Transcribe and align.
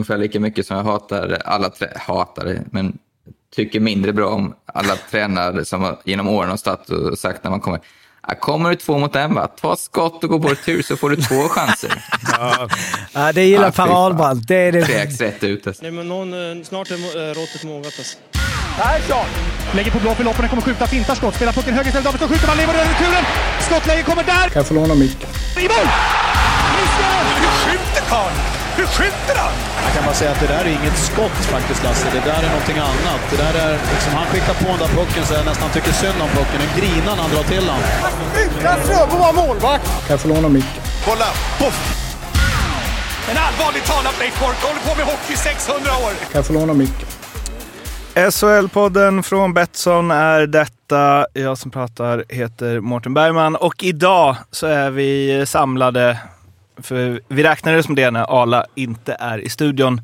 ungefär 0.00 0.18
lika 0.18 0.40
mycket 0.40 0.66
som 0.66 0.76
jag 0.76 0.84
hatar 0.84 1.38
alla 1.44 1.68
trä- 1.68 1.98
hatare, 1.98 2.62
men 2.70 2.98
tycker 3.56 3.80
mindre 3.80 4.12
bra 4.12 4.28
om 4.28 4.54
alla 4.74 4.96
tränare 5.10 5.64
som 5.64 5.96
genom 6.04 6.28
åren 6.28 6.50
har 6.50 6.56
stått 6.56 6.88
och 6.90 7.18
sagt 7.18 7.44
när 7.44 7.50
man 7.50 7.60
kommer. 7.60 7.80
"Ja, 8.28 8.34
Kommer 8.34 8.70
du 8.70 8.76
två 8.76 8.98
mot 8.98 9.16
en, 9.16 9.34
va? 9.34 9.46
ta 9.46 9.76
skott 9.76 10.24
och 10.24 10.30
gå 10.30 10.40
på 10.40 10.48
retur 10.48 10.82
så 10.82 10.96
får 10.96 11.10
du 11.10 11.16
två 11.16 11.48
chanser. 11.48 11.92
Ja, 13.12 13.32
det 13.32 13.44
gillar 13.44 13.68
Ah, 13.68 13.72
fy 13.72 13.76
fan. 13.76 13.88
Paralbrant. 13.88 14.48
Det 14.48 14.54
är 14.56 14.72
det. 14.72 14.82
Kräks 14.86 15.20
rätt 15.20 15.44
ut. 15.44 15.66
Alltså. 15.66 15.82
Nej, 15.82 15.90
men 15.92 16.08
någon, 16.08 16.58
eh, 16.58 16.64
snart 16.64 16.90
är 16.90 16.94
eh, 16.94 17.34
råttet 17.34 17.64
mogat 17.64 17.94
alltså. 17.98 18.18
Lägger 19.74 19.90
på 19.90 19.98
blå 19.98 20.14
för 20.14 20.24
loppen, 20.24 20.48
kommer 20.48 20.62
skjuta, 20.62 20.86
fintar 20.86 21.14
skott, 21.14 21.34
spelar 21.34 21.52
pucken 21.52 21.74
höger 21.74 21.88
istället, 21.88 22.04
Davidsson 22.04 22.28
skjuter, 22.28 22.46
man 22.46 22.56
lever 22.56 22.74
över 22.74 22.84
returen. 22.92 23.24
Skottläge 23.60 24.02
kommer 24.02 24.24
där! 24.24 24.32
Kan 24.48 24.52
jag 24.54 24.66
få 24.66 24.74
låna 24.74 24.94
micken? 24.94 25.28
I 25.58 25.62
mål! 25.62 25.86
Missar! 26.76 27.24
Hur 27.40 27.70
skjuter 27.70 28.02
karln? 28.10 28.59
Hur 28.80 28.86
skjuter 28.86 29.36
han? 29.44 29.54
Jag 29.84 29.92
kan 29.94 30.04
bara 30.08 30.18
säga 30.20 30.30
att 30.34 30.40
det 30.40 30.50
där 30.54 30.64
är 30.68 30.72
inget 30.80 30.98
skott 31.08 31.38
faktiskt 31.54 31.82
Lasse. 31.84 32.06
Det 32.16 32.24
där 32.30 32.42
är 32.46 32.50
någonting 32.56 32.78
annat. 32.78 33.22
Det 33.30 33.38
där 33.44 33.54
är, 33.66 33.72
liksom, 33.94 34.12
han 34.20 34.26
skickar 34.30 34.54
på 34.62 34.68
den 34.74 34.80
där 34.84 34.92
pucken 34.98 35.22
så 35.26 35.34
jag 35.34 35.46
nästan 35.52 35.70
tycker 35.70 35.92
synd 35.92 36.18
om 36.24 36.30
pucken. 36.38 36.58
Den 36.64 36.72
grinar 36.80 37.12
när 37.16 37.22
han 37.26 37.30
drar 37.34 37.46
till 37.54 37.64
den. 37.70 37.80
Utan 38.44 38.76
Fröbo 38.86 39.16
var 39.24 39.32
målvakt! 39.40 39.86
Kan 40.06 40.10
jag 40.14 40.20
få 40.20 40.28
låna 40.28 40.48
micken? 40.48 40.82
Kolla! 41.06 41.28
Poff! 41.60 41.78
En 43.30 43.38
allvarligt 43.46 43.86
talat 43.92 44.16
Leif 44.20 44.40
Boork 44.40 44.60
håller 44.68 44.82
på 44.88 44.92
med 45.00 45.06
hockey 45.12 45.32
i 45.32 45.36
600 45.36 45.90
år! 46.04 46.12
Kan 46.30 46.38
jag 46.40 46.46
få 46.46 46.52
låna 46.52 46.74
micken? 46.74 47.08
SHL-podden 48.14 49.22
från 49.22 49.54
Betsson 49.54 50.10
är 50.10 50.46
detta. 50.46 51.26
Jag 51.32 51.58
som 51.58 51.70
pratar 51.70 52.24
heter 52.28 52.80
Mårten 52.80 53.14
Bergman 53.14 53.56
och 53.56 53.82
idag 53.82 54.36
så 54.50 54.66
är 54.66 54.90
vi 54.90 55.44
samlade, 55.46 56.18
för 56.82 57.20
vi 57.28 57.42
räknar 57.42 57.72
det 57.72 57.82
som 57.82 57.94
det 57.94 58.10
när 58.10 58.42
Ala 58.42 58.64
inte 58.74 59.16
är 59.20 59.38
i 59.38 59.48
studion. 59.48 60.00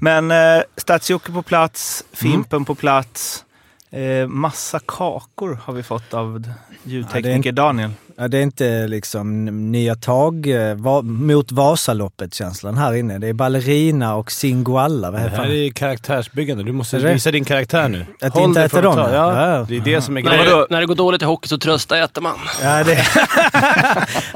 Men 0.00 0.30
eh, 0.30 0.62
Stats-Jocke 0.76 1.32
på 1.32 1.42
plats, 1.42 2.04
Fimpen 2.12 2.64
på 2.64 2.74
plats. 2.74 3.44
Eh, 3.92 4.26
massa 4.26 4.80
kakor 4.86 5.58
har 5.64 5.74
vi 5.74 5.82
fått 5.82 6.14
av 6.14 6.44
ljudtekniker 6.84 7.52
Daniel. 7.52 7.90
Ja, 8.16 8.28
det 8.28 8.38
är 8.38 8.42
inte 8.42 8.86
liksom 8.86 9.46
nya 9.72 9.94
tag 9.94 10.46
eh, 10.46 10.74
va, 10.74 11.02
mot 11.02 11.52
Vasaloppet-känslan 11.52 12.76
här 12.78 12.94
inne. 12.94 13.18
Det 13.18 13.26
är 13.28 13.32
ballerina 13.32 14.14
och 14.16 14.32
singoalla. 14.32 15.10
Vad 15.10 15.20
Det 15.20 15.24
heter 15.24 15.36
här 15.42 15.48
det? 15.48 15.54
är 15.66 15.70
karaktärsbyggande. 15.70 16.64
Du 16.64 16.72
måste 16.72 16.98
det? 16.98 17.12
visa 17.12 17.30
din 17.30 17.44
karaktär 17.44 17.88
nu. 17.88 18.06
Att 18.20 18.34
Håll 18.34 18.42
inte 18.44 18.60
dig 18.60 18.66
äta 18.66 18.80
dem, 18.82 18.98
ja. 18.98 19.12
Ja, 19.14 19.50
Ja. 19.56 19.66
det 19.68 19.76
är 19.76 19.80
det 19.80 20.00
som 20.02 20.16
är 20.16 20.22
När, 20.22 20.30
grejen. 20.30 20.58
det, 20.58 20.66
när 20.70 20.80
det 20.80 20.86
går 20.86 20.94
dåligt 20.94 21.22
i 21.22 21.24
hockey 21.24 21.48
så 21.48 21.58
trösta 21.58 21.98
äter 22.04 22.22
man. 22.22 22.36
Ja, 22.62 22.84
det, 22.84 22.98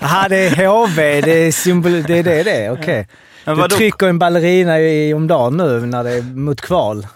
Aha, 0.03 0.29
det 0.29 0.37
är 0.47 0.67
HV. 0.67 1.21
Det 1.21 1.31
är, 1.47 1.53
symbol, 1.53 2.03
det, 2.03 2.19
är 2.19 2.23
det 2.23 2.43
det 2.43 2.65
är. 2.65 2.71
Okej. 2.73 3.09
Men 3.45 3.57
Du 3.57 3.69
trycker 3.69 4.07
en 4.09 4.19
ballerina 4.19 4.81
i, 4.81 5.15
om 5.15 5.27
dagen 5.27 5.57
nu 5.57 5.81
när 5.87 6.05
det 6.05 6.11
är 6.11 6.23
mot 6.23 6.61
kval. 6.61 7.07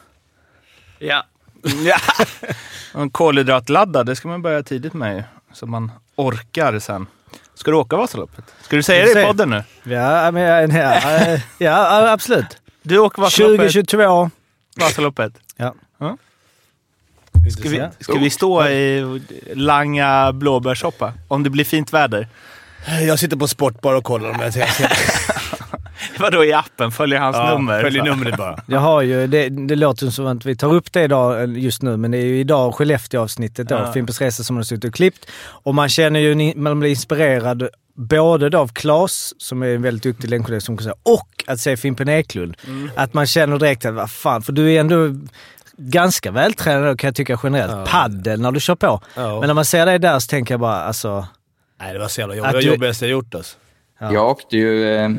Ja. 0.98 1.24
Ja. 1.84 1.98
En 2.94 3.10
kolhydratladdad, 3.10 4.06
det 4.06 4.16
ska 4.16 4.28
man 4.28 4.42
börja 4.42 4.62
tidigt 4.62 4.94
med 4.94 5.16
ju. 5.16 5.22
Så 5.52 5.66
man 5.66 5.92
orkar 6.16 6.78
sen. 6.78 7.06
Ska 7.54 7.70
du 7.70 7.76
åka 7.76 7.96
Vasaloppet? 7.96 8.44
Ska 8.62 8.76
du 8.76 8.82
säga 8.82 9.14
det 9.14 9.22
i 9.22 9.24
podden 9.24 9.50
nu? 9.50 9.64
Ja, 9.94 10.30
men, 10.30 10.42
ja, 10.42 11.00
ja, 11.18 11.38
ja, 11.58 12.10
absolut. 12.12 12.58
Du 12.82 12.98
åker 12.98 13.22
Vasaloppet? 13.22 13.56
2022. 13.58 14.30
Vasaloppet. 14.76 15.32
Ja. 15.56 15.74
Ska 17.50 17.68
vi, 17.68 17.88
ska 18.00 18.18
vi 18.18 18.30
stå 18.30 18.66
i 18.66 19.20
langa 19.54 20.32
blåbärssoppa? 20.32 21.12
Om 21.28 21.42
det 21.42 21.50
blir 21.50 21.64
fint 21.64 21.92
väder? 21.92 22.28
Jag 23.06 23.18
sitter 23.18 23.36
på 23.36 23.48
Sportbar 23.48 23.94
och 23.94 24.04
kollar 24.04 24.30
om 24.30 24.40
jag 24.40 24.52
ser. 24.52 24.68
Vadå 26.22 26.44
i 26.44 26.52
appen? 26.52 26.90
Följer 26.92 27.18
hans 27.20 27.36
nummer? 27.36 27.82
Följer 27.82 28.02
numret 28.02 28.36
bara. 28.36 28.58
Jag 28.66 28.80
har 28.80 29.02
ju, 29.02 29.26
det, 29.26 29.48
det 29.48 29.76
låter 29.76 30.10
som 30.10 30.26
att 30.26 30.44
vi 30.46 30.56
tar 30.56 30.74
upp 30.74 30.92
det 30.92 31.02
idag 31.02 31.42
eh, 31.42 31.50
just 31.58 31.82
nu, 31.82 31.96
men 31.96 32.10
det 32.10 32.18
är 32.18 32.24
ju 32.26 32.40
idag 32.40 32.74
Skellefteå-avsnittet 32.74 33.68
då, 33.68 33.74
Ja. 33.74 33.92
Fimpens 33.92 34.20
Resa 34.20 34.42
som 34.44 34.56
har 34.56 34.62
suttit 34.62 34.84
och 34.84 34.94
klippt. 34.94 35.26
Och 35.40 35.74
man 35.74 35.88
känner 35.88 36.20
ju, 36.20 36.54
man 36.56 36.80
blir 36.80 36.90
inspirerad 36.90 37.68
både 37.94 38.48
då 38.48 38.58
av 38.58 38.68
Claes, 38.68 39.34
som 39.42 39.62
är 39.62 39.66
en 39.74 39.82
väldigt 39.82 40.02
duktig 40.02 40.30
länkkollega 40.30 40.60
som 40.60 40.76
kan 40.76 40.84
säga, 40.84 40.94
och 41.02 41.44
att 41.46 41.60
se 41.60 41.76
Fimpen 41.76 42.08
Eklund. 42.08 42.56
Att 42.96 43.14
man 43.14 43.26
känner 43.26 43.58
direkt 43.58 43.84
att, 43.86 43.94
vad 43.94 44.10
fan, 44.10 44.42
för 44.42 44.52
du 44.52 44.72
är 44.74 44.80
ändå 44.80 44.96
ganska 45.76 46.30
vältränad 46.30 46.98
kan 47.00 47.08
jag 47.08 47.14
tycka 47.14 47.38
generellt. 47.42 47.90
Paddel 47.90 48.40
när 48.40 48.52
du 48.52 48.60
kör 48.60 48.74
på. 48.74 49.00
Ja. 49.14 49.40
Men 49.40 49.46
när 49.46 49.54
man 49.54 49.64
ser 49.64 49.86
dig 49.86 49.98
där 49.98 50.18
så 50.18 50.28
tänker 50.28 50.54
jag 50.54 50.60
bara, 50.60 50.76
alltså... 50.82 51.26
Nej, 51.80 51.92
det 51.92 51.98
var 51.98 52.08
så 52.08 52.20
jävla 52.20 52.34
jobbigt. 52.36 52.50
Det 52.52 52.56
var 52.56 52.62
du- 52.62 52.68
det 52.68 52.74
jobbigaste 52.74 53.04
jag 53.04 53.10
gjort 53.10 53.34
alltså. 53.34 53.56
Ja. 54.00 54.12
Jag 54.12 54.26
åkte 54.28 54.56
ju 54.56 54.94
eh, 54.96 55.10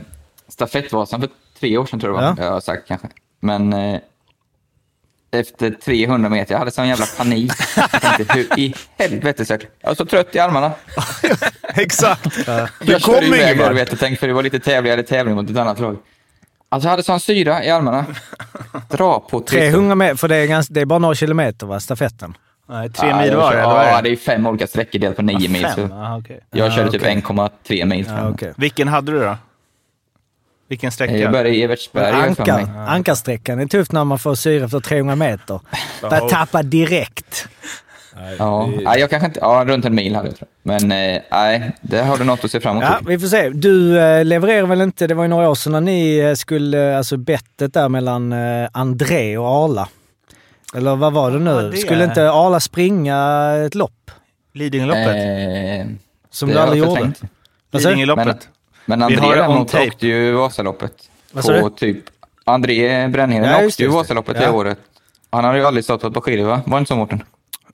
stafettvasan 0.50 1.22
för 1.22 1.30
tre 1.60 1.78
år 1.78 1.86
sedan 1.86 2.00
tror 2.00 2.14
jag 2.14 2.24
det 2.24 2.28
var. 2.28 2.36
Ja. 2.38 2.46
Jag 2.46 2.54
har 2.54 2.60
sagt 2.62 2.88
kanske. 2.88 3.08
Men 3.40 3.74
eh, 3.74 4.00
efter 5.32 5.72
300 5.72 6.30
meter, 6.30 6.54
jag 6.54 6.60
hade 6.60 6.72
sån 6.72 6.88
jävla 6.88 7.06
panik. 7.18 7.52
Jag 7.76 8.02
tänkte, 8.02 8.34
hur 8.34 8.60
i 8.60 8.76
helvete 8.98 9.46
ska 9.46 9.54
jag... 9.54 9.62
Jag 9.82 9.90
var 9.90 9.96
så 9.96 10.06
trött 10.06 10.36
i 10.36 10.40
armarna. 10.40 10.72
Exakt. 11.76 12.48
Jag 12.48 13.02
kom 13.02 13.14
körde 13.14 13.26
ingen 13.26 13.58
vart. 13.78 13.94
och 13.94 14.00
tänkte, 14.00 14.20
för 14.20 14.28
det 14.28 14.34
var 14.34 14.44
lite 14.44 14.60
tävling, 14.60 14.90
jag 14.90 14.98
hade 14.98 15.08
tävling 15.08 15.36
mot 15.36 15.50
ett 15.50 15.58
annat 15.58 15.80
lag. 15.80 15.98
Alltså 16.70 16.88
jag 16.88 16.92
hade 16.92 17.04
sån 17.04 17.20
syra 17.20 17.64
i 17.66 17.70
armarna. 17.70 18.06
Dra 18.90 19.20
på 19.20 19.40
300 19.42 19.96
meter, 19.96 20.16
för 20.16 20.28
det 20.28 20.36
är, 20.36 20.48
ganska, 20.48 20.74
det 20.74 20.82
är 20.82 20.86
bara 20.86 21.00
några 21.00 21.16
kilometer 21.16 21.68
va, 21.68 21.80
stafetten? 21.80 22.38
Nej, 22.70 22.90
tre 22.90 23.16
mil 23.16 23.36
var 23.36 23.52
det, 23.56 23.60
Ja, 23.60 24.02
det 24.02 24.10
är 24.10 24.16
fem 24.16 24.48
olika 24.48 24.68
sträckor 24.68 25.00
delat 25.00 25.16
på 25.16 25.22
nio 25.22 25.50
mil. 25.50 25.66
Fem? 25.66 25.90
Så 25.90 25.94
Aha, 25.96 26.18
okej. 26.20 26.40
jag 26.52 26.68
Ah, 26.68 26.72
körde 26.72 26.92
typ 26.92 27.02
okej. 27.02 27.22
1,3 27.28 27.86
mil 27.86 28.06
Ja, 28.10 28.16
fram. 28.18 28.34
okej. 28.34 28.54
Vilken 28.58 28.88
hade 28.88 29.12
du 29.12 29.20
då? 29.20 29.38
Vilken 30.70 30.92
sträcka? 30.92 31.18
Jag 31.18 31.32
började 31.32 31.50
i 31.50 31.64
Evertsberg. 31.64 32.14
Ankar, 32.14 32.70
ankarsträckan 32.88 33.60
är 33.60 33.66
tufft 33.66 33.92
när 33.92 34.04
man 34.04 34.20
får 34.20 34.36
syre 34.36 34.66
efter 34.66 34.80
300 34.80 35.16
meter. 35.16 35.60
Börjar 36.02 36.30
tappa 36.30 36.64
direkt. 36.64 37.48
Ja, 38.38 38.70
nej, 38.82 39.00
jag 39.00 39.10
kanske 39.10 39.26
inte... 39.26 39.40
Ja, 39.40 39.64
runt 39.68 39.86
en 39.86 39.96
mil 39.96 40.16
hade 40.16 40.28
jag 40.28 40.38
tror 40.38 40.50
jag. 40.64 40.80
Men 40.82 40.92
eh, 41.16 41.22
nej, 41.32 41.72
det 41.82 42.02
har 42.02 42.18
du 42.18 42.24
något 42.24 42.46
att 42.46 42.52
se 42.52 42.60
fram 42.60 42.78
emot. 42.78 42.90
Ja, 42.90 43.00
vi 43.08 43.20
får 43.20 43.28
se. 43.28 43.50
Du 43.50 44.00
eh, 44.00 44.26
levererar 44.26 44.68
väl 44.68 44.82
inte, 44.82 45.08
det 45.08 45.14
var 45.14 45.24
ju 45.24 45.28
några 45.30 45.50
år 45.50 45.56
sedan 45.56 45.72
när 45.72 45.82
ni 45.82 46.18
eh, 46.18 46.34
skulle, 46.34 46.98
alltså 46.98 47.18
bettet 47.18 47.74
där 47.74 47.90
mellan 47.90 48.34
André 48.72 49.38
och 49.38 49.48
Arla. 49.48 49.88
Eller 50.76 50.96
vad 50.96 51.14
var 51.14 51.32
det 51.32 51.40
nu? 51.40 51.52
Ja, 51.52 51.62
det 51.62 51.78
Skulle 51.78 52.04
inte 52.04 52.32
Arla 52.32 52.60
springa 52.60 53.52
ett 53.66 53.76
lopp? 53.76 54.12
Lidingöloppet? 54.54 55.08
Eh, 55.08 55.88
Som 56.32 56.50
det 56.50 56.56
du 56.56 56.60
aldrig 56.60 56.84
gjorde? 56.84 57.12
Lidingöloppet? 57.72 58.50
Men 58.90 59.04
André 59.04 59.20
däremot 59.36 59.74
åkte 59.76 60.08
ju 60.08 60.32
Vasaloppet. 60.32 60.94
Vad 61.32 61.44
sa 61.46 61.60
På 61.60 61.70
du? 61.70 61.76
typ... 61.76 62.04
André 62.46 63.08
Brännheden 63.08 63.50
Ja, 63.50 63.56
åkte 63.56 63.62
ju 63.62 63.66
just 63.66 63.78
det. 63.78 63.88
Vasaloppet 63.88 64.38
Ja. 64.42 64.52
året. 64.52 64.80
Han 65.32 65.44
hade 65.44 65.58
ju 65.58 65.66
aldrig 65.66 65.84
stått 65.84 66.14
på 66.14 66.22
skidor 66.22 66.46
va? 66.46 66.62
Var 66.66 66.78
det 66.78 66.80
inte 66.80 66.90
så 66.90 66.96
Mårten? 66.96 67.24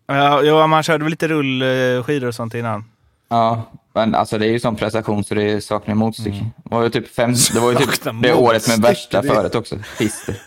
Ja, 0.08 0.42
jo, 0.44 0.68
man 0.68 0.84
körde 0.84 1.04
väl 1.04 1.12
lite 1.12 1.28
rullskidor 1.28 2.28
och 2.28 2.36
sånt 2.36 2.54
innan. 2.54 2.86
Ja, 3.30 3.72
men 3.94 4.16
alltså 4.16 4.38
det 4.38 4.46
är 4.48 4.50
ju 4.52 4.60
sån 4.60 4.76
prestation 4.76 5.24
så 5.24 5.36
det 5.36 5.62
saknar 5.64 5.96
motstycke. 5.96 6.38
Mm. 6.38 6.50
Det 6.64 6.76
var 6.76 6.84
ju 6.84 6.90
typ, 6.90 7.16
fem, 7.16 7.34
det, 7.54 7.60
var 7.60 7.72
ju 7.72 7.78
typ 7.86 7.90
det 8.24 8.34
året 8.34 8.68
med 8.68 8.80
värsta 8.82 9.22
det- 9.22 9.28
föret 9.28 9.56
också. 9.56 9.76
Fister. 9.98 10.36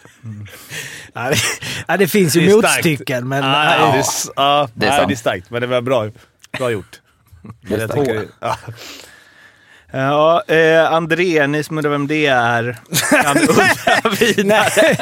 Det, 1.15 1.37
ja, 1.87 1.97
det 1.97 2.09
finns 2.09 2.37
ju 2.37 2.47
Det 2.47 2.55
motstycken, 2.55 3.29
men... 3.29 3.45
Ja, 3.45 3.65
ja. 3.65 3.93
det 3.93 3.99
är, 3.99 4.05
ja, 4.37 4.69
Det 4.75 4.87
är 4.87 4.91
nej, 4.91 4.99
sant. 4.99 5.09
det 5.09 5.15
är 5.15 5.17
starkt, 5.17 5.51
men 5.51 5.61
det 5.61 5.67
var 5.67 5.81
bra, 5.81 6.11
bra 6.59 6.71
gjort. 6.71 7.01
Det 7.69 7.75
är 7.75 7.79
Jag 7.81 7.91
starkt. 7.91 8.31
ja. 8.41 8.57
Ja, 9.93 10.43
eh, 10.49 10.93
André, 10.93 11.47
ni 11.47 11.63
som 11.65 11.79
undrar 11.79 11.91
vem 11.91 12.07
det 12.07 12.27
är, 12.27 12.79
kan 13.23 13.37
undra 13.49 14.11
vidare. 14.21 14.97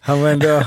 Han 0.00 0.22
var 0.22 0.28
ändå... 0.28 0.64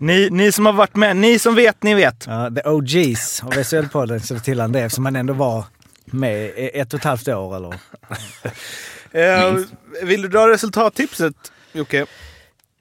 Ni, 0.00 0.28
ni 0.30 0.52
som 0.52 0.66
har 0.66 0.72
varit 0.72 0.96
med, 0.96 1.16
ni 1.16 1.38
som 1.38 1.54
vet, 1.54 1.82
ni 1.82 1.94
vet. 1.94 2.24
Ja, 2.26 2.50
the 2.50 2.68
OGs 2.68 3.42
av 3.42 3.52
SHL-podden 3.52 4.26
känner 4.26 4.40
till 4.40 4.60
André 4.60 4.82
eftersom 4.82 5.04
han 5.04 5.16
ändå 5.16 5.34
var 5.34 5.64
med 6.04 6.52
ett 6.56 6.94
och 6.94 7.00
ett 7.00 7.04
halvt 7.04 7.28
år 7.28 7.56
eller? 7.56 7.74
Eh, 9.12 9.54
vill 10.02 10.22
du 10.22 10.28
dra 10.28 10.48
resultattipset, 10.48 11.34
Jocke? 11.72 12.06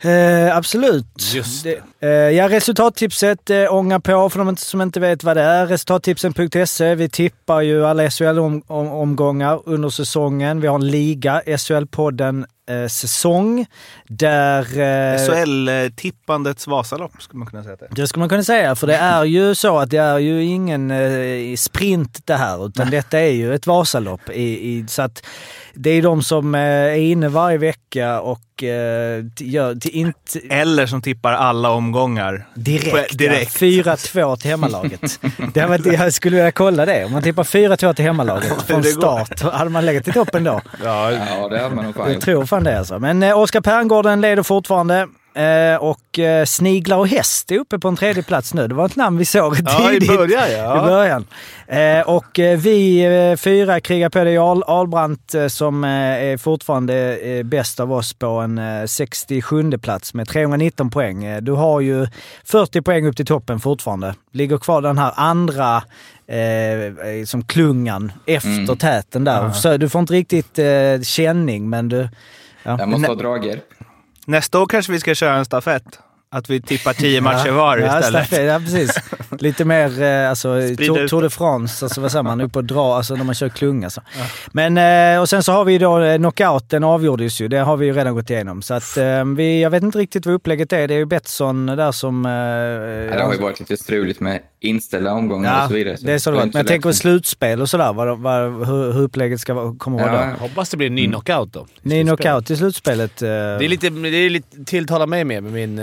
Eh, 0.02 0.58
absolut. 0.58 1.34
Just 1.34 1.64
det. 1.64 1.82
Eh, 2.00 2.10
ja, 2.10 2.50
resultattipset 2.50 3.50
eh, 3.50 3.74
ånga 3.74 4.00
på 4.00 4.30
för 4.30 4.40
de 4.40 4.58
som 4.58 4.82
inte 4.82 5.00
vet 5.00 5.24
vad 5.24 5.38
det 5.38 5.44
är. 5.44 5.68
Resultattipsen.se. 5.68 6.96
Vi 6.96 7.10
tippar 7.10 7.62
ju 7.62 7.86
alla 7.86 8.10
SHL-omgångar 8.10 9.62
under 9.66 9.90
säsongen. 9.90 10.62
Vi 10.62 10.68
har 10.68 10.76
en 10.76 10.88
liga, 10.88 11.42
SHL-podden 11.46 12.46
eh, 12.70 12.88
säsong, 12.88 13.66
där... 14.08 14.80
Eh, 14.80 15.20
SHL-tippandets 15.20 16.68
Vasalopp, 16.68 17.22
skulle 17.22 17.40
man 17.40 17.48
kunna 17.48 17.64
säga 17.64 17.76
det. 17.76 17.88
Det 17.92 18.08
skulle 18.08 18.20
man 18.20 18.30
kunna 18.30 18.44
säga, 18.44 18.76
för 18.76 18.88
det 18.88 18.96
är 18.96 19.24
ju 19.24 19.56
så 19.56 19.78
att 19.78 19.90
det 19.90 19.98
är 19.98 20.18
ju 20.18 20.44
ingen 20.44 20.92
eh, 20.92 21.56
sprint 21.56 22.22
det 22.26 22.36
här, 22.36 22.66
utan 22.66 22.90
detta 22.90 23.20
är 23.20 23.32
ju 23.32 23.54
ett 23.54 23.68
Vasalopp. 23.68 24.30
I, 24.30 24.44
i, 24.44 24.86
så 24.88 25.02
att 25.02 25.26
det 25.78 25.90
är 25.90 26.02
de 26.02 26.24
som 26.24 26.56
eh, 26.56 26.62
är 26.62 26.96
inne 26.96 27.30
varje 27.30 27.58
vecka 27.58 28.22
och 28.22 28.64
eh, 28.64 29.24
gör 29.38 29.96
inte... 29.96 30.40
Eller 30.50 30.86
som 30.86 31.02
tippar 31.02 31.34
alla 31.34 31.70
omgångar. 31.70 32.48
Direkt. 32.54 33.18
Direkt. 33.18 33.62
Ja, 33.62 33.68
4-2 33.68 34.38
till 34.38 34.50
hemmalaget. 34.50 35.20
det 35.54 35.66
var, 35.66 35.94
jag 35.94 36.14
skulle 36.14 36.36
vilja 36.36 36.52
kolla 36.52 36.86
det. 36.86 37.06
Om 37.06 37.12
man 37.12 37.22
tippar 37.22 37.44
4-2 37.44 37.94
till 37.94 38.06
hemmalaget 38.06 38.62
från 38.62 38.84
start, 38.84 39.42
hade 39.42 39.70
man 39.70 39.86
legat 39.86 40.08
i 40.08 40.12
toppen 40.12 40.44
då? 40.44 40.62
Ja, 40.84 41.12
Ja, 41.12 41.48
det 41.50 41.60
hade 41.60 41.76
man 41.76 41.86
nog 41.86 41.96
fan 41.96 42.14
Jag 42.14 42.22
tror 42.22 42.46
fan 42.46 42.64
det 42.64 42.80
alltså. 42.80 43.00
Men 43.00 43.24
eh, 43.24 43.40
Oskar 43.40 43.62
Perngården 43.62 44.22
leder 44.22 44.44
fortfarande. 44.44 45.08
Eh, 45.38 45.76
och 45.76 46.20
eh, 46.20 46.46
Sniglar 46.46 46.98
och 46.98 47.08
häst 47.08 47.52
är 47.52 47.58
uppe 47.60 47.80
på 47.80 47.88
en 47.88 47.96
tredje 47.96 48.24
plats 48.24 48.54
nu. 48.54 48.68
Det 48.68 48.76
var 48.76 48.86
ett 48.86 48.96
namn 48.96 49.18
vi 49.18 49.26
såg 49.26 49.58
Ja, 49.66 49.92
i 49.92 50.00
tidigt. 50.00 50.18
början, 50.18 50.52
ja. 50.52 50.84
I 50.84 50.90
början. 50.90 51.26
Eh, 51.68 52.02
och 52.10 52.40
vi 52.40 53.36
fyra 53.40 53.80
krigar 53.80 54.10
på 54.10 54.24
det. 54.24 54.32
är 54.32 54.40
eh, 55.36 55.48
som 55.48 55.84
är 55.84 56.38
fortfarande 56.38 57.18
bäst 57.46 57.80
av 57.80 57.94
oss 57.94 58.14
på 58.14 58.28
en 58.28 58.58
eh, 58.58 58.86
67 58.86 59.72
plats 59.72 60.14
med 60.14 60.28
319 60.28 60.90
poäng. 60.90 61.38
Du 61.44 61.52
har 61.52 61.80
ju 61.82 62.08
40 62.46 62.82
poäng 62.82 63.08
upp 63.08 63.16
till 63.16 63.26
toppen 63.26 63.60
fortfarande. 63.60 64.16
Ligger 64.32 64.58
kvar 64.58 64.82
den 64.82 64.98
här 64.98 65.12
andra 65.16 65.84
eh, 66.28 67.26
som 67.26 67.44
klungan 67.44 68.12
efter 68.26 68.50
Mm. 68.50 68.78
täten 68.78 69.24
där. 69.24 69.50
Så 69.52 69.78
du 69.78 69.90
får 69.90 70.02
inte 70.02 70.14
riktigt 70.14 70.60
eh, 70.60 71.02
känning, 71.04 71.70
men 71.70 71.90
du... 71.90 72.10
Ja. 72.64 72.76
Jag 72.80 72.90
måste 72.90 73.08
ha 73.08 73.16
draghjälp. 73.16 73.64
Nästa 74.30 74.60
år 74.60 74.68
kanske 74.68 74.92
vi 74.92 75.00
ska 75.00 75.16
köra 75.16 75.38
en 75.38 75.46
stafett. 75.46 76.00
Att 76.30 76.50
vi 76.50 76.62
tippar 76.62 76.94
tio 76.94 77.22
matcher 77.22 77.52
var 77.52 77.78
ja, 77.78 78.00
istället. 78.00 78.28
stafett, 78.28 78.48
Ja, 78.48 78.60
precis. 78.60 78.96
Lite 79.42 79.66
mer 79.66 80.02
eh, 80.02 80.30
alltså, 80.30 80.48
Tour, 80.78 81.08
Tour 81.08 81.22
de 81.22 81.30
France, 81.30 81.86
alltså 81.86 82.02
vad 82.02 82.12
säger 82.12 82.24
man, 82.24 82.42
upp 82.42 82.56
och 82.56 82.64
dra, 82.64 82.96
alltså 82.96 83.16
när 83.16 83.24
man 83.24 83.36
kör 83.36 83.50
klunga. 83.50 83.90
Så. 83.90 84.02
Men, 84.52 84.78
eh, 85.16 85.22
och 85.22 85.30
sen 85.30 85.44
så 85.44 85.52
har 85.52 85.66
vi 85.66 85.78
då 85.78 86.00
eh, 86.00 86.18
knockouten 86.18 86.84
avgjordes 86.84 87.42
ju, 87.42 87.48
det 87.48 87.58
har 87.58 87.78
vi 87.78 87.86
ju 87.86 87.94
redan 87.94 88.16
gått 88.16 88.30
igenom. 88.30 88.62
Så 88.62 88.74
att 88.74 88.98
vi, 89.38 89.62
jag 89.62 89.70
vet 89.70 89.84
inte 89.84 89.98
riktigt 90.00 90.26
vad 90.26 90.36
upplägget 90.36 90.74
är. 90.74 90.88
Det 90.88 90.94
är 90.94 90.98
ju 90.98 91.06
Betsson 91.06 91.66
där 91.66 91.92
som... 91.92 92.26
Ja, 92.26 93.16
det 93.18 93.24
har 93.24 93.34
ju 93.34 93.40
varit 93.40 93.60
lite 93.60 93.78
struligt 93.78 94.20
med 94.20 94.40
inställda 94.60 95.14
omgångar 95.14 95.54
Ja, 95.58 95.64
och 95.64 95.70
så 95.70 95.76
vidare. 95.76 95.98
det 96.02 96.14
är 96.14 96.20
så 96.20 96.32
det. 96.32 96.38
Men 96.38 96.52
jag 96.54 96.68
tänker 96.68 96.90
på 96.90 96.94
slutspel 96.94 97.62
och 97.62 97.70
sådär, 97.70 97.94
vad, 97.94 98.20
vad, 98.20 98.68
hur, 98.68 98.94
hur 98.94 99.02
upplägget 99.02 99.40
ska 99.40 99.54
att 99.54 99.88
vara 99.88 100.14
Ja, 100.14 100.36
då. 100.40 100.48
hoppas 100.48 100.70
det 100.70 100.78
blir 100.78 100.88
en 100.88 100.96
ny 100.96 101.08
knockout 101.08 101.54
då. 101.54 101.68
Ny 101.82 102.04
knockout 102.04 102.50
i 102.50 102.58
slutspelet. 102.58 103.18
Det 103.18 103.28
är 103.28 103.70
lite, 103.70 103.90
det 103.90 104.18
är 104.18 104.30
lite 104.30 104.66
tilltalar 104.66 105.08
mig 105.08 105.24
mer 105.24 105.42
med 105.42 105.52
min 105.52 105.80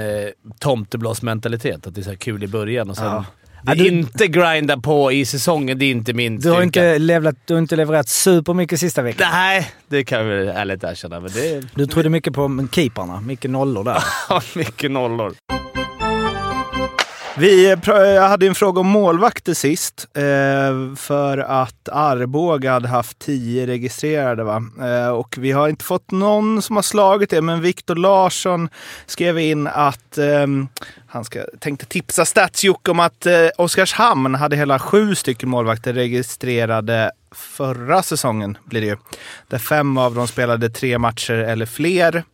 tomteblåsmentalitet. 0.61 1.87
Att 1.87 1.94
det 1.94 2.00
är 2.00 2.02
så 2.02 2.17
kul 2.17 2.44
i 2.44 2.46
början 2.46 2.91
och 2.91 2.96
sen... 2.96 3.06
Ja. 3.06 3.25
Det 3.62 3.73
är 3.73 3.76
Ja, 3.76 3.82
du- 3.85 3.88
inte 3.88 4.26
grinda 4.26 4.76
på 4.79 5.12
i 5.12 5.25
säsongen, 5.25 5.79
det 5.79 5.85
är 5.85 5.91
inte 5.91 6.12
min 6.12 6.38
du, 6.38 6.49
har 6.50 6.56
styrka. 6.56 6.67
inte 6.94 6.99
levlat, 6.99 7.35
du 7.44 7.55
har 7.55 7.58
inte 7.58 7.76
levererat 7.76 8.08
supermycket 8.08 8.81
sista 8.81 9.02
veckan. 9.02 9.29
Nej, 9.32 9.70
det 9.88 10.05
kan 10.05 10.29
väl 10.29 10.49
ärligt 10.49 10.85
erkänna. 10.85 11.20
Men 11.20 11.31
det 11.32 11.67
Du 11.75 11.87
trodde 11.87 12.08
mycket 12.08 12.32
på 12.32 12.67
keeparna, 12.73 13.20
mycket 13.20 13.50
nollor 13.50 13.85
där. 13.85 14.02
mycket 14.58 14.91
nollor. 14.91 15.35
Vi, 17.38 17.70
eh, 17.70 17.78
eh, 17.88 17.96
jag 17.96 18.28
hade 18.28 18.46
en 18.46 18.54
fråga 18.54 18.81
om 18.81 18.86
målvakter 18.86 19.54
sist. 19.54 20.08
Eh, 20.14 20.96
för 20.96 21.38
att 21.38 21.88
Arboga 21.88 22.72
hade 22.72 22.88
haft 22.88 23.19
tio 23.19 23.66
registrerade. 23.66 24.44
Va? 24.44 24.62
Eh, 24.82 25.08
och 25.08 25.36
vi 25.38 25.52
har 25.52 25.69
inte 25.69 25.84
fått 25.84 26.10
någon 26.10 26.62
som 26.62 26.76
har 26.76 26.82
slagit 26.82 27.31
det, 27.31 27.42
men 27.42 27.60
Viktor 27.60 27.94
Larsson 27.94 28.69
skrev 29.06 29.38
in 29.38 29.66
att 29.66 30.19
ehm, 30.19 30.69
han 31.06 31.25
ska, 31.25 31.44
tänkte 31.60 31.86
tipsa 31.86 32.25
Stats-Jocke 32.25 32.90
om 32.90 33.00
att 33.00 33.26
eh, 33.26 33.48
Oskarshamn 33.58 34.34
hade 34.34 34.56
hela 34.56 34.78
sju 34.78 35.14
stycken 35.14 35.48
målvakter 35.48 35.92
registrerade 35.92 37.10
förra 37.34 38.02
säsongen. 38.02 38.58
blir 38.64 38.81
det 38.81 38.86
ju. 38.86 38.96
Där 39.48 39.58
fem 39.58 39.98
av 39.98 40.14
dem 40.14 40.28
spelade 40.28 40.70
tre 40.70 40.98
matcher 40.98 41.34
eller 41.34 41.66
fler. 41.66 42.25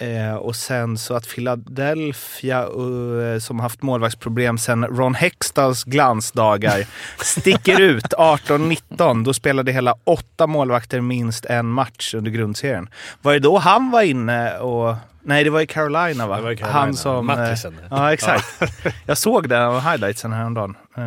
Eh, 0.00 0.34
och 0.34 0.56
sen 0.56 0.98
så 0.98 1.14
att 1.14 1.28
Philadelphia, 1.28 2.62
eh, 2.62 3.38
som 3.38 3.60
haft 3.60 3.82
målvaktsproblem 3.82 4.58
sen 4.58 4.84
Ron 4.84 5.14
Hextalls 5.14 5.84
glansdagar, 5.84 6.84
sticker 7.24 7.80
ut 7.80 8.14
18-19. 8.18 9.24
Då 9.24 9.34
spelade 9.34 9.72
hela 9.72 9.94
åtta 10.04 10.46
målvakter 10.46 11.00
minst 11.00 11.44
en 11.44 11.66
match 11.66 12.14
under 12.14 12.30
grundserien. 12.30 12.88
Var 13.22 13.32
det 13.32 13.38
då 13.38 13.58
han 13.58 13.90
var 13.90 14.02
inne 14.02 14.58
och... 14.58 14.96
Nej, 15.22 15.44
det 15.44 15.50
var 15.50 15.60
i 15.60 15.66
Carolina 15.66 16.26
va? 16.26 16.36
Det 16.36 16.42
var 16.42 16.50
i 16.50 16.56
Carolina. 16.56 16.80
Han 16.80 16.94
som... 16.94 17.30
eh, 17.30 17.36
Mattisen. 17.36 17.76
Ja, 17.90 18.12
exakt. 18.12 18.62
Jag 19.06 19.18
såg 19.18 19.48
den 19.48 19.68
och 19.68 19.82
highlightsen 19.82 20.32
häromdagen. 20.32 20.76
Eh, 20.96 21.02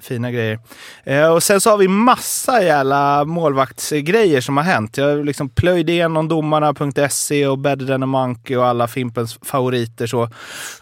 fina 0.00 0.30
grejer. 0.30 0.58
Eh, 1.04 1.32
och 1.32 1.42
sen 1.42 1.60
så 1.60 1.70
har 1.70 1.78
vi 1.78 1.88
massa 1.88 2.62
jävla 2.62 3.24
målvaktsgrejer 3.24 4.40
som 4.40 4.56
har 4.56 4.64
hänt. 4.64 4.96
Jag 4.96 5.26
liksom 5.26 5.48
plöjde 5.48 5.92
igenom 5.92 6.28
domarna.se 6.28 7.46
och 7.46 7.58
Better 7.58 7.86
than 7.86 8.02
a 8.02 8.06
monkey 8.06 8.56
och 8.56 8.66
alla 8.66 8.88
Fimpens 8.88 9.38
favoriter. 9.42 10.06
Så. 10.06 10.22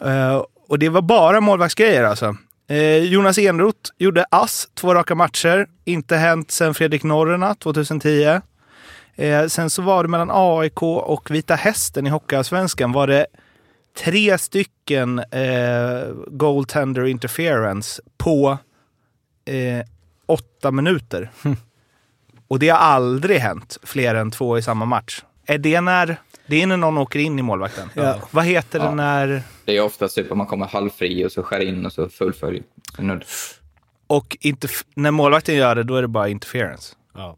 Eh, 0.00 0.42
och 0.68 0.78
det 0.78 0.88
var 0.88 1.02
bara 1.02 1.40
målvaktsgrejer 1.40 2.04
alltså. 2.04 2.36
Eh, 2.70 2.96
Jonas 2.96 3.38
Enroth 3.38 3.90
gjorde 3.98 4.24
ass 4.30 4.68
två 4.74 4.94
raka 4.94 5.14
matcher. 5.14 5.66
Inte 5.84 6.16
hänt 6.16 6.50
sedan 6.50 6.74
Fredrik 6.74 7.02
Norrena 7.02 7.54
2010. 7.54 8.40
Eh, 9.16 9.46
sen 9.46 9.70
så 9.70 9.82
var 9.82 10.02
det 10.02 10.08
mellan 10.08 10.30
AIK 10.32 10.82
och 10.82 11.30
Vita 11.30 11.54
Hästen 11.54 12.06
i 12.06 12.10
Hockeyallsvenskan 12.10 12.92
var 12.92 13.06
det 13.06 13.26
tre 14.04 14.38
stycken 14.38 15.18
eh, 15.18 16.08
goaltender 16.26 17.06
interference 17.06 18.02
på 18.18 18.58
eh, 19.48 19.84
åtta 20.26 20.70
minuter. 20.70 21.30
Och 22.48 22.58
det 22.58 22.68
har 22.68 22.78
aldrig 22.78 23.38
hänt 23.38 23.78
fler 23.82 24.14
än 24.14 24.30
två 24.30 24.58
i 24.58 24.62
samma 24.62 24.84
match. 24.84 25.22
Är 25.46 25.58
det 25.58 25.80
när, 25.80 26.16
det 26.46 26.62
är 26.62 26.66
när 26.66 26.76
någon 26.76 26.98
åker 26.98 27.18
in 27.18 27.38
i 27.38 27.42
målvakten? 27.42 27.90
Ja. 27.94 28.16
Vad 28.30 28.44
heter 28.44 28.78
det 28.78 28.84
Ja. 28.84 28.94
när... 28.94 29.42
Det 29.64 29.76
är 29.76 29.80
oftast 29.82 30.14
typ 30.14 30.32
om 30.32 30.38
man 30.38 30.46
kommer 30.46 30.66
halvfri 30.66 31.24
och 31.26 31.32
så 31.32 31.42
skär 31.42 31.60
in 31.60 31.86
och 31.86 31.92
så 31.92 32.08
fullföljer. 32.08 32.62
Och 34.06 34.36
inte, 34.40 34.68
när 34.94 35.10
målvakten 35.10 35.54
gör 35.54 35.74
det, 35.74 35.82
då 35.82 35.96
är 35.96 36.02
det 36.02 36.08
bara 36.08 36.28
interference. 36.28 36.94
Ja. 37.14 37.36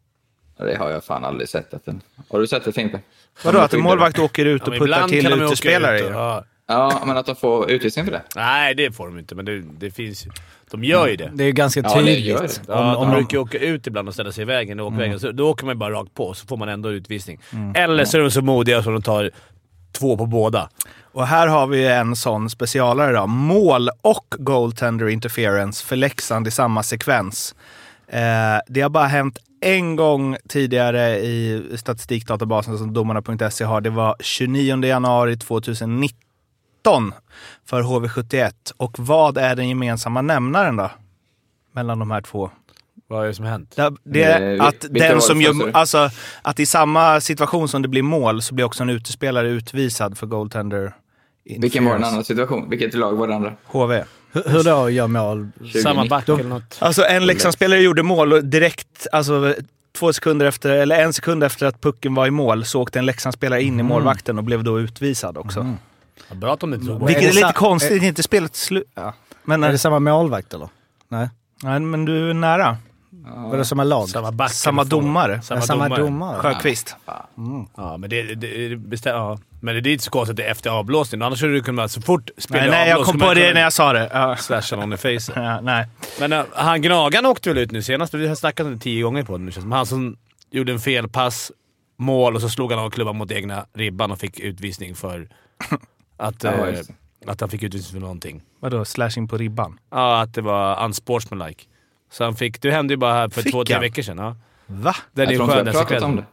Ja, 0.59 0.65
Det 0.65 0.77
har 0.77 0.91
jag 0.91 1.05
fan 1.05 1.25
aldrig 1.25 1.49
sett. 1.49 1.75
Att 1.75 1.85
den... 1.85 2.01
Har 2.29 2.39
du 2.41 2.47
sett 2.47 2.65
det 2.65 2.73
Fimpen? 2.73 3.01
Vadå, 3.45 3.59
att 3.59 3.75
en 3.75 3.81
målvakt 3.81 4.17
det. 4.17 4.23
åker 4.23 4.47
ut 4.47 4.63
Ja, 4.63 4.67
och 4.67 4.71
men 4.71 4.81
puttar 4.89 5.09
till 5.09 5.33
utespelare? 5.43 5.99
ut 5.99 6.05
och- 6.05 6.11
det? 6.11 6.17
ja. 6.19 6.45
Ja, 6.67 7.03
men 7.07 7.17
att 7.17 7.27
de 7.27 7.37
får 7.37 7.71
utvisning 7.71 8.05
för 8.05 8.13
det. 8.13 8.23
Nej, 8.37 8.75
det 8.75 8.93
får 8.93 9.07
de 9.07 9.19
inte, 9.19 9.35
men 9.35 9.45
det, 9.45 9.61
det 9.61 9.91
finns 9.91 10.27
ju. 10.27 10.31
De 10.71 10.85
gör 10.85 11.09
ju 11.09 11.17
det. 11.17 11.31
Det 11.35 11.45
är 11.45 11.47
ju 11.47 11.53
ganska 11.53 11.81
Ja, 11.81 11.89
det 11.89 12.05
tydligt. 12.05 12.39
det. 12.39 12.61
Ja, 12.69 12.81
om, 12.81 12.87
de 12.87 12.97
om 12.97 13.09
de, 13.09 13.15
brukar 13.15 13.37
ju 13.37 13.43
åka 13.43 13.59
ut 13.59 13.87
ibland 13.87 14.09
och 14.09 14.15
ställa 14.15 14.33
sig 14.33 14.43
i 14.43 14.45
vägen. 14.45 14.81
Och 14.81 14.87
åka 14.87 14.97
vägen. 14.97 15.21
Så 15.21 15.33
då 15.33 15.51
åker 15.51 15.65
man 15.65 15.75
ju 15.75 15.79
bara 15.79 15.95
rakt 15.95 16.15
på, 16.15 16.35
så 16.35 16.47
får 16.47 16.57
man 16.57 16.69
ändå 16.69 16.91
utvisning. 16.91 17.41
Mm. 17.53 17.73
Eller 17.77 18.05
så 18.05 18.17
är 18.17 18.23
de 18.23 18.31
så 18.31 18.43
modiga 18.43 18.83
så 18.83 18.91
de 18.91 19.03
tar 19.03 19.31
två 19.93 20.17
på 20.17 20.27
båda. 20.27 20.69
Och 21.13 21.27
här 21.27 21.47
har 21.47 21.67
vi 21.67 21.87
en 21.87 22.17
sån 22.17 22.51
specialare 22.51 23.13
då. 23.13 23.27
Mål 23.27 23.89
och 24.03 24.27
goaltender 24.39 25.09
interference 25.09 25.87
för 25.87 25.97
Leksand 25.97 26.47
i 26.47 26.51
samma 26.51 26.83
sekvens. 26.83 27.55
Eh, 28.09 28.21
det 28.69 28.81
har 28.81 28.89
bara 28.91 29.07
hänt 29.07 29.39
en 29.61 29.97
gång 29.97 30.37
tidigare 30.49 31.19
i 31.19 31.63
statistikdatabasen 31.77 32.79
som 32.79 32.93
domarna.se 32.93 33.65
har. 33.65 33.81
Det 33.81 33.91
var 33.91 34.17
29 34.21 34.85
januari 34.85 35.37
2019 35.37 36.30
för 37.67 37.83
HV71. 37.83 38.53
Och 38.77 38.99
vad 38.99 39.39
är 39.39 39.57
den 39.57 39.69
gemensamma 39.69 40.23
nämnaren 40.23 40.77
då? 40.77 40.91
Mellan 41.73 41.99
de 41.99 42.11
här 42.11 42.21
två. 42.21 42.51
Vad 43.09 43.25
är 43.25 43.29
det 43.29 43.35
som 43.35 43.45
har 43.45 43.53
hänt? 43.53 43.77
Det, 43.77 43.95
det 44.05 44.23
är 44.23 44.57
Eh, 44.57 44.65
att 44.65 44.87
den 44.91 45.21
som 45.21 45.43
gör, 45.43 45.71
alltså 45.73 46.11
att 46.43 46.61
i 46.61 46.67
samma 46.67 47.21
situation 47.21 47.69
som 47.69 47.83
det 47.83 47.89
blir 47.89 48.03
mål 48.03 48.43
så 48.43 48.55
blir 48.55 48.65
också 48.65 48.83
en 48.83 48.91
utespelare 48.91 49.49
utvisad 49.49 50.19
för 50.19 50.27
goaltender. 50.27 50.93
Vilken 51.45 51.85
var 51.85 51.93
den 51.93 52.05
andra 52.05 52.25
situation? 52.25 52.71
Vilket 52.71 52.95
lag 52.95 53.13
var 53.13 53.29
det 53.29 53.35
andra? 53.35 53.53
HV. 53.67 54.05
hur, 54.33 54.43
hur 54.47 54.65
då 54.65 54.91
gör 54.91 55.07
mål? 55.07 55.49
2019. 55.59 55.83
Samma 55.83 56.05
back 56.05 56.29
eller 56.29 56.45
något? 56.45 56.79
Alltså 56.79 57.05
en 57.05 57.27
Leksandsspelare 57.27 57.81
gjorde 57.81 58.03
mål 58.03 58.33
och 58.33 58.45
direkt, 58.45 59.07
alltså 59.13 59.55
två 59.99 60.13
sekunder 60.13 60.47
efter, 60.47 60.71
eller 60.71 61.03
en 61.03 61.13
sekund 61.13 61.45
efter 61.45 61.67
att 61.67 61.81
pucken 61.81 62.15
var 62.15 62.27
i 62.27 62.31
mål 62.31 62.65
så 62.65 62.83
åkte 62.83 62.99
en 62.99 63.07
Leksandsspelare 63.07 63.63
in 63.63 63.81
i 63.81 63.83
målvakten 63.83 64.39
och 64.39 64.45
blev 64.45 64.65
då 64.65 64.81
utvisad 64.81 65.39
också. 65.39 65.75
Ja, 66.29 66.35
Bra 66.35 66.53
att 66.55 66.61
de 66.61 66.75
inte 66.75 66.87
tog 66.87 67.07
Vilket 67.07 67.25
Är 67.25 67.29
är, 67.29 67.33
lite 67.33 67.53
konstigt, 67.53 68.03
inte 68.03 68.23
spelet 68.23 68.57
slut. 68.57 68.91
Ja. 68.95 69.15
Men, 69.45 69.65
Är 69.65 69.73
det 69.73 69.79
samma 69.79 69.99
målvakt 69.99 70.55
eller? 70.55 70.69
Nej. 71.09 71.29
nej, 71.63 71.81
men 71.81 72.05
du 72.05 72.31
är 72.31 72.35
nära. 72.35 72.77
Var 73.37 73.57
det 73.57 73.65
samma 73.65 73.85
lag? 73.85 74.09
Samma 74.09 74.33
back. 74.33 74.53
Samma 74.53 74.85
domare. 74.85 75.43
Samma, 75.43 75.61
Ja, 75.61 75.67
samma 75.67 75.85
domare. 75.85 76.03
domare. 76.03 76.39
Sjöqvist. 76.39 76.97
Ja, 77.77 77.97
men 77.97 78.11
det, 78.11 78.23
det, 78.23 78.69
det, 78.69 78.77
bestäm, 78.77 79.17
ja. 79.17 79.39
men 79.61 79.83
det 79.83 79.91
är 79.91 79.93
inte 79.93 80.05
så 80.05 80.11
konstigt 80.11 80.33
att 80.33 80.37
det 80.37 80.45
är 80.45 80.51
efter 80.51 80.71
avblåsning. 80.71 81.23
Annars 81.23 81.43
hade 81.43 81.53
du 81.53 81.63
kunnat, 81.63 81.91
så 81.91 82.03
fort 82.03 82.31
spelet 82.39 82.71
Nej, 82.71 82.71
nej, 82.71 82.89
jag 82.89 83.05
kom 83.05 83.19
på 83.19 83.35
det 83.35 83.41
kunna 83.41 83.55
när 83.55 83.61
jag 83.61 83.73
sa 83.73 83.93
det. 83.93 84.11
Ja. 84.13 84.37
Slasha 84.37 84.77
någon 84.77 84.93
i 84.93 84.97
facet. 84.97 85.37
Ja, 85.37 85.61
nej. 85.61 85.87
Men 86.21 86.33
uh, 86.33 86.43
han 86.53 86.83
Gnagan 86.83 87.27
åkte 87.27 87.49
väl 87.49 87.59
ut 87.59 87.71
nu 87.71 87.83
senast? 87.83 88.15
Vi 88.15 88.29
har 88.29 88.35
snackat 88.35 88.67
om 88.67 88.73
det 88.73 88.79
tio 88.79 89.03
gånger 89.03 89.23
på 89.23 89.39
det 89.39 89.45
nu. 89.45 89.53
Han 89.71 89.87
som 89.87 90.17
gjorde 90.51 90.73
en 90.73 90.81
felpass, 90.81 91.53
mål 91.99 92.35
och 92.35 92.41
så 92.41 92.49
slog 92.49 92.73
han 92.73 92.85
av 92.85 92.91
klubban 92.91 93.17
mot 93.17 93.31
egna 93.31 93.67
ribban 93.75 94.11
och 94.11 94.19
fick 94.19 94.41
utvisning 94.41 94.95
för 94.95 95.29
att, 96.21 96.43
Ja, 96.45 96.51
eh, 96.51 96.73
det. 96.73 97.31
att 97.31 97.41
han 97.41 97.51
fick 97.51 97.63
utvisning 97.63 97.93
för 97.93 98.01
någonting. 98.01 98.43
Vadå, 98.61 98.85
slashing 98.85 99.29
på 99.29 99.37
ribban? 99.37 99.79
Ja, 99.91 100.21
att 100.21 100.35
det 100.35 100.41
var 100.43 100.85
unsportsmanlike. 100.85 101.65
Så 102.13 102.25
han 102.25 102.35
fick... 102.37 102.63
Det 102.63 102.71
hände 102.71 102.93
ju 102.95 102.99
bara 102.99 103.13
här 103.15 103.29
för 103.29 103.43
Fick 103.43 103.53
två, 103.53 103.65
tre 103.65 103.75
han? 103.75 103.83
veckor 103.83 104.03
sedan. 104.03 104.19
Ja. 104.19 104.37
Va? 104.67 104.97
Den 105.13 105.23
är 105.23 105.27
Jag 105.27 105.33
ju 105.33 105.37
tror 105.39 105.49
inte 105.49 105.57
jag 105.59 105.67
den 105.67 105.75
pratat 105.75 106.03
om 106.03 106.17
det. 106.17 106.25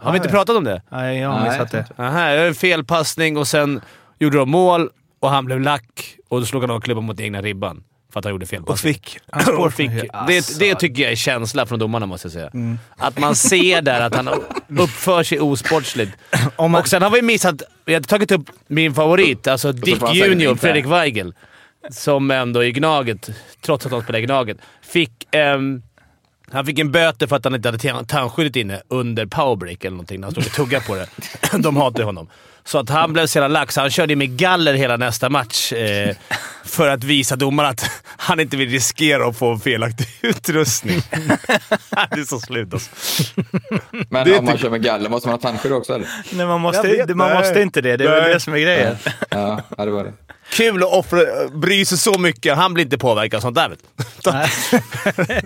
Har 0.00 0.12
vi 0.12 0.16
inte 0.16 0.28
pratat 0.28 0.56
om 0.56 0.64
det? 0.64 0.82
Nej, 0.90 1.18
jag 1.18 1.28
har 1.28 1.44
missat 1.50 1.70
det. 1.70 1.86
Aha, 1.98 2.20
en 2.20 2.54
felpassning 2.54 3.36
och 3.36 3.48
sen 3.48 3.80
gjorde 4.18 4.36
de 4.38 4.50
mål 4.50 4.90
och 5.20 5.30
han 5.30 5.44
blev 5.44 5.60
lack 5.60 6.16
och 6.28 6.40
då 6.40 6.46
slog 6.46 6.62
han 6.62 6.70
av 6.70 6.80
klubban 6.80 7.04
mot 7.04 7.20
egna 7.20 7.42
ribban. 7.42 7.84
För 8.16 8.18
att 8.18 8.24
han 8.24 8.32
gjorde 8.32 8.46
fel 8.46 8.62
Och 8.62 8.78
fick 8.78 9.18
Och 9.58 9.72
fick, 9.72 9.90
det, 10.28 10.58
det 10.58 10.74
tycker 10.74 11.02
jag 11.02 11.12
är 11.12 11.16
känsla 11.16 11.66
från 11.66 11.78
domarna, 11.78 12.06
måste 12.06 12.26
jag 12.26 12.32
säga. 12.32 12.50
Att 12.96 13.18
man 13.18 13.36
ser 13.36 13.82
där 13.82 14.00
att 14.00 14.14
han 14.14 14.28
uppför 14.78 15.22
sig 15.22 15.40
osportsligt. 15.40 16.12
Man, 16.58 16.74
Och 16.74 16.88
sen 16.88 17.02
har 17.02 17.10
vi 17.10 17.22
missat... 17.22 17.62
Vi 17.84 17.94
har 17.94 18.00
tagit 18.00 18.30
upp 18.30 18.50
min 18.66 18.94
favorit, 18.94 19.46
alltså 19.46 19.72
Dick 19.72 20.02
Junior, 20.12 20.50
inte. 20.50 20.60
Fredrik 20.60 20.86
Weigel. 20.86 21.34
Som 21.90 22.30
ändå 22.30 22.64
i 22.64 22.72
Gnaget, 22.72 23.30
trots 23.60 23.86
att 23.86 23.92
han 23.92 24.02
spelar 24.02 24.18
i 24.18 24.22
Gnaget, 24.22 24.58
fick... 24.82 25.10
ehm, 25.30 25.82
han 26.52 26.66
fick 26.66 26.78
en 26.78 26.92
böter 26.92 27.26
för 27.26 27.36
att 27.36 27.44
han 27.44 27.54
inte 27.54 27.68
hade 27.68 27.78
tan- 27.78 28.06
tandskyddet 28.06 28.56
inne 28.56 28.82
under 28.88 29.26
powerbreak 29.26 29.84
eller 29.84 29.90
någonting 29.90 30.20
när 30.20 30.26
han 30.26 30.32
stod 30.32 30.46
och 30.46 30.52
tuggade 30.52 30.86
på 30.86 30.94
det. 30.94 31.06
De 31.58 31.76
hatar 31.76 31.98
ju 31.98 32.04
honom. 32.04 32.28
Så 32.64 32.78
att 32.78 32.88
han 32.88 33.12
blev 33.12 33.26
så 33.26 33.38
jävla 33.38 33.66
så 33.66 33.80
han 33.80 33.90
körde 33.90 34.16
med 34.16 34.36
galler 34.36 34.74
hela 34.74 34.96
nästa 34.96 35.28
match 35.28 35.72
eh, 35.72 36.16
för 36.64 36.88
att 36.88 37.04
visa 37.04 37.36
domarna 37.36 37.68
att 37.68 37.90
han 38.04 38.40
inte 38.40 38.56
vill 38.56 38.70
riskera 38.70 39.28
att 39.28 39.38
få 39.38 39.52
en 39.52 39.60
felaktig 39.60 40.06
utrustning. 40.20 41.00
det 42.10 42.20
är 42.20 42.24
så 42.24 42.40
slut 42.40 42.72
alltså. 42.72 42.90
Men 44.10 44.38
om 44.38 44.44
man 44.44 44.58
kör 44.58 44.70
med 44.70 44.82
galler, 44.82 45.10
måste 45.10 45.28
man 45.28 45.34
ha 45.34 45.40
tandskydd 45.40 45.72
också 45.72 45.94
eller? 45.94 46.08
Nej, 46.32 46.46
man 46.46 46.60
måste, 46.60 47.06
man 47.14 47.28
nej. 47.28 47.38
måste 47.38 47.62
inte 47.62 47.80
det. 47.80 47.96
Det 47.96 48.04
är 48.04 48.20
väl 48.20 48.32
det 48.32 48.40
som 48.40 48.54
är 48.54 48.58
grejen. 48.58 48.96
Ja, 49.30 49.60
ja 49.76 49.84
det 49.84 49.90
var 49.90 50.04
det. 50.04 50.12
Kul 50.50 50.82
att 50.82 50.88
offra, 50.92 51.20
bry 51.52 51.84
sig 51.84 51.98
så 51.98 52.18
mycket. 52.18 52.56
Han 52.56 52.74
blir 52.74 52.84
inte 52.84 52.98
påverkad 52.98 53.36
av 53.38 53.40
sånt 53.40 53.54
där. 53.56 53.68
Du. 53.68 54.32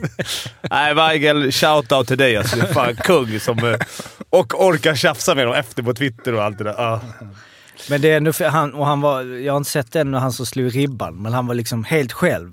Nej, 0.70 0.94
Weigel, 0.94 1.50
shout-out 1.50 2.04
till 2.06 2.18
dig 2.18 2.36
alltså. 2.36 2.56
Du 2.56 2.62
är 2.62 2.72
fan 2.72 2.96
kung 2.96 3.40
som... 3.40 3.58
eh, 3.58 3.76
Och 4.30 4.64
orkar 4.66 4.94
tjafsa 4.94 5.34
med 5.34 5.46
dem 5.46 5.54
efter 5.54 5.82
på 5.82 5.94
Twitter 5.94 6.34
och 6.34 6.42
allt 6.44 6.58
det 6.58 6.64
där. 6.64 6.74
Ja. 6.78 7.00
men 7.88 8.00
det 8.00 8.10
är 8.12 8.16
ändå, 8.16 8.32
för 8.32 8.44
han, 8.48 8.74
och 8.74 8.86
han 8.86 9.00
var, 9.00 9.22
jag 9.22 9.52
har 9.52 9.56
inte 9.58 9.70
sett 9.70 9.92
den 9.92 10.10
när 10.10 10.18
han 10.18 10.32
som 10.32 10.46
slog 10.46 10.76
ribban, 10.76 11.22
men 11.22 11.32
han 11.32 11.46
var 11.46 11.54
liksom 11.54 11.84
helt 11.84 12.12
själv. 12.12 12.52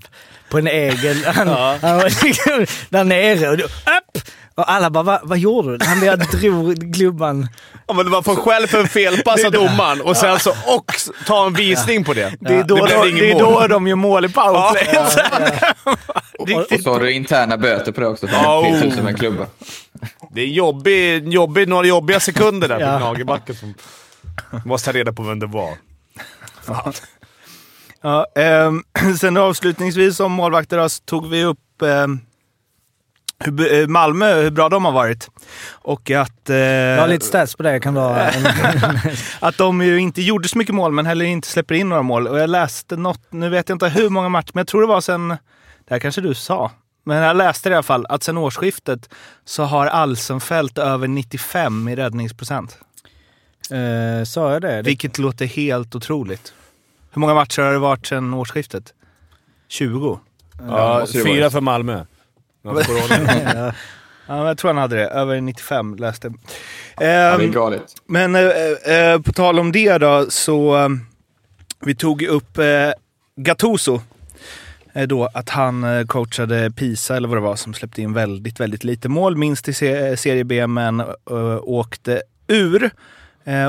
På 0.50 0.58
en 0.58 0.68
egen... 0.68 1.24
Han, 1.26 1.48
han 1.82 1.98
var 1.98 2.24
liksom 2.26 2.66
där 2.90 3.04
nere 3.04 3.50
och, 3.50 3.54
upp! 3.60 4.22
Och 4.58 4.72
alla 4.72 4.90
bara, 4.90 5.04
vad, 5.04 5.20
vad 5.24 5.38
gjorde 5.38 5.78
du? 5.78 5.86
Han 5.86 6.04
jag 6.04 6.20
drog 6.20 6.96
klubban. 6.96 7.48
Ja, 7.88 7.94
men 7.94 8.10
man 8.10 8.24
får 8.24 8.36
själv 8.36 8.68
för 8.68 8.80
en 8.80 8.88
felpass 8.88 9.46
av 9.46 9.52
domaren 9.52 10.02
och 10.02 10.18
sen 10.18 10.40
så 10.40 10.50
och 10.50 10.92
ta 11.26 11.48
en 11.48 11.54
visning 11.54 12.04
på 12.04 12.14
det. 12.14 12.34
Det 12.40 12.54
är 12.54 12.64
då, 12.64 12.84
blev 12.84 13.00
de, 13.00 13.10
inget 13.10 13.22
det 13.22 13.32
är 13.32 13.40
då 13.40 13.68
de 13.68 13.88
gör 13.88 13.96
mål 13.96 14.26
i 14.26 14.30
powerplay. 14.30 14.98
Och, 16.40 16.50
och 16.50 16.80
så 16.84 16.94
har 16.94 17.00
du 17.00 17.12
interna 17.12 17.58
böter 17.58 17.92
på 17.92 18.02
det 18.02 18.08
också. 18.08 18.26
Oh. 18.26 18.60
oh. 18.60 18.96
som 18.96 19.08
en 19.08 19.16
klubba. 19.16 19.46
Det 20.32 20.42
är 20.42 20.46
jobbig, 20.48 21.28
jobbig, 21.28 21.68
några 21.68 21.88
jobbiga 21.88 22.20
sekunder 22.20 22.68
där 22.68 22.80
Ja. 22.80 22.92
på 22.94 22.98
Gnagerbacken 22.98 23.56
som... 23.56 23.74
Måste 24.66 24.92
ta 24.92 24.98
reda 24.98 25.14
på 25.14 25.24
vem 25.24 25.40
det 25.40 25.48
var. 25.48 25.74
Fan. 26.64 26.94
Ja, 28.02 28.26
ehm, 28.36 28.84
sen 29.20 29.38
avslutningsvis 29.38 30.20
om 30.20 30.32
målvakter 30.32 30.78
då, 30.78 30.90
så 30.90 31.04
tog 31.04 31.30
vi 31.30 31.44
upp 31.44 31.82
ehm, 31.82 32.20
hur, 33.40 33.74
eh, 33.74 33.88
Malmö, 33.88 34.42
hur 34.42 34.52
bra 34.52 34.70
de 34.70 34.86
har 34.86 34.92
varit. 34.92 35.30
Och 35.70 36.12
att, 36.12 36.50
eh, 36.50 36.58
Jag 36.58 37.02
har 37.02 37.08
lite 37.08 37.26
stats 37.26 37.56
på 37.56 37.64
det. 37.64 37.72
Jag 37.72 37.84
kan 37.84 37.94
dra 37.94 38.20
en, 38.32 38.48
att 39.40 39.58
de 39.58 39.82
ju 39.82 39.98
inte 39.98 40.22
gjorde 40.22 40.48
så 40.48 40.58
mycket 40.58 40.76
mål, 40.76 40.92
men 40.92 41.06
heller 41.06 41.26
inte 41.26 41.48
släpper 41.48 41.76
in 41.76 41.90
några 41.90 42.02
mål. 42.02 42.28
Och 42.28 42.40
jag 42.40 42.50
läste 42.50 42.96
något, 42.96 43.22
nu 43.30 43.50
vet 43.50 43.70
jag 43.70 43.76
inte 43.76 43.88
hur 43.90 44.10
många 44.10 44.30
matcher, 44.30 44.52
men 44.54 44.62
jag 44.62 44.68
tror 44.68 44.82
det 44.82 44.88
var 44.88 45.02
sen, 45.02 45.28
det 45.28 45.38
här 45.90 46.00
kanske 46.00 46.22
du 46.22 46.34
sa, 46.34 46.72
men 47.04 47.18
jag 47.18 47.38
läste 47.38 47.70
det 47.70 47.74
i 47.74 47.76
alla 47.76 47.84
fall, 47.84 48.06
att 48.10 48.24
sen 48.24 48.38
årsskiftet 48.38 49.10
så 49.46 49.64
har 49.64 49.88
Alsenfelt 49.88 50.78
över 50.78 51.08
95 51.08 51.88
i 51.88 51.96
räddningsprocent. 51.96 52.78
Eh, 53.72 54.24
sa 54.26 54.54
jag 54.54 54.62
det? 54.62 54.76
det 54.76 54.82
Vilket 54.82 55.18
låter 55.18 55.46
helt 55.46 55.96
otroligt. 55.96 56.54
Hur 57.12 57.20
många 57.20 57.34
matcher 57.34 57.62
har 57.62 57.74
det 57.74 57.80
varit 57.80 58.08
sen 58.08 58.34
årsskiftet? 58.34 58.94
20? 59.68 60.20
Ja, 60.68 61.06
fyra 61.14 61.50
för 61.50 61.62
Malmö. 61.62 62.06
Ja, 62.76 62.84
corona. 62.84 63.74
jag 64.48 64.58
tror 64.58 64.70
han 64.70 64.78
hade 64.78 64.96
det. 64.96 65.08
Över 65.08 65.42
95 65.42 65.96
läste. 65.96 66.28
Ja, 66.28 66.34
det 66.98 67.06
är 67.06 67.40
Ehm, 67.40 67.52
galet. 67.52 67.84
men 68.08 68.36
eh, 68.36 68.44
eh, 68.96 69.22
på 69.22 69.34
tal 69.34 69.60
om 69.60 69.72
det 69.72 69.98
då, 69.98 70.26
så 70.30 70.78
eh, 70.78 70.90
vi 71.80 71.96
tog 71.96 72.22
upp 72.24 72.58
eh, 72.58 72.66
Gattuso. 73.36 74.02
Eh, 74.94 75.08
då 75.08 75.30
att 75.34 75.50
han 75.50 75.84
eh, 75.84 76.06
coachade 76.06 76.72
Pisa, 76.72 77.16
eller 77.18 77.28
vad 77.28 77.38
det 77.38 77.42
var, 77.42 77.56
som 77.56 77.74
släppte 77.74 78.02
in 78.02 78.14
väldigt, 78.14 78.60
väldigt 78.60 78.84
lite 78.84 79.10
mål. 79.10 79.36
Minst 79.38 79.68
i 79.70 79.74
se- 79.74 80.18
Serie 80.18 80.44
B, 80.44 80.68
men 80.68 81.04
åkte 81.62 82.22
ur. 82.48 82.90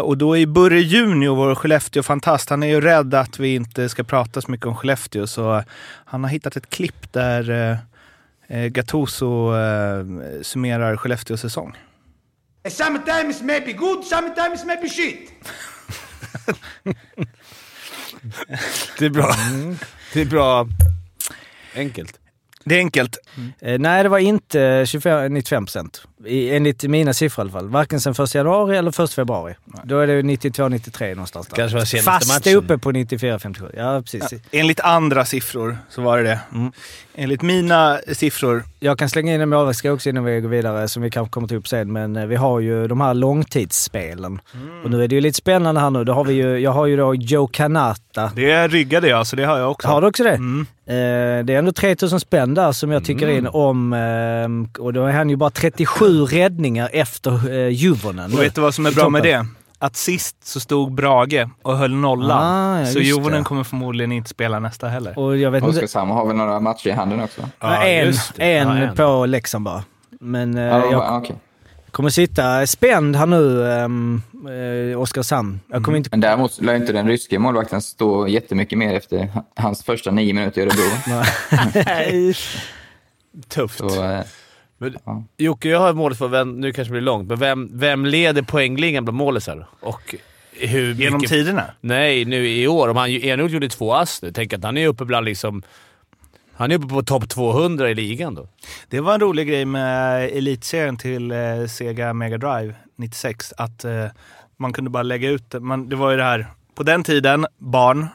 Och 0.03 0.19
då 0.19 0.37
är 0.37 0.47
Burre 0.47 0.81
Junior, 0.81 1.37
vår 1.37 1.55
Skellefteå-fantast, 1.55 2.51
han 2.51 2.63
är 2.63 2.67
ju 2.67 2.81
rädd 2.81 3.15
att 3.15 3.39
vi 3.39 3.55
inte 3.55 3.89
ska 3.89 4.05
prata 4.05 4.41
så 4.41 4.51
mycket 4.51 4.67
om 4.67 4.77
Skellefteå. 4.77 5.27
Så 5.27 5.63
han 6.05 6.25
har 6.25 6.31
hittat 6.31 6.57
ett 6.57 6.71
klipp 6.71 7.13
där 7.13 7.79
Gattuso 8.49 9.55
eh, 9.57 10.05
summerar 10.43 10.97
Skellefteås 10.97 11.41
säsong. 11.41 11.77
Sometimes 12.71 13.43
maybe 13.43 13.73
good, 13.73 14.05
sometimes 14.05 14.65
maybe 14.65 14.89
shit. 14.89 15.31
Det 18.99 19.07
är 19.07 19.11
bra. 19.11 19.35
Det 20.13 20.21
är 20.21 20.25
bra. 20.27 20.69
Enkelt. 21.75 22.21
Det 22.65 22.75
är 22.75 22.79
enkelt. 22.79 23.17
Eh, 23.61 23.79
nej, 23.79 24.03
det 24.03 24.09
var 24.09 24.19
inte 24.19 24.85
25, 24.87 25.35
95 25.35 25.65
procent. 25.65 26.03
Enligt 26.27 26.83
mina 26.83 27.13
siffror 27.15 27.43
i 27.43 27.45
alla 27.45 27.53
fall. 27.53 27.69
Varken 27.69 28.01
sen 28.01 28.13
1 28.13 28.35
januari 28.35 28.77
eller 28.77 29.05
1 29.05 29.13
februari. 29.13 29.55
Då 29.85 29.99
är 29.99 30.07
det 30.07 30.23
92-93 30.23 31.09
någonstans 31.11 31.47
där. 31.47 31.57
Kanske 31.57 31.79
var 31.79 31.85
senaste 31.85 32.11
Fast 32.11 32.29
matchen. 32.29 32.41
det 32.45 32.51
är 32.51 32.57
uppe 32.57 32.79
på 32.79 32.93
94-57. 32.93 33.71
Ja, 33.77 34.03
precis. 34.03 34.41
Enligt 34.51 34.81
andra 34.81 35.25
siffror 35.25 35.79
så 35.91 36.03
var 36.03 36.19
det 36.19 36.23
det. 36.23 36.41
Mm. 36.55 36.73
Enligt 37.15 37.43
mina 37.43 37.99
siffror. 38.13 38.65
Jag 38.81 38.99
kan 38.99 39.09
slänga 39.09 39.35
in 39.35 39.41
en 39.41 39.49
målvaktsgrej 39.49 39.93
också 39.93 40.09
innan 40.09 40.25
vi 40.25 40.41
går 40.41 40.49
vidare, 40.49 40.89
som 40.89 41.03
vi 41.03 41.11
kanske 41.11 41.33
kommer 41.33 41.49
ta 41.49 41.55
upp 41.55 41.69
sen. 41.69 41.93
Men 41.93 42.17
eh, 42.17 42.27
vi 42.27 42.37
har 42.37 42.61
ju 42.61 42.89
de 42.89 43.01
här 43.01 43.15
långtidsspelen. 43.15 44.41
Och 44.85 44.91
nu 44.91 45.05
är 45.05 45.09
det 45.09 45.15
ju 45.15 45.21
lite 45.21 45.37
spännande 45.37 45.81
här 45.81 45.91
nu. 45.91 46.05
Då 46.05 46.13
har 46.13 46.25
vi 46.25 46.35
ju, 46.35 46.59
jag 46.59 46.71
har 46.71 46.87
ju 46.87 46.97
då 46.97 47.15
Joe 47.15 47.47
Kanata. 47.47 48.33
Det 48.35 48.69
ryggade 48.69 49.09
jag, 49.09 49.27
så 49.27 49.37
det 49.37 49.45
har 49.45 49.59
jag 49.59 49.71
också. 49.71 49.89
Har 49.89 50.01
du 50.01 50.07
också 50.07 50.25
det? 50.25 50.35
Mm. 50.35 50.67
Eh, 50.87 51.45
det 51.45 51.55
är 51.55 51.59
ändå 51.59 51.73
3000 51.73 52.21
spänn 52.21 52.55
där 52.55 52.73
som 52.73 52.91
jag 52.91 53.05
tycker 53.05 53.29
in 53.29 53.47
om... 53.47 53.93
Eh, 53.93 54.83
och 54.83 54.93
då 54.93 55.05
är 55.05 55.13
han 55.13 55.31
ju 55.31 55.37
bara 55.37 55.51
37 55.51 56.08
räddningar 56.13 56.91
efter 56.93 57.53
eh, 57.53 57.69
Juvonen. 57.69 58.33
Och 58.33 58.43
vet 58.43 58.55
du 58.55 58.61
vad 58.61 58.75
som 58.75 58.87
är 58.87 58.93
bra 58.93 59.09
med 59.09 59.23
det? 59.23 59.47
Att 59.81 59.97
sist 59.97 60.37
så 60.47 60.61
stod 60.61 60.95
Brage 60.95 61.49
och 61.63 61.77
höll 61.79 61.95
nollan. 61.95 62.43
Ah, 62.43 62.81
ja, 62.81 62.87
så 62.87 62.99
det. 62.99 63.45
kommer 63.45 63.65
förmodligen 63.65 64.13
inte 64.13 64.31
spela 64.31 64.59
nästa 64.59 64.89
heller. 64.89 65.19
Och 65.19 65.37
jag 65.37 65.51
vet 65.51 65.65
inte... 65.65 65.85
Oskarshamn 65.85 66.11
har 66.11 66.27
väl 66.27 66.37
några 66.37 66.61
matcher 66.61 66.89
i 66.89 66.93
handen 66.93 67.21
också? 67.21 67.49
Ja, 67.61 67.83
en, 67.85 68.09
en, 68.37 68.69
Ja, 68.69 68.77
en. 68.77 68.95
på 68.97 69.27
Leksand 69.27 69.65
bara. 69.65 69.85
Men 70.21 70.59
eh, 70.59 70.65
Ja, 70.65 70.79
jag 70.79 70.93
ja, 70.93 71.19
okej. 71.19 71.37
kommer 71.91 72.11
sitta 72.11 72.67
spänd 72.67 73.17
här 73.17 73.27
nu, 73.27 73.59
um, 73.59 74.23
eh, 74.93 75.01
Oskarshamn. 75.01 75.61
Jag 75.69 75.85
kommer 75.85 75.99
inte... 75.99 76.11
Men 76.13 76.21
däremot 76.21 76.61
lär 76.61 76.75
inte 76.75 76.93
den 76.93 77.07
ryske 77.09 77.39
målvakten 77.39 77.83
stå 77.83 78.29
jättemycket 78.29 78.79
mer 78.79 78.95
efter 78.95 79.29
hans 79.57 79.85
första 79.85 80.11
nio 80.11 80.35
minuter 80.35 80.61
i 80.61 80.65
Örebro. 80.65 82.33
Tufft. 83.49 83.79
Så, 83.79 84.05
eh, 84.05 84.21
Men, 84.79 84.97
Ja. 85.05 85.25
Jocke, 85.37 85.69
jag 85.69 85.81
har 85.81 85.93
målet 85.93 86.19
för 86.19 86.29
vem, 86.29 86.61
nu 86.61 86.73
kanske 86.73 86.89
det 86.89 86.93
blir 86.93 87.01
långt, 87.01 87.29
men 87.29 87.39
vem, 87.39 87.69
vem 87.73 88.07
leder 88.07 88.43
poängligan 88.43 89.05
bland 89.05 89.19
målisar? 89.19 89.67
Och 89.81 90.15
hur 90.53 90.89
mycket... 90.89 91.05
Genom 91.05 91.21
tiderna. 91.21 91.65
Nej, 91.81 92.25
nu 92.25 92.49
i 92.49 92.69
år. 92.69 92.89
Om 92.89 92.97
han 92.97 93.11
Enroth 93.11 93.55
gjorde 93.55 93.69
två 93.69 93.95
ass 93.95 94.23
nu, 94.23 94.33
tänk 94.33 94.53
att 94.53 94.65
han 94.65 94.77
är 94.77 94.87
uppe 94.87 95.05
bland 95.05 95.27
liksom... 95.27 95.63
Han 96.53 96.71
är 96.71 96.77
uppe 96.77 96.87
på 96.87 97.03
topp 97.03 97.29
200 97.29 97.91
i 97.91 97.95
ligan 97.95 98.35
då. 98.35 98.49
Det 98.89 99.01
var 99.01 99.15
en 99.15 99.21
rolig 99.21 99.49
grej 99.49 99.65
med 99.65 100.25
elitserien 100.25 100.97
till 100.97 101.31
eh, 101.31 101.67
Sega 101.69 102.13
Mega 102.13 102.39
Drive 102.39 102.75
96. 102.97 103.53
Att 103.57 103.85
eh, 103.85 104.05
man 104.57 104.73
kunde 104.73 104.91
bara 104.91 105.03
lägga 105.03 105.31
ut 105.31 105.51
det. 105.51 105.61
Man, 105.61 105.89
det 105.89 105.97
var 105.97 106.11
ju 106.11 106.17
det 106.17 106.23
här, 106.23 106.47
på 106.75 106.83
den 106.83 107.05
tiden, 107.05 107.47
barn 107.59 108.07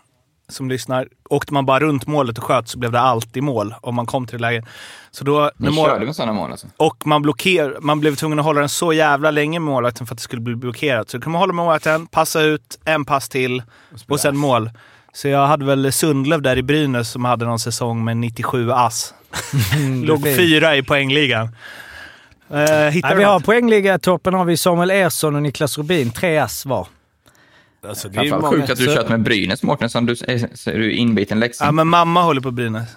som 0.53 0.69
lyssnar, 0.69 1.07
åkte 1.29 1.53
man 1.53 1.65
bara 1.65 1.79
runt 1.79 2.07
målet 2.07 2.37
och 2.37 2.43
sköt 2.43 2.67
så 2.67 2.79
blev 2.79 2.91
det 2.91 2.99
alltid 2.99 3.43
mål 3.43 3.75
om 3.81 3.95
man 3.95 4.05
kom 4.05 4.27
till 4.27 4.37
det 4.37 4.41
läget. 4.41 4.65
Så 5.11 5.23
då, 5.23 5.51
ni 5.57 5.69
mål, 5.69 5.89
körde 5.89 6.05
med 6.05 6.15
sådana 6.15 6.33
mål 6.33 6.51
alltså? 6.51 6.67
och 6.77 7.07
man, 7.07 7.21
blocker, 7.21 7.77
man 7.81 7.99
blev 7.99 8.15
tvungen 8.15 8.39
att 8.39 8.45
hålla 8.45 8.59
den 8.59 8.69
så 8.69 8.93
jävla 8.93 9.31
länge 9.31 9.59
med 9.59 9.71
målvakten 9.71 10.07
för 10.07 10.13
att 10.13 10.17
det 10.17 10.23
skulle 10.23 10.41
bli 10.41 10.55
blockerat. 10.55 11.09
Så 11.09 11.17
då 11.17 11.23
kan 11.23 11.31
man 11.31 11.39
hålla 11.39 11.53
med 11.53 11.65
målvakten, 11.65 12.07
passa 12.07 12.41
ut, 12.41 12.79
en 12.85 13.05
pass 13.05 13.29
till 13.29 13.63
och 14.07 14.19
sen 14.19 14.37
mål. 14.37 14.69
Så 15.13 15.27
jag 15.27 15.47
hade 15.47 15.65
väl 15.65 15.91
Sundlöv 15.91 16.41
där 16.41 16.57
i 16.57 16.63
Brynäs 16.63 17.11
som 17.11 17.25
hade 17.25 17.45
någon 17.45 17.59
säsong 17.59 18.03
med 18.03 18.17
97 18.17 18.71
ass. 18.71 19.13
Låg 20.03 20.23
fint. 20.23 20.37
fyra 20.37 20.75
i 20.75 20.83
poängligan. 20.83 21.49
Uh, 22.51 22.57
hittar 22.59 23.09
Nej, 23.09 23.17
vi 23.17 23.23
har 23.23 23.39
poängliga 23.39 23.99
toppen 23.99 24.33
har 24.33 24.45
vi 24.45 24.57
Samuel 24.57 24.91
Ersson 24.91 25.35
och 25.35 25.41
Niklas 25.41 25.77
Rubin. 25.77 26.11
Tre 26.11 26.37
ass 26.37 26.65
var. 26.65 26.87
Alltså, 27.87 28.09
det 28.09 28.19
är 28.19 28.41
sjukt 28.41 28.69
att 28.69 28.77
du 28.77 28.95
kört 28.95 29.09
med 29.09 29.21
Brynäs, 29.21 29.63
Mårten, 29.63 29.89
som 29.89 30.05
du 30.05 30.11
är, 30.11 30.55
så 30.55 30.69
är 30.69 30.77
du 30.77 30.91
inbiten 30.91 31.37
Ja, 31.37 31.39
Leksand. 31.39 31.75
men 31.75 31.87
mamma 31.87 32.21
håller 32.23 32.41
på 32.41 32.51
Brynäs. 32.51 32.89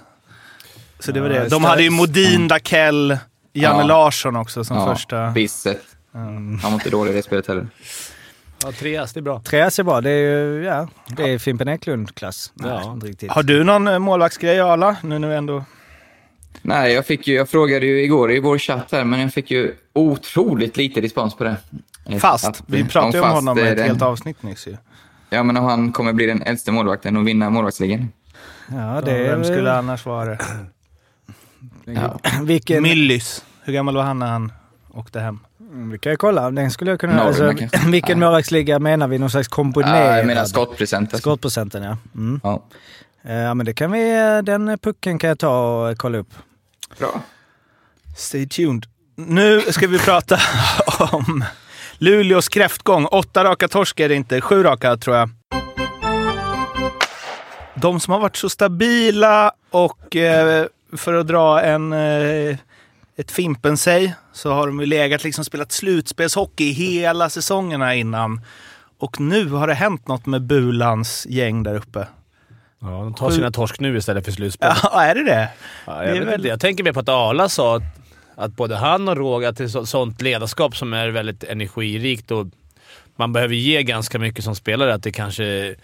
Så 0.99 1.13
det 1.13 1.21
var 1.21 1.31
Ja, 1.31 1.43
det. 1.43 1.49
De 1.49 1.65
hade 1.65 1.83
ju 1.83 1.91
Modin, 1.91 2.49
Dakell, 2.49 3.19
Janne 3.53 3.81
Ja. 3.83 3.87
Larsson 3.87 4.37
också 4.37 4.65
som 4.65 4.77
ja, 4.77 4.95
första. 4.95 5.31
Bisset. 5.31 5.83
Han 6.13 6.59
var 6.63 6.73
inte 6.73 6.91
dålig 6.91 7.13
i 7.13 7.15
det 7.15 7.23
spelet 7.23 7.47
heller. 7.47 7.67
Ja, 8.65 8.73
treas, 8.73 9.13
det 9.13 9.21
är 9.21 9.23
bra. 9.23 9.41
Treas 9.41 9.79
är 9.79 9.83
bra. 9.83 10.01
Det 10.01 10.11
är 10.11 10.45
ju, 10.45 10.65
ja, 10.65 10.89
det 11.17 11.23
är 11.33 11.39
Fimpen 11.39 11.69
Eklund-klass. 11.69 12.53
Ja. 12.55 12.99
riktigt. 13.03 13.31
Har 13.31 13.43
du 13.43 13.65
någon 13.65 13.89
eh, 13.89 13.99
målvaktsgrej 13.99 14.61
Arla? 14.61 14.97
Nu 15.03 15.19
när 15.19 15.29
vi 15.29 15.35
ändå... 15.35 15.65
Nej, 16.63 16.93
jag, 16.93 17.07
fick 17.07 17.29
ju, 17.29 17.35
jag 17.35 17.49
frågade 17.49 17.87
ju 17.87 18.03
igår 18.03 18.33
i 18.33 18.41
vår 18.41 18.59
chatt 18.59 18.93
här, 18.93 19.05
men 19.05 19.21
jag 19.21 19.33
fick 19.33 19.51
ju 19.51 19.75
otroligt 19.93 20.77
lite 20.77 21.01
respons 21.01 21.35
på 21.37 21.45
det. 21.45 21.57
Fast. 22.21 22.45
Att- 22.45 22.63
vi 22.67 22.85
pratade 22.85 23.17
ju 23.19 23.21
om 23.23 23.25
Fast 23.31 23.35
honom 23.35 23.59
i 23.59 23.61
är 23.61 23.67
ett 23.73 23.77
det- 23.77 23.83
helt 23.83 24.03
avsnitt 24.03 24.43
nyss 24.43 24.67
ju. 24.67 24.77
Ja, 25.31 25.43
men 25.43 25.57
om 25.57 25.65
han 25.65 25.93
kommer 25.93 26.13
bli 26.13 26.27
den 26.27 26.43
äldste 26.43 26.73
målvakten 26.73 27.17
och 27.17 27.29
vinna 27.29 27.51
målvaktsligan. 27.51 28.09
Ja, 28.69 29.01
det 29.05 29.13
Vem 29.23 29.45
skulle 29.45 29.73
annars 29.73 30.07
vara 30.07 30.25
det? 30.25 30.39
Ja. 31.85 32.19
Vilken... 32.43 32.83
Millys. 32.83 33.45
Hur 33.65 33.73
gammal 33.73 33.95
var 33.97 34.03
han 34.03 34.19
när 34.19 34.27
han 34.27 34.53
åkte 34.95 35.21
hem? 35.21 35.39
Mm, 35.61 35.91
Vi 35.91 35.99
kan 35.99 36.13
ju 36.13 36.17
kolla. 36.17 36.51
Den 36.51 36.71
skulle 36.71 36.91
jag 36.91 37.01
kunna... 37.01 37.13
Norrman 37.13 37.29
Alltså, 37.29 37.55
kanske. 37.59 37.79
vilken 37.91 38.19
målvaktsliga 38.21 38.79
menar 38.79 39.09
vi? 39.09 39.19
Någon 39.19 39.31
slags 39.31 39.49
komponerad? 39.49 40.07
Ja, 40.13 40.17
jag 40.17 40.27
menar 40.27 40.45
skottprocent. 40.45 41.03
Alltså. 41.03 41.19
Skottprocenten, 41.19 41.83
ja. 41.83 41.97
Mm. 42.15 42.41
Ja. 42.45 42.63
Eh, 43.25 43.35
Ja, 43.37 43.55
men 43.55 43.67
det 43.67 43.75
kan 43.75 43.93
vi... 43.93 44.09
Den 44.45 44.79
pucken 44.79 45.19
kan 45.19 45.29
jag 45.29 45.39
ta 45.39 45.89
och 45.91 45.99
kolla 45.99 46.19
upp. 46.19 46.35
Bra. 46.99 47.21
Stay 48.17 48.49
tuned. 48.49 48.87
Nu 49.17 49.61
ska 49.61 49.87
vi 49.87 49.99
prata 49.99 50.39
om 51.13 51.45
Luleås 51.99 52.49
kräftgång. 52.49 53.07
Åtta 53.07 53.45
raka 53.45 53.69
torsk 53.69 54.01
är 54.01 54.09
det 54.09 54.15
inte, 54.15 54.41
sju 54.41 54.63
raka 54.63 54.97
tror 54.97 55.17
jag. 55.17 55.31
De 57.75 58.01
som 58.01 58.13
har 58.13 58.21
varit 58.21 58.37
så 58.37 58.49
stabila 58.49 59.53
och 59.71 60.17
eh, 60.17 60.67
för 60.97 61.15
att 61.15 61.27
dra 61.27 61.61
en, 61.63 61.93
eh, 61.93 62.57
ett 63.17 63.31
fimpen 63.31 63.77
sig 63.77 64.15
så 64.33 64.53
har 64.53 64.67
de 64.67 64.81
ju 64.81 64.87
legat 64.87 65.25
liksom 65.25 65.45
spelat 65.45 65.73
slutspelshockey 65.73 66.73
hela 66.73 67.31
säsongerna 67.31 67.95
innan. 67.95 68.41
Och 68.99 69.21
nu 69.21 69.49
har 69.49 69.67
det 69.67 69.75
hänt 69.75 70.09
något 70.09 70.27
med 70.27 70.43
Bulans 70.43 71.27
gäng 71.31 71.63
där 71.63 71.75
uppe. 71.75 72.07
Ja, 72.81 72.87
de 72.89 73.15
tar 73.15 73.31
sina 73.31 73.51
torsk 73.51 73.81
nu 73.81 73.97
istället 73.97 74.25
för 74.25 74.33
slutspel. 74.33 74.73
Ja, 74.83 75.03
är 75.03 75.15
det 75.15 75.25
det? 75.25 75.49
Ja, 75.87 75.93
Det 75.93 76.05
är 76.05 76.15
jag, 76.15 76.25
väl- 76.25 76.45
jag 76.45 76.61
tänker 76.61 76.85
mer 76.85 76.93
på 76.93 77.01
att 77.01 77.09
Arla 77.09 77.49
sa 77.49 77.77
att, 77.77 77.83
att 78.37 78.57
både 78.57 78.77
han 78.77 79.09
och 79.09 79.17
Roger 79.17 79.53
till 79.53 79.71
så, 79.71 79.87
sånt 79.87 80.23
ledarskap 80.23 80.77
som 80.77 80.93
är 80.93 81.09
väldigt 81.09 81.45
energirikt 81.45 82.31
och 82.31 82.47
man 83.17 83.33
behöver 83.33 83.55
ge 83.55 83.83
ganska 83.83 84.19
mycket 84.19 84.45
som 84.45 84.55
spelare. 84.55 84.95
Att 84.95 85.03
det 85.03 85.13
kanske... 85.13 85.75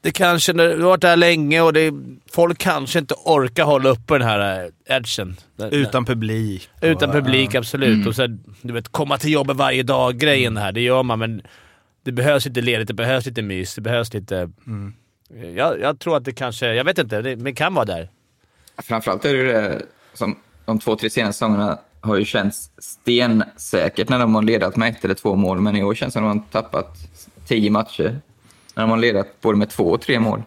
Det 0.00 0.10
kanske, 0.10 0.52
du 0.52 0.62
har 0.62 0.76
varit 0.76 1.00
där 1.00 1.16
länge 1.16 1.60
och 1.60 1.72
det, 1.72 1.92
folk 2.30 2.58
kanske 2.58 2.98
inte 2.98 3.14
orkar 3.14 3.64
hålla 3.64 3.88
uppe 3.88 4.14
den 4.18 4.28
här 4.28 4.64
eh, 4.64 4.96
edgen. 4.96 5.36
Utan 5.70 6.04
publik. 6.04 6.68
Utan 6.80 7.12
publik, 7.12 7.54
absolut. 7.54 7.94
Mm. 7.94 8.08
Och 8.08 8.16
sen, 8.16 8.44
du 8.62 8.72
vet, 8.72 8.88
komma 8.88 9.18
till 9.18 9.32
jobbet 9.32 9.56
varje 9.56 9.82
dag-grejen 9.82 10.56
här. 10.56 10.72
Det 10.72 10.80
gör 10.80 11.02
man, 11.02 11.18
men 11.18 11.42
det 12.02 12.12
behövs 12.12 12.46
lite 12.46 12.60
ledigt, 12.60 12.88
det 12.88 12.94
behövs 12.94 13.26
lite 13.26 13.42
mys, 13.42 13.74
det 13.74 13.80
behövs 13.80 14.14
lite... 14.14 14.50
Jag, 15.56 15.80
jag 15.80 15.98
tror 15.98 16.16
att 16.16 16.24
det 16.24 16.32
kanske... 16.32 16.74
Jag 16.74 16.84
vet 16.84 16.98
inte, 16.98 17.22
det, 17.22 17.36
men 17.36 17.44
det 17.44 17.52
kan 17.52 17.74
vara 17.74 17.84
där. 17.84 18.08
Framförallt 18.82 19.24
är 19.24 19.32
det 19.32 19.38
ju 19.38 19.46
det 19.46 19.82
som 20.14 20.36
de 20.64 20.78
två, 20.78 20.96
tre 20.96 21.10
senaste 21.10 21.32
säsongerna 21.32 21.78
har 22.00 22.16
ju 22.16 22.24
känts 22.24 22.70
stensäkert 22.78 24.08
när 24.08 24.18
de 24.18 24.34
har 24.34 24.42
ledat 24.42 24.76
med 24.76 24.88
ett 24.88 25.04
eller 25.04 25.14
två 25.14 25.34
mål. 25.34 25.60
Men 25.60 25.76
i 25.76 25.84
år 25.84 25.94
känns 25.94 26.14
det 26.14 26.20
som 26.20 26.26
att 26.26 26.32
de 26.52 26.56
har 26.56 26.62
tappat 26.62 26.96
tio 27.46 27.70
matcher. 27.70 28.20
När 28.74 28.82
de 28.82 28.90
har 28.90 28.96
ledat 28.96 29.40
både 29.40 29.58
med 29.58 29.70
två 29.70 29.84
och 29.84 30.00
tre 30.00 30.20
mål. 30.20 30.42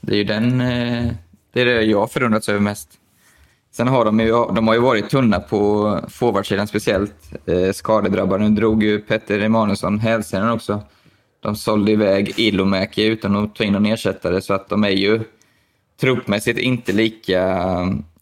Det 0.00 0.12
är 0.12 0.16
ju 0.16 0.24
den... 0.24 0.60
Eh, 0.60 1.12
det 1.52 1.60
är 1.60 1.64
det 1.64 1.82
jag 1.82 2.10
förundrats 2.10 2.48
över 2.48 2.60
mest. 2.60 2.88
Sen 3.72 3.88
har 3.88 4.04
de 4.04 4.20
ju, 4.20 4.30
de 4.30 4.68
har 4.68 4.74
ju 4.74 4.80
varit 4.80 5.10
tunna 5.10 5.40
på 5.40 6.00
forwardsidan 6.08 6.66
speciellt. 6.66 7.32
Eh, 7.46 7.72
skadedrabbade. 7.72 8.48
Nu 8.48 8.56
drog 8.56 8.82
ju 8.82 8.98
Petter 8.98 9.40
Emanuelsson 9.40 9.98
hälsenan 9.98 10.50
också. 10.50 10.82
De 11.40 11.56
sålde 11.56 11.92
iväg 11.92 12.32
Ilomäki 12.36 13.04
utan 13.06 13.36
att 13.36 13.54
ta 13.54 13.64
in 13.64 13.72
någon 13.72 13.86
ersättare, 13.86 14.40
så 14.40 14.54
att 14.54 14.68
de 14.68 14.84
är 14.84 14.88
ju 14.88 15.20
truppmässigt 16.00 16.58
inte 16.58 16.92
lika 16.92 17.58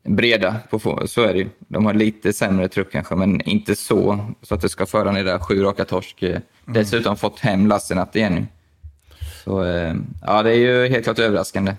breda. 0.04 0.56
På, 0.70 1.02
så 1.06 1.23
är 1.23 1.32
det 1.32 1.38
ju. 1.38 1.49
De 1.58 1.87
har 1.87 1.94
lite 1.94 2.32
sämre 2.32 2.68
trupp 2.68 2.92
kanske, 2.92 3.14
men 3.14 3.40
inte 3.40 3.76
så, 3.76 4.32
så 4.42 4.54
att 4.54 4.61
det 4.61 4.68
ska 4.68 4.87
föra 4.87 5.12
ner 5.12 5.25
där 5.25 5.38
sju 5.38 5.62
raka 5.62 5.84
torsk. 5.84 6.23
Eh, 6.23 6.38
Dessutom 6.64 7.16
fått 7.16 7.40
hem 7.40 7.66
Lassinat 7.66 8.16
igen 8.16 8.34
nu. 8.34 8.46
Så 9.44 9.64
eh, 9.64 9.94
ja, 10.26 10.42
det 10.42 10.50
är 10.50 10.58
ju 10.58 10.88
helt 10.88 11.04
klart 11.04 11.18
överraskande. 11.18 11.75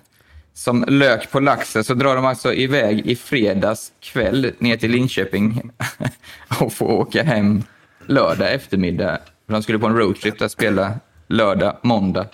Som 0.53 0.85
lök 0.87 1.31
på 1.31 1.39
laxen 1.39 1.83
så 1.83 1.93
drar 1.93 2.15
de 2.15 2.25
alltså 2.25 2.53
iväg 2.53 3.07
i 3.07 3.15
fredags 3.15 3.91
kväll 3.99 4.51
ner 4.59 4.77
till 4.77 4.91
Linköping 4.91 5.61
och 6.59 6.73
får 6.73 6.91
åka 6.91 7.23
hem 7.23 7.63
lördag 8.05 8.53
eftermiddag. 8.53 9.19
De 9.47 9.63
skulle 9.63 9.79
på 9.79 9.87
en 9.87 9.97
roadtrip 9.97 10.39
där 10.39 10.47
spela 10.47 10.93
lördag, 11.27 11.77
måndag. 11.81 12.27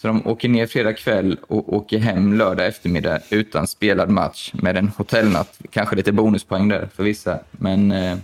Så 0.00 0.06
de 0.08 0.26
åker 0.26 0.48
ner 0.48 0.66
fredag 0.66 0.92
kväll 0.92 1.38
och 1.48 1.74
åker 1.74 1.98
hem 1.98 2.32
lördag 2.32 2.66
eftermiddag 2.66 3.18
utan 3.30 3.66
spelad 3.66 4.10
match 4.10 4.50
med 4.54 4.76
en 4.76 4.88
hotellnatt. 4.88 5.58
Kanske 5.70 5.96
lite 5.96 6.12
bonuspoäng 6.12 6.68
där 6.68 6.88
för 6.96 7.02
vissa, 7.02 7.38
men 7.50 7.92
eh, 7.92 8.18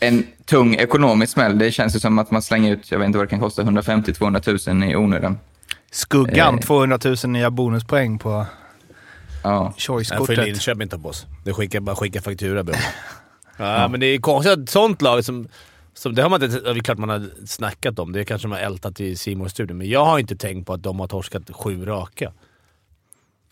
en 0.00 0.26
tung 0.44 0.74
ekonomisk 0.74 1.32
smäll. 1.32 1.58
Det 1.58 1.70
känns 1.72 1.96
ju 1.96 2.00
som 2.00 2.18
att 2.18 2.30
man 2.30 2.42
slänger 2.42 2.72
ut, 2.72 2.90
jag 2.90 2.98
vet 2.98 3.06
inte 3.06 3.18
vad 3.18 3.26
det 3.26 3.30
kan 3.30 3.40
kosta, 3.40 3.62
150-200 3.62 4.74
000 4.74 4.90
i 4.90 4.96
onödan. 4.96 5.38
Skuggan, 5.90 6.54
Eh. 6.54 6.60
200 6.60 6.98
000 7.04 7.16
nya 7.26 7.50
bonuspoäng 7.50 8.18
på 8.18 8.46
Ja. 9.42 9.64
Jag 9.64 9.74
får 9.74 9.80
Choice-kortet. 9.80 10.44
Linköping 10.44 10.88
ta 10.88 10.98
på 10.98 11.08
oss. 11.08 11.26
Det 11.44 11.52
skickar, 11.52 11.80
bara 11.80 11.96
skicka 11.96 12.20
faktura 12.20 12.64
bra. 12.64 12.74
ja, 13.56 13.88
men 13.88 14.00
det 14.00 14.06
är 14.06 14.18
konstigt 14.18 14.52
att 14.52 14.58
ett 14.58 14.70
sånt 14.70 15.02
lag 15.02 15.24
som... 15.24 15.48
som 15.98 16.14
det 16.14 16.22
har 16.22 16.30
man 16.30 16.42
inte... 16.42 16.60
Det 16.60 16.70
är 16.70 16.80
klart 16.80 16.98
man 16.98 17.08
har 17.08 17.46
snackat 17.46 17.98
om. 17.98 18.12
Det 18.12 18.24
kanske 18.24 18.48
man 18.48 18.58
har 18.58 18.66
ältat 18.66 19.00
i 19.00 19.16
simor 19.16 19.48
studion 19.48 19.78
men 19.78 19.88
jag 19.88 20.04
har 20.04 20.18
inte 20.18 20.36
tänkt 20.36 20.66
på 20.66 20.72
att 20.72 20.82
de 20.82 21.00
har 21.00 21.06
torskat 21.06 21.50
sju 21.50 21.84
raka. 21.84 22.32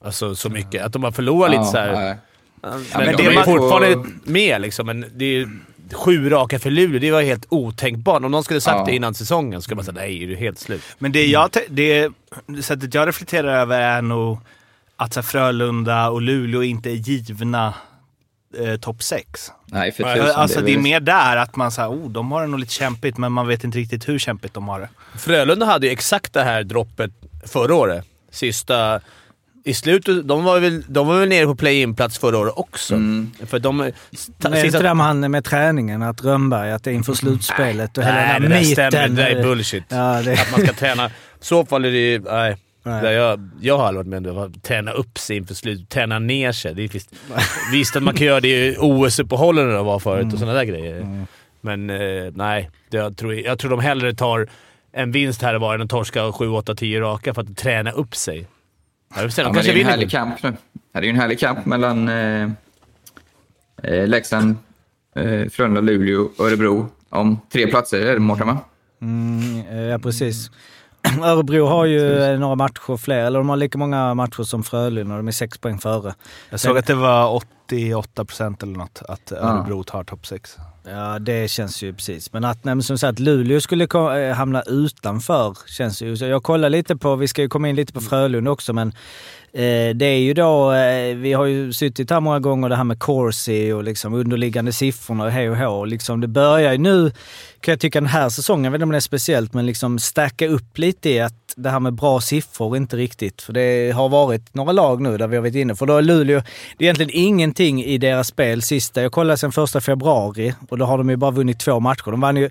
Alltså 0.04 0.34
så 0.34 0.50
mycket. 0.50 0.84
Att 0.84 0.92
de 0.92 1.04
har 1.04 1.10
förlorat 1.12 1.50
lite 1.50 1.60
Ja, 1.62 1.70
så 1.72 1.78
här. 1.78 1.92
nej. 1.92 2.16
Men, 2.62 2.80
men 2.96 3.16
de 3.16 3.22
det 3.22 3.26
är 3.30 3.34
man- 3.34 3.44
fortfarande 3.44 4.04
med 4.24 4.60
liksom, 4.60 4.86
men 4.86 5.04
det 5.16 5.24
är 5.24 5.48
sju 5.92 6.30
raka 6.30 6.58
för 6.58 6.70
Luleå. 6.70 7.00
Det 7.00 7.10
var 7.10 7.22
helt 7.22 7.46
otänkbart. 7.48 8.22
Om 8.24 8.30
någon 8.30 8.44
skulle 8.44 8.60
sagt 8.60 8.78
Ja. 8.78 8.84
det 8.84 8.94
innan 8.96 9.14
säsongen 9.14 9.62
skulle 9.62 9.76
man 9.76 9.84
säga 9.84 9.94
nej, 9.94 10.22
är 10.22 10.26
du 10.28 10.36
helt 10.36 10.58
slut? 10.58 10.82
Men 10.98 11.12
det, 11.12 11.26
jag, 11.26 11.50
det 11.68 12.10
sättet 12.62 12.94
jag 12.94 13.08
reflekterar 13.08 13.60
över 13.60 13.80
är 13.80 14.02
nog 14.02 14.38
att 14.96 15.14
så 15.14 15.22
Frölunda 15.22 16.08
och 16.10 16.22
Luleå 16.22 16.62
inte 16.62 16.90
är 16.90 16.94
givna 16.94 17.74
eh, 18.58 18.76
topp 18.76 19.02
6. 19.02 19.52
Nej, 19.66 19.92
för 19.92 20.02
Nej, 20.04 20.20
tusan. 20.20 20.40
Alltså 20.40 20.60
det 20.60 20.70
är 20.70 20.74
väl- 20.74 20.82
mer 20.82 21.00
där 21.00 21.36
att 21.36 21.56
man 21.56 21.72
säger 21.72 21.88
oh, 21.88 22.10
de 22.10 22.32
har 22.32 22.40
det 22.42 22.46
nog 22.48 22.60
lite 22.60 22.72
kämpigt, 22.72 23.18
men 23.18 23.32
man 23.32 23.46
vet 23.46 23.64
inte 23.64 23.78
riktigt 23.78 24.08
hur 24.08 24.18
kämpigt 24.18 24.54
de 24.54 24.68
har 24.68 24.80
det. 24.80 24.88
Frölunda 25.18 25.66
hade 25.66 25.86
ju 25.86 25.92
exakt 25.92 26.32
det 26.32 26.42
här 26.42 26.62
droppet 26.62 27.10
förra 27.46 27.74
året. 27.74 28.04
Sista... 28.30 29.00
I 29.64 29.74
slutet, 29.74 30.28
de 30.28 30.44
var 30.44 30.60
väl, 30.60 30.84
de 30.88 31.06
var 31.06 31.18
väl 31.20 31.28
nere 31.28 31.46
på 31.46 31.54
play-in-plats 31.56 32.18
förra 32.18 32.38
året 32.38 32.52
också. 32.56 32.94
Mm. 32.94 33.30
För 33.46 33.58
de... 33.58 33.76
Men 33.76 33.86
är 33.86 34.50
det 34.50 34.66
inte 34.66 34.78
det 34.82 34.94
med, 34.94 35.06
han, 35.06 35.20
med 35.30 35.44
träningen, 35.44 36.02
att 36.02 36.24
Rönnberg, 36.24 36.72
att 36.72 36.84
det 36.84 36.90
är 36.90 36.94
inför 36.94 37.14
slutspelet 37.14 37.98
och 37.98 38.04
hela 38.04 38.14
Nej, 38.16 38.40
den 38.40 38.50
det 38.50 38.56
här 38.56 38.60
där 38.60 38.60
myten. 38.60 38.90
stämmer. 38.90 39.08
Det 39.08 39.14
där 39.14 39.30
är 39.30 39.42
bullshit. 39.42 39.84
Ja, 39.88 40.22
det, 40.22 40.32
Att 40.32 40.50
man 40.52 40.60
ska 40.60 40.72
träna. 40.72 41.06
I 41.06 41.10
så 41.40 41.66
fall 41.66 41.84
är 41.84 41.90
det 41.90 41.98
ju... 41.98 42.18
Nej. 42.20 42.56
Nej. 42.86 43.14
Jag, 43.14 43.50
jag 43.60 43.78
har 43.78 43.86
aldrig 43.86 44.06
varit 44.06 44.22
med 44.22 44.36
om 44.36 44.52
det. 44.52 44.60
Träna 44.60 44.92
upp 44.92 45.18
sig 45.18 45.36
inför 45.36 45.54
slut. 45.54 45.88
Träna 45.88 46.18
ner 46.18 46.52
sig. 46.52 46.74
Det 46.74 46.82
är 46.82 46.88
visst, 46.88 47.14
visst 47.72 47.96
att 47.96 48.02
man 48.02 48.14
kan 48.14 48.26
göra 48.26 48.40
det 48.40 48.66
i 48.66 48.76
OS-uppehållen 48.78 49.68
det 49.68 49.82
var 49.82 49.98
förut 49.98 50.32
och 50.32 50.38
sådana 50.38 50.58
där 50.58 50.64
grejer. 50.64 51.26
Men 51.60 51.90
eh, 51.90 52.32
nej, 52.34 52.70
det, 52.90 52.96
jag, 52.96 53.16
tror, 53.16 53.34
jag 53.34 53.58
tror 53.58 53.70
de 53.70 53.80
hellre 53.80 54.14
tar 54.14 54.48
en 54.92 55.12
vinst 55.12 55.42
här 55.42 55.54
och 55.54 55.60
var 55.60 55.74
än 55.74 55.82
att 55.82 55.90
torska 55.90 56.32
7, 56.32 56.48
8, 56.48 56.74
10 56.74 57.00
raka 57.00 57.34
för 57.34 57.42
att 57.42 57.56
träna 57.56 57.90
upp 57.92 58.16
sig. 58.16 58.46
Jag 59.14 59.22
vill 59.22 59.32
säga, 59.32 59.48
Ja, 59.48 59.52
de 59.52 59.56
men 59.56 59.64
det 59.64 59.66
kanske 59.66 59.72
är 59.72 59.76
ju 59.76 59.80
en 59.82 59.88
härlig 59.88 60.10
kamp 60.10 60.42
nu. 60.42 60.52
Det 60.92 60.98
är 60.98 61.02
ju 61.02 61.10
en 61.10 61.16
härlig 61.16 61.38
kamp 61.40 61.66
mellan 61.66 62.08
eh, 62.08 62.50
eh, 63.82 64.08
Leksand, 64.08 64.56
eh, 65.16 65.48
Frölunda, 65.48 65.80
Luleå 65.80 66.28
och 66.38 66.46
Örebro 66.46 66.88
om 67.08 67.40
tre 67.52 67.66
platser. 67.66 68.06
Är 68.06 68.14
det 68.14 68.18
Mårten, 68.20 68.46
va? 68.46 68.58
Mm, 69.02 69.60
eh, 69.70 69.80
ja, 69.80 69.98
precis. 69.98 70.50
Örebro 71.22 71.66
har 71.66 71.84
ju 71.84 72.38
några 72.38 72.54
matcher 72.54 72.96
fler, 72.96 73.24
eller 73.24 73.38
de 73.38 73.48
har 73.48 73.56
lika 73.56 73.78
många 73.78 74.14
matcher 74.14 74.42
som 74.42 74.64
Frölunda 74.64 75.14
och 75.14 75.18
de 75.18 75.28
är 75.28 75.32
sex 75.32 75.58
poäng 75.58 75.78
före. 75.78 76.14
Jag 76.50 76.60
såg 76.60 76.78
att 76.78 76.86
det 76.86 76.94
var 76.94 77.34
88 77.66 78.24
procent 78.24 78.62
eller 78.62 78.76
något, 78.76 79.02
att. 79.08 79.32
Örebro 79.32 79.84
tar 79.84 80.04
topp 80.04 80.26
6. 80.26 80.56
Ja, 80.88 81.18
det 81.18 81.50
känns 81.50 81.82
ju 81.82 81.92
precis. 81.92 82.32
Men 82.32 82.44
att, 82.44 82.64
nej, 82.64 82.74
men 82.74 82.82
som 82.82 82.98
sagt, 82.98 83.18
Luleå 83.18 83.60
skulle 83.60 83.84
eh, 83.84 84.34
hamna 84.34 84.62
utanför 84.62 85.56
känns 85.66 86.02
ju... 86.02 86.14
Jag 86.14 86.42
kollar 86.42 86.70
lite 86.70 86.96
på, 86.96 87.16
vi 87.16 87.28
ska 87.28 87.42
ju 87.42 87.48
komma 87.48 87.68
in 87.68 87.76
lite 87.76 87.92
på 87.92 88.00
Frölunda 88.00 88.50
också, 88.50 88.72
men 88.72 88.92
Eh, 89.52 89.94
det 89.94 90.06
är 90.06 90.18
ju 90.18 90.34
då, 90.34 90.72
eh, 90.72 91.16
vi 91.16 91.32
har 91.32 91.44
ju 91.44 91.72
suttit 91.72 92.10
här 92.10 92.20
många 92.20 92.40
gånger 92.40 92.68
det 92.68 92.76
här 92.76 92.84
med 92.84 92.98
Corsi 92.98 93.72
och 93.72 93.84
liksom 93.84 94.14
underliggande 94.14 94.72
siffrorna 94.72 95.24
och 95.24 95.30
hej 95.30 95.50
och 95.50 95.56
hå. 95.56 95.84
Liksom, 95.84 96.20
det 96.20 96.28
börjar 96.28 96.72
ju 96.72 96.78
nu, 96.78 97.10
kan 97.60 97.72
jag 97.72 97.80
tycka 97.80 98.00
den 98.00 98.08
här 98.08 98.28
säsongen, 98.28 98.64
jag 98.64 98.70
vet 98.70 98.76
inte 98.76 98.84
om 98.84 98.90
det 98.90 98.98
är 98.98 99.00
speciellt, 99.00 99.54
men 99.54 99.66
liksom 99.66 99.98
stacka 99.98 100.48
upp 100.48 100.78
lite 100.78 101.10
i 101.10 101.20
att 101.20 101.46
det 101.56 101.70
här 101.70 101.80
med 101.80 101.94
bra 101.94 102.20
siffror 102.20 102.76
inte 102.76 102.96
riktigt. 102.96 103.42
För 103.42 103.52
det 103.52 103.94
har 103.94 104.08
varit 104.08 104.54
några 104.54 104.72
lag 104.72 105.00
nu 105.00 105.16
där 105.16 105.26
vi 105.26 105.36
har 105.36 105.42
varit 105.42 105.54
inne. 105.54 105.74
För 105.74 105.86
då 105.86 105.96
är 105.96 106.02
Luleå, 106.02 106.42
det 106.78 106.84
är 106.84 106.86
egentligen 106.86 107.10
ingenting 107.14 107.84
i 107.84 107.98
deras 107.98 108.28
spel 108.28 108.62
sista. 108.62 109.02
Jag 109.02 109.12
kollade 109.12 109.38
sen 109.38 109.52
första 109.52 109.80
februari 109.80 110.54
och 110.68 110.78
då 110.78 110.84
har 110.84 110.98
de 110.98 111.10
ju 111.10 111.16
bara 111.16 111.30
vunnit 111.30 111.60
två 111.60 111.80
matcher. 111.80 112.10
De 112.10 112.20
vann 112.20 112.36
ju, 112.36 112.50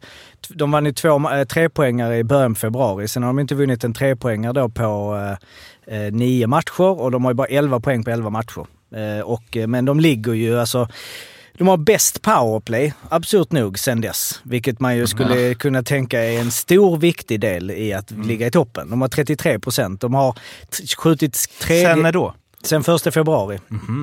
de 0.50 0.72
vann 0.72 0.86
ju 0.86 0.92
två 0.92 1.30
eh, 1.30 1.44
trepoängare 1.44 2.18
i 2.18 2.24
början 2.24 2.54
på 2.54 2.60
februari. 2.60 3.08
Sen 3.08 3.24
har 3.24 3.30
de 3.30 3.40
inte 3.40 3.56
vunnit 3.56 3.84
en 3.84 3.94
trepoängare 3.94 4.54
då 4.54 4.70
på 4.70 5.16
eh, 5.16 5.38
eh, 5.88 6.14
nio 6.14 6.48
matcher 6.48 7.02
och 7.02 7.12
de 7.12 7.26
har 7.26 7.32
ju 7.32 7.36
bara 7.36 7.48
11 7.48 7.80
poäng 7.80 8.04
på 8.04 8.12
11 8.12 8.30
matcher. 8.30 8.66
Eh, 8.96 9.26
och, 9.26 9.58
eh, 9.58 9.68
men 9.68 9.86
de 9.86 10.00
ligger 10.00 10.34
ju 10.34 10.60
alltså... 10.60 10.88
De 11.58 11.68
har 11.68 11.78
bäst 11.78 12.22
powerplay, 12.22 12.94
absurt 13.10 13.52
nog, 13.52 13.80
sen 13.80 14.02
dess. 14.02 14.42
Vilket 14.44 14.80
man 14.80 14.98
ju 14.98 15.08
skulle 15.08 15.54
kunna 15.54 15.84
tänka 15.84 16.24
är 16.24 16.40
en 16.40 16.52
stor 16.52 16.98
viktig 16.98 17.40
del 17.40 17.72
i 17.72 17.94
att 17.94 18.12
ligga 18.12 18.48
i 18.48 18.52
toppen. 18.52 18.90
De 18.90 19.02
har 19.02 19.08
33 19.08 19.60
procent. 19.60 20.02
De 20.02 20.14
har 20.14 20.36
skjutit 20.98 21.46
tredje... 21.62 21.86
Sen 21.86 22.02
när 22.02 22.12
då? 22.12 22.34
Sen 22.66 22.84
första 22.84 23.12
februari. 23.12 23.60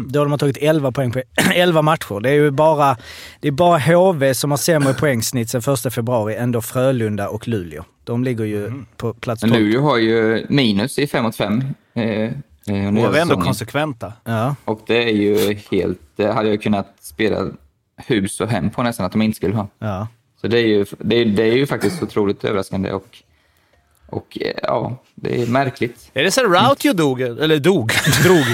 Då 0.07 0.25
de 0.25 0.31
har 0.31 0.39
tagit 0.39 0.57
11 0.61 0.93
poäng 0.93 1.13
på 1.13 1.23
11 1.55 1.83
matcher. 1.83 2.21
Det 2.21 2.31
är 2.31 2.35
ju 2.35 2.51
bara, 2.51 2.97
det 3.41 3.49
är 3.49 3.53
bara 3.53 3.79
HV 3.79 4.35
som 4.35 4.51
har 4.51 4.59
sämre 4.59 4.95
poängsnitt 5.01 5.51
sen 5.51 5.63
första 5.63 5.91
februari 5.91 6.37
än 6.37 6.53
då 6.53 6.61
Frölunda 6.61 7.29
och 7.29 7.49
Luleå. 7.49 7.85
De 8.05 8.25
ligger 8.25 8.45
ju 8.45 8.73
på 8.97 9.15
plats 9.15 9.43
Men 9.43 9.51
12. 9.51 9.63
Luleå 9.63 9.83
har 9.83 9.99
ju 9.99 10.47
minus 10.49 10.99
i 10.99 11.07
5 11.07 11.25
mot 11.25 11.37
5. 11.37 11.63
Eh, 11.95 12.05
eh, 12.05 12.31
Och 12.67 12.75
är 12.75 12.85
ändå 12.91 13.13
säsongen. 13.13 13.45
konsekventa. 13.45 14.13
Ja. 14.25 14.55
Och 14.65 14.81
det 14.87 15.03
är 15.11 15.15
ju 15.15 15.59
helt... 15.71 16.01
Det 16.17 16.33
hade 16.33 16.49
jag 16.49 16.63
kunnat 16.63 16.95
spela 17.01 17.47
hus 17.97 18.41
och 18.41 18.49
hem 18.49 18.71
på 18.71 18.83
nästan 18.83 19.07
att 19.07 19.13
de 19.13 19.23
inte 19.23 19.37
skulle 19.37 19.55
ha. 19.55 19.69
Ja. 19.79 20.09
Så 20.41 20.49
det 20.49 20.59
är 20.59 20.67
ju, 20.67 20.85
det 20.99 21.17
är, 21.17 21.25
det 21.25 21.43
är 21.43 21.55
ju 21.57 21.67
faktiskt 21.67 22.03
otroligt 22.03 22.45
överraskande 22.45 22.93
och, 22.93 23.23
och 24.13 24.39
eh, 24.41 24.53
ja, 24.63 25.03
det 25.15 25.43
är 25.43 25.47
märkligt. 25.47 26.11
Är 26.15 26.23
det 26.25 26.31
så 26.31 26.43
Rautio 26.45 26.93
dog? 26.93 27.21
Eller 27.21 27.59
dog? 27.59 27.93
Drog? 28.23 28.45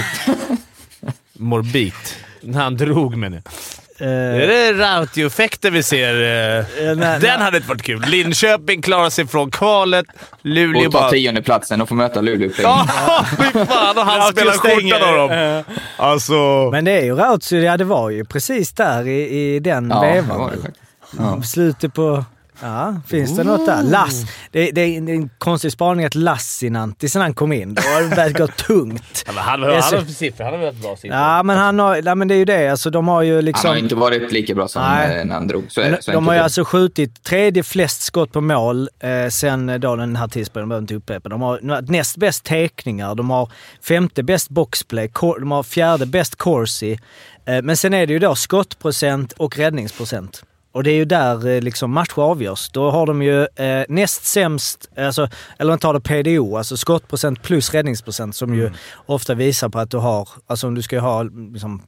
Morbid. 1.33 1.93
När 2.41 2.61
han 2.61 2.77
drog 2.77 3.15
menar 3.17 3.41
jag. 3.45 3.53
Är 4.01 4.47
det 4.47 4.73
Rautio-effekten 4.73 5.73
vi 5.73 5.83
ser? 5.83 6.13
eh? 6.13 6.65
nej, 6.85 6.95
nej. 6.95 7.19
Den 7.19 7.41
hade 7.41 7.57
inte 7.57 7.69
varit 7.69 7.81
kul. 7.81 8.01
Linköping 8.07 8.81
klarar 8.81 9.09
sig 9.09 9.27
från 9.27 9.51
kvalet. 9.51 10.05
Luleå 10.41 10.85
Och 10.87 10.91
ta 10.93 10.99
bara... 10.99 11.09
tionde 11.11 11.41
platsen 11.41 11.81
och 11.81 11.89
få 11.89 11.95
möta 11.95 12.21
Luleå. 12.21 12.49
på 12.49 12.61
Ja, 12.61 12.87
fy 13.37 13.65
fan! 13.65 13.97
Och 13.97 14.05
han 14.05 14.31
spelar 14.31 14.53
skjortan 14.53 15.09
av 15.09 15.29
dem. 15.29 15.63
Alltså... 15.97 16.69
Men 16.71 16.85
det 16.85 16.91
är 16.91 17.03
ju 17.03 17.15
Rautio, 17.15 17.59
ja 17.59 17.77
det 17.77 17.83
var 17.83 18.09
ju 18.09 18.25
precis 18.25 18.71
där 18.71 19.07
i, 19.07 19.55
i 19.55 19.59
den 19.59 19.89
Ja, 19.89 20.01
vevan. 20.01 20.49
faktiskt. 20.49 21.51
Slutet 21.51 21.93
på... 21.93 22.25
Ja, 22.61 22.95
finns 23.07 23.35
det 23.37 23.43
något 23.43 23.65
där? 23.65 23.83
Lass. 23.83 24.23
Det, 24.51 24.71
det, 24.71 24.81
är, 24.81 25.01
det 25.01 25.11
är 25.11 25.15
en 25.15 25.29
konstig 25.37 25.71
spaning 25.71 26.05
att 26.05 26.15
Lassinantti, 26.15 27.09
sen 27.09 27.21
han 27.21 27.33
kom 27.33 27.51
in, 27.51 27.73
då 27.73 27.81
har 27.81 28.01
det 28.09 28.15
börjat 28.15 28.33
gå 28.37 28.47
tungt. 28.47 29.23
Ja, 29.25 29.31
men 29.33 29.43
han, 29.43 29.63
är 29.63 29.67
han, 29.67 29.93
har 29.93 30.05
siffror. 30.13 30.43
Han 30.45 30.53
har 30.53 30.59
väl 30.59 30.73
bra 30.75 30.95
siffror. 30.95 31.17
Ja, 31.19 31.43
men 31.43 31.57
han 31.57 31.79
har... 31.79 32.01
Ja, 32.05 32.15
men 32.15 32.27
det 32.27 32.33
är 32.35 32.37
ju 32.37 32.45
det. 32.45 32.67
Alltså, 32.67 32.89
de 32.89 33.07
har 33.07 33.21
ju 33.21 33.41
liksom... 33.41 33.67
Han 33.67 33.75
har 33.77 33.83
inte 33.83 33.95
varit 33.95 34.31
lika 34.31 34.55
bra 34.55 34.67
som 34.67 34.81
Nej. 34.81 35.19
eh, 35.19 35.25
när 35.25 35.33
han 35.33 35.47
drog. 35.47 35.63
Så 35.67 35.81
är, 35.81 35.91
Men 35.91 36.01
så 36.01 36.11
de 36.11 36.27
har 36.27 36.33
ju 36.33 36.39
alltså 36.39 36.63
skjutit 36.63 37.23
tredje 37.23 37.63
flest 37.63 38.01
skott 38.01 38.31
på 38.31 38.41
mål 38.41 38.89
eh, 38.99 39.29
sen 39.29 39.79
då 39.81 39.95
den 39.95 40.15
här 40.15 40.27
tidsperioden, 40.27 40.69
behöver 40.69 40.83
inte 40.83 40.95
upprepa. 40.95 41.29
De 41.29 41.41
har 41.41 41.81
näst 41.91 42.17
bäst 42.17 42.43
teckningar, 42.43 43.15
de 43.15 43.29
har 43.29 43.51
femte 43.83 44.23
bäst 44.23 44.49
boxplay, 44.49 45.07
cor- 45.09 45.39
de 45.39 45.51
har 45.51 45.63
fjärde 45.63 46.05
bäst 46.05 46.35
corsi. 46.35 46.99
Eh, 47.45 47.61
men 47.61 47.77
sen 47.77 47.93
är 47.93 48.07
det 48.07 48.13
ju 48.13 48.19
då 48.19 48.35
skottprocent 48.35 49.31
och 49.31 49.57
räddningsprocent. 49.57 50.43
Och 50.79 50.83
det 50.83 50.91
är 50.91 50.95
ju 50.95 51.05
där 51.05 51.47
eh, 51.47 51.61
liksom 51.61 51.91
matcher 51.91 52.19
avgörs. 52.19 52.69
Då 52.69 52.91
har 52.91 53.05
de 53.05 53.21
ju 53.21 53.41
eh, 53.55 53.85
näst 53.89 54.25
sämst, 54.25 54.89
alltså, 54.97 55.29
eller 55.57 55.71
man 55.71 55.79
tar 55.79 55.93
det 55.93 55.99
PDO, 55.99 56.57
alltså 56.57 56.77
skottprocent 56.77 57.43
plus 57.43 57.73
räddningsprocent 57.73 58.35
som 58.35 58.55
ju 58.55 58.71
ofta 59.05 59.33
visar 59.33 59.69
på 59.69 59.79
att 59.79 59.91
du 59.91 59.97
har, 59.97 60.29
alltså 60.47 60.67
om 60.67 60.75
du 60.75 60.81
ska 60.81 60.99
ha 60.99 61.23
liksom, 61.23 61.81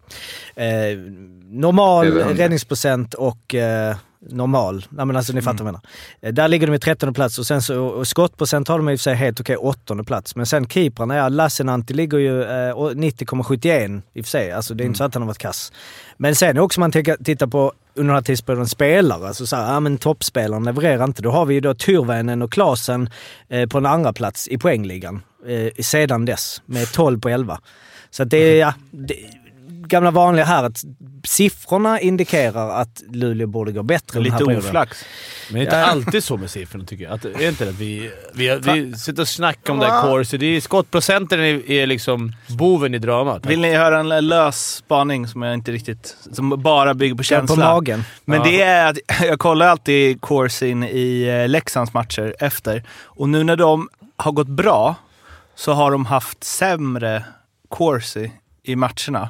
eh, 0.56 0.65
normal 1.43 2.12
räddningsprocent 2.12 3.13
och 3.13 3.56
eh, 3.56 3.95
normal. 4.30 4.86
Nej, 4.89 5.06
men 5.06 5.15
alltså 5.15 5.34
ni 5.34 5.41
fattar 5.41 5.63
vad 5.63 5.67
jag 5.67 5.73
menar. 5.73 5.82
Eh, 6.21 6.34
Där 6.34 6.47
ligger 6.47 6.67
de 6.67 6.73
i 6.73 6.80
13 6.80 7.13
plats 7.13 7.39
och 7.39 7.45
sen 7.45 7.62
så 7.62 7.84
och 7.86 8.08
skottprocent 8.08 8.67
har 8.67 8.77
de 8.77 8.89
i 8.89 8.95
och 8.95 8.99
för 8.99 9.04
sig 9.04 9.15
helt 9.15 9.39
okej 9.39 9.58
åttonde 9.58 10.04
plats. 10.04 10.36
Men 10.36 10.45
sen 10.45 10.67
keeprarna, 10.67 11.15
ja 11.15 11.30
Lassinantti 11.30 11.93
ligger 11.93 12.17
ju 12.17 12.43
eh, 12.43 12.71
och 12.71 12.91
90,71 12.91 14.01
i 14.13 14.21
och 14.21 14.25
för 14.25 14.30
sig. 14.30 14.51
Alltså 14.51 14.73
det 14.73 14.84
är 14.84 14.86
inte 14.86 14.97
så 14.97 15.04
att 15.04 15.13
han 15.13 15.23
har 15.23 15.27
varit 15.27 15.38
kass. 15.38 15.71
Men 16.17 16.36
sen 16.36 16.58
också 16.58 16.82
om 16.82 16.91
man 16.93 17.15
tittar 17.23 17.47
på 17.47 17.73
under 17.95 18.08
den 18.08 18.15
här 18.15 18.21
tidsperioden 18.21 18.67
spelare, 18.67 19.27
alltså 19.27 19.47
så 19.47 19.56
här, 19.56 19.73
ja 19.73 19.80
men 19.80 19.97
toppspelaren 19.97 20.63
levererar 20.63 21.04
inte. 21.04 21.21
Då 21.21 21.32
har 21.32 21.45
vi 21.45 21.54
ju 21.54 21.60
då 21.60 21.73
Tyrväinen 21.73 22.41
och 22.41 22.51
Klasen 22.51 23.10
eh, 23.49 23.69
på 23.69 23.77
en 23.77 23.86
andra 23.86 24.13
plats 24.13 24.47
i 24.47 24.58
poängligan 24.58 25.21
eh, 25.47 25.84
sedan 25.84 26.25
dess 26.25 26.62
med 26.65 26.91
12 26.91 27.19
på 27.19 27.30
11. 27.30 27.60
Så 28.10 28.23
att 28.23 28.30
det 28.30 28.38
är, 28.38 28.60
ja, 28.60 28.73
det, 28.91 29.15
gamla 29.91 30.12
vanliga 30.12 30.45
här 30.45 30.63
att 30.63 30.84
siffrorna 31.27 31.99
indikerar 31.99 32.69
att 32.82 33.01
Luleå 33.10 33.47
borde 33.47 33.71
gå 33.71 33.84
bättre 33.84 34.19
den 34.19 34.32
här 34.32 34.39
Lite 34.39 34.45
perioden. 34.45 34.69
oflax. 34.69 35.06
Men 35.49 35.56
det 35.56 35.60
är 35.60 35.63
inte 35.63 35.86
alltid 35.86 36.23
så 36.23 36.38
med 36.38 36.49
siffrorna 36.49 36.86
tycker 36.86 37.04
jag. 37.04 37.13
Att, 37.13 37.25
är 37.25 37.49
inte 37.49 37.65
det 37.65 37.71
vi, 37.71 38.12
vi, 38.34 38.60
vi 38.73 38.93
sitter 38.93 39.21
och 39.21 39.27
snackar 39.27 39.73
om 39.73 39.80
det 39.80 39.86
här 39.91 40.01
corsi. 40.01 40.38
Det 40.38 40.45
är 40.45 40.62
skottprocenten 40.62 41.39
är, 41.39 41.71
är 41.71 41.88
liksom 41.88 42.32
boven 42.47 42.93
i 42.93 42.97
dramat. 42.97 43.45
Vill 43.45 43.60
ni 43.62 43.73
höra 43.73 43.99
en 43.99 44.27
lös 44.27 44.75
spaning 44.75 45.27
som 45.27 45.41
jag 45.41 45.54
inte 45.54 45.71
riktigt... 45.71 46.17
Som 46.32 46.62
bara 46.62 46.93
bygger 46.93 47.15
på 47.15 47.23
känsla? 47.23 47.56
på 47.56 47.62
magen. 47.62 48.04
Men 48.25 48.38
Ja. 48.39 48.43
det 48.45 48.62
är 48.62 48.89
att 48.89 48.97
jag 49.21 49.39
kollar 49.39 49.67
alltid 49.67 50.21
Corsin 50.21 50.84
i 50.84 51.23
eh, 51.43 51.49
Leksands 51.49 51.93
matcher 51.93 52.36
efter. 52.39 52.84
Och 53.04 53.30
nu 53.30 53.43
när 53.43 53.56
de 53.56 53.89
har 54.17 54.32
gått 54.32 54.47
bra 54.47 54.95
så 55.56 55.73
har 55.73 55.91
de 55.91 56.06
haft 56.06 56.43
sämre 56.43 57.23
Corsi 57.69 58.32
i 58.63 58.75
matcherna. 58.75 59.30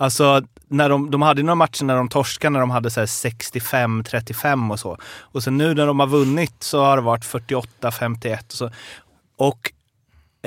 Alltså, 0.00 0.42
när 0.68 0.88
de, 0.88 1.10
de 1.10 1.22
hade 1.22 1.42
några 1.42 1.54
matcher 1.54 1.84
när 1.84 1.96
de 1.96 2.08
torskade 2.08 2.52
när 2.52 2.60
de 2.60 2.70
hade 2.70 2.88
65-35 2.88 4.72
och 4.72 4.80
så. 4.80 4.98
Och 5.20 5.42
sen 5.42 5.56
nu 5.56 5.74
när 5.74 5.86
de 5.86 6.00
har 6.00 6.06
vunnit 6.06 6.62
så 6.62 6.84
har 6.84 6.96
det 6.96 7.02
varit 7.02 7.24
48-51 7.24 8.36
och 8.46 8.52
så. 8.52 8.70
Och 9.36 9.72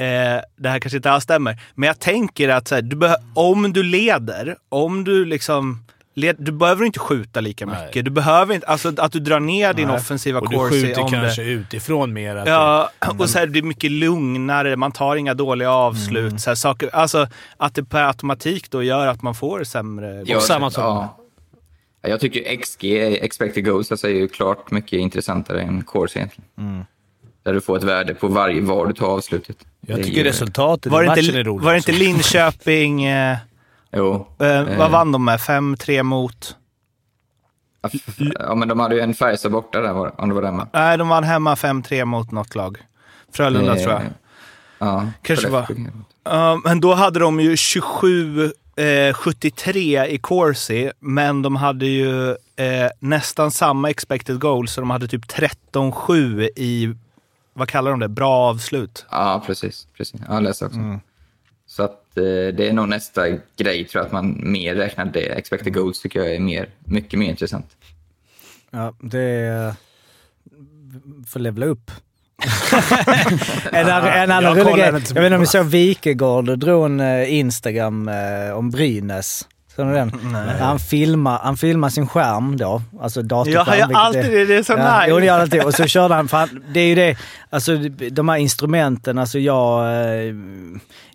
eh, 0.03 0.41
det 0.55 0.69
här 0.69 0.79
kanske 0.79 0.97
inte 0.97 1.11
alls 1.11 1.23
stämmer, 1.23 1.61
men 1.75 1.87
jag 1.87 1.99
tänker 1.99 2.49
att 2.49 2.67
så 2.67 2.75
här, 2.75 2.81
du 2.81 3.15
om 3.33 3.73
du 3.73 3.83
leder, 3.83 4.57
om 4.69 5.03
du 5.03 5.25
liksom 5.25 5.83
du 6.15 6.51
behöver 6.51 6.85
inte 6.85 6.99
skjuta 6.99 7.41
lika 7.41 7.65
Nej. 7.65 7.85
mycket. 7.85 8.05
Du 8.05 8.11
behöver 8.11 8.55
inte, 8.55 8.67
alltså 8.67 8.93
att 8.97 9.11
du 9.11 9.19
drar 9.19 9.39
ner 9.39 9.73
din 9.73 9.87
Nej. 9.87 9.95
offensiva 9.97 10.39
Och 10.39 10.49
du 10.49 10.55
corsi 10.57 10.81
skjuter 10.81 11.01
om 11.03 11.11
kanske 11.11 11.43
det. 11.43 11.49
utifrån 11.49 12.13
mer. 12.13 12.35
Att 12.35 12.47
Ja, 12.47 12.89
och 13.19 13.29
så 13.29 13.39
här, 13.39 13.47
det 13.47 13.59
är 13.59 13.63
mycket 13.63 13.91
lugnare, 13.91 14.75
man 14.75 14.91
tar 14.91 15.15
inga 15.15 15.33
dåliga 15.33 15.71
avslut. 15.71 16.27
Mm. 16.27 16.39
Så 16.39 16.49
här, 16.49 16.55
saker, 16.55 16.89
alltså 16.95 17.27
att 17.57 17.75
det 17.75 17.83
per 17.83 18.03
automatik 18.03 18.71
då 18.71 18.83
gör 18.83 19.07
att 19.07 19.21
man 19.21 19.35
får 19.35 19.63
sämre... 19.63 20.23
Ja, 20.25 20.39
samma 20.39 20.71
sak. 20.71 20.83
Ja. 20.83 21.17
Ja, 22.01 22.09
Jag 22.09 22.19
tycker 22.19 22.55
XG, 22.61 22.83
expected 23.23 23.65
goals, 23.65 23.91
alltså 23.91 24.07
är 24.07 24.11
ju 24.13 24.27
klart 24.27 24.71
mycket 24.71 24.93
intressantare 24.99 25.61
än 25.61 25.83
course 25.83 26.19
egentligen. 26.19 26.49
Mm. 26.57 26.85
Där 27.43 27.53
du 27.53 27.61
får 27.61 27.77
ett 27.77 27.83
värde 27.83 28.13
på 28.13 28.27
varje 28.27 28.61
var 28.61 28.87
du 28.87 28.93
tar 28.93 29.07
avslutet. 29.07 29.57
jag 29.87 30.03
tycker 30.03 30.23
resultatet 30.23 30.91
Var 30.91 31.01
i 31.03 31.05
det, 31.05 31.09
matchen 31.09 31.25
inte, 31.25 31.39
är 31.39 31.43
roligt. 31.43 31.65
var 31.65 31.71
det 31.71 31.77
inte. 31.77 31.91
Linköping... 31.91 33.05
Jo. 33.93 34.27
eh, 34.39 34.47
Eh. 34.59 34.77
vad 34.77 34.91
vann 34.91 35.11
de 35.11 35.25
med? 35.25 35.39
5-3 35.39 36.03
mot... 36.03 36.55
Ja, 38.39 38.55
men 38.55 38.67
de 38.67 38.79
hade 38.79 38.95
ju 38.95 39.01
en 39.01 39.13
Färjestad 39.13 39.51
borta 39.51 39.81
där, 39.81 39.93
var- 39.93 40.21
om 40.21 40.29
det 40.29 40.35
var 40.35 40.41
den? 40.41 40.61
Nej, 40.73 40.97
de 40.97 41.09
vann 41.09 41.23
hemma 41.23 41.55
5-3 41.55 42.05
mot 42.05 42.31
något 42.31 42.55
lag. 42.55 42.77
Frölunda 43.33 43.75
Eh, 43.75 43.83
tror 43.83 43.93
jag. 43.93 44.01
Ja, 44.79 45.07
Kanske 45.21 45.45
Skellefteå. 45.49 45.77
Ja, 46.23 46.61
men 46.63 46.79
då 46.79 46.93
hade 46.93 47.19
de 47.19 47.39
ju 47.39 47.57
27 47.57 48.43
eh, 48.75 49.13
73 49.13 50.05
i 50.07 50.17
Corsi, 50.17 50.91
men 50.99 51.41
de 51.41 51.55
hade 51.55 51.85
ju 51.85 52.29
eh, 52.31 52.89
nästan 52.99 53.51
samma 53.51 53.89
expected 53.89 54.39
goals, 54.39 54.73
så 54.73 54.81
de 54.81 54.89
hade 54.89 55.07
typ 55.07 55.25
13-7 55.73 56.49
i, 56.55 56.95
vad 57.53 57.67
kallar 57.69 57.91
de 57.91 57.99
det, 57.99 58.07
bra 58.09 58.31
avslut. 58.49 59.05
Ja, 59.11 59.43
precis. 59.45 59.87
precis. 59.97 60.21
Ja, 60.27 60.33
jag 60.33 60.43
läste 60.43 60.65
också. 60.65 60.77
Mm. 60.77 60.99
Eh, 62.17 62.55
det 62.55 62.67
är 62.69 62.73
nog 62.73 62.89
nästa 62.89 63.29
grej, 63.57 63.85
tror 63.85 63.99
jag, 63.99 64.05
att 64.05 64.11
man 64.11 64.51
mer 64.51 64.75
räknar 64.75 65.05
det. 65.05 65.25
Expected 65.25 65.73
goals 65.73 66.01
tycker 66.01 66.19
jag 66.19 66.35
är 66.35 66.39
mer, 66.39 66.69
mycket 66.85 67.19
mer 67.19 67.29
intressant. 67.29 67.67
Ja, 68.71 68.93
det 68.99 69.21
är... 69.21 69.73
Får 71.27 71.39
levla 71.39 71.65
upp. 71.65 71.91
en 73.71 73.89
annan, 73.89 74.09
en 74.09 74.31
annan 74.31 74.57
Jag 74.57 74.67
rolig 74.67 74.75
grej. 74.75 74.85
Jag 74.85 74.91
vet 74.93 75.09
inte 75.09 75.35
om 75.35 75.41
ni 75.41 75.47
såg 75.47 75.65
Wikegård 75.65 76.59
drog 76.59 76.85
en 76.85 76.99
eh, 76.99 77.33
Instagram 77.33 78.07
eh, 78.07 78.57
om 78.57 78.69
Brynäs. 78.69 79.47
Såg 79.75 79.85
ni 79.85 79.93
den? 79.93 80.11
Han 80.59 80.79
filmar, 80.79 81.39
han 81.43 81.57
filmar 81.57 81.89
sin 81.89 82.07
skärm 82.07 82.57
då, 82.57 82.81
alltså 83.01 83.21
datorskärm. 83.21 83.79
Jag 83.79 83.87
vilket 83.87 83.97
alltid 84.03 84.31
det, 84.31 84.45
det 84.45 84.55
är 84.55 84.63
så 84.63 84.73
ja, 84.73 84.99
nice. 84.99 85.09
Jo, 85.09 85.19
det 85.19 85.25
gör 85.25 85.39
alltid. 85.39 85.63
Och 85.63 85.73
så 85.73 85.85
körde 85.87 86.13
han, 86.13 86.27
för 86.27 86.37
han, 86.37 86.63
det 86.73 86.79
är 86.79 86.87
ju 86.87 86.95
det, 86.95 87.17
alltså 87.49 87.77
de 88.11 88.29
här 88.29 88.37
instrumenten, 88.37 89.17
alltså 89.17 89.39
jag... 89.39 89.85
eh, 90.27 90.33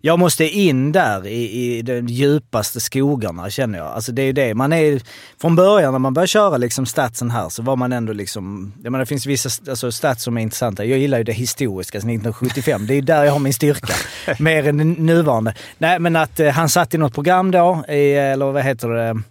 Jag 0.01 0.19
måste 0.19 0.45
in 0.45 0.93
där 0.93 1.27
i, 1.27 1.77
i 1.79 1.83
de 1.83 2.07
djupaste 2.09 2.81
skogarna 2.81 3.51
känner 3.51 3.79
jag. 3.79 3.87
Alltså 3.87 4.13
det 4.13 4.23
är 4.23 4.27
ju 4.27 4.33
det. 4.33 4.55
Man 4.55 4.73
är, 4.73 5.01
från 5.41 5.57
början 5.57 5.93
när 5.93 5.99
man 5.99 6.15
börjar 6.15 6.27
köra 6.27 6.57
liksom 6.57 6.87
statsen 6.87 7.31
här 7.31 7.49
så 7.49 7.63
var 7.63 7.77
man 7.77 7.93
ändå 7.93 8.13
liksom... 8.13 8.73
Jag 8.83 8.91
menar, 8.93 8.99
det 9.05 9.07
finns 9.09 9.27
vissa 9.27 9.71
alltså 9.71 9.93
stats 9.93 10.25
som 10.25 10.39
är 10.39 10.43
intressanta. 10.43 10.85
Jag 10.85 10.99
gillar 10.99 11.19
ju 11.19 11.25
det 11.25 11.33
historiska 11.33 12.01
sedan 12.01 12.11
1975. 12.11 12.87
Det 12.87 12.93
är 12.93 12.95
ju 12.95 13.01
där 13.01 13.25
jag 13.25 13.33
har 13.33 13.39
min 13.39 13.53
styrka. 13.53 13.95
Mer 14.39 14.69
än 14.69 14.77
nuvarande. 14.93 15.55
Nej, 15.79 15.99
men 15.99 16.17
att 16.17 16.41
eh, 16.41 16.49
han 16.51 16.69
satt 16.69 16.95
i 16.95 16.99
något 16.99 17.15
program 17.15 17.51
då, 17.51 17.85
i, 17.89 18.13
eller 18.15 18.48
vad 18.53 18.63
heter 18.63 18.89
det? 18.89 19.23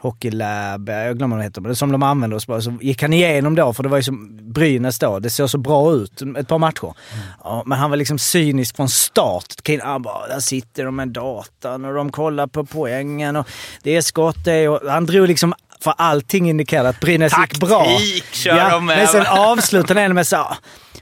Hockey 0.00 0.30
Lab, 0.30 0.88
jag 0.88 1.18
glömmer 1.18 1.36
vad 1.36 1.42
det 1.44 1.48
heter, 1.48 1.60
men 1.60 1.76
som 1.76 1.92
de 1.92 2.02
använde. 2.02 2.40
Så, 2.40 2.46
bara- 2.52 2.60
så 2.60 2.78
gick 2.80 3.02
han 3.02 3.12
igenom 3.12 3.54
då, 3.54 3.72
för 3.72 3.82
det 3.82 3.88
var 3.88 3.96
ju 3.96 4.02
som 4.02 4.38
Brynäs 4.52 4.98
då. 4.98 5.18
Det 5.18 5.30
såg 5.30 5.50
så 5.50 5.58
bra 5.58 5.92
ut 5.92 6.22
ett 6.38 6.48
par 6.48 6.58
matcher. 6.58 6.94
Ja, 7.44 7.62
men 7.66 7.78
han 7.78 7.90
var 7.90 7.96
liksom 7.96 8.18
cynisk 8.18 8.76
från 8.76 8.88
start. 8.88 9.44
Han 9.82 10.02
bara, 10.02 10.26
där 10.26 10.40
sitter 10.40 10.84
de 10.84 10.96
med 10.96 11.08
datan 11.08 11.84
och 11.84 11.94
de 11.94 12.12
kollar 12.12 12.46
på 12.46 12.64
poängen 12.64 13.36
och 13.36 13.48
det 13.82 13.96
är 13.96 14.00
skott 14.00 14.44
det. 14.44 14.68
Och 14.68 14.90
han 14.90 15.06
drog 15.06 15.28
liksom, 15.28 15.54
för 15.80 15.94
allting 15.98 16.48
indikerade 16.50 16.88
att 16.88 17.00
Brynäs 17.00 17.32
gick 17.40 17.60
bra. 17.60 17.84
Taktik 17.84 18.24
kör 18.32 18.70
de 18.70 18.86
med. 18.86 18.98
Men 18.98 19.06
sen 19.06 19.26
avslutade 19.38 20.00
han 20.00 20.14
med 20.14 20.26
så 20.26 20.46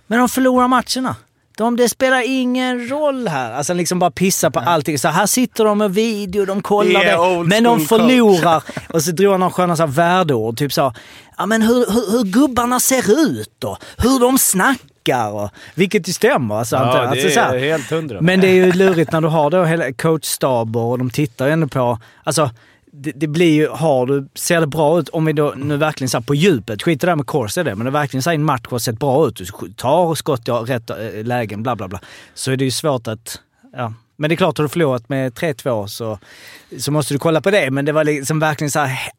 men 0.07 0.19
de 0.19 0.29
förlorar 0.29 0.69
matcherna. 0.69 1.17
De, 1.57 1.77
det 1.77 1.89
spelar 1.89 2.23
ingen 2.27 2.89
roll 2.89 3.29
här. 3.29 3.53
Alltså 3.53 3.75
liksom 3.75 3.99
bara 3.99 4.11
pissar 4.11 4.51
på 4.51 4.61
allting. 4.61 4.99
Så 4.99 5.09
här 5.09 5.27
sitter 5.27 5.65
de 5.65 5.79
med 5.79 5.95
video, 5.95 6.45
de 6.45 6.63
kollar 6.63 7.01
är 7.01 7.39
det. 7.39 7.45
Men 7.45 7.65
de 7.65 7.81
förlorar. 7.81 8.63
Och 8.89 9.03
så 9.03 9.11
drog 9.11 9.31
han 9.31 9.41
några 9.41 9.53
sköna 9.53 9.77
så 9.77 9.83
här 9.83 9.91
värdeord. 9.91 10.59
Typ 10.59 10.73
så, 10.73 10.93
ja 11.37 11.47
men 11.47 11.63
hur, 11.63 11.75
hur, 11.75 12.13
hur 12.13 12.25
gubbarna 12.25 12.81
ser 12.81 13.21
ut 13.21 13.65
och 13.65 13.79
hur 13.99 14.21
de 14.21 14.39
snackar. 14.39 15.31
Och, 15.31 15.51
vilket 15.75 16.09
ju 16.09 16.13
stämmer. 16.13 16.55
Alltså. 16.55 16.77
Ja, 16.77 16.83
alltså, 16.83 17.27
det 17.27 17.35
så 17.35 17.41
här. 17.41 17.55
är 17.55 17.59
helt 17.59 17.91
hundra. 17.91 18.21
Men 18.21 18.41
det 18.41 18.49
är 18.49 18.55
ju 18.55 18.73
lurigt 18.73 19.13
när 19.13 19.21
du 19.21 19.29
har 19.29 19.51
då 19.51 19.65
hela 19.65 19.93
coachstaber 19.93 20.81
och 20.81 20.99
de 20.99 21.11
tittar 21.11 21.47
ju 21.47 21.53
ändå 21.53 21.69
på... 21.69 21.99
Alltså, 22.25 22.51
det, 22.97 23.13
det 23.15 23.27
blir 23.27 23.53
ju... 23.53 23.69
Har 23.69 24.07
du, 24.07 24.29
ser 24.35 24.61
det 24.61 24.67
bra 24.67 24.99
ut, 24.99 25.09
om 25.09 25.25
vi 25.25 25.33
då 25.33 25.55
nu 25.57 25.77
verkligen 25.77 26.09
så 26.09 26.21
på 26.21 26.35
djupet, 26.35 26.83
skit 26.83 27.03
i 27.03 27.07
det 27.07 27.07
där 27.07 27.17
med 27.17 27.27
kors 27.27 27.55
det, 27.55 27.75
men 27.75 27.85
det 27.85 27.91
verkligen 27.91 28.23
så 28.23 28.31
en 28.31 28.45
match 28.45 28.67
har 28.71 28.79
sett 28.79 28.99
bra 28.99 29.29
ut, 29.29 29.37
du 29.37 29.73
tar 29.73 30.15
skott 30.15 30.49
i 30.49 30.51
rätt 30.51 30.91
eh, 30.91 31.25
lägen, 31.25 31.63
bla 31.63 31.77
bla 31.77 31.89
bla, 31.89 32.01
så 32.35 32.53
är 32.53 32.57
det 32.57 32.65
ju 32.65 32.71
svårt 32.71 33.09
att... 33.09 33.41
Ja. 33.77 33.93
Men 34.17 34.29
det 34.29 34.35
är 34.35 34.37
klart, 34.37 34.59
har 34.59 34.63
du 34.63 34.69
förlorat 34.69 35.09
med 35.09 35.33
3-2 35.33 35.87
så, 35.87 36.19
så 36.79 36.93
måste 36.93 37.15
du 37.15 37.19
kolla 37.19 37.41
på 37.41 37.51
det, 37.51 37.71
men 37.71 37.85
det 37.85 37.93
var 37.93 38.05
liksom 38.05 38.41
verkligen 38.41 38.71
så 38.71 38.81
här 38.81 39.11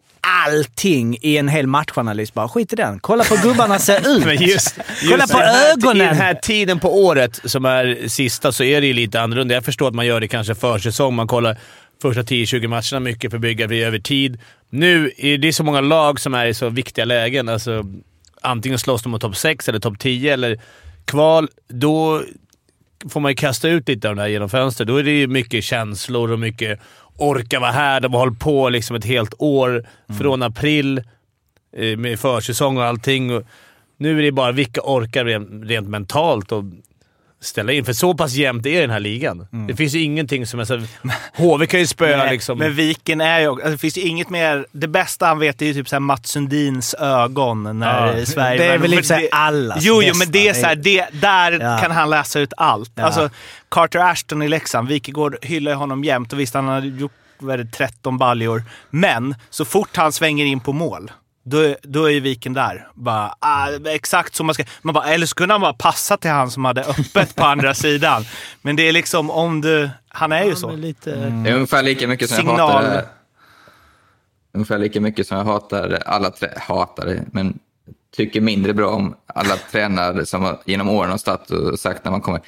allting 0.46 1.18
i 1.22 1.38
en 1.38 1.48
hel 1.48 1.68
matchanalys. 1.68 2.34
Bara 2.34 2.50
skit 2.50 2.74
i 2.74 2.76
den. 2.76 3.00
Kolla 3.00 3.24
på 3.24 3.36
gubbarna 3.36 3.80
ser 3.80 4.10
ut. 4.34 4.42
Just, 4.42 4.80
Kolla 5.10 5.18
just 5.18 5.34
på 5.34 5.42
ögonen. 5.42 6.02
I 6.02 6.06
den 6.06 6.16
här 6.16 6.34
tiden 6.34 6.80
på 6.80 7.06
året 7.06 7.40
som 7.44 7.66
är 7.66 8.08
sista 8.08 8.52
så 8.52 8.64
är 8.64 8.82
det 8.82 8.88
ju 8.88 8.94
lite 8.94 9.22
annorlunda. 9.22 9.54
Jag 9.54 9.66
förstår 9.66 9.88
att 9.88 9.96
man 9.96 10.06
gör 10.06 10.20
det 10.20 10.28
kanske 10.28 10.56
försäsong. 10.56 11.16
Man 11.16 11.28
kollar 11.28 11.58
första 12.02 12.22
10-20 12.22 12.68
matcherna 12.68 13.00
mycket 13.00 13.32
för 13.32 13.38
att 13.38 13.42
bygga 13.42 13.68
det 13.68 13.84
över 13.84 14.00
tid. 14.00 14.40
Nu 14.70 15.12
är 15.18 15.38
det 15.38 15.54
så 15.54 15.64
många 15.64 15.82
lag 15.82 16.20
som 16.20 16.34
är 16.34 16.46
i 16.46 16.54
så 16.54 16.70
viktiga 16.70 17.06
lägen. 17.06 17.50
Alltså, 17.50 17.86
antingen 18.42 18.80
slåss 18.80 19.04
de 19.04 19.10
mot 19.10 19.22
topp 19.22 19.36
6 19.36 19.70
eller 19.70 19.80
topp 19.80 20.00
10 20.00 20.34
eller 20.34 20.60
kval. 21.06 21.50
Då 21.68 22.24
får 23.10 23.20
man 23.20 23.32
ju 23.32 23.36
kasta 23.36 23.70
ut 23.70 23.88
lite 23.88 24.10
av 24.10 24.16
det 24.16 24.22
här 24.22 24.30
genom 24.30 24.50
fönstret. 24.50 24.88
Då 24.88 24.98
är 24.98 25.04
det 25.04 25.12
ju 25.12 25.28
mycket 25.28 25.64
känslor 25.64 26.32
och 26.32 26.40
mycket 26.40 26.80
orka 27.18 27.60
vara 27.60 27.72
här. 27.72 28.00
De 28.00 28.14
har 28.14 28.20
hållit 28.20 28.40
på 28.40 28.70
liksom 28.70 28.96
ett 28.96 29.06
helt 29.06 29.34
år 29.38 29.86
från 30.20 30.44
april 30.44 31.02
eh, 31.78 31.98
med 31.98 32.20
försäsong 32.20 32.78
och 32.78 32.84
allting. 32.84 33.36
Och 33.36 33.44
nu 33.98 34.20
är 34.20 34.24
det 34.24 34.32
bara 34.32 34.52
vilka 34.52 34.82
orkar 34.84 35.26
rent, 35.26 35.50
rent 35.70 35.90
mentalt 35.90 36.52
och 36.52 36.64
ställa 37.46 37.72
in. 37.72 37.86
För 37.86 37.94
så 37.94 38.14
pass 38.14 38.34
jämnt 38.34 38.66
är 38.66 38.82
den 38.82 38.90
här 38.90 39.00
ligan. 39.00 39.48
Det 39.68 39.76
finns 39.76 39.94
ju 39.94 40.02
ingenting 40.02 40.46
som 40.46 40.60
är 40.60 40.66
så... 40.66 40.82
HV 41.44 41.66
kan 41.68 41.80
ju 41.80 41.88
spöa 41.88 42.18
Nej, 42.18 42.32
liksom... 42.32 42.58
Men 42.58 42.76
Viken 42.76 43.22
är 43.22 43.40
ju 43.40 43.48
alltså, 43.48 43.70
det 43.70 43.78
finns 43.78 43.98
ju 43.98 44.02
inget 44.02 44.30
mer... 44.30 44.66
Det 44.72 44.88
bästa 44.88 45.26
han 45.26 45.40
vet 45.40 45.62
är 45.62 45.66
ju 45.66 45.74
typ 45.74 45.90
såhär 45.90 46.00
Mats 46.00 46.28
Sundins 46.30 46.94
ögon 46.94 47.80
när 47.80 48.18
Ja, 48.20 48.26
Sverige... 48.26 48.58
det 48.58 48.66
är 48.74 48.78
väl 48.78 48.92
det- 48.92 49.30
allas 49.32 49.78
Jo, 49.82 50.02
jo, 50.04 50.14
men 50.20 50.32
det 50.32 50.48
är 50.48 50.76
det, 50.76 51.06
där 51.12 51.52
Ja. 51.52 51.78
kan 51.82 51.92
han 51.92 52.10
läsa 52.10 52.40
ut 52.40 52.54
allt. 52.58 52.92
Ja. 52.96 53.04
Alltså, 53.04 53.30
Carter 53.72 54.00
Ashton 54.00 54.42
i 54.42 54.48
Leksand, 54.48 54.88
Wikegård 54.88 55.36
hyllar 55.42 55.72
ju 55.72 55.76
honom 55.78 56.04
jämt 56.04 56.34
och 56.34 56.40
visst, 56.40 56.54
han 56.54 56.68
har 56.68 56.82
gjort 56.82 57.12
vad 57.40 57.54
är 57.54 57.58
det, 57.64 57.72
13 57.72 58.18
baljor. 58.18 58.64
Men 58.90 59.36
så 59.50 59.66
fort 59.66 59.96
han 59.98 60.12
svänger 60.12 60.46
in 60.46 60.60
på 60.60 60.74
mål, 60.74 61.12
då, 61.46 61.58
är- 61.58 61.78
då 61.82 62.06
är 62.06 62.10
ju 62.10 62.20
Viken 62.20 62.54
där. 62.54 62.88
Bara, 62.94 63.36
ah, 63.40 63.70
exakt 63.86 64.36
som 64.36 64.46
man 64.46 64.54
ska... 64.54 64.64
Man 64.82 64.94
bara, 64.94 65.06
eller 65.06 65.26
så 65.26 65.36
kunde 65.36 65.54
han 65.54 65.62
bara 65.62 65.74
passa 65.74 66.18
till 66.18 66.32
han 66.32 66.52
som 66.52 66.66
hade 66.66 66.84
öppet 66.84 67.36
på 67.36 67.44
andra 67.44 67.74
sidan. 67.84 68.26
Men 68.62 68.76
det 68.76 68.88
är 68.88 68.92
liksom 68.92 69.30
om 69.32 69.62
du... 69.62 69.90
Han 70.08 70.32
är 70.32 70.44
ju 70.44 70.56
så. 70.56 70.68
Men 70.68 70.82
lite... 70.82 71.16
Det 71.16 71.50
är 71.50 71.54
ungefär 71.56 71.84
lika 71.84 72.08
mycket 72.08 72.30
som 72.30 72.38
Signal. 72.38 72.58
jag 72.60 72.68
hatar... 72.68 73.06
Ungefär 74.54 74.78
lika 74.78 75.02
mycket 75.02 75.28
som 75.28 75.38
jag 75.38 75.46
hatar 75.46 76.00
alla 76.06 76.30
trä, 76.30 76.54
hatar, 76.58 77.20
men 77.32 77.60
tycker 78.16 78.42
mindre 78.42 78.74
bra 78.74 78.90
om 78.90 79.16
alla 79.28 79.56
tränare 79.72 80.26
som 80.26 80.58
genom 80.66 80.90
åren 80.90 81.12
har 81.12 81.18
stått 81.18 81.50
och 81.50 81.80
sagt 81.80 82.04
när 82.04 82.12
man 82.12 82.22
kommer 82.22 82.40
"Ja, 82.40 82.46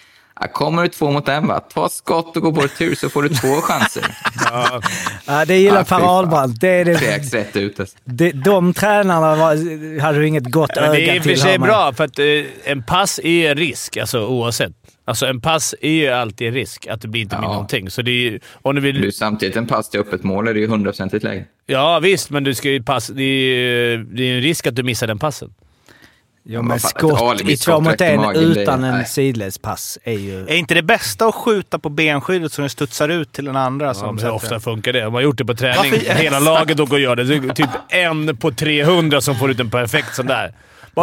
Kommer 0.53 0.81
du 0.83 0.87
två 0.87 1.11
mot 1.11 1.27
en, 1.29 1.47
va? 1.47 1.59
ta 1.59 1.89
skott 1.89 2.35
och 2.37 2.43
gå 2.43 2.53
på 2.53 2.61
retur 2.61 2.95
så 2.95 3.09
får 3.09 3.23
du 3.23 3.29
två 3.29 3.47
chanser. 3.61 4.05
Ja, 5.25 5.45
det 5.45 5.57
gillar 5.57 5.81
Ah, 5.81 5.83
fy 5.85 5.89
Per. 5.95 6.17
Ahlbrant. 6.17 6.59
Det 6.61 6.67
är 6.69 6.85
det. 6.85 6.95
Kräks 6.99 7.33
rätt 7.33 7.55
ut. 7.55 7.79
alltså. 7.79 7.97
De, 8.05 8.31
de 8.31 8.73
tränarna 8.73 9.35
var, 9.35 9.99
hade 10.01 10.19
du 10.19 10.27
inget 10.27 10.51
gott 10.51 10.71
Men 10.75 10.91
det 10.91 10.97
är 10.97 11.01
öga 11.03 11.15
i 11.15 11.19
och 11.19 11.23
för 11.23 11.29
till. 11.29 11.41
sig 11.41 11.59
bra, 11.59 11.93
för 11.93 12.03
att 12.03 12.19
eh, 12.19 12.25
en 12.71 12.83
pass 12.83 13.19
är 13.23 13.51
en 13.51 13.57
risk, 13.57 13.97
alltså 13.97 14.25
oavsett. 14.27 14.71
Alltså 15.05 15.25
en 15.25 15.41
pass 15.41 15.75
är 15.81 15.89
ju 15.91 16.07
alltid 16.07 16.47
en 16.47 16.53
risk, 16.53 16.87
att 16.87 17.01
det 17.01 17.07
blir 17.07 17.21
inte 17.21 17.35
blir 17.37 17.47
Ja. 17.47 17.53
någonting. 17.53 17.89
Så 17.89 18.01
det 18.01 18.11
är 18.11 18.31
ju, 18.31 18.39
om 18.61 18.75
du 18.75 18.81
vill... 18.81 19.01
Du, 19.01 19.11
samtidigt 19.11 19.55
en 19.55 19.67
pass 19.67 19.89
till 19.89 19.99
öppet 19.99 20.23
mål 20.23 20.47
är 20.47 20.53
det 20.53 20.59
ju 20.59 20.67
hundraprocentigt 20.67 21.23
läge. 21.23 21.45
Ja, 21.65 21.99
visst, 21.99 22.29
men 22.29 22.43
du 22.43 22.53
ska 22.55 22.69
ju 22.69 22.83
pass, 22.83 23.07
det, 23.07 23.23
är, 23.23 23.27
ju- 23.27 24.03
det 24.03 24.23
är 24.31 24.35
en 24.35 24.41
risk 24.41 24.67
att 24.67 24.75
du 24.75 24.83
missar 24.83 25.07
den 25.07 25.19
passen. 25.19 25.53
Jo, 26.49 26.61
Men 26.61 26.79
skott 26.79 27.41
i 27.41 27.57
två 27.57 27.79
mot 27.81 28.01
en 28.01 28.35
utan 28.35 28.83
en 28.83 28.93
nej. 28.95 29.05
sidledspass 29.05 29.97
är 30.03 30.11
ju... 30.13 30.41
Är 30.47 30.55
inte 30.55 30.73
det 30.73 30.83
bästa 30.83 31.25
att 31.25 31.35
skjuta 31.35 31.79
på 31.79 31.89
benskyddet 31.89 32.51
så 32.53 32.61
den 32.61 32.69
studsar 32.69 33.09
ut 33.09 33.31
till 33.31 33.45
den 33.45 33.55
andra? 33.55 33.87
Ja, 33.87 33.93
Som 33.93 34.15
men 34.15 34.31
ofta 34.31 34.59
funkar 34.59 34.93
det? 34.93 35.03
Man 35.03 35.13
har 35.13 35.21
gjort 35.21 35.37
det 35.37 35.45
på 35.45 35.53
träning, 35.55 35.91
Varför- 35.91 36.13
hela 36.13 36.39
laget 36.53 36.79
åker 36.79 36.93
och 36.93 36.99
gör 36.99 37.15
det. 37.15 37.23
det 37.23 37.35
är 37.35 37.53
typ 37.53 37.69
en 37.89 38.37
på 38.37 38.51
300 38.51 39.21
som 39.21 39.35
får 39.35 39.51
ut 39.51 39.59
en 39.59 39.69
perfekt 39.69 40.15
sån 40.15 40.25
där. 40.27 40.53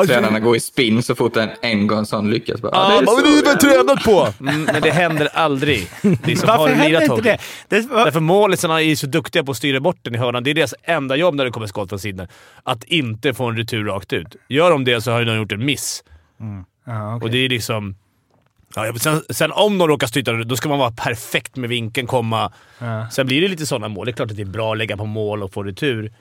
Tränarna 0.06 0.40
går 0.40 0.56
i 0.56 0.60
spinn 0.60 1.02
så 1.02 1.14
fort 1.14 1.36
en, 1.36 1.50
en 1.62 1.86
gång 1.86 2.06
sån 2.06 2.30
lyckas. 2.30 2.60
Bara, 2.60 2.70
Ja, 2.74 3.02
"Ja, 3.06 3.20
det 3.22 3.28
är 3.28 3.32
det 3.32 3.38
är 3.38 3.42
väl 3.44 3.60
så." 3.60 3.68
tränat 3.68 4.04
på! 4.04 4.44
Mm, 4.50 4.62
men 4.72 4.82
det 4.82 4.90
händer 4.90 5.28
aldrig. 5.34 5.88
Liksom, 6.24 6.46
Varför 6.46 6.74
händer 6.74 7.02
inte 7.02 7.22
det? 7.22 7.38
det 7.68 7.86
var, 7.90 8.04
Därför 8.04 8.20
målisarna 8.20 8.82
är 8.82 8.96
så 8.96 9.06
duktiga 9.06 9.44
på 9.44 9.50
att 9.50 9.56
styra 9.56 9.80
bort 9.80 9.96
den 10.02 10.14
i 10.14 10.18
hörnan. 10.18 10.44
Det 10.44 10.50
är 10.50 10.54
deras 10.54 10.74
enda 10.82 11.16
jobb 11.16 11.34
när 11.34 11.44
det 11.44 11.50
kommer 11.50 11.66
skott 11.66 11.88
från 11.88 11.98
sidan. 11.98 12.26
Att 12.62 12.84
inte 12.84 13.34
få 13.34 13.44
en 13.44 13.56
retur 13.56 13.84
rakt 13.84 14.12
ut. 14.12 14.36
Gör 14.48 14.70
de 14.70 14.84
det 14.84 15.00
så 15.00 15.10
har 15.10 15.24
de 15.24 15.36
gjort 15.36 15.52
en 15.52 15.64
miss. 15.64 16.04
ja, 16.86 17.16
okej. 17.16 17.24
Och 17.26 17.30
det 17.30 17.38
är 17.38 17.48
liksom... 17.48 17.94
Ja, 18.76 18.94
sen, 19.00 19.22
sen 19.30 19.52
om 19.52 19.78
de 19.78 19.88
råkar 19.88 20.06
styta 20.06 20.32
då 20.32 20.56
ska 20.56 20.68
man 20.68 20.78
vara 20.78 20.90
perfekt 20.90 21.56
med 21.56 21.70
vinkeln, 21.70 22.06
komma... 22.06 22.52
Ja. 22.78 23.10
Sen 23.10 23.26
blir 23.26 23.40
det 23.40 23.48
lite 23.48 23.66
sådana 23.66 23.88
mål. 23.88 24.06
Det 24.06 24.10
är 24.10 24.12
klart 24.12 24.30
att 24.30 24.36
det 24.36 24.42
är 24.42 24.46
bra 24.46 24.72
att 24.72 24.78
lägga 24.78 24.96
på 24.96 25.06
mål 25.06 25.42
och 25.42 25.52
få 25.52 25.62
retur. 25.62 26.12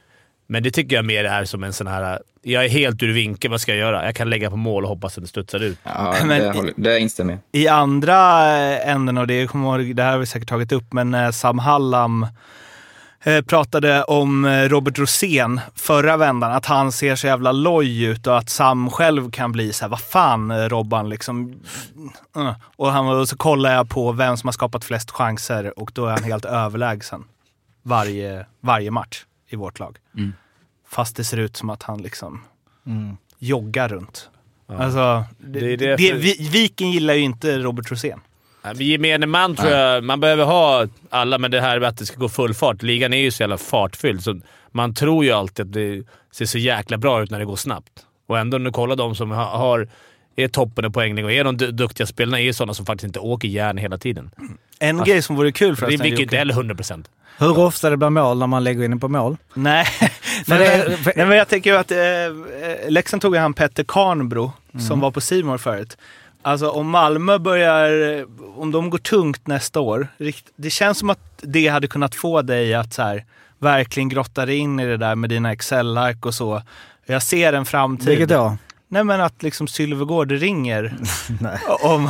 Men 0.48 0.64
det 0.64 0.72
tycker 0.72 0.96
jag 0.96 1.06
mer 1.06 1.26
är 1.26 1.46
som 1.46 1.64
en 1.64 1.74
sån 1.74 1.88
här... 1.88 2.20
Jag 2.42 2.66
är 2.66 2.70
helt 2.70 3.04
ur 3.04 3.14
vinkel, 3.14 3.52
vad 3.52 3.62
ska 3.62 3.72
jag 3.72 3.80
göra? 3.80 4.06
Jag 4.06 4.16
kan 4.16 4.30
lägga 4.30 4.50
på 4.50 4.56
mål 4.56 4.84
och 4.84 4.90
hoppas 4.90 5.18
att 5.18 5.24
det 5.24 5.28
studsar 5.28 5.60
ut. 5.60 5.78
Ja, 5.84 6.16
Men- 6.26 6.42
det, 6.42 6.52
håller, 6.52 6.74
det 6.76 7.00
instämmer 7.00 7.34
jag 7.34 7.62
I 7.62 7.68
andra 7.68 8.18
änden, 8.78 9.18
och 9.18 9.28
det, 9.28 9.48
kommer 9.48 9.80
ihåg, 9.80 9.96
det 9.96 10.04
här 10.04 10.12
har 10.12 10.18
vi 10.18 10.26
säkert 10.26 10.50
tagit 10.50 10.72
upp, 10.72 10.94
men 10.94 11.14
eh, 11.14 11.32
Sam 11.32 11.60
Hallam 11.60 12.28
eh, 13.24 13.42
pratade 13.42 14.04
om 14.04 14.46
eh, 14.46 14.70
Robert 14.70 15.00
Rosén 15.00 15.62
förra 15.76 16.18
vändan, 16.18 16.52
att 16.52 16.66
han 16.66 16.92
ser 16.92 17.16
så 17.16 17.28
jävla 17.28 17.52
loj 17.52 18.04
ut 18.04 18.28
och 18.28 18.38
att 18.38 18.50
Sam 18.50 18.90
själv 18.90 19.32
kan 19.32 19.52
bli 19.52 19.74
så 19.74 19.86
här, 19.86 19.90
vad 19.90 20.02
fan 20.02 20.70
Robban 20.70 21.10
liksom. 21.10 21.60
Uh. 22.38 22.52
Och, 22.76 22.92
han, 22.92 23.08
och 23.08 23.30
så 23.30 23.38
kollar 23.38 23.74
jag 23.74 23.90
på 23.90 24.12
vem 24.12 24.38
som 24.38 24.48
har 24.48 24.54
skapat 24.54 24.86
flest 24.86 25.12
chanser 25.12 25.80
och 25.80 25.92
då 25.94 26.06
är 26.06 26.12
han 26.12 26.24
helt 26.24 26.46
överlägsen 26.64 27.24
varje, 27.84 28.46
varje 28.62 28.92
match 28.92 29.24
i 29.54 29.56
vårt 29.56 29.80
lag. 29.80 29.98
Fast 30.90 31.16
det 31.16 31.24
ser 31.24 31.38
ut 31.38 31.58
som 31.58 31.70
att 31.70 31.84
han 31.84 32.02
liksom 32.02 32.42
joggar 33.40 33.90
runt. 33.90 34.30
Alltså, 34.68 35.24
det, 35.38 35.60
Det 35.60 35.74
är 35.74 35.78
det, 35.78 35.96
Vi- 36.14 36.50
Viken 36.52 36.92
gillar 36.92 37.14
ju 37.14 37.22
inte 37.22 37.60
Robert 37.60 37.92
Rosén. 37.92 38.20
Ja, 38.64 38.74
men 38.74 38.86
Gemene 38.88 39.26
man 39.26 39.56
tror 39.56 39.72
jag... 39.72 40.04
Man 40.04 40.20
behöver 40.20 40.46
ha 40.46 40.88
alla, 41.10 41.38
men 41.38 41.52
det 41.52 41.62
här 41.62 41.80
med 41.80 41.90
att 41.90 41.98
det 41.98 42.06
ska 42.06 42.18
gå 42.20 42.30
full 42.30 42.54
fart. 42.54 42.82
Ligan 42.84 43.14
är 43.14 43.18
ju 43.18 43.32
så 43.32 43.44
jävla 43.44 43.58
fartfylld, 43.58 44.24
så 44.24 44.40
man 44.72 44.94
tror 44.94 45.26
ju 45.26 45.32
alltid 45.32 45.66
att 45.66 45.74
det 45.74 46.04
ser 46.32 46.46
så 46.46 46.58
jäkla 46.58 46.98
bra 46.98 47.24
ut 47.24 47.32
när 47.32 47.40
det 47.40 47.46
går 47.46 47.56
snabbt. 47.56 47.92
Och 48.28 48.40
ändå, 48.40 48.58
när 48.58 48.66
du 48.66 48.72
kollar 48.72 48.96
de 48.96 49.16
som 49.16 49.32
ha- 49.32 49.58
har 49.58 49.88
är 50.36 50.48
toppen 50.48 50.86
i 50.86 50.90
poängligan 50.90 51.26
och 51.26 51.32
är 51.32 51.44
de 51.44 51.58
du- 51.58 51.72
duktiga 51.72 52.08
spelarna 52.08 52.40
är 52.40 52.44
ju 52.44 52.54
sådana 52.54 52.74
som 52.74 52.86
faktiskt 52.86 53.04
inte 53.04 53.20
åker 53.20 53.48
järn 53.48 53.78
hela 53.78 53.98
tiden. 53.98 54.32
En 54.80 55.04
grej 55.04 55.22
som 55.22 55.36
vore 55.36 55.52
kul 55.52 55.70
Det 55.70 55.76
förresten. 55.76 55.90
vilket 55.90 56.12
Jocke. 56.12 56.24
inte 56.24 56.38
heller 56.38 56.54
100%. 56.54 57.06
Hur 57.38 57.60
ofta 57.60 57.90
det 57.90 57.98
blir 57.98 58.10
mål 58.10 58.38
när 58.40 58.48
man 58.48 58.64
lägger 58.64 58.84
in 58.84 58.92
den 58.92 59.00
på 59.00 59.08
mål? 59.08 59.38
Nej. 59.54 59.86
Nej, 60.48 60.60
det- 60.60 60.86
men, 60.90 60.98
för- 60.98 61.14
nej, 61.16 61.26
men 61.26 61.38
jag 61.38 61.48
tänker 61.48 61.70
ju 61.72 61.78
att 61.78 61.92
eh, 61.92 61.98
eh, 62.00 62.90
Leksand 62.90 63.22
tog 63.22 63.36
ju 63.36 63.42
han 63.42 63.54
Petter 63.54 63.84
Karnbro 63.88 64.52
som 64.88 65.00
var 65.00 65.12
på 65.12 65.22
Simor 65.22 65.58
förut. 65.58 65.98
Alltså 66.42 66.70
om 66.70 66.90
Malmö 66.90 67.40
börjar, 67.40 68.18
eh, 68.20 68.26
om 68.56 68.72
de 68.72 68.90
går 68.90 68.98
tungt 68.98 69.48
nästa 69.48 69.80
år. 69.80 70.08
rikt- 70.18 70.52
Det 70.56 70.70
känns 70.70 70.98
som 71.00 71.10
att 71.10 71.20
det 71.42 71.68
hade 71.68 71.88
kunnat 71.88 72.16
få 72.16 72.42
dig 72.42 72.74
att 72.74 72.94
så 72.94 73.02
här, 73.02 73.26
verkligen 73.60 74.10
grotta 74.10 74.46
dig 74.46 74.56
in 74.58 74.80
i 74.80 74.86
det 74.86 74.98
där 74.98 75.16
med 75.16 75.30
dina 75.30 75.52
Excel-ark 75.52 76.26
och 76.26 76.34
så. 76.34 76.62
Jag 77.06 77.24
ser 77.24 77.54
en 77.54 77.66
framtid. 77.66 78.08
Vilket 78.08 78.30
då? 78.30 78.58
Nej 78.94 79.04
men 79.04 79.22
att 79.22 79.44
liksom 79.44 79.68
Sylvegård 79.68 80.32
ringer 80.32 80.94
om 81.82 82.10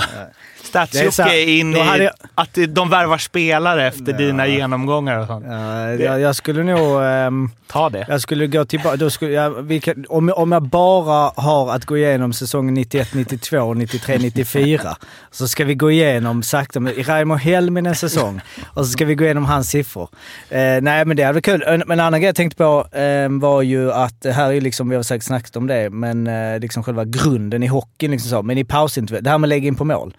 Stats-Jocke 0.63 1.37
in 1.45 1.73
i 1.75 1.77
jag- 2.03 2.11
att 2.35 2.57
de 2.69 2.89
värvar 2.89 3.17
spelare 3.17 3.87
efter 3.87 4.13
dina 4.13 4.47
genomgångar 4.47 5.17
och 5.17 5.27
sånt. 5.27 5.45
Ja, 5.49 5.89
jag, 5.93 6.19
jag 6.19 6.35
skulle 6.35 6.63
nog... 6.63 7.03
ehm, 7.03 7.49
Ta 7.67 7.89
det. 7.89 8.05
jag 8.09 8.21
skulle 8.21 8.47
gå 8.47 8.65
tillbaka... 8.65 9.09
Skulle 9.09 9.31
jag, 9.31 9.79
kan, 9.83 10.05
om, 10.09 10.33
om 10.35 10.51
jag 10.51 10.63
bara 10.63 11.31
har 11.35 11.71
att 11.75 11.85
gå 11.85 11.97
igenom 11.97 12.33
säsongen 12.33 12.73
91, 12.73 13.09
92 13.13 13.57
och 13.57 13.77
93, 13.77 14.17
94 14.17 14.95
så 15.31 15.47
ska 15.47 15.65
vi 15.65 15.75
gå 15.75 15.91
igenom 15.91 16.43
sakta 16.43 16.79
med 16.79 17.07
Raimo 17.07 17.35
Helminen 17.35 17.95
säsong 17.95 18.41
och 18.65 18.85
så 18.85 18.91
ska 18.91 19.05
vi 19.05 19.15
gå 19.15 19.23
igenom 19.23 19.45
hans 19.45 19.69
siffror. 19.69 20.09
Eh, 20.49 20.59
nej, 20.81 21.05
men 21.05 21.17
det 21.17 21.23
hade 21.23 21.33
varit 21.33 21.45
kul. 21.45 21.63
En- 21.67 21.83
Men 21.87 21.99
en 21.99 22.05
annan 22.05 22.19
grej 22.21 22.27
jag 22.27 22.35
tänkte 22.35 22.57
på 22.57 22.97
eh, 22.97 23.29
var 23.29 23.61
ju 23.61 23.91
att 23.91 24.25
här 24.25 24.51
är 24.53 24.61
liksom, 24.61 24.89
vi 24.89 24.95
har 24.95 25.03
säkert 25.03 25.23
snackat 25.25 25.55
om 25.55 25.67
det, 25.67 25.89
men 25.89 26.27
eh, 26.27 26.59
liksom 26.73 26.83
själva 26.83 27.05
grunden 27.05 27.63
i 27.63 27.67
hockeyn. 27.67 28.11
Liksom 28.11 28.29
så. 28.29 28.41
Men 28.43 28.57
i 28.57 28.63
pausintervjuer, 28.63 29.21
det 29.21 29.29
här 29.29 29.37
med 29.37 29.47
att 29.47 29.49
lägga 29.49 29.67
in 29.67 29.75
på 29.75 29.85
mål. 29.85 30.17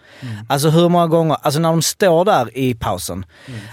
Alltså 0.49 0.71
hur 0.71 0.89
många 0.89 1.07
gånger, 1.07 1.37
alltså 1.43 1.61
när 1.61 1.69
de 1.69 1.83
står 1.83 2.25
där 2.25 2.59
i 2.59 2.75
pausen. 2.75 3.27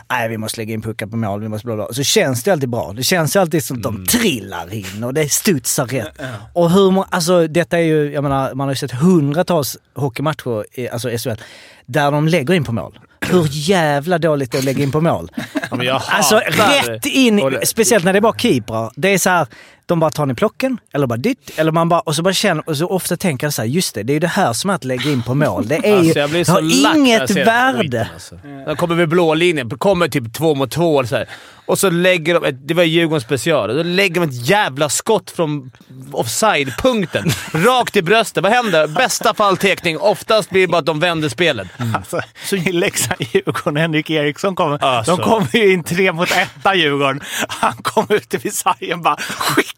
Nej, 0.10 0.30
vi 0.30 0.38
måste 0.38 0.62
lägga 0.62 0.74
in 0.74 0.82
puckar 0.82 1.08
på 1.08 1.18
mål, 1.18 1.42
vi 1.42 1.48
måste 1.48 1.66
bla 1.66 1.76
bla. 1.76 1.88
Så 1.92 2.04
känns 2.04 2.44
det 2.44 2.52
alltid 2.52 2.70
bra. 2.70 2.94
Det 2.96 3.04
känns 3.04 3.36
ju 3.36 3.40
alltid 3.40 3.64
som 3.64 3.78
att 3.78 3.84
de 3.84 4.06
trillar 4.06 4.74
in 4.74 5.04
och 5.04 5.14
det 5.14 5.32
studsar 5.32 5.86
rätt. 5.86 6.22
Och 6.54 6.72
hur 6.72 6.92
många, 6.92 7.08
alltså 7.10 7.48
detta 7.48 7.78
är 7.80 7.84
ju, 7.84 8.14
jag 8.14 8.24
menar, 8.24 8.54
man 8.54 8.68
har 8.68 8.72
ju 8.72 8.76
sett 8.78 8.92
hundratals 8.92 9.78
hockeymatcher, 9.96 10.80
i, 10.80 10.90
alltså 10.90 11.10
SHL, 11.10 11.42
där 11.86 12.12
de 12.12 12.28
lägger 12.28 12.54
in 12.54 12.64
på 12.64 12.72
mål. 12.72 13.00
Hur 13.22 13.48
jävla 13.52 14.18
dåligt 14.18 14.52
det 14.52 14.58
är 14.58 14.60
att 14.60 14.66
lägga 14.66 14.84
in 14.84 14.92
på 14.92 15.02
mål. 15.02 15.32
Ja, 15.82 16.02
Alltså 16.10 16.36
rätt 16.38 17.06
in, 17.06 17.58
speciellt 17.64 18.06
när 18.06 18.14
det 18.14 18.20
är 18.20 18.22
bara 18.22 18.38
keeprar. 18.38 18.92
Det 18.96 19.14
är 19.14 19.18
så 19.18 19.30
här, 19.30 19.48
de 19.92 20.00
bara 20.00 20.12
tar 20.12 20.26
ner 20.26 20.34
plocken, 20.34 20.78
eller 20.94 21.08
bara 21.08 21.18
ditt, 21.18 21.52
eller 21.56 21.72
man 21.72 21.90
bara, 21.90 22.00
och 22.00 22.16
så 22.16 22.22
bara 22.22 22.34
känner, 22.34 22.70
och 22.70 22.78
så 22.78 22.88
ofta 22.88 23.18
tänker 23.18 23.48
jag 23.48 23.54
så 23.54 23.62
här, 23.62 23.70
just 23.70 23.96
det, 23.96 24.04
det 24.04 24.12
är 24.12 24.16
ju 24.16 24.20
det 24.20 24.28
här 24.28 24.54
som 24.54 24.70
är 24.70 24.74
att 24.74 24.84
lägga 24.84 25.12
in 25.12 25.24
på 25.24 25.36
mål. 25.36 25.68
Det 25.68 25.76
är 25.76 26.02
ju, 26.02 26.22
Alltså, 26.22 26.28
blir 26.28 26.46
det 26.46 26.52
har 26.52 26.96
inget 26.98 27.30
värde. 27.30 28.10
Alltså. 28.14 28.40
De 28.66 28.76
kommer 28.76 28.96
vid 28.96 29.10
blå 29.10 29.34
linjen, 29.34 29.70
kommer 29.70 30.08
typ 30.08 30.34
två 30.34 30.56
mot 30.56 30.72
två 30.72 30.96
och 30.96 31.10
så 31.10 31.16
här. 31.16 31.28
Och 31.66 31.80
så 31.80 31.90
lägger 31.90 32.34
de, 32.34 32.46
ett, 32.46 32.68
det 32.68 32.74
var 32.74 32.84
Djurgårdens 32.84 33.24
special, 33.24 33.76
då 33.78 33.84
lägger 33.84 34.22
de 34.22 34.30
ett 34.30 34.48
jävla 34.48 34.90
skott 34.90 35.32
från 35.32 35.72
offside-punkten. 36.12 37.26
Rakt 37.54 37.96
i 37.96 38.02
bröstet. 38.02 38.44
Vad 38.44 38.52
händer? 38.52 38.88
Bästa 38.88 39.34
fall 39.34 39.58
tekning. 39.58 39.98
Oftast 39.98 40.50
blir 40.50 40.62
det 40.62 40.68
bara 40.68 40.78
att 40.78 40.86
de 40.86 41.00
vänder 41.00 41.30
spelet. 41.30 41.68
Alltså, 41.96 42.22
så 42.46 42.56
i 42.56 42.72
Leksand-Djurgården, 42.72 43.78
Henrik 43.78 44.10
Eriksson 44.10 44.56
kommer. 44.56 44.84
Alltså. 44.84 45.16
De 45.16 45.24
kommer 45.24 45.56
ju 45.56 45.74
in 45.74 45.84
tre 45.84 46.12
mot 46.12 46.32
etta 46.32 46.76
Djurgården. 46.76 47.22
Han 47.48 47.74
kommer 47.74 48.14
ute 48.14 48.38
vid 48.38 48.54
sargen 48.54 49.02
bara 49.02 49.18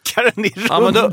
skickar 0.08 0.32
den 0.36 0.46
i 0.46 0.54
Ja, 0.70 0.80
men 0.80 0.94
då, 0.94 1.10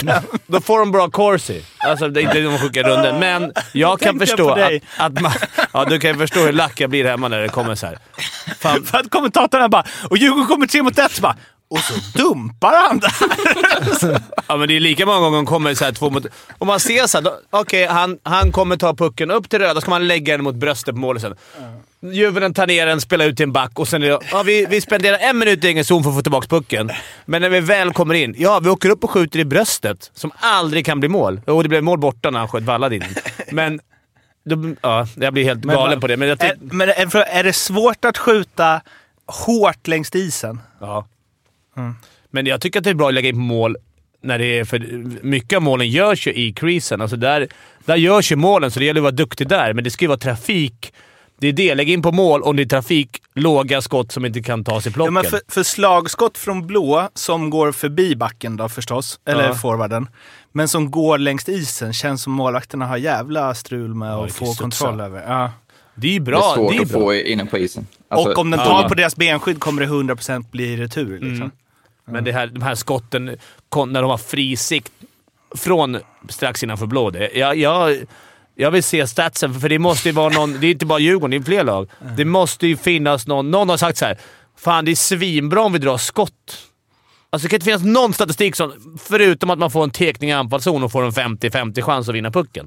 då 0.46 0.60
får 0.60 0.78
de 0.78 0.92
bra 0.92 1.10
corsi. 1.10 1.64
Alltså, 1.78 2.08
det 2.08 2.20
är 2.20 2.22
inte 2.22 2.40
de 2.40 2.58
skickar 2.58 2.84
runden, 2.84 3.18
men 3.18 3.52
jag 3.72 4.00
kan 4.00 4.18
jag 4.18 4.28
förstå 4.28 4.54
på 4.54 4.60
att, 4.60 4.72
att 4.96 5.20
man... 5.20 5.32
Ja, 5.72 5.84
du 5.84 5.98
kan 5.98 6.10
ju 6.10 6.16
förstå 6.18 6.40
hur 6.40 6.52
lack 6.52 6.80
jag 6.80 6.90
blir 6.90 7.04
hemma 7.04 7.28
när 7.28 7.40
det 7.40 7.48
kommer 7.48 7.74
så 7.74 7.86
här. 7.86 7.98
Fan, 8.60 8.82
För 8.86 8.98
att 8.98 9.10
kommentatorerna 9.10 9.68
bara, 9.68 9.84
och 10.10 10.16
Djurgården 10.18 10.46
kommer 10.46 10.66
tre 10.66 10.82
mot 10.82 10.98
ett, 10.98 11.12
så 11.12 11.22
bara, 11.22 11.36
och 11.70 11.78
så 11.78 11.94
dumpar 12.18 12.88
han 12.88 12.98
där. 12.98 13.12
Ja, 14.48 14.56
men 14.56 14.68
det 14.68 14.76
är 14.76 14.80
lika 14.80 15.06
många 15.06 15.18
gånger 15.20 15.36
de 15.36 15.46
kommer 15.46 15.74
så 15.74 15.84
här 15.84 15.92
två 15.92 16.10
mot... 16.10 16.26
Och 16.58 16.66
man 16.66 16.80
ser 16.80 17.06
så 17.06 17.18
här, 17.18 17.22
då- 17.24 17.38
okej, 17.50 17.86
han, 17.86 18.18
han 18.22 18.52
kommer 18.52 18.76
ta 18.76 18.94
pucken 18.94 19.30
upp 19.30 19.48
till 19.48 19.58
röda, 19.58 19.80
ska 19.80 19.90
man 19.90 20.08
lägga 20.08 20.36
den 20.36 20.44
mot 20.44 20.54
bröstet 20.54 20.94
på 20.94 21.00
målet 21.00 21.24
Djurgården 22.02 22.54
tar 22.54 22.66
ner 22.66 22.86
den, 22.86 23.00
spelar 23.00 23.24
ut 23.24 23.36
till 23.36 23.44
en 23.44 23.52
back 23.52 23.78
och 23.78 23.88
sen 23.88 24.02
är 24.02 24.08
det, 24.08 24.18
ja, 24.30 24.42
vi, 24.42 24.66
vi 24.66 24.80
spenderar 24.80 25.18
en 25.18 25.38
minut 25.38 25.64
i 25.64 25.68
egen 25.68 25.84
zon 25.84 26.02
för 26.02 26.10
att 26.10 26.16
få 26.16 26.22
tillbaka 26.22 26.46
pucken. 26.48 26.90
Men 27.24 27.42
när 27.42 27.48
vi 27.48 27.60
väl 27.60 27.92
kommer 27.92 28.14
in, 28.14 28.34
ja, 28.38 28.60
vi 28.60 28.68
åker 28.68 28.90
upp 28.90 29.04
och 29.04 29.10
skjuter 29.10 29.38
i 29.38 29.44
bröstet, 29.44 30.10
som 30.14 30.30
aldrig 30.34 30.86
kan 30.86 31.00
bli 31.00 31.08
mål. 31.08 31.40
Jo, 31.46 31.62
det 31.62 31.68
blev 31.68 31.82
mål 31.82 31.98
borta 31.98 32.30
när 32.30 32.38
han 32.38 32.48
sköt 32.48 32.62
Valladin. 32.62 33.04
Men... 33.52 33.80
Då, 34.44 34.74
ja, 34.82 35.06
jag 35.16 35.32
blir 35.32 35.44
helt 35.44 35.60
galen 35.60 36.00
på 36.00 36.06
det. 36.06 36.16
Men 36.16 36.28
är, 36.28 36.56
men 36.60 36.88
är, 36.88 37.16
är 37.16 37.44
det 37.44 37.52
svårt 37.52 38.04
att 38.04 38.18
skjuta 38.18 38.80
hårt 39.26 39.86
längs 39.86 40.14
isen? 40.14 40.60
ja. 40.80 41.06
Men 42.30 42.46
jag 42.46 42.60
tycker 42.60 42.80
att 42.80 42.84
det 42.84 42.90
är 42.90 42.94
bra 42.94 43.08
att 43.08 43.14
lägga 43.14 43.28
in 43.28 43.38
mål 43.38 43.76
när 44.22 44.38
det 44.38 44.58
är... 44.58 44.64
För 44.64 44.78
mycket 45.22 45.56
av 45.56 45.62
målen 45.62 45.88
görs 45.88 46.26
ju 46.26 46.34
i 46.34 46.52
creasen. 46.52 47.00
Alltså 47.00 47.16
där, 47.16 47.48
där 47.84 47.96
görs 47.96 48.32
ju 48.32 48.36
målen, 48.36 48.70
så 48.70 48.78
det 48.78 48.84
gäller 48.84 49.00
att 49.00 49.02
vara 49.02 49.10
duktig 49.10 49.48
där. 49.48 49.72
Men 49.72 49.84
det 49.84 49.90
ska 49.90 50.04
ju 50.04 50.08
vara 50.08 50.18
trafik. 50.18 50.92
Det 51.40 51.48
är 51.48 51.52
det. 51.52 51.74
Lägg 51.74 51.90
in 51.90 52.02
på 52.02 52.12
mål 52.12 52.42
om 52.42 52.56
det 52.56 52.62
är 52.62 52.66
trafik, 52.66 53.22
låga 53.34 53.82
skott 53.82 54.12
som 54.12 54.24
inte 54.24 54.42
kan 54.42 54.64
tas 54.64 54.86
i 54.86 54.88
Ja, 54.88 54.92
plocken. 54.94 55.14
men 55.14 55.24
för, 55.24 55.40
för 55.48 55.62
slagskott 55.62 56.38
från 56.38 56.66
blå, 56.66 57.08
som 57.14 57.50
går 57.50 57.72
förbi 57.72 58.16
backen 58.16 58.56
då 58.56 58.68
förstås, 58.68 59.20
eller 59.24 59.44
Ja. 59.48 59.54
forwarden, 59.54 60.08
men 60.52 60.68
som 60.68 60.90
går 60.90 61.18
längs 61.18 61.48
isen, 61.48 61.92
känns 61.92 62.22
som 62.22 62.32
målvakterna 62.32 62.86
har 62.86 62.96
jävla 62.96 63.54
strul 63.54 63.94
med 63.94 64.08
det 64.10 64.24
att 64.24 64.32
få 64.32 64.44
kan 64.44 64.54
studsa. 64.54 64.62
kontroll 64.84 65.00
över. 65.00 65.24
Ja. 65.28 65.50
det 65.94 66.06
är 66.08 66.12
ju 66.12 66.18
Det 66.18 66.24
bra. 66.24 66.50
är 66.50 66.54
svårt 66.54 66.72
det 66.72 66.78
är 66.78 66.82
att 66.82 66.88
bra. 66.88 67.00
få 67.00 67.14
inne 67.14 67.46
på 67.46 67.58
isen. 67.58 67.86
Alltså, 68.08 68.30
och 68.30 68.38
om 68.38 68.50
den 68.50 68.60
ja. 68.60 68.66
tar 68.66 68.88
på 68.88 68.94
deras 68.94 69.16
benskydd 69.16 69.60
kommer 69.60 69.82
det 69.82 69.88
100% 69.88 70.44
bli 70.50 70.76
retur. 70.76 71.12
Liksom. 71.12 71.36
Mm. 71.36 71.50
Men 72.04 72.24
det 72.24 72.32
här, 72.32 72.46
de 72.46 72.62
här 72.62 72.74
skotten, 72.74 73.24
när 73.86 74.02
de 74.02 74.10
har 74.10 74.18
fri 74.18 74.56
sikt 74.56 74.92
från 75.56 75.98
strax 76.28 76.62
innanför 76.62 76.86
blå. 76.86 77.10
Det, 77.10 77.30
jag, 77.34 77.56
jag, 77.56 77.96
jag 78.60 78.70
vill 78.70 78.82
se 78.82 79.06
statsen, 79.06 79.60
för 79.60 79.68
det 79.68 79.78
måste 79.78 80.08
ju 80.08 80.12
vara 80.12 80.28
någon... 80.28 80.60
Det 80.60 80.66
är 80.66 80.70
inte 80.70 80.86
bara 80.86 80.98
Djurgården, 80.98 81.30
det 81.30 81.36
är 81.36 81.42
fler 81.42 81.64
lag. 81.64 81.90
Det 82.16 82.24
måste 82.24 82.66
ju 82.66 82.76
finnas 82.76 83.26
någon... 83.26 83.50
Någon 83.50 83.68
har 83.68 83.76
sagt 83.76 83.98
så 83.98 84.04
här. 84.04 84.18
Fan, 84.58 84.84
det 84.84 84.90
är 84.90 84.96
svinbra 84.96 85.60
om 85.60 85.72
vi 85.72 85.78
drar 85.78 85.98
skott. 85.98 86.58
Alltså 87.30 87.46
det 87.46 87.50
kan 87.50 87.56
inte 87.56 87.64
finnas 87.64 87.82
någon 87.82 88.14
statistik 88.14 88.56
som, 88.56 88.98
förutom 89.02 89.50
att 89.50 89.58
man 89.58 89.70
får 89.70 89.84
en 89.84 89.90
tekning 89.90 90.30
i 90.30 90.32
anfallszon 90.32 90.84
och 90.84 90.92
får 90.92 91.04
en 91.04 91.12
50-50 91.12 91.82
chans 91.82 92.08
att 92.08 92.14
vinna 92.14 92.30
pucken. 92.30 92.66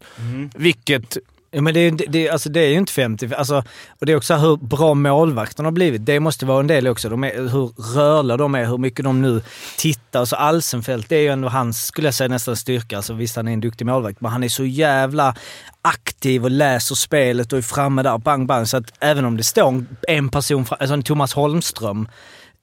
Vilket... 0.56 1.18
Ja, 1.56 1.62
men 1.62 1.74
det, 1.74 1.80
är, 1.80 1.92
ju- 1.92 1.98
det, 2.08 2.30
alltså, 2.30 2.50
det 2.50 2.60
är 2.60 2.68
ju 2.70 2.78
inte 2.78 2.94
50. 2.94 3.30
Alltså, 3.36 3.64
och 4.00 4.06
det 4.06 4.12
är 4.12 4.16
också 4.16 4.36
hur 4.36 4.58
bra 4.58 4.94
målvakterna 4.94 5.68
har 5.68 5.72
blivit. 5.72 6.06
Det 6.06 6.20
måste 6.20 6.46
vara 6.46 6.60
en 6.60 6.68
del 6.68 6.88
också. 6.88 7.10
De 7.10 7.24
är, 7.24 7.34
hur 7.52 7.94
rörliga 7.96 8.38
de 8.38 8.56
är, 8.56 8.66
hur 8.66 8.78
mycket 8.78 9.06
de 9.06 9.22
nu 9.22 9.42
tittar. 9.78 10.20
Alltså 10.20 10.36
Alsenfelt, 10.36 11.10
det 11.10 11.16
är 11.16 11.22
ju 11.22 11.28
ändå 11.28 11.50
hans, 11.50 11.86
skulle 11.86 12.08
jag 12.08 12.14
säga, 12.14 12.28
nästan 12.28 12.56
styrka. 12.56 12.98
Alltså, 12.98 13.14
visst, 13.14 13.36
han 13.36 13.48
är 13.48 13.54
en 13.54 13.60
duktig 13.62 13.86
målvakt, 13.86 14.22
men 14.22 14.32
han 14.32 14.44
är 14.44 14.50
så 14.50 14.66
jävla 14.66 15.36
aktiv 15.82 16.44
och 16.44 16.52
läser 16.52 16.96
spelet 16.96 17.52
och 17.54 17.58
är 17.58 17.62
framme 17.64 18.04
där, 18.04 18.18
bang, 18.18 18.48
bang. 18.48 18.68
Så 18.68 18.78
att 18.78 18.94
även 19.00 19.26
om 19.26 19.38
det 19.38 19.44
står 19.44 19.86
en- 20.08 20.30
person, 20.30 20.66
alltså 20.70 20.94
en 20.94 21.04
Thomas 21.04 21.34
Holmström, 21.34 22.08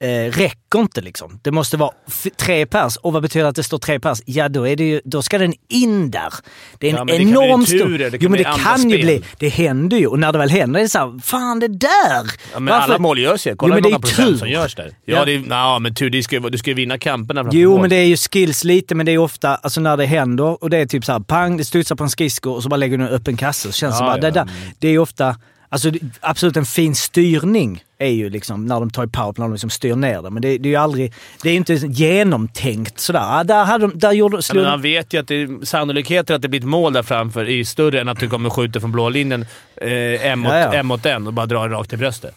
eh, 0.01 0.07
räcker 0.31 0.79
inte 0.79 1.01
liksom. 1.01 1.39
Det 1.43 1.51
måste 1.51 1.77
vara 1.77 1.91
tre 2.37 2.65
pers. 2.65 2.95
Och 2.97 3.13
vad 3.13 3.21
betyder 3.21 3.45
att 3.47 3.55
det 3.55 3.63
står 3.63 3.77
tre 3.77 3.99
pers? 3.99 4.21
Ja, 4.25 4.49
då, 4.49 4.67
är 4.67 4.75
det 4.75 4.83
ju, 4.83 5.01
då 5.05 5.21
ska 5.21 5.37
den 5.37 5.53
in 5.69 6.11
där. 6.11 6.33
Det 6.79 6.87
är 6.89 6.91
en 6.91 6.97
Ja, 6.97 7.05
det 7.17 7.21
enorm 7.23 7.63
det 7.63 8.09
kan 8.11 8.19
Jo, 8.21 8.29
men 8.29 8.37
det 8.37 8.43
kan 8.63 8.89
ju 8.89 8.97
bli. 9.01 9.21
Det 9.39 9.49
händer 9.49 9.97
ju. 9.97 10.07
Och 10.07 10.19
när 10.19 10.31
det 10.31 10.37
väl 10.37 10.49
händer 10.49 10.79
är 10.79 10.83
det 10.83 10.89
såhär, 10.89 11.19
fan 11.23 11.59
det 11.59 11.67
där! 11.67 12.31
Ja, 12.53 12.59
men 12.59 12.73
alla 12.73 12.97
mål 12.99 13.19
görs 13.19 13.47
ju. 13.47 13.55
Kolla 13.55 13.75
Jo, 13.77 13.81
men 13.81 13.83
hur 13.83 13.89
det 13.89 13.89
är 13.89 13.91
många 13.91 13.99
procent 13.99 14.29
tur. 14.29 14.37
som 14.37 14.49
görs 14.49 14.75
där. 14.75 14.91
Ja, 15.05 15.17
Ja. 15.17 15.25
det 15.25 15.35
är, 15.35 15.43
ja 15.49 15.79
men 15.79 15.95
tur. 15.95 16.09
Du 16.09 16.23
ska, 16.23 16.39
du 16.39 16.57
ska 16.57 16.73
vinna 16.73 16.97
kamperna 16.97 17.49
Jo, 17.51 17.81
men 17.81 17.89
det 17.89 17.95
är 17.95 18.05
ju 18.05 18.17
skills 18.17 18.63
lite, 18.63 18.95
men 18.95 19.05
det 19.05 19.11
är 19.11 19.17
ofta 19.17 19.55
alltså 19.55 19.81
när 19.81 19.97
det 19.97 20.05
händer 20.05 20.63
och 20.63 20.69
det 20.69 20.77
är 20.77 20.85
typ 20.85 21.05
så 21.05 21.11
här, 21.11 21.19
pang, 21.19 21.57
det 21.57 21.65
studsar 21.65 21.95
på 21.95 22.03
en 22.03 22.09
skridsko 22.09 22.49
och 22.51 22.63
så 22.63 22.69
bara 22.69 22.77
lägger 22.77 22.97
du 22.97 23.03
en 23.03 23.09
öppen 23.09 23.37
kasse. 23.37 23.67
Så 23.67 23.71
känns 23.71 23.97
det 23.99 24.03
Ja, 24.05 24.09
bara, 24.09 24.15
ja. 24.17 24.21
det 24.21 24.31
där. 24.31 24.49
Det 24.79 24.87
är 24.87 24.99
ofta, 24.99 25.35
alltså 25.71 25.91
absolut 26.19 26.57
en 26.57 26.65
fin 26.65 26.95
styrning 26.95 27.83
är 27.97 28.09
ju 28.09 28.29
liksom 28.29 28.65
när 28.65 28.79
de 28.79 28.89
tar 28.89 29.03
i 29.03 29.07
powerplay, 29.07 29.43
när 29.43 29.47
de 29.47 29.53
liksom 29.53 29.69
styr 29.69 29.95
ner 29.95 30.21
det. 30.21 30.29
Men 30.29 30.41
det, 30.41 30.57
det 30.57 30.69
är 30.69 30.71
ju 30.71 30.75
aldrig, 30.75 31.13
det 31.43 31.49
är 31.49 31.51
ju 31.53 31.57
inte 31.57 31.73
genomtänkt 31.73 32.99
sådär. 32.99 33.39
Ah, 33.39 33.43
där 33.43 33.65
hade 33.65 33.87
de, 33.87 33.99
där 33.99 34.11
gjorde, 34.11 34.41
slog 34.41 34.61
men 34.61 34.71
han 34.71 34.81
vet 34.81 35.13
ju 35.13 35.19
att 35.19 35.27
det, 35.27 35.67
sannolikheten 35.67 36.35
att 36.35 36.41
det 36.41 36.47
blir 36.47 36.59
ett 36.59 36.65
mål 36.65 36.93
där 36.93 37.03
framför 37.03 37.41
är 37.41 37.49
ju 37.53 37.65
större 37.65 38.01
än 38.01 38.09
att 38.09 38.19
du 38.19 38.29
kommer 38.29 38.49
skjuta 38.49 38.79
från 38.79 38.91
blå 38.91 39.09
linjen 39.09 39.45
eh, 39.75 40.25
en, 40.25 40.39
mot, 40.39 40.51
Ja, 40.51 40.59
ja. 40.59 40.73
en 40.73 40.85
mot 40.85 41.05
en 41.05 41.27
och 41.27 41.33
bara 41.33 41.45
dra 41.45 41.69
rakt 41.69 41.93
i 41.93 41.97
bröstet. 41.97 42.35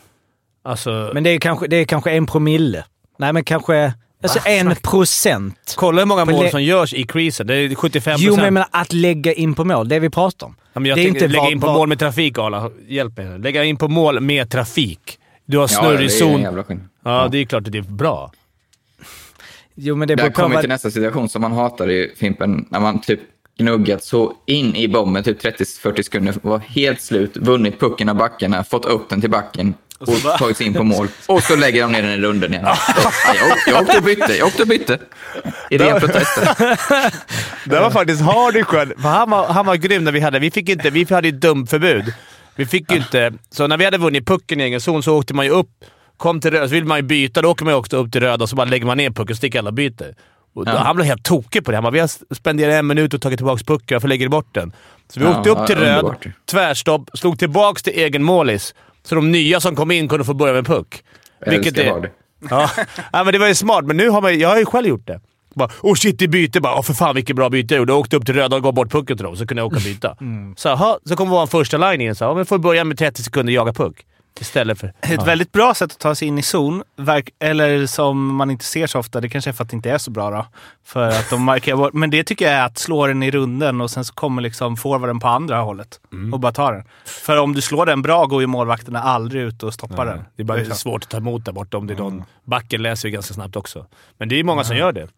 Alltså, 0.64 1.11
Men 1.14 1.23
det 1.23 1.31
är 1.31 1.38
kanske, 1.38 1.66
det 1.66 1.77
är 1.77 1.85
kanske 1.85 2.11
en 2.11 2.27
promille. 2.27 2.85
Nej, 3.18 3.33
men 3.33 3.44
kanske 3.44 3.92
alltså 4.24 4.48
en 4.48 4.74
procent. 4.76 5.74
kolla 5.76 6.00
hur 6.00 6.06
många 6.06 6.24
mål 6.24 6.44
det- 6.44 6.50
som 6.50 6.62
görs 6.62 6.94
i 6.94 7.04
creasen. 7.04 7.46
Det 7.46 7.54
är 7.54 7.74
75 7.74 8.16
Jo, 8.18 8.37
men 8.37 8.44
jag 8.44 8.52
menar 8.52 8.68
att 8.72 8.92
lägga 8.92 9.32
in 9.32 9.54
på 9.54 9.64
mål, 9.64 9.88
det 9.88 9.98
vi 9.98 10.10
pratar 10.10 10.46
om. 10.46 10.56
Ja, 10.72 10.80
men 10.80 10.88
jag 10.88 10.98
det 10.98 11.02
är 11.02 11.08
inte 11.08 11.28
lägga 11.28 11.50
in 11.50 11.60
på 11.60 11.72
mål 11.72 11.88
med 11.88 11.98
trafik, 11.98 12.38
Arla. 12.38 12.70
Hjälp 12.88 13.16
mig. 13.16 13.38
Lägga 13.38 13.64
in 13.64 13.76
på 13.76 13.88
mål 13.88 14.20
med 14.20 14.50
trafik. 14.50 15.18
Du 15.46 15.58
har 15.58 15.70
Ja, 15.72 15.90
det 15.90 15.98
är 15.98 16.02
en 16.02 16.10
zon. 16.10 16.40
jävla 16.40 16.64
skillnad. 16.64 16.87
Ja, 17.04 17.28
det 17.32 17.38
är 17.38 17.44
klart 17.44 17.66
att 17.66 17.72
det 17.72 17.78
är 17.78 17.82
bra. 17.82 18.32
Jo, 19.74 19.96
men 19.96 20.08
det 20.08 20.14
Där 20.14 20.22
beror 20.22 20.30
på 20.30 20.42
kommer 20.42 20.56
vi 20.56 20.60
till 20.62 20.68
nästa 20.68 20.90
situation 20.90 21.28
som 21.28 21.42
man 21.42 21.52
hatar 21.52 21.90
i 21.90 22.14
Fimpen. 22.16 22.66
När 22.70 22.80
man 22.80 23.00
typ 23.00 23.20
gnuggat 23.58 24.04
så 24.04 24.32
in 24.46 24.76
i 24.76 24.88
bomben, 24.88 25.22
typ 25.24 25.42
30-40 25.42 26.02
sekunder, 26.02 26.34
var 26.42 26.58
helt 26.58 27.00
slut, 27.00 27.37
vunnit 27.37 27.80
pucken 27.80 28.08
av 28.08 28.16
backarna, 28.16 28.64
fått 28.64 28.84
upp 28.84 29.08
den 29.08 29.20
till 29.20 29.30
backen 29.30 29.74
och, 29.98 30.09
så 30.09 30.24
bara- 30.28 30.38
tagit 30.38 30.57
sig 30.57 30.66
in 30.66 30.74
på 30.74 30.83
mål. 30.85 31.09
Och 31.26 31.42
så 31.42 31.57
lägger 31.57 31.83
de 31.83 31.92
ner 31.92 32.02
den 32.02 32.11
i 32.11 32.16
runden 32.16 32.52
igen. 32.54 32.64
jag, 32.66 33.46
åkte- 33.48 33.70
jag 33.70 33.83
åkte 33.83 33.96
och 33.98 34.02
bytte, 34.04 34.37
jag 34.37 34.46
åkte 34.46 34.62
och 34.62 34.68
bytte. 34.68 34.98
I 35.70 35.78
ren 35.78 36.01
protest. 36.01 36.38
Det 37.64 37.80
var 37.80 37.90
faktiskt 37.90 38.22
Hardysjön. 38.22 38.92
För 39.03 39.09
han, 39.09 39.30
var, 39.30 39.47
han 39.49 39.66
var 39.66 39.76
grym 39.76 40.05
när 40.05 40.12
vi 40.12 40.20
hade... 40.20 40.38
Vi, 40.38 40.51
fick 40.51 40.68
inte, 40.68 40.90
vi 40.90 41.07
hade 41.11 41.28
ju 41.28 41.32
dumförbud. 41.38 42.12
Vi 42.57 42.66
fick 42.66 42.90
ju 42.92 42.97
inte... 42.97 43.32
Så 43.51 43.66
när 43.66 43.76
vi 43.76 43.84
hade 43.84 43.99
vunnit 43.99 44.26
pucken 44.26 44.61
i 44.61 44.64
egen 44.64 44.80
zon 44.80 45.03
så 45.03 45.16
åkte 45.18 45.34
man 45.34 45.45
ju 45.45 45.51
upp, 45.51 45.68
kom 46.16 46.40
till 46.40 46.51
röda, 46.51 46.68
så 46.68 46.74
vill 46.74 46.84
man 46.84 46.99
ju 46.99 47.03
byta. 47.03 47.42
Då 47.42 47.51
åker 47.51 47.64
man 47.64 47.74
ju 47.74 47.78
också 47.78 47.97
upp 47.97 48.12
till 48.12 48.20
röda 48.20 48.42
och 48.45 48.49
så 48.49 48.57
bara 48.57 48.64
lägger 48.64 48.86
man 48.86 48.97
ner 48.97 49.11
pucken 49.11 49.32
och 49.32 49.36
sticker 49.36 49.59
alla 49.59 49.68
och 49.68 49.74
byter. 49.74 50.14
Och 50.55 50.64
då, 50.64 50.72
Ja. 50.72 50.78
Han 50.78 50.97
blev 50.97 51.07
helt 51.09 51.24
tokig 51.24 51.64
på 51.64 51.70
det. 51.70 51.76
Han 51.76 51.84
bara, 51.84 51.90
vi 51.90 52.01
har 52.01 52.34
spenderat 52.34 52.74
en 52.74 52.86
minut 52.86 53.14
och 53.14 53.20
tagit 53.22 53.38
tillbaka 53.38 53.64
pucken. 53.66 53.95
Varför 53.95 54.09
lägger 54.09 54.26
du 54.26 54.30
bort 54.30 54.55
den? 54.55 54.72
Så 55.12 55.20
vi 55.20 55.26
Ja, 55.26 55.38
åkte 55.38 55.51
upp 55.51 55.66
till 55.66 55.76
röd, 55.76 55.99
underbart. 55.99 56.26
tvärstopp, 56.51 57.11
slog 57.14 57.38
tillbaka 57.38 57.80
till 57.80 57.92
egen 57.92 58.22
målis. 58.22 58.74
Så 59.05 59.14
de 59.14 59.32
nya 59.32 59.61
som 59.61 59.76
kom 59.76 59.90
in 59.90 60.09
kunde 60.09 60.24
få 60.24 60.34
börja 60.34 60.52
med 60.52 60.66
puck. 60.66 61.02
Jag 61.46 61.55
älskar 61.55 61.90
Hardy. 61.90 62.09
Ja. 62.50 62.70
ja, 63.12 63.24
men 63.24 63.32
det 63.32 63.38
var 63.38 63.46
ju 63.46 63.55
smart, 63.55 63.84
men 63.84 63.96
nu 63.96 64.09
har 64.09 64.22
man, 64.22 64.38
jag 64.38 64.48
har 64.48 64.59
ju 64.59 64.64
själv 64.64 64.86
gjort 64.86 65.07
det. 65.07 65.20
Bara, 65.55 65.70
oh 65.82 65.94
shit, 65.94 66.18
det 66.18 66.28
byte. 66.28 66.61
Bara, 66.61 66.78
oh, 66.78 66.82
för 66.82 66.94
fan 66.94 67.14
vilket 67.14 67.36
bra 67.36 67.50
byte 67.50 67.74
jag 67.74 67.78
gjorde. 67.78 67.92
Jag 67.92 68.00
åkte 68.00 68.16
upp 68.16 68.26
till 68.26 68.34
röda 68.34 68.57
och 68.57 68.62
gav 68.62 68.74
bort 68.74 68.90
pucken 68.90 69.16
till 69.16 69.24
dem, 69.24 69.36
så 69.36 69.46
kunde 69.46 69.61
jag 69.61 69.66
åka 69.66 69.76
och 69.76 69.82
byta. 69.82 70.16
Så, 70.57 70.68
aha, 70.68 70.98
så 71.05 71.16
kommer 71.16 71.30
vara 71.30 71.46
första 71.46 71.76
line 71.76 72.00
in. 72.00 72.14
Så, 72.14 72.24
ja, 72.24 72.34
men 72.34 72.46
får 72.46 72.59
börja 72.59 72.84
med 72.84 72.98
30 72.98 73.22
sekunder 73.22 73.52
jaga 73.52 73.72
puck. 73.72 74.07
Istället 74.41 74.78
för... 74.80 74.93
Ett 75.01 75.26
väldigt 75.26 75.53
bra 75.53 75.74
sätt 75.74 75.93
att 75.93 75.99
ta 75.99 76.14
sig 76.14 76.28
in 76.28 76.39
i 76.39 76.43
zon, 76.43 76.82
eller 77.39 77.87
som 77.87 78.35
man 78.37 78.51
inte 78.51 78.64
ser 78.64 78.87
så 78.87 78.99
ofta, 78.99 79.20
det 79.20 79.28
kanske 79.28 79.51
är 79.51 79.53
för 79.53 79.64
att 79.64 79.70
det 79.70 79.76
inte 79.76 79.91
är 79.91 79.99
så 79.99 80.11
bra 80.11 80.30
då. 80.30 80.47
För 80.85 81.09
att 81.09 81.30
de 81.30 81.43
markerar 81.43 81.76
bort. 81.76 81.93
Men 81.93 82.11
det 82.11 82.24
tycker 82.24 82.45
jag 82.45 82.55
är 82.55 82.66
att 82.66 82.78
slå 82.78 83.07
den 83.07 83.22
i 83.22 83.30
runden 83.30 83.80
och 83.80 83.91
sen 83.91 84.05
så 84.05 84.14
kommer 84.14 84.43
liksom 84.43 84.76
forwarden 84.76 85.20
på 85.20 85.28
andra 85.28 85.61
hållet 85.61 86.01
och 86.32 86.41
bara 86.41 86.53
ta 86.53 86.70
den. 86.72 86.85
För 87.05 87.37
om 87.41 87.53
du 87.53 87.61
slår 87.61 87.87
den 87.87 88.03
bra 88.03 88.26
går 88.26 88.41
ju 88.41 88.47
målvakterna 88.47 89.03
aldrig 89.03 89.43
ut 89.43 89.62
och 89.62 89.74
stoppar 89.74 90.07
den. 90.07 90.24
Det 90.37 90.43
är 90.43 90.45
bara 90.45 90.59
lite 90.59 90.68
liksom- 90.68 90.91
svårt 90.91 91.03
att 91.03 91.09
ta 91.11 91.16
emot 91.16 91.45
där 91.45 91.53
borta 91.53 91.76
om 91.78 91.87
det 91.87 91.95
är 91.95 91.99
någon... 91.99 92.22
Backen 92.45 92.82
läser 92.82 93.09
ju 93.09 93.12
ganska 93.14 93.35
snabbt 93.35 93.57
också. 93.57 93.87
Men 94.18 94.28
det 94.28 94.35
är 94.35 94.37
ju 94.37 94.45
många 94.45 94.64
som 94.64 94.76
gör 94.76 94.93
det. 94.93 95.09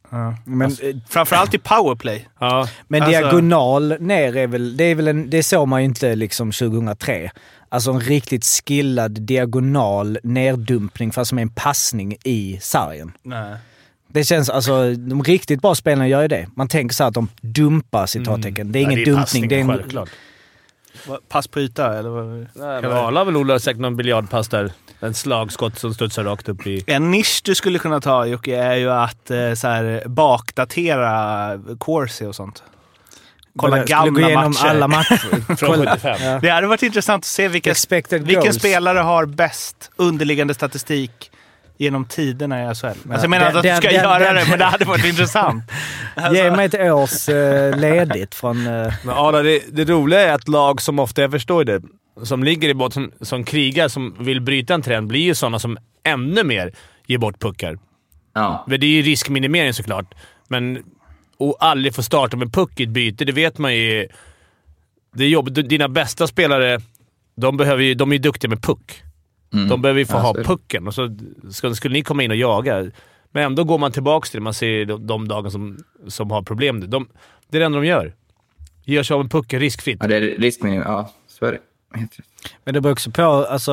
Men, 0.44 0.62
Alltså, 0.62 0.82
Framförallt 1.08 1.54
i 1.54 1.58
powerplay. 1.58 2.28
Ja. 2.38 2.68
men 2.88 3.02
Alltså- 3.02 3.20
diagonal 3.20 3.96
ner 4.00 4.36
är 4.36 4.46
väl... 4.46 4.76
Det, 4.76 4.84
är 4.84 4.94
väl 4.94 5.08
en, 5.08 5.30
det 5.30 5.42
såg 5.42 5.68
man 5.68 5.80
ju 5.80 5.84
inte 5.84 6.14
liksom 6.14 6.52
2003. 6.52 7.30
Alltså 7.68 7.90
en 7.90 8.00
riktigt 8.00 8.44
skillad 8.44 9.12
diagonal 9.12 10.18
neddumpning 10.22 11.12
fast 11.12 11.28
som 11.28 11.38
är 11.38 11.42
en 11.42 11.48
passning 11.48 12.16
i 12.24 12.58
sargen. 12.62 13.12
Nej. 13.22 13.56
Det 14.08 14.24
känns, 14.24 14.50
alltså 14.50 14.94
de 14.94 15.22
riktigt 15.24 15.62
bra 15.62 15.74
spelarna 15.74 16.08
gör 16.08 16.22
ju 16.22 16.28
det. 16.28 16.48
Man 16.56 16.68
tänker 16.68 16.94
så 16.94 17.02
här 17.04 17.08
att 17.08 17.14
de 17.14 17.28
dumpar 17.40 18.06
citattecken. 18.06 18.72
Det 18.72 18.78
är 18.78 18.80
ingen 18.82 18.98
Ja, 18.98 19.04
dumpning. 19.04 19.16
passning, 19.16 19.48
Det 19.48 19.56
är 19.56 19.60
en, 19.60 19.68
Självklart. 19.68 20.08
Pass 21.28 21.48
på 21.48 21.60
yta, 21.60 21.98
eller 21.98 22.08
vad? 22.08 23.14
Har 23.14 23.24
väl 23.24 23.36
odlat 23.36 23.62
säkert 23.62 23.80
någon 23.80 23.96
biljardpass 23.96 24.48
där. 24.48 24.72
En 25.00 25.14
slagskott 25.14 25.78
som 25.78 25.94
studsar 25.94 26.24
rakt 26.24 26.48
upp 26.48 26.66
i... 26.66 26.84
En 26.86 27.10
nisch 27.10 27.40
du 27.44 27.54
skulle 27.54 27.78
kunna 27.78 28.00
ta 28.00 28.26
Jocke 28.26 28.56
är 28.56 28.74
ju 28.76 28.90
att 28.90 29.30
eh, 29.30 29.52
så 29.54 29.68
här, 29.68 30.02
bakdatera 30.06 31.58
Corsi 31.78 32.24
och 32.26 32.34
sånt. 32.34 32.62
Kolla 33.56 33.76
Jag 33.76 33.86
skulle 33.88 33.98
gamla 34.04 34.20
gå 34.20 34.26
igenom 34.28 34.44
matcher. 34.52 34.66
alla 34.66 34.88
matcher. 34.88 35.56
Från 35.56 35.86
75. 35.86 36.16
Ja. 36.20 36.38
Det 36.42 36.48
hade 36.50 36.66
varit 36.66 36.82
intressant 36.82 37.20
att 37.20 37.24
se 37.24 37.48
vilka, 37.48 37.70
Expected 37.70 38.22
vilken 38.22 38.42
goals. 38.42 38.56
spelare 38.56 38.98
har 38.98 39.26
bäst 39.26 39.90
underliggande 39.96 40.54
statistik 40.54 41.30
genom 41.78 42.04
tiderna 42.04 42.70
i 42.70 42.74
SHL. 42.74 42.86
Alltså, 42.86 43.04
jag 43.10 43.30
menar 43.30 43.46
Den- 43.46 43.56
att 43.56 43.62
du 43.62 43.76
ska 43.76 43.80
den- 43.88 43.94
göra 43.94 44.18
den- 44.18 44.34
det, 44.34 44.46
men 44.50 44.58
det 44.58 44.64
hade 44.64 44.84
varit 44.84 45.04
intressant. 45.12 45.64
Ge 46.32 46.50
mig 46.50 46.66
ett 46.66 46.74
års 46.74 47.28
eh, 47.28 47.76
ledigt 47.78 48.34
från... 48.34 48.66
eh, 48.66 48.92
Men 49.04 49.14
Arla, 49.14 49.42
det, 49.42 49.60
det 49.72 49.84
roliga 49.84 50.20
är 50.20 50.32
att 50.34 50.48
lag 50.48 50.82
som 50.82 50.98
ofta, 50.98 51.22
jag 51.22 51.30
förstår 51.30 51.64
det, 51.64 51.82
som 52.22 52.44
ligger 52.44 52.68
i 52.68 52.74
botten, 52.74 53.12
som, 53.18 53.26
som 53.26 53.44
krigar, 53.44 53.88
som 53.88 54.16
vill 54.18 54.40
bryta 54.40 54.74
en 54.74 54.82
trend, 54.82 55.06
blir 55.08 55.20
ju 55.20 55.34
sådana 55.34 55.58
som 55.58 55.78
ännu 56.04 56.44
mer 56.44 56.72
ger 57.06 57.18
bort 57.18 57.40
puckar. 57.40 57.78
Ja. 58.34 58.64
Men 58.68 58.80
det 58.80 58.86
är 58.86 58.90
ju 58.90 59.02
riskminimering 59.02 59.72
såklart, 59.72 60.14
men 60.48 60.82
och 61.38 61.56
aldrig 61.60 61.94
få 61.94 62.02
starta 62.02 62.36
med 62.36 62.52
puck 62.52 62.80
i 62.80 62.82
ett 62.82 62.88
byte, 62.88 63.24
det 63.24 63.32
vet 63.32 63.58
man 63.58 63.74
ju. 63.74 64.08
Det 65.14 65.24
är 65.24 65.28
jobbigt. 65.28 65.68
Dina 65.68 65.88
bästa 65.88 66.26
spelare, 66.26 66.80
de, 67.36 67.56
behöver 67.56 67.82
ju, 67.82 67.94
de 67.94 68.10
är 68.10 68.14
ju 68.14 68.18
duktiga 68.22 68.48
med 68.48 68.62
puck. 68.62 69.02
Mm. 69.52 69.68
De 69.68 69.82
behöver 69.82 69.98
ju 69.98 70.06
få 70.06 70.16
Ja, 70.16 70.20
ha 70.20 70.34
pucken 70.34 70.86
och 70.86 70.94
så 70.94 71.16
skulle, 71.50 71.74
skulle 71.74 71.92
ni 71.92 72.02
komma 72.02 72.22
in 72.22 72.30
och 72.30 72.36
jaga. 72.36 72.90
Men 73.32 73.44
ändå 73.44 73.64
går 73.64 73.78
man 73.78 73.92
tillbaka 73.92 74.26
till 74.26 74.40
det. 74.40 74.44
Man 74.44 74.54
ser 74.54 74.84
de, 74.84 75.06
de 75.06 75.28
dagar 75.28 75.50
som, 75.50 75.78
som 76.08 76.30
har 76.30 76.42
problem. 76.42 76.90
De, 76.90 77.08
det 77.48 77.56
är 77.56 77.60
det 77.60 77.66
enda 77.66 77.78
de 77.78 77.86
gör. 77.86 78.14
Ger 78.84 79.02
sig 79.02 79.14
av 79.14 79.20
en 79.20 79.28
puck 79.28 79.54
riskfritt. 79.54 79.98
Ja, 80.00 80.08
det 80.08 80.16
är 80.16 80.20
riskminimum. 80.20 80.84
Ja, 80.86 81.10
så 81.28 81.44
är 81.44 81.52
det. 81.52 81.58
Men 82.64 82.74
det 82.74 82.80
beror 82.80 82.92
också 82.92 83.10
på, 83.10 83.22
alltså 83.22 83.72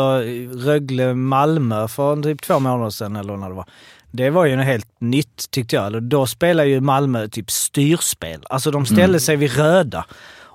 Rögle-Malmö 0.54 1.88
för 1.88 2.22
typ 2.24 2.42
två 2.42 2.60
månader 2.60 2.90
sedan 2.90 3.16
eller 3.16 3.38
när 3.38 3.50
det 3.50 3.56
var. 3.56 3.66
Det 4.14 4.30
var 4.30 4.46
ju 4.46 4.56
något 4.56 4.66
helt 4.66 4.88
nytt 5.00 5.52
tyckte 5.52 5.76
jag. 5.76 6.04
Då 6.04 6.28
spelade 6.28 6.70
ju 6.70 6.82
Malmö 6.82 7.28
typ 7.28 7.52
styrspel. 7.52 8.44
Alltså 8.50 8.72
de 8.72 8.86
ställde 8.86 9.20
sig 9.20 9.36
vid 9.36 9.58
röda. 9.58 10.06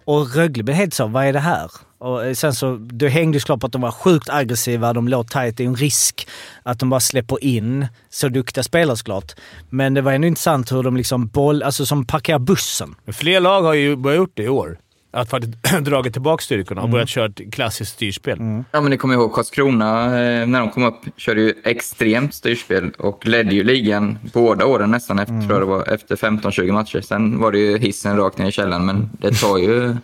Och 0.05 0.35
Rögle 0.35 0.63
blev 0.63 0.77
helt 0.77 0.95
så, 0.95 1.07
vad 1.07 1.25
är 1.25 1.33
det 1.33 1.39
här? 1.39 1.71
Och 1.99 2.25
eh, 2.25 2.35
sen 2.35 2.55
så, 2.55 2.77
det 2.77 3.09
hängde 3.09 3.37
ju 3.37 3.41
såklart 3.41 3.61
på 3.61 3.67
att 3.67 3.73
de 3.73 3.83
var 3.83 3.91
sjukt 3.91 4.31
aggressiva, 4.31 4.93
de 4.93 5.09
låg 5.09 5.31
tight. 5.31 5.57
Det 5.57 5.65
är 5.65 5.69
en 5.69 5.77
risk 5.77 6.29
att 6.63 6.79
de 6.79 6.91
bara 6.91 7.01
släpper 7.01 7.45
in 7.45 7.87
så 8.11 8.29
duktiga 8.29 8.65
spelare 8.65 8.97
såklart. 8.97 9.33
Men 9.71 9.95
det 9.95 10.01
var 10.01 10.13
ändå 10.13 10.27
intressant 10.27 10.73
hur 10.73 10.83
de 10.83 10.97
liksom 10.97 11.27
boll, 11.27 11.63
alltså 11.63 11.87
som 11.87 12.07
parkerar 12.07 12.39
bussen. 12.39 12.95
Fler 13.13 13.41
lag 13.41 13.63
har 13.63 13.75
ju 13.75 13.97
börjat 13.97 14.19
gjort 14.19 14.33
det 14.35 14.43
i 14.43 14.49
år. 14.49 14.79
Att 15.11 15.31
faktiskt 15.31 15.55
dragit 15.81 16.13
tillbaka 16.13 16.43
styrkorna 16.43 16.83
och 16.83 16.89
börjat 16.89 17.09
köra 17.09 17.27
ett 17.27 17.53
klassiskt 17.53 17.93
styrspel. 17.93 18.39
Ja, 18.73 18.81
men 18.81 18.91
ni 18.91 18.97
kommer 18.97 19.15
ihåg 19.15 19.33
Karlskrona, 19.35 20.05
eh, 20.05 20.47
när 20.47 20.61
de 20.61 20.71
kom 20.71 20.85
upp, 20.85 21.01
körde 21.17 21.41
ju 21.41 21.55
extremt 21.65 22.35
styrspel 22.35 22.91
och 22.99 23.27
ledde 23.27 23.55
ju 23.55 23.65
ligan 23.65 24.19
båda 24.33 24.67
åren 24.67 24.91
nästan 24.91 25.19
efter, 25.19 25.41
tror 25.41 25.53
jag 25.53 25.61
det 25.61 25.67
var, 25.67 25.95
efter 25.95 26.17
15-20 26.17 26.73
matcher. 26.73 27.01
Sen 27.01 27.39
var 27.39 27.53
det 27.53 27.59
ju 27.59 27.79
hissen 27.79 28.17
rakt 28.17 28.39
ner 28.39 28.49
i 28.49 28.53
källaren, 28.53 28.87
men 28.87 29.11
det 29.13 29.31
tar 29.31 29.59
ju... 29.59 29.97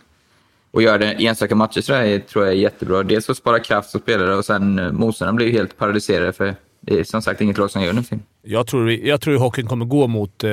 Och 0.70 0.82
göra 0.82 0.98
det 0.98 1.26
enstaka 1.26 1.54
matcher 1.54 1.80
så 1.80 1.92
där 1.92 2.18
tror 2.18 2.44
jag 2.44 2.54
är 2.54 2.58
jättebra. 2.58 3.02
Dels 3.02 3.30
att 3.30 3.36
spara 3.36 3.58
kraft 3.58 3.90
som 3.90 4.00
spelare 4.00 4.34
och 4.34 4.44
sen 4.44 4.78
eh, 4.78 4.92
motståndarna 4.92 5.36
blir 5.36 5.46
ju 5.46 5.52
helt 5.52 5.78
paralyserade 5.78 6.32
för 6.32 6.54
det 6.80 7.00
är 7.00 7.04
som 7.04 7.22
sagt 7.22 7.40
inget 7.40 7.58
lag 7.58 7.70
som 7.70 7.82
gör 7.82 7.92
nu. 7.92 8.02
Jag 8.42 8.66
tror, 8.66 8.90
jag 8.90 9.20
tror 9.20 9.38
hockeyn 9.38 9.66
kommer 9.66 9.84
gå 9.84 10.06
mot 10.06 10.44
eh, 10.44 10.50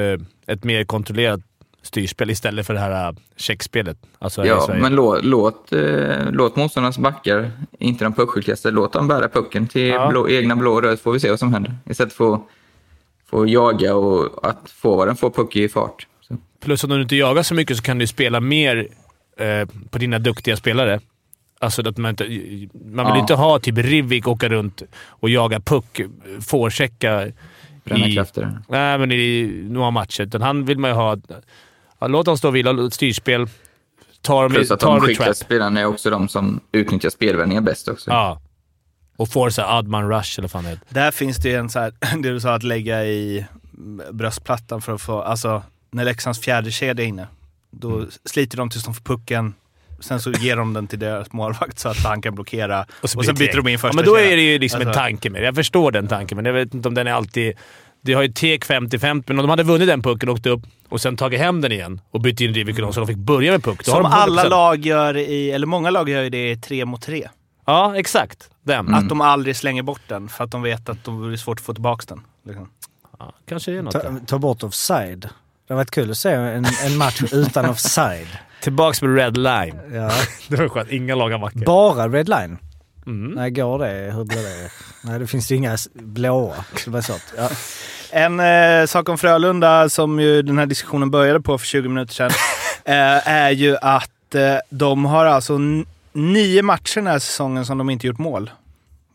ett 0.48 0.64
mer 0.64 0.84
kontrollerat 0.84 1.40
styrspel 1.82 2.30
istället 2.30 2.68
för 2.68 2.74
det 2.74 2.80
här 2.80 3.10
uh, 3.12 3.18
checkspelet. 3.38 3.98
Alltså 4.20 4.46
Ja, 4.46 4.76
men 4.80 4.96
låt, 4.96 5.24
låt, 5.26 5.74
eh, 5.74 6.32
låt 6.32 6.56
motståndarnas 6.56 6.98
backar, 6.98 7.52
inte 7.80 8.04
de 8.04 8.14
puckskickligaste, 8.14 8.72
låt 8.72 8.94
dem 8.94 9.08
bära 9.08 9.30
pucken 9.30 9.68
till 9.68 9.88
Ja. 9.88 10.10
blå, 10.10 10.30
egna 10.30 10.56
blå 10.56 10.74
och 10.74 10.82
röd 10.84 11.00
får 11.00 11.12
vi 11.12 11.20
se 11.20 11.30
vad 11.30 11.40
som 11.40 11.54
händer. 11.54 11.76
Istället 11.90 12.14
för 12.14 12.34
att 12.36 12.42
få 13.30 13.48
jaga 13.48 13.96
och 13.96 14.50
att 14.50 14.70
forwarden 14.70 15.16
får 15.16 15.30
puck 15.30 15.56
i 15.56 15.70
fart. 15.70 16.08
Så. 16.22 16.38
Plus 16.64 16.84
att 16.84 16.90
om 16.92 16.96
du 16.98 17.04
inte 17.04 17.16
jagar 17.16 17.44
så 17.44 17.54
mycket 17.54 17.78
så 17.78 17.84
kan 17.84 17.98
du 17.98 18.08
spela 18.08 18.40
mer 18.40 18.88
eh, 19.38 19.68
på 19.90 19.98
dina 19.98 20.20
duktiga 20.20 20.58
spelare. 20.58 21.00
Alltså 21.60 21.90
att 21.90 21.98
man 21.98 22.10
inte... 22.10 22.24
Man 22.24 23.06
vill 23.06 23.16
Ja. 23.16 23.20
inte 23.20 23.34
ha 23.34 23.60
typ 23.60 23.78
Rivik 23.78 24.28
åka 24.28 24.50
runt 24.50 24.82
och 25.08 25.30
jaga 25.30 25.60
puck, 25.60 26.02
forechecka 26.42 27.28
Bränna 27.84 28.08
i... 28.08 28.16
krafter. 28.16 28.60
Nej, 28.70 28.98
men 28.98 29.12
i 29.12 29.52
några 29.70 29.92
matcher. 29.92 30.24
Utan 30.24 30.42
han 30.42 30.66
vill 30.66 30.78
man 30.78 30.90
ju 30.90 30.96
ha... 30.96 31.18
Ja, 32.02 32.08
låt 32.08 32.26
dem 32.26 32.38
stå 32.38 32.48
och 32.48 32.56
vila, 32.56 32.86
ett 32.88 32.94
styrspel. 32.94 33.48
Ta 34.22 34.42
dem 34.42 34.52
Plus 34.52 34.72
att 34.72 34.80
ta 34.80 34.96
de 34.96 35.02
skickliga 35.02 35.34
spelarna 35.34 35.80
är 35.80 35.86
också 35.86 36.10
de 36.10 36.30
som 36.30 36.60
utnyttjar 36.72 37.10
spelvändningar 37.10 37.62
bäst 37.62 37.88
också. 37.88 38.12
Ja. 38.12 38.42
Och 39.18 39.30
får 39.30 39.50
så 39.50 39.62
Adman 39.62 40.10
Rush 40.10 40.40
eller 40.40 40.42
vad 40.50 40.52
fan 40.52 40.64
det. 40.64 40.80
Där 40.90 41.12
finns 41.12 41.38
det 41.38 41.50
ju 41.50 41.56
en 41.56 41.70
så 41.70 41.80
här, 41.80 41.94
det 42.22 42.32
du 42.32 42.40
sa 42.40 42.54
att 42.54 42.64
lägga 42.64 43.06
i 43.06 43.46
bröstplattan 44.12 44.82
för 44.82 44.94
att 44.96 45.02
få, 45.02 45.22
alltså 45.22 45.64
när 45.92 46.06
Leksands 46.06 46.40
fjärde 46.40 46.72
kedja 46.72 47.06
är 47.06 47.10
inne, 47.10 47.28
då 47.72 47.96
Mm. 47.98 48.10
sliter 48.26 48.58
de 48.58 48.70
tills 48.70 48.84
de 48.84 48.94
får 48.94 49.04
pucken. 49.04 49.54
Sen 50.00 50.20
så 50.20 50.32
ger 50.32 50.56
de 50.56 50.74
den 50.74 50.88
till 50.88 51.00
deras 51.00 51.32
målvakt 51.34 51.80
så 51.80 51.90
att 51.90 51.98
han 51.98 52.22
kan 52.22 52.36
blockera. 52.36 52.86
Och, 53.02 53.10
så 53.10 53.24
sen 53.24 53.36
blir 53.36 53.48
byter 53.48 53.56
de 53.58 53.68
in 53.68 53.72
ja, 53.74 53.80
första 53.80 53.96
men 53.96 54.06
då 54.06 54.16
kedjan. 54.16 54.32
är 54.32 54.36
det 54.36 54.42
ju 54.42 54.60
liksom 54.60 54.82
en 54.82 54.88
Alltså- 54.88 55.02
tanke 55.02 55.30
med 55.30 55.42
det. 55.42 55.46
Jag 55.46 55.56
förstår 55.56 55.92
den 55.92 56.08
tanken, 56.08 56.36
men 56.36 56.46
jag 56.46 56.54
vet 56.54 56.74
inte 56.74 56.88
om 56.88 56.94
den 56.94 57.08
är 57.08 57.12
alltid... 57.14 57.54
Det 58.02 58.14
har 58.14 58.22
ju 58.22 58.28
tek 58.34 58.66
50-50, 58.66 59.24
men 59.28 59.40
om 59.40 59.44
de 59.44 59.50
hade 59.50 59.64
vunnit 59.64 59.88
den 59.88 60.02
pucken 60.02 60.30
och 60.30 60.36
åkt 60.36 60.46
upp 60.46 60.62
och 60.90 61.02
sen 61.02 61.18
tagit 61.18 61.40
hem 61.40 61.62
den 61.62 61.72
igen 61.72 62.02
och 62.12 62.22
bytt 62.22 62.42
in 62.42 62.54
Rivik 62.54 62.76
och 62.76 62.82
dem 62.82 62.94
så 62.94 63.00
de 63.00 63.08
fick 63.08 63.18
börja 63.18 63.52
med 63.52 63.64
puck. 63.64 63.86
Då 63.86 63.92
Som 63.92 64.04
de 64.04 64.10
100%. 64.12 64.16
alla 64.16 64.44
lag 64.44 64.86
gör 64.86 65.18
i, 65.18 65.52
eller 65.52 65.68
många 65.68 65.90
lag 65.90 66.10
gör 66.10 66.22
ju 66.24 66.30
det 66.30 66.52
i 66.52 66.58
tre 66.58 66.86
mot 66.86 67.02
tre. 67.02 67.30
Ja, 67.66 67.96
exakt. 67.98 68.50
Den. 68.64 68.94
Att 68.94 69.10
de 69.10 69.22
aldrig 69.22 69.56
slänger 69.56 69.84
bort 69.84 70.02
den 70.08 70.30
för 70.30 70.44
att 70.44 70.52
de 70.52 70.62
vet 70.62 70.90
att 70.90 71.04
det 71.04 71.12
blir 71.12 71.38
svårt 71.38 71.60
att 71.60 71.66
få 71.66 71.74
tillbaka 71.74 72.04
den. 72.08 72.22
Liksom. 72.46 72.70
Ja, 73.20 73.34
kanske 73.48 73.72
är 73.78 73.82
något 73.82 73.94
Ta, 73.94 74.14
ta 74.28 74.40
bort 74.40 74.64
offside. 74.64 75.22
Det 75.68 75.74
har 75.74 75.76
varit 75.76 75.92
kul 75.92 76.12
att 76.12 76.18
se 76.18 76.32
en, 76.32 76.66
en 76.86 76.98
match 76.98 77.24
utan 77.32 77.66
offside. 77.70 78.28
Tillbaks 78.62 79.02
med 79.02 79.16
red 79.16 79.38
line. 79.38 79.80
Ja. 79.94 80.12
Det 80.48 80.56
var 80.56 80.70
skönt. 80.70 80.90
Inga 80.92 81.16
lag 81.16 81.30
har 81.30 81.40
vackert. 81.40 81.66
Bara 81.66 82.08
red 82.10 82.30
line? 82.30 82.58
Mm. 83.06 83.32
Nej, 83.32 83.52
går 83.52 83.80
det? 83.80 84.12
Hur 84.16 84.24
blir 84.24 84.44
det? 84.44 84.72
Nej, 85.04 85.20
det 85.20 85.28
finns 85.28 85.52
ju 85.52 85.56
inga 85.56 85.78
blåa. 85.94 86.66
Ja. 87.38 87.50
En 88.14 88.40
eh, 88.40 88.86
sak 88.86 89.10
om 89.10 89.18
Frölunda 89.18 89.90
som 89.90 90.20
ju 90.20 90.42
den 90.42 90.58
här 90.58 90.66
diskussionen 90.66 91.12
började 91.12 91.42
på 91.42 91.58
för 91.58 91.66
20 91.68 91.90
minuter 91.90 92.14
sedan. 92.14 92.32
eh, 92.86 93.28
är 93.28 93.52
ju 93.52 93.78
att 93.78 94.36
eh, 94.36 94.58
de 94.70 95.06
har 95.06 95.26
alltså 95.26 95.58
nio 96.14 96.62
matcher 96.62 96.96
den 96.96 97.08
här 97.08 97.20
säsongen 97.20 97.66
som 97.66 97.78
de 97.78 97.90
inte 97.90 98.08
gjort 98.08 98.18
mål. 98.18 98.50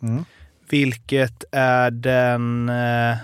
Mm. 0.03 0.25
Vilket 0.69 1.45
är 1.53 1.91
den 1.91 2.69
eh, 2.69 3.17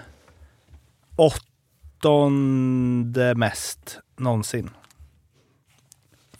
åttonde 2.03 3.35
mest 3.35 3.99
någonsin. 4.17 4.71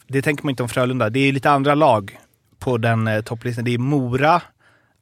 Det 0.07 0.23
tänker 0.23 0.45
man 0.45 0.51
inte 0.51 0.63
om 0.63 0.69
Frölunda. 0.69 1.11
Det 1.11 1.21
är 1.21 1.33
lite 1.33 1.51
andra 1.51 1.75
lag 1.75 2.19
på 2.65 2.79
den 2.79 3.09
eh, 3.09 3.21
topplistan. 3.23 3.65
Det 3.65 3.75
är 3.75 3.79
Mora, 3.79 4.43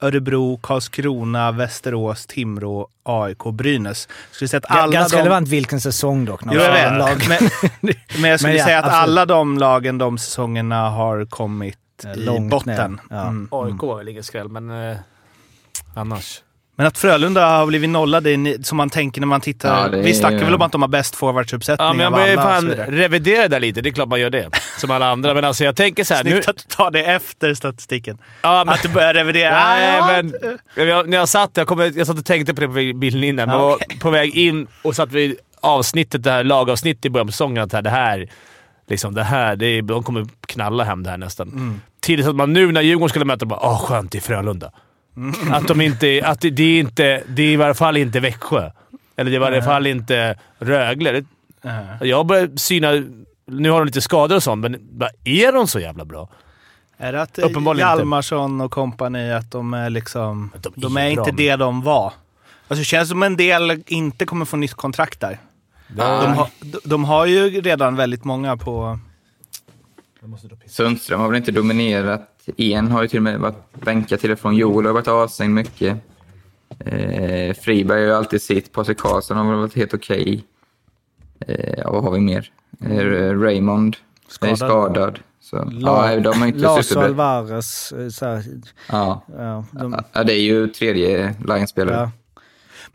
Örebro, 0.00 0.56
Karlskrona, 0.62 1.52
Västerås, 1.52 2.26
Timrå, 2.26 2.88
AIK, 3.02 3.44
Brynäs. 3.52 4.08
Skulle 4.30 4.48
säga 4.48 4.58
att 4.64 4.76
alla 4.76 4.92
Ganska 4.92 5.16
de... 5.16 5.22
relevant 5.22 5.48
vilken 5.48 5.80
säsong 5.80 6.24
dock. 6.24 6.40
Jo, 6.44 6.52
jag 6.60 6.72
vet. 6.72 6.98
lag. 6.98 7.22
Men, 7.28 7.38
men 8.20 8.30
jag 8.30 8.40
skulle 8.40 8.52
Men 8.52 8.58
ja, 8.58 8.64
säga 8.64 8.78
att 8.78 8.84
absolut. 8.84 9.02
alla 9.02 9.26
de 9.26 9.58
lagen 9.58 9.98
de 9.98 10.18
säsongerna 10.18 10.90
har 10.90 11.24
kommit 11.24 11.76
Eh, 12.04 12.12
i 12.12 12.16
långt 12.16 12.50
botten. 12.50 12.92
ner. 12.92 13.16
Ja. 13.16 13.22
Mm. 13.26 13.48
AIK 13.50 13.82
var 13.82 13.96
väl 13.96 14.08
ingen 14.08 14.24
skräll, 14.24 14.48
men 14.48 14.70
eh, 14.90 14.96
annars. 15.94 16.42
Men 16.80 16.86
att 16.86 16.98
Frölunda 16.98 17.46
har 17.46 17.66
blivit 17.66 17.90
nollade, 17.90 18.30
är 18.30 18.62
som 18.62 18.76
man 18.76 18.90
tänker 18.90 19.20
när 19.20 19.26
man 19.26 19.40
tittar. 19.40 19.82
Ja, 19.82 19.88
det 19.88 19.98
är 19.98 20.02
Vi 20.02 20.14
snackar 20.14 20.44
väl 20.44 20.54
om 20.54 20.62
att 20.62 20.72
de 20.72 20.82
har 20.82 20.88
bäst 20.88 21.16
forwardsuppsättning 21.16 21.86
Ja, 21.86 21.92
men 21.92 22.04
jag 22.04 22.12
börjar 22.12 22.36
fan 22.36 22.70
revidera 22.70 23.42
det 23.42 23.48
där 23.48 23.60
lite. 23.60 23.80
Det 23.80 23.88
är 23.88 23.92
klart 23.92 24.08
man 24.08 24.20
gör 24.20 24.30
det. 24.30 24.50
Som 24.78 24.90
alla 24.90 25.10
andra. 25.10 25.34
Men 25.34 25.44
alltså 25.44 25.64
jag 25.64 25.76
tänker 25.76 26.04
så 26.04 26.14
här. 26.14 26.24
Nu, 26.24 26.30
Snyggt 26.30 26.48
att 26.48 26.56
du 26.56 26.62
tar 26.76 26.90
det 26.90 27.04
efter 27.04 27.54
statistiken. 27.54 28.18
ja, 28.42 28.64
men, 28.66 28.74
Att 28.74 28.82
du 28.82 28.88
börjar 28.88 29.14
revidera. 29.14 29.50
Nej, 29.50 30.22
men 30.22 30.34
jag, 30.88 31.08
när 31.08 31.16
jag 31.16 31.28
satt 31.28 31.50
jag, 31.54 31.66
kom, 31.66 31.80
jag 31.80 32.06
satt 32.06 32.18
och 32.18 32.24
tänkte 32.24 32.54
på 32.54 32.60
det 32.60 32.66
på 32.66 32.98
bilen 32.98 33.24
innan. 33.24 33.48
men 33.48 33.58
Ja, 33.58 33.62
var 33.62 33.78
på 34.00 34.10
väg 34.10 34.36
in 34.36 34.66
och 34.82 34.96
satt 34.96 35.12
vid 35.12 35.36
avsnittet, 35.60 36.22
det 36.22 36.30
här 36.30 36.44
lagavsnittet 36.44 37.04
i 37.04 37.10
början 37.10 37.26
på 37.26 37.32
säsongen. 37.32 37.64
Att 37.64 37.84
det 37.84 37.90
här, 37.90 38.28
liksom, 38.88 39.14
det 39.14 39.24
här 39.24 39.56
det 39.56 39.66
är, 39.66 39.82
de 39.82 40.02
kommer 40.02 40.26
knalla 40.46 40.84
hem 40.84 41.02
det 41.02 41.10
här 41.10 41.18
nästan. 41.18 41.48
Mm. 41.48 41.80
Tills 42.00 42.26
att 42.26 42.36
man 42.36 42.52
nu 42.52 42.72
när 42.72 42.80
Djurgården 42.80 43.08
skulle 43.08 43.24
möta 43.24 43.46
bara 43.46 43.60
åh 43.62 43.86
skönt, 43.86 44.14
är 44.14 44.20
Frölunda. 44.20 44.72
Mm. 45.20 45.52
Att, 45.52 45.68
de 45.68 45.80
inte, 45.80 46.22
att 46.24 46.40
det, 46.40 46.62
är 46.62 46.80
inte, 46.80 47.22
det 47.28 47.42
är 47.42 47.52
i 47.52 47.56
varje 47.56 47.74
fall 47.74 47.96
inte 47.96 48.20
Växjö. 48.20 48.70
Eller 49.16 49.30
det 49.30 49.36
är 49.36 49.40
i 49.40 49.44
varje 49.50 49.62
fall 49.62 49.86
inte 49.86 50.38
Rögle. 50.58 51.12
Det, 51.12 51.24
Ja. 51.62 52.06
jag 52.06 52.26
börjar 52.26 52.50
syna... 52.56 52.92
Nu 53.46 53.70
har 53.70 53.78
de 53.78 53.86
lite 53.86 54.00
skador 54.00 54.36
och 54.36 54.42
sånt, 54.42 54.60
men 54.62 54.76
bara, 54.80 55.10
är 55.24 55.52
de 55.52 55.66
så 55.68 55.80
jävla 55.80 56.04
bra? 56.04 56.28
Är 56.96 57.12
det 57.12 57.22
att 57.22 57.38
Uppenbarligen 57.38 57.88
inte. 57.88 58.00
Hjalmarsson 58.00 58.60
och 58.60 58.70
kompani, 58.70 59.32
att 59.32 59.50
de 59.50 59.74
är 59.74 59.90
liksom... 59.90 60.50
Att 60.56 60.62
de 60.62 60.72
De 60.76 60.96
är 60.96 61.10
är 61.10 61.14
bra, 61.14 61.24
inte 61.28 61.42
det 61.42 61.56
de 61.56 61.82
var. 61.82 62.12
Alltså 62.68 62.80
det 62.80 62.84
känns 62.84 63.08
som 63.08 63.22
en 63.22 63.36
del 63.36 63.82
inte 63.86 64.26
kommer 64.26 64.44
få 64.44 64.56
nytt 64.56 64.74
kontrakt 64.74 65.20
där. 65.20 65.38
De, 65.88 66.02
har, 66.02 66.48
de, 66.60 66.78
de 66.84 67.04
har 67.04 67.26
ju 67.26 67.60
redan 67.60 67.96
väldigt 67.96 68.24
många 68.24 68.56
på... 68.56 68.98
Sundström 70.66 71.20
har 71.20 71.28
väl 71.28 71.36
inte 71.36 71.52
dominerat. 71.52 72.28
En 72.56 72.88
har 72.90 73.02
ju 73.02 73.08
till 73.08 73.18
och 73.18 73.22
med 73.22 73.40
varit 73.40 73.72
bänkad 73.84 74.20
till 74.20 74.30
och 74.32 74.38
från. 74.38 74.56
Joel 74.56 74.86
har 74.86 74.92
varit 74.92 75.08
avstängd 75.08 75.54
mycket. 75.54 75.96
Eh, 76.78 77.54
Friberg 77.54 77.98
har 78.00 78.06
ju 78.06 78.14
alltid 78.14 78.42
sitt. 78.42 78.72
Patrik 78.72 78.98
Karlsson 78.98 79.36
har 79.36 79.44
väl 79.50 79.54
varit 79.60 79.76
helt 79.76 79.94
okej. 79.94 80.44
Eh, 81.46 81.74
ja, 81.78 81.90
vad 81.92 82.04
har 82.04 82.10
vi 82.10 82.20
mer? 82.20 82.50
Eh, 82.84 83.40
Raymond 83.40 83.96
är 84.40 84.54
skadad. 84.54 85.18
Så, 85.40 85.56
La- 85.64 86.12
ja, 86.14 86.20
de 86.20 86.40
har 86.40 86.46
inte 86.46 86.82
superbra. 86.82 87.06
Alvarez. 87.24 87.92
eh, 87.92 88.08
Så 88.08 88.26
här, 88.26 88.44
Ja. 88.88 89.24
ja, 89.38 89.64
de, 89.72 89.96
ja, 90.12 90.24
det 90.24 90.32
är 90.32 90.40
ju 90.42 90.66
tredje 90.68 91.34
Lions-spelare. 91.48 91.96
ja, 91.96 92.10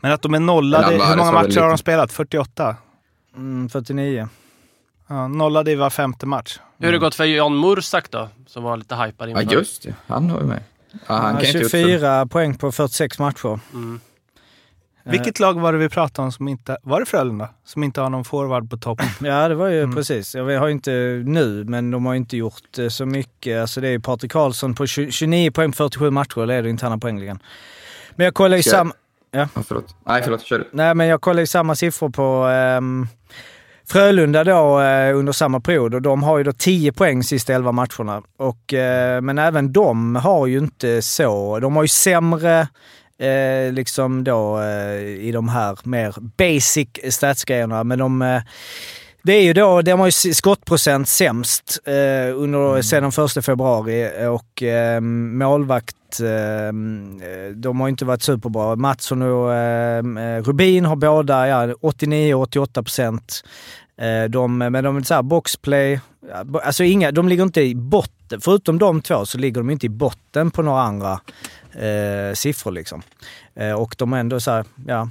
Men 0.00 0.12
att 0.12 0.22
de 0.22 0.34
är 0.34 0.40
nollade. 0.40 0.86
Hur 1.04 1.16
många 1.16 1.32
matcher 1.32 1.60
har 1.60 1.68
de 1.68 1.78
spelat? 1.78 2.12
48? 2.12 2.76
mm, 3.36 3.68
49. 3.68 4.28
Ja, 5.08 5.28
nollade 5.28 5.70
i 5.72 5.74
var 5.74 5.90
femte 5.90 6.26
match. 6.26 6.58
Hur 6.78 6.86
har 6.86 6.92
det 6.92 6.98
gått 6.98 7.14
för 7.14 7.24
Jan 7.24 7.60
Mursak 7.60 8.10
då? 8.10 8.28
Som 8.46 8.62
var 8.62 8.76
lite 8.76 8.94
hypad 8.96 9.30
Ja, 9.30 9.42
inför. 9.42 9.54
just 9.56 9.82
det. 9.82 9.94
Han 10.06 10.30
har 10.30 10.40
ju 10.40 10.46
med. 10.46 10.62
Ja, 11.08 11.14
han 11.14 11.36
för- 11.38 11.44
24 11.46 12.26
poäng 12.26 12.54
på 12.58 12.72
46 12.72 13.18
matcher. 13.18 13.60
Mm. 13.74 14.00
Vilket 15.04 15.40
lag 15.40 15.60
var 15.60 15.72
det 15.72 15.78
vi 15.78 15.88
pratade 15.88 16.26
om 16.26 16.32
som 16.32 16.48
inte... 16.48 16.76
Var 16.82 17.00
det 17.00 17.06
Frölunda? 17.06 17.48
Som 17.64 17.82
inte 17.84 18.00
har 18.00 18.10
någon 18.10 18.24
forward 18.24 18.70
på 18.70 18.76
topp? 18.76 19.00
Ja, 19.20 19.48
det 19.48 19.54
var 19.54 19.68
ju 19.68 19.82
Mm. 19.82 19.94
precis. 19.96 20.34
Jag 20.34 20.58
har 20.60 20.66
ju 20.66 20.72
inte 20.72 20.90
nu, 21.26 21.64
men 21.64 21.90
de 21.90 22.06
har 22.06 22.14
inte 22.14 22.36
gjort 22.36 22.78
eh, 22.78 22.88
så 22.88 23.06
mycket. 23.06 23.60
Alltså 23.60 23.80
det 23.80 23.88
är 23.88 23.92
ju 23.92 24.00
Patrik 24.00 24.32
Karlsson 24.32 24.74
på 24.74 24.86
20, 24.86 25.10
29 25.10 25.50
poäng 25.50 25.72
på 25.72 25.76
47 25.76 26.10
matcher, 26.10 26.46
leder 26.46 26.68
interna 26.68 26.98
poängligan. 26.98 27.38
Men 28.16 28.24
jag 28.24 28.34
kollar 28.34 28.56
ju 28.56 28.62
samma... 28.62 28.92
Ja, 29.30 29.48
förlåt. 29.68 29.96
Nej, 30.06 30.22
förlåt. 30.22 30.42
Kör 30.42 30.58
du. 30.58 30.68
Nej, 30.72 30.94
men 30.94 31.06
jag 31.06 31.20
kollar 31.20 31.40
ju 31.40 31.46
samma 31.46 31.74
siffror 31.74 32.10
på 32.10 32.44
ehm, 32.46 33.06
Frölunda 33.88 34.44
då 34.44 34.80
eh, 34.80 35.16
under 35.16 35.32
samma 35.32 35.60
period 35.60 35.94
och 35.94 36.02
de 36.02 36.22
har 36.22 36.38
ju 36.38 36.44
då 36.44 36.52
10 36.52 36.92
poäng 36.92 37.22
sista 37.22 37.54
11 37.54 37.72
matcherna. 37.72 38.22
Och, 38.38 38.74
eh, 38.74 39.20
men 39.20 39.38
även 39.38 39.72
de 39.72 40.16
har 40.16 40.46
ju 40.46 40.58
inte 40.58 41.02
så... 41.02 41.58
De 41.58 41.76
har 41.76 41.82
ju 41.82 41.88
sämre 41.88 42.68
eh, 43.18 43.72
liksom 43.72 44.24
då 44.24 44.62
i 45.18 45.30
de 45.32 45.48
här 45.48 45.78
mer 45.82 46.14
basic 46.36 46.88
statsgrejerna, 47.10 47.84
men 47.84 47.98
de... 47.98 48.40
Det 49.26 49.32
är 49.32 49.42
ju 49.42 49.52
då, 49.52 49.82
de 49.82 50.00
har 50.00 50.06
ju 50.06 50.34
skottprocent 50.34 51.08
sämst 51.08 51.78
eh, 51.84 52.36
under, 52.36 52.82
sedan 52.82 53.02
den 53.02 53.12
första 53.12 53.42
februari. 53.42 54.26
Och 54.26 54.62
eh, 54.62 55.00
målvakt, 55.00 55.96
Eh, 56.20 56.66
eh, 56.66 57.50
de 57.54 57.80
har 57.80 57.88
inte 57.88 58.04
varit 58.04 58.22
superbra. 58.22 58.76
Mattsson 58.76 59.22
och 59.22 59.54
eh, 59.54 59.98
eh 59.98 60.42
Rubin 60.42 60.84
har 60.84 60.96
båda 60.96 61.48
ja, 61.48 61.66
89-88 61.66 62.82
procent. 62.82 63.44
Eh, 64.00 64.24
de, 64.30 64.58
men 64.58 64.84
de 64.84 64.96
är 64.96 65.02
så 65.02 65.14
här 65.14 65.22
boxplay, 65.22 66.00
alltså 66.64 66.84
inga, 66.84 67.12
de 67.12 67.28
ligger 67.28 67.42
inte 67.42 67.62
i 67.62 67.74
botten. 67.74 68.40
Förutom 68.40 68.78
de 68.78 69.02
två 69.02 69.26
så 69.26 69.38
ligger 69.38 69.60
de 69.60 69.70
inte 69.70 69.86
i 69.86 69.88
botten 69.88 70.50
på 70.50 70.62
några 70.62 70.80
andra 70.82 71.20
eh, 71.72 72.34
siffror 72.34 72.72
liksom. 72.72 73.02
Eh, 73.54 73.72
och 73.72 73.94
de 73.98 74.12
är 74.12 74.18
ändå 74.18 74.40
så 74.40 74.50
här, 74.50 74.64
ja. 74.86 75.08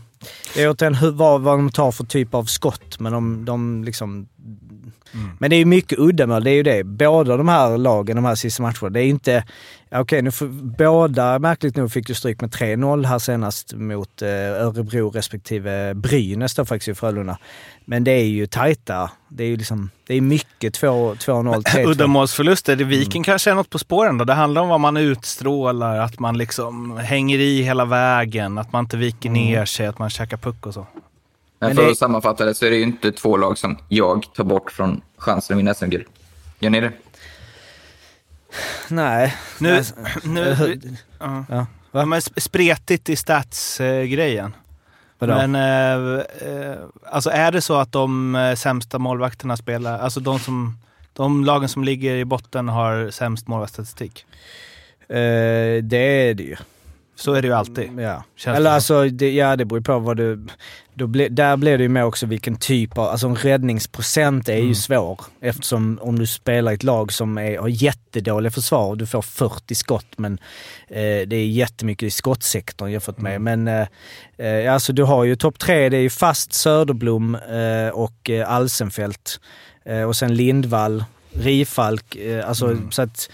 Det 0.55 0.63
är 0.63 0.69
återigen 0.69 1.17
vad, 1.17 1.41
vad 1.41 1.59
de 1.59 1.71
tar 1.71 1.91
för 1.91 2.03
typ 2.03 2.33
av 2.33 2.43
skott, 2.43 2.99
men 2.99 3.11
de, 3.11 3.45
de 3.45 3.83
liksom... 3.83 4.27
Men 5.39 5.49
det 5.49 5.55
är 5.55 5.57
ju 5.57 5.65
mycket 5.65 5.99
uddamål, 5.99 6.43
det 6.43 6.51
är 6.51 6.55
ju 6.55 6.63
det. 6.63 6.83
Båda 6.83 7.37
de 7.37 7.47
här 7.47 7.77
lagen, 7.77 8.15
de 8.15 8.25
här 8.25 8.35
sista 8.35 8.63
matcherna, 8.63 8.89
det 8.89 8.99
är 8.99 9.05
inte... 9.05 9.43
Okej, 9.91 10.21
nu 10.21 10.31
får, 10.31 10.47
båda 10.77 11.39
märkligt 11.39 11.75
nog 11.75 11.91
fick 11.91 12.09
ju 12.09 12.15
stryk 12.15 12.41
med 12.41 12.49
3-0 12.49 13.05
här 13.05 13.19
senast 13.19 13.73
mot 13.73 14.21
eh, 14.21 14.29
Örebro 14.29 15.09
respektive 15.09 15.93
Brynäs 15.93 16.55
då 16.55 16.65
faktiskt 16.65 16.87
i 16.87 16.95
Frölunda. 16.95 17.37
Men 17.85 18.03
det 18.03 18.11
är 18.11 18.25
ju 18.25 18.47
tajta. 18.47 19.11
Det 19.29 19.43
är 19.43 19.47
ju 19.47 19.57
liksom, 19.57 19.89
det 20.07 20.13
är 20.13 20.21
mycket 20.21 20.81
2-0, 20.81 21.15
3-2. 21.15 21.87
Uddamålsförluster. 21.87 22.75
Viken 22.75 23.23
kanske 23.23 23.51
är 23.51 23.55
något 23.55 23.69
på 23.69 23.79
spåren 23.79 24.17
då. 24.17 24.25
Det 24.25 24.33
handlar 24.33 24.61
om 24.61 24.69
vad 24.69 24.79
man 24.79 24.97
utstrålar, 24.97 25.97
att 25.97 26.19
man 26.19 26.37
liksom 26.37 26.97
hänger 26.97 27.39
i 27.39 27.61
hela 27.61 27.85
vägen, 27.85 28.57
att 28.57 28.73
man 28.73 28.83
inte 28.83 28.97
viker 28.97 29.29
ner 29.29 29.65
sig, 29.65 29.87
att 29.87 29.99
man 29.99 30.09
käkar 30.09 30.37
puck 30.37 30.65
och 30.65 30.73
så. 30.73 30.87
Men 31.67 31.75
för 31.75 31.83
det- 31.85 31.91
att 31.91 31.97
sammanfatta 31.97 32.45
det 32.45 32.55
så 32.55 32.65
är 32.65 32.69
det 32.69 32.75
ju 32.75 32.83
inte 32.83 33.11
två 33.11 33.37
lag 33.37 33.57
som 33.57 33.77
jag 33.89 34.33
tar 34.33 34.43
bort 34.43 34.71
från 34.71 35.01
chansen 35.17 35.55
att 35.55 35.59
vinna 35.59 35.73
SM-guld. 35.73 36.05
Gör 36.59 36.69
ni 36.69 36.79
det? 36.81 36.91
Nej. 38.89 39.35
Nu, 39.59 39.83
nu, 40.23 40.79
ja. 41.19 41.45
Ja, 41.49 41.65
Ja, 41.91 42.05
men 42.05 42.19
sp- 42.19 42.39
spretigt 42.39 43.09
i 43.09 43.15
stats-grejen. 43.15 44.55
vadå? 45.19 45.47
Men 45.47 45.55
eh, 45.55 46.19
eh, 46.49 46.75
alltså 47.11 47.29
är 47.29 47.51
det 47.51 47.61
så 47.61 47.75
att 47.75 47.91
de 47.91 48.35
eh, 48.35 48.55
sämsta 48.55 48.99
målvakterna 48.99 49.57
spelar, 49.57 49.99
alltså 49.99 50.19
de, 50.19 50.39
som, 50.39 50.77
de 51.13 51.45
lagen 51.45 51.69
som 51.69 51.83
ligger 51.83 52.15
i 52.15 52.25
botten 52.25 52.69
har 52.69 53.11
sämst 53.11 53.47
målvaktsstatistik? 53.47 54.25
Eh, 55.09 55.83
det 55.83 55.97
är 56.29 56.33
det 56.33 56.43
ju. 56.43 56.55
Så 57.15 57.33
är 57.33 57.41
det 57.41 57.47
ju 57.47 57.53
alltid. 57.53 57.99
Ja. 57.99 58.23
Känns 58.35 58.57
Eller 58.57 58.69
det 58.69 58.75
alltså, 58.75 59.09
det, 59.09 59.31
ja 59.31 59.55
det 59.55 59.65
beror 59.65 59.79
ju 59.79 59.83
på 59.83 59.99
vad 59.99 60.17
du... 60.17 60.47
Då 60.93 61.07
ble, 61.07 61.27
där 61.29 61.57
blir 61.57 61.77
det 61.77 61.83
ju 61.83 61.89
med 61.89 62.05
också 62.05 62.25
vilken 62.25 62.55
typ 62.55 62.97
av... 62.97 63.05
Alltså 63.07 63.27
en 63.27 63.35
räddningsprocent 63.35 64.49
är 64.49 64.53
Mm. 64.55 64.67
ju 64.67 64.75
svår. 64.75 65.21
Eftersom 65.41 65.99
om 66.01 66.19
du 66.19 66.27
spelar 66.27 66.71
i 66.71 66.75
ett 66.75 66.83
lag 66.83 67.13
som 67.13 67.37
är, 67.37 67.57
har 67.57 67.67
jättedåliga 67.67 68.51
försvar 68.51 68.89
och 68.89 68.97
du 68.97 69.05
får 69.07 69.21
40 69.21 69.75
skott 69.75 70.05
men 70.17 70.33
eh, 70.87 70.97
det 71.27 71.35
är 71.35 71.47
jättemycket 71.47 72.07
i 72.07 72.11
skottsektorn 72.11 72.91
jämfört 72.91 73.17
med. 73.17 73.35
Mm. 73.35 73.63
Men 73.63 73.87
eh, 74.37 74.47
eh, 74.47 74.73
alltså 74.73 74.93
du 74.93 75.03
har 75.03 75.23
ju 75.23 75.35
topp 75.35 75.59
tre, 75.59 75.89
det 75.89 75.97
är 75.97 76.01
ju 76.01 76.09
fast 76.09 76.53
Söderblom 76.53 77.35
eh, 77.35 77.89
och 77.93 78.29
eh, 78.29 78.51
Alsenfelt. 78.51 79.39
Eh, 79.85 80.01
och 80.03 80.15
sen 80.15 80.35
Lindvall, 80.35 81.05
Rifalk. 81.33 82.15
Eh, 82.15 82.47
alltså 82.49 82.65
Mm. 82.65 82.91
så 82.91 83.01
att 83.01 83.29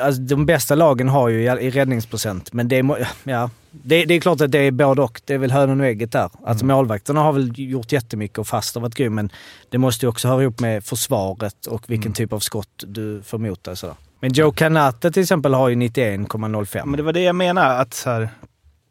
alltså, 0.00 0.22
de 0.22 0.46
bästa 0.46 0.74
lagen 0.74 1.08
har 1.08 1.28
ju 1.28 1.42
i, 1.42 1.70
räddningsprocent, 1.70 2.52
men 2.52 2.68
det 2.68 2.78
är, 2.78 3.08
ja, 3.24 3.50
det, 3.70 4.04
det 4.04 4.14
är 4.14 4.20
klart 4.20 4.40
att 4.40 4.52
det 4.52 4.58
är 4.58 4.70
både 4.70 5.02
och. 5.02 5.20
Det 5.24 5.34
är 5.34 5.38
väl 5.38 5.50
hönan 5.50 5.80
och 5.80 5.86
ägget 5.86 6.12
där. 6.12 6.30
Alltså 6.44 6.64
målvakterna 6.64 7.20
har 7.20 7.32
väl 7.32 7.52
gjort 7.56 7.92
jättemycket 7.92 8.38
och 8.38 8.46
fast 8.46 8.74
har 8.74 8.82
varit 8.82 8.94
grym, 8.94 9.14
men 9.14 9.30
det 9.68 9.78
måste 9.78 10.06
ju 10.06 10.10
också 10.10 10.28
höra 10.28 10.42
ihop 10.42 10.60
med 10.60 10.84
försvaret 10.84 11.66
och 11.66 11.90
vilken 11.90 12.12
typ 12.12 12.32
av 12.32 12.40
skott 12.40 12.84
du 12.86 13.22
får 13.22 13.38
mot 13.38 13.64
dig. 13.64 13.76
Sådär. 13.76 13.96
Men 14.20 14.32
Joe 14.32 14.52
Canata 14.52 15.10
till 15.10 15.22
exempel 15.22 15.54
har 15.54 15.68
ju 15.68 15.76
91,05. 15.76 16.86
Men 16.86 16.96
det 16.96 17.02
var 17.02 17.12
det 17.12 17.20
jag 17.20 17.36
menar, 17.36 17.80
att 17.80 17.94
så 17.94 18.10
här, 18.10 18.28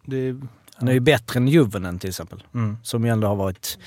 det, 0.05 0.35
Han 0.75 0.87
är 0.87 0.93
ju 0.93 0.99
bättre 0.99 1.37
än 1.37 1.47
Juvonen 1.47 1.99
till 1.99 2.09
exempel. 2.09 2.43
Som 2.83 3.05
ju 3.05 3.11
ändå 3.11 3.27
har 3.27 3.35
varit 3.35 3.77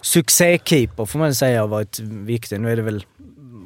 succékeeper 0.00 1.06
får 1.06 1.18
man 1.18 1.34
säga 1.34 1.60
har 1.60 1.68
varit 1.68 1.98
viktig. 2.00 2.60
Nu 2.60 2.72
är 2.72 2.76
det 2.76 2.82
väl 2.82 3.04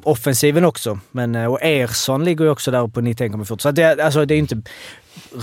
offensiven 0.07 0.65
också. 0.65 0.99
Men, 1.11 1.35
eh, 1.35 1.45
och 1.45 1.59
Ersson 1.61 2.23
ligger 2.23 2.45
ju 2.45 2.51
också 2.51 2.71
där 2.71 2.87
på 2.87 3.01
91,40. 3.01 3.57
Så 3.61 3.71
det, 3.71 3.99
alltså, 4.03 4.25
det 4.25 4.33
är 4.33 4.37
inte... 4.37 4.61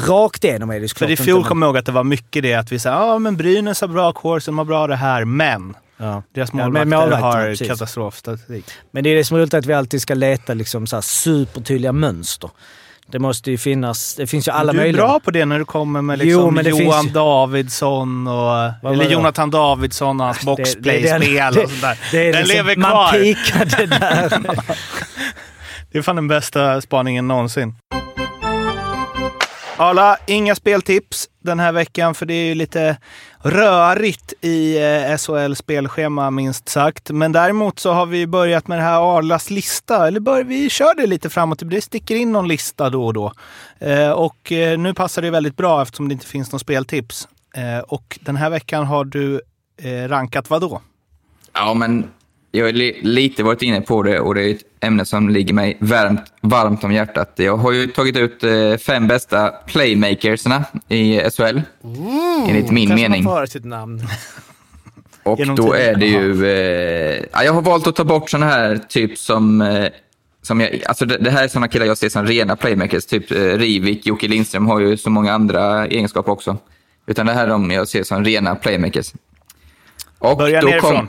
Rakt 0.09 0.45
igenom 0.45 0.71
är 0.71 0.75
det 0.75 0.81
ju 0.81 0.89
För 0.89 0.89
såklart 0.89 1.11
i 1.11 1.17
fjol 1.17 1.39
inte, 1.39 1.49
kommer 1.49 1.67
jag 1.67 1.69
ihåg 1.69 1.77
att 1.79 1.87
det 1.87 1.93
var 1.93 2.05
mycket 2.05 2.43
det 2.43 2.55
att 2.55 2.73
vi 2.73 2.79
sa 2.79 2.89
ja 2.91 3.19
men 3.19 3.37
Brynäs 3.37 3.81
har 3.81 3.89
bra 3.89 4.13
kår, 4.13 4.43
de 4.47 4.59
har 4.59 4.65
bra 4.65 4.87
det 4.87 4.97
här, 4.97 5.25
men 5.25 5.75
Ja. 5.97 6.23
deras 6.35 6.51
Ja, 6.53 6.69
men 6.69 6.89
målvakter 6.89 7.17
har 7.21 7.43
precis. 7.43 7.69
katastrofstatistik. 7.69 8.65
Men 8.91 9.05
det 9.05 9.11
är 9.11 9.17
det 9.17 9.25
som 9.25 9.37
är 9.37 9.41
roligt 9.41 9.55
att 9.55 9.67
vi 9.67 9.73
alltid 9.73 10.03
ska 10.03 10.15
leta 10.15 10.55
liksom 10.55 10.87
så 10.87 11.03
supertydliga 11.03 11.93
mönster. 11.93 12.51
Det 13.07 13.19
måste 13.19 13.51
ju 13.51 13.59
finnas... 13.59 14.15
Det 14.15 14.27
finns 14.27 14.49
ju 14.49 14.53
alla 14.53 14.73
du 14.73 14.79
är 14.79 14.83
möjliga... 14.83 15.03
bra 15.07 15.21
på 15.21 15.31
det 15.31 15.45
när 15.45 15.59
du 15.59 15.65
kommer 15.65 16.03
med 16.03 16.19
Jo, 16.23 16.51
liksom 16.51 16.55
det 16.75 16.85
Johan 16.85 17.03
finns- 17.03 17.15
Davidsson 17.15 18.27
och... 18.27 18.55
eller 18.93 19.05
det? 19.05 19.11
Jonathan 19.13 19.51
Davidsson 19.51 20.21
och 20.21 20.27
hans 20.27 20.39
Det- 20.39 20.45
det 20.45 20.53
är 20.53 20.57
boxplay-spel 20.57 21.49
och 21.65 21.71
sånt 21.71 21.83
där. 21.83 21.99
det 22.13 22.19
är 22.29 22.33
Den 22.33 22.43
liksom- 22.43 22.57
lever 22.57 22.77
Man 22.77 22.91
kvar. 22.91 23.13
pikade 23.13 23.87
där. 23.87 24.33
Det 25.93 25.99
är 25.99 26.03
fan 26.03 26.17
den 26.17 26.29
bästa 26.29 26.81
spaningen 26.81 27.29
någonsin. 27.29 27.75
Arla, 29.77 30.17
inga 30.27 30.55
speltips 30.55 31.29
den 31.45 31.61
här 31.61 31.73
veckan 31.73 32.15
för 32.15 32.27
det 32.27 32.35
är 32.35 32.45
ju 32.47 32.55
lite 32.55 32.97
rörigt 33.45 34.33
i 34.41 34.77
eh, 34.77 35.17
SHL 35.17 35.55
spelschema 35.55 36.31
minst 36.31 36.69
sagt. 36.69 37.11
Men 37.11 37.33
däremot 37.33 37.79
så 37.79 37.93
har 37.93 38.07
vi 38.07 38.27
börjat 38.27 38.69
med 38.69 38.79
det 38.79 38.83
här 38.83 39.19
Arlas 39.19 39.51
lista. 39.51 40.07
Eller 40.07 40.21
bör, 40.21 40.45
vi 40.45 40.71
kör 40.71 40.95
det 40.95 41.07
lite 41.07 41.31
framåt. 41.31 41.63
Det 41.65 41.81
sticker 41.81 42.17
in 42.17 42.33
någon 42.33 42.49
lista 42.49 42.91
då 42.91 43.07
och 43.07 43.13
då. 43.13 43.33
Eh, 43.79 44.11
och 44.11 44.53
eh, 44.53 44.79
nu 44.79 44.95
passar 44.95 45.23
det 45.23 45.31
väldigt 45.31 45.57
bra 45.57 45.83
eftersom 45.83 46.09
det 46.09 46.13
inte 46.13 46.27
finns 46.27 46.53
någon 46.53 46.61
speltips. 46.61 47.29
Eh, 47.55 47.79
och 47.79 48.19
den 48.23 48.37
här 48.37 48.51
veckan 48.51 48.87
har 48.87 49.05
du 49.05 49.41
eh, 49.83 50.09
rankat 50.09 50.51
vad 50.51 50.61
då? 50.61 50.81
Ja, 51.53 51.75
men 51.75 52.11
jag 52.55 52.65
har 52.65 52.73
li 52.73 52.99
lite 53.03 53.43
varit 53.43 53.63
inne 53.63 53.81
på 53.81 54.03
det 54.03 54.21
och 54.21 54.35
det 54.35 54.43
är 54.43 54.51
ett 54.51 54.61
ämne 54.81 55.05
som 55.05 55.29
ligger 55.29 55.55
mig 55.55 55.77
varmt, 55.81 56.23
varmt 56.41 56.85
om 56.85 56.93
hjärtat. 56.93 57.33
Jag 57.37 57.57
har 57.57 57.73
ju 57.73 57.87
tagit 57.87 58.17
ut 58.17 58.45
eh, 58.45 58.77
fem 58.77 59.07
bästa 59.09 59.49
playmakersna 59.49 60.65
i 60.89 61.21
SHL, 61.31 61.61
enligt 62.49 62.71
min 62.71 62.89
Kanske 62.89 63.09
mening. 63.09 63.25
man 63.25 63.37
får 63.37 63.47
sitt 63.47 63.65
namn. 63.65 64.03
Och 65.23 65.39
Genom 65.39 65.57
då 65.57 65.73
tiden. 65.73 65.89
är 65.91 65.95
det 65.95 66.07
ju... 66.07 66.47
Eh, 66.47 67.25
ja, 67.33 67.45
jag 67.45 67.53
har 67.53 67.63
valt 67.63 67.87
att 67.87 67.97
ta 67.97 68.05
bort 68.05 68.31
såna 68.31 68.47
här 68.47 68.77
typ 68.89 69.19
som... 69.19 69.61
Eh, 69.63 69.89
som 70.43 70.61
jag, 70.61 70.81
alltså 70.87 71.07
det, 71.07 71.17
det 71.17 71.31
här 71.31 71.45
är 71.45 71.49
såna 71.49 71.69
killar 71.69 71.87
jag 71.87 71.99
ser 71.99 72.09
som 72.09 72.27
rena 72.27 72.57
playmakers. 72.57 73.07
Typ 73.07 73.31
eh, 73.31 73.37
Rivik, 73.39 74.07
Jocke 74.07 74.29
Lindström 74.29 74.67
har 74.67 74.81
ju 74.81 74.97
så 74.97 75.11
många 75.11 75.33
andra 75.33 75.87
egenskaper 75.87 76.33
också. 76.33 76.57
Utan 77.07 77.27
det 77.27 77.33
här 77.33 77.45
är 77.45 77.49
de 77.49 77.71
jag 77.71 77.89
ser 77.89 78.03
som 78.03 78.25
rena 78.25 78.55
playmakers. 78.55 79.13
Och 80.19 80.37
Börja 80.39 80.61
då 80.61 80.69
nerifrån. 80.69 80.97
Kom, 80.97 81.09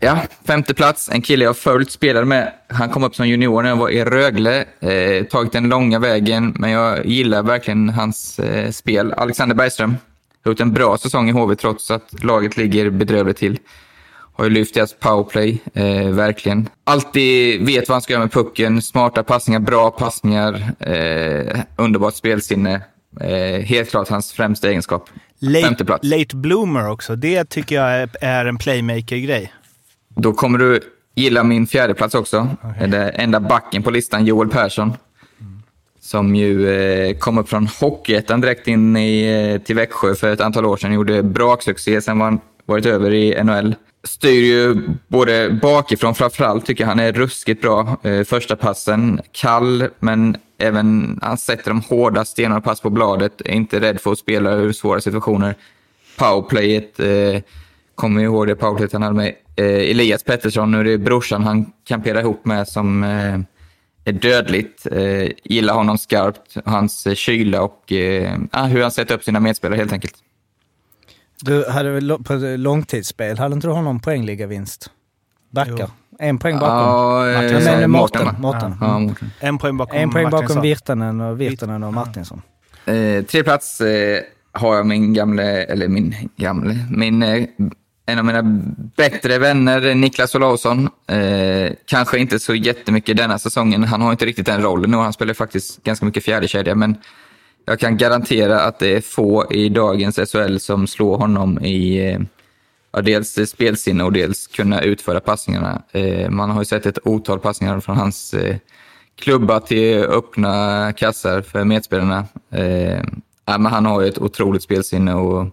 ja, 0.00 0.18
femte 0.46 0.74
plats. 0.74 1.08
En 1.12 1.22
kille 1.22 1.44
jag 1.44 1.56
följt, 1.56 1.90
spelade 1.90 2.26
med. 2.26 2.52
Han 2.68 2.88
kom 2.88 3.04
upp 3.04 3.14
som 3.14 3.28
junior 3.28 3.62
när 3.62 3.68
jag 3.68 3.76
var 3.76 3.90
i 3.90 4.04
Rögle. 4.04 4.64
Eh, 4.80 5.24
tagit 5.24 5.52
den 5.52 5.68
långa 5.68 5.98
vägen, 5.98 6.54
men 6.58 6.70
jag 6.70 7.06
gillar 7.06 7.42
verkligen 7.42 7.88
hans 7.88 8.38
eh, 8.38 8.70
spel. 8.70 9.12
Alexander 9.12 9.56
Bergström. 9.56 9.96
Har 10.44 10.50
gjort 10.52 10.60
en 10.60 10.72
bra 10.72 10.98
säsong 10.98 11.28
i 11.28 11.32
HV 11.32 11.56
trots 11.56 11.90
att 11.90 12.24
laget 12.24 12.56
ligger 12.56 12.90
bedrövligt 12.90 13.36
till. 13.36 13.58
Har 14.34 14.44
ju 14.44 14.50
lyft 14.50 14.74
deras 14.74 14.94
powerplay, 14.94 15.62
eh, 15.74 16.08
verkligen. 16.08 16.68
Alltid 16.84 17.66
vet 17.66 17.88
vad 17.88 17.94
han 17.94 18.02
ska 18.02 18.12
göra 18.12 18.22
med 18.22 18.32
pucken. 18.32 18.82
Smarta 18.82 19.22
passningar, 19.22 19.60
bra 19.60 19.90
passningar. 19.90 20.72
Eh, 20.80 21.60
underbart 21.76 22.14
spelsinne. 22.14 22.82
Eh, 23.20 23.60
helt 23.64 23.90
klart 23.90 24.08
hans 24.08 24.32
främsta 24.32 24.68
egenskap. 24.68 25.08
Femte 25.40 25.68
Late, 25.68 25.84
plats. 25.84 26.04
late 26.04 26.36
bloomer 26.36 26.90
också. 26.90 27.16
Det 27.16 27.44
tycker 27.44 27.76
jag 27.76 28.08
är 28.20 28.44
en 28.44 28.58
playmaker-grej. 28.58 29.52
Då 30.20 30.32
kommer 30.32 30.58
du 30.58 30.80
gilla 31.14 31.44
min 31.44 31.66
fjärde 31.66 31.94
plats 31.94 32.14
också. 32.14 32.48
Det 32.88 33.08
enda 33.08 33.40
backen 33.40 33.82
på 33.82 33.90
listan, 33.90 34.26
Joel 34.26 34.48
Persson. 34.48 34.92
Som 36.00 36.36
ju 36.36 36.70
eh, 36.70 37.18
kom 37.18 37.38
upp 37.38 37.48
från 37.48 37.66
Hockeyettan 37.80 38.40
direkt 38.40 38.68
in 38.68 38.96
i, 38.96 39.52
eh, 39.54 39.62
till 39.62 39.76
Växjö 39.76 40.14
för 40.14 40.32
ett 40.32 40.40
antal 40.40 40.66
år 40.66 40.76
sedan. 40.76 40.92
Gjorde 40.92 41.22
braksuccé, 41.22 42.00
sen 42.00 42.18
var 42.18 42.26
han 42.26 42.40
varit 42.66 42.86
över 42.86 43.14
i 43.14 43.42
NHL. 43.44 43.74
Styr 44.04 44.44
ju 44.44 44.76
både 45.08 45.58
bakifrån, 45.62 46.14
framförallt 46.14 46.66
tycker 46.66 46.84
jag 46.84 46.88
han 46.88 47.00
är 47.00 47.12
ruskigt 47.12 47.62
bra. 47.62 47.96
Eh, 48.02 48.24
första 48.24 48.56
passen, 48.56 49.20
kall, 49.32 49.88
men 49.98 50.36
även 50.58 51.18
han 51.22 51.38
sätter 51.38 51.70
de 51.70 51.80
hårda 51.80 52.24
stenarna 52.24 52.60
pass 52.60 52.80
på 52.80 52.90
bladet. 52.90 53.40
Är 53.40 53.52
inte 53.52 53.80
rädd 53.80 54.00
för 54.00 54.12
att 54.12 54.18
spela 54.18 54.52
ur 54.52 54.72
svåra 54.72 55.00
situationer. 55.00 55.54
Powerplayet, 56.16 57.00
eh, 57.00 57.42
kommer 57.94 58.22
ihåg 58.22 58.46
det 58.46 58.54
powerplayet 58.54 58.92
han 58.92 59.02
hade 59.02 59.14
med 59.14 59.34
Elias 59.64 60.22
Pettersson. 60.22 60.70
Nu 60.70 60.80
är 60.80 60.84
det 60.84 60.98
brorsan 60.98 61.42
han 61.44 61.72
kamperar 61.88 62.20
ihop 62.20 62.44
med 62.44 62.68
som 62.68 63.02
eh, 63.04 63.38
är 64.04 64.12
dödligt. 64.12 64.86
Eh, 64.92 65.30
gillar 65.44 65.74
honom 65.74 65.98
skarpt, 65.98 66.56
hans 66.64 67.06
eh, 67.06 67.14
kyla 67.14 67.62
och 67.62 67.92
eh, 67.92 68.38
ah, 68.50 68.64
hur 68.66 68.82
han 68.82 68.90
sätter 68.90 69.14
upp 69.14 69.24
sina 69.24 69.40
medspelare 69.40 69.76
helt 69.78 69.92
enkelt. 69.92 70.14
Du 71.40 71.68
hade 71.68 71.90
väl 71.90 72.18
på 72.24 72.34
långtidsspel, 72.56 73.38
hade 73.38 73.54
inte 73.54 73.66
du 73.66 73.72
honom 73.72 74.00
poängligavinst? 74.00 74.90
Backar. 75.50 75.90
En 76.18 76.38
poäng 76.38 76.58
bakom. 76.58 76.76
Ja, 77.28 77.42
Martin. 77.42 77.56
eh, 77.56 77.64
Men 77.80 77.90
Mårten, 77.90 78.28
Mårten. 78.38 78.74
Ja, 78.80 78.98
Mårten. 78.98 79.30
En 79.40 79.58
poäng 79.58 79.76
bakom 79.76 79.98
En 79.98 80.10
poäng 80.10 80.30
bakom. 80.30 80.62
Virtanen 80.62 81.20
och, 81.20 81.40
Virtanen 81.40 81.84
och 81.84 81.94
Martinsson. 81.94 82.42
Eh, 82.84 83.24
tre 83.24 83.42
plats 83.42 83.80
eh, 83.80 84.20
har 84.52 84.76
jag 84.76 84.86
min 84.86 85.12
gamle, 85.14 85.64
eller 85.64 85.88
min 85.88 86.14
gamle, 86.36 86.76
min, 86.90 87.22
eh, 87.22 87.44
en 88.08 88.18
av 88.18 88.24
mina 88.24 88.42
bättre 88.96 89.38
vänner, 89.38 89.94
Niklas 89.94 90.34
Olausson. 90.34 90.88
Eh, 91.06 91.72
kanske 91.86 92.18
inte 92.18 92.38
så 92.38 92.54
jättemycket 92.54 93.16
denna 93.16 93.38
säsongen. 93.38 93.84
Han 93.84 94.00
har 94.00 94.12
inte 94.12 94.26
riktigt 94.26 94.46
den 94.46 94.62
rollen 94.62 94.90
nu. 94.90 94.96
han 94.96 95.12
spelar 95.12 95.34
faktiskt 95.34 95.82
ganska 95.82 96.06
mycket 96.06 96.24
fjärdekedja. 96.24 96.74
Men 96.74 96.96
jag 97.64 97.80
kan 97.80 97.96
garantera 97.96 98.60
att 98.60 98.78
det 98.78 98.96
är 98.96 99.00
få 99.00 99.52
i 99.52 99.68
dagens 99.68 100.16
SHL 100.16 100.58
som 100.58 100.86
slår 100.86 101.18
honom 101.18 101.58
i 101.64 102.10
eh, 102.10 102.20
ja, 102.92 103.00
dels 103.00 103.50
spelsinne 103.50 104.04
och 104.04 104.12
dels 104.12 104.46
kunna 104.46 104.82
utföra 104.82 105.20
passningarna. 105.20 105.82
Eh, 105.92 106.30
man 106.30 106.50
har 106.50 106.60
ju 106.60 106.64
sett 106.64 106.86
ett 106.86 107.06
otal 107.06 107.38
passningar 107.38 107.80
från 107.80 107.96
hans 107.96 108.34
eh, 108.34 108.56
klubba 109.20 109.60
till 109.60 109.98
öppna 109.98 110.92
kassar 110.92 111.42
för 111.42 111.64
medspelarna. 111.64 112.26
Eh, 112.52 113.02
ja, 113.44 113.58
men 113.58 113.66
han 113.66 113.86
har 113.86 114.00
ju 114.00 114.08
ett 114.08 114.18
otroligt 114.18 114.62
spelsinne 114.62 115.14
och 115.14 115.46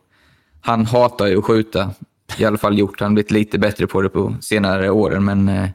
han 0.62 0.86
hatar 0.86 1.28
ju 1.28 1.38
att 1.38 1.46
skjuta. 1.46 1.92
I 2.38 2.46
alla 2.46 2.58
fall 2.58 2.80
gjort. 2.80 3.00
Han 3.00 3.12
har 3.12 3.14
blivit 3.14 3.32
lite 3.32 3.60
bättre 3.60 3.88
på 3.88 4.02
det 4.02 4.10
på 4.10 4.36
senare 4.42 4.90
åren, 4.90 5.26
men 5.26 5.50
eh, 5.50 5.70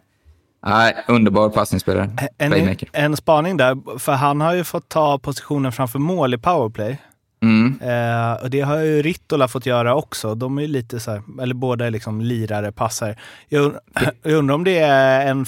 underbar 1.09 1.48
passningsspelare. 1.48 2.11
En, 2.38 2.51
Playmaker. 2.51 2.88
en 2.92 3.16
spaning 3.16 3.57
där, 3.57 3.98
för 3.98 4.12
han 4.12 4.40
har 4.40 4.55
ju 4.55 4.64
fått 4.64 4.88
ta 4.88 5.18
positionen 5.18 5.72
framför 5.72 5.98
mål 5.98 6.34
i 6.34 6.38
powerplay. 6.38 6.98
Mm. 7.42 7.80
Eh, 7.80 8.42
och 8.42 8.51
det 8.51 8.61
har 8.61 8.78
ju 8.78 9.03
Rittola 9.03 9.48
fått 9.48 9.66
göra 9.66 9.94
också. 9.94 10.34
De 10.34 10.59
är 10.59 10.62
ju 10.62 10.68
lite 10.68 11.01
så 11.01 11.11
här, 11.11 11.22
eller 11.42 11.55
båda 11.55 11.86
är 11.86 11.90
liksom 11.90 12.20
lirare, 12.20 12.72
passare. 12.72 13.16
Jag, 13.48 13.72
jag 14.22 14.32
undrar 14.32 14.55
om 14.55 14.64
det 14.64 14.78
är 14.78 15.26
en, 15.26 15.46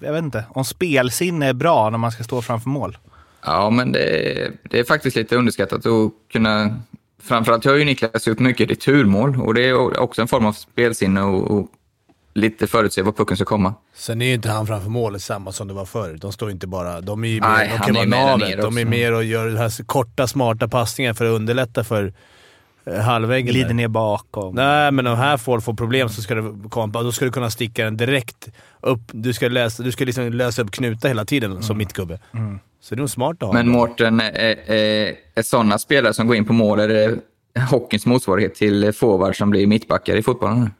jag 0.00 0.12
vet 0.12 0.24
inte, 0.24 0.44
om 0.48 0.64
spelsinne 0.64 1.46
är 1.46 1.54
bra 1.54 1.90
när 1.90 1.98
man 1.98 2.12
ska 2.12 2.24
stå 2.24 2.42
framför 2.42 2.68
mål. 2.68 2.98
Ja, 3.44 3.70
men 3.70 3.92
det, 3.92 4.52
det 4.70 4.78
är 4.78 4.84
faktiskt 4.84 5.16
lite 5.16 5.36
underskattat 5.36 5.86
att 5.86 6.12
kunna... 6.32 6.80
Framförallt 7.22 7.64
har 7.64 7.74
ju 7.74 7.84
Niklas 7.84 8.26
gjort 8.26 8.38
mycket 8.38 8.70
returmål 8.70 9.40
och 9.40 9.54
det 9.54 9.68
är 9.68 10.00
också 10.00 10.22
en 10.22 10.28
form 10.28 10.46
av 10.46 10.52
spelsinne 10.52 11.22
och, 11.22 11.50
och 11.50 11.68
lite 12.34 12.66
förutse 12.66 13.02
var 13.02 13.12
pucken 13.12 13.36
ska 13.36 13.44
komma. 13.44 13.74
Sen 13.94 14.22
är 14.22 14.26
ju 14.26 14.34
inte 14.34 14.48
han 14.48 14.66
framför 14.66 14.90
målet 14.90 15.22
samma 15.22 15.52
som 15.52 15.68
det 15.68 15.74
var 15.74 15.84
förr. 15.84 16.18
De 16.20 16.32
står 16.32 16.50
inte 16.50 16.66
bara... 16.66 17.00
De 17.00 17.24
är 17.24 17.28
ju 17.28 17.40
mer, 17.40 17.48
Nej, 17.48 17.70
de 17.78 17.86
kan 17.86 17.94
vara 17.94 18.36
navet. 18.36 18.62
De 18.62 18.78
är 18.78 18.84
mer 18.84 19.12
och 19.12 19.24
gör 19.24 19.46
det 19.46 19.58
här 19.58 19.84
korta, 19.84 20.26
smarta 20.26 20.68
passningar 20.68 21.14
för 21.14 21.24
att 21.24 21.32
underlätta 21.34 21.84
för 21.84 22.12
halvväggen. 22.90 23.46
Glider 23.46 23.68
där. 23.68 23.74
ner 23.74 23.88
bakom. 23.88 24.54
Nej, 24.54 24.92
men 24.92 25.06
om 25.06 25.16
här 25.16 25.36
får 25.36 25.60
får 25.60 25.74
problem 25.74 26.08
så 26.08 26.22
ska 26.22 26.34
det 26.34 26.68
komma, 26.68 27.02
då 27.02 27.12
ska 27.12 27.24
du 27.24 27.30
kunna 27.32 27.50
sticka 27.50 27.84
den 27.84 27.96
direkt 27.96 28.48
upp. 28.80 29.00
Du 29.12 29.32
ska, 29.32 29.48
läsa, 29.48 29.82
du 29.82 29.92
ska 29.92 30.04
liksom 30.04 30.32
lösa 30.32 30.62
upp 30.62 30.70
knutar 30.70 31.08
hela 31.08 31.24
tiden 31.24 31.62
som 31.62 31.78
mittgubbe. 31.78 32.18
Så 32.80 32.94
det 32.94 32.98
är 32.98 33.00
nog 33.00 33.10
smart 33.10 33.36
att 33.42 33.46
ha. 33.46 33.52
Men 33.52 33.68
Mårten, 33.68 34.20
är, 34.20 34.70
är, 34.70 35.14
är 35.34 35.42
sådana 35.42 35.78
spelare 35.78 36.14
som 36.14 36.26
går 36.26 36.36
in 36.36 36.44
på 36.44 36.52
mål, 36.52 36.80
är 36.80 36.88
det 36.88 37.18
hockeyns 37.70 38.06
motsvarighet 38.06 38.54
till 38.54 38.92
forward 38.92 39.36
som 39.36 39.50
blir 39.50 39.66
mittbackar 39.66 40.16
i 40.16 40.22
fotbollen? 40.22 40.70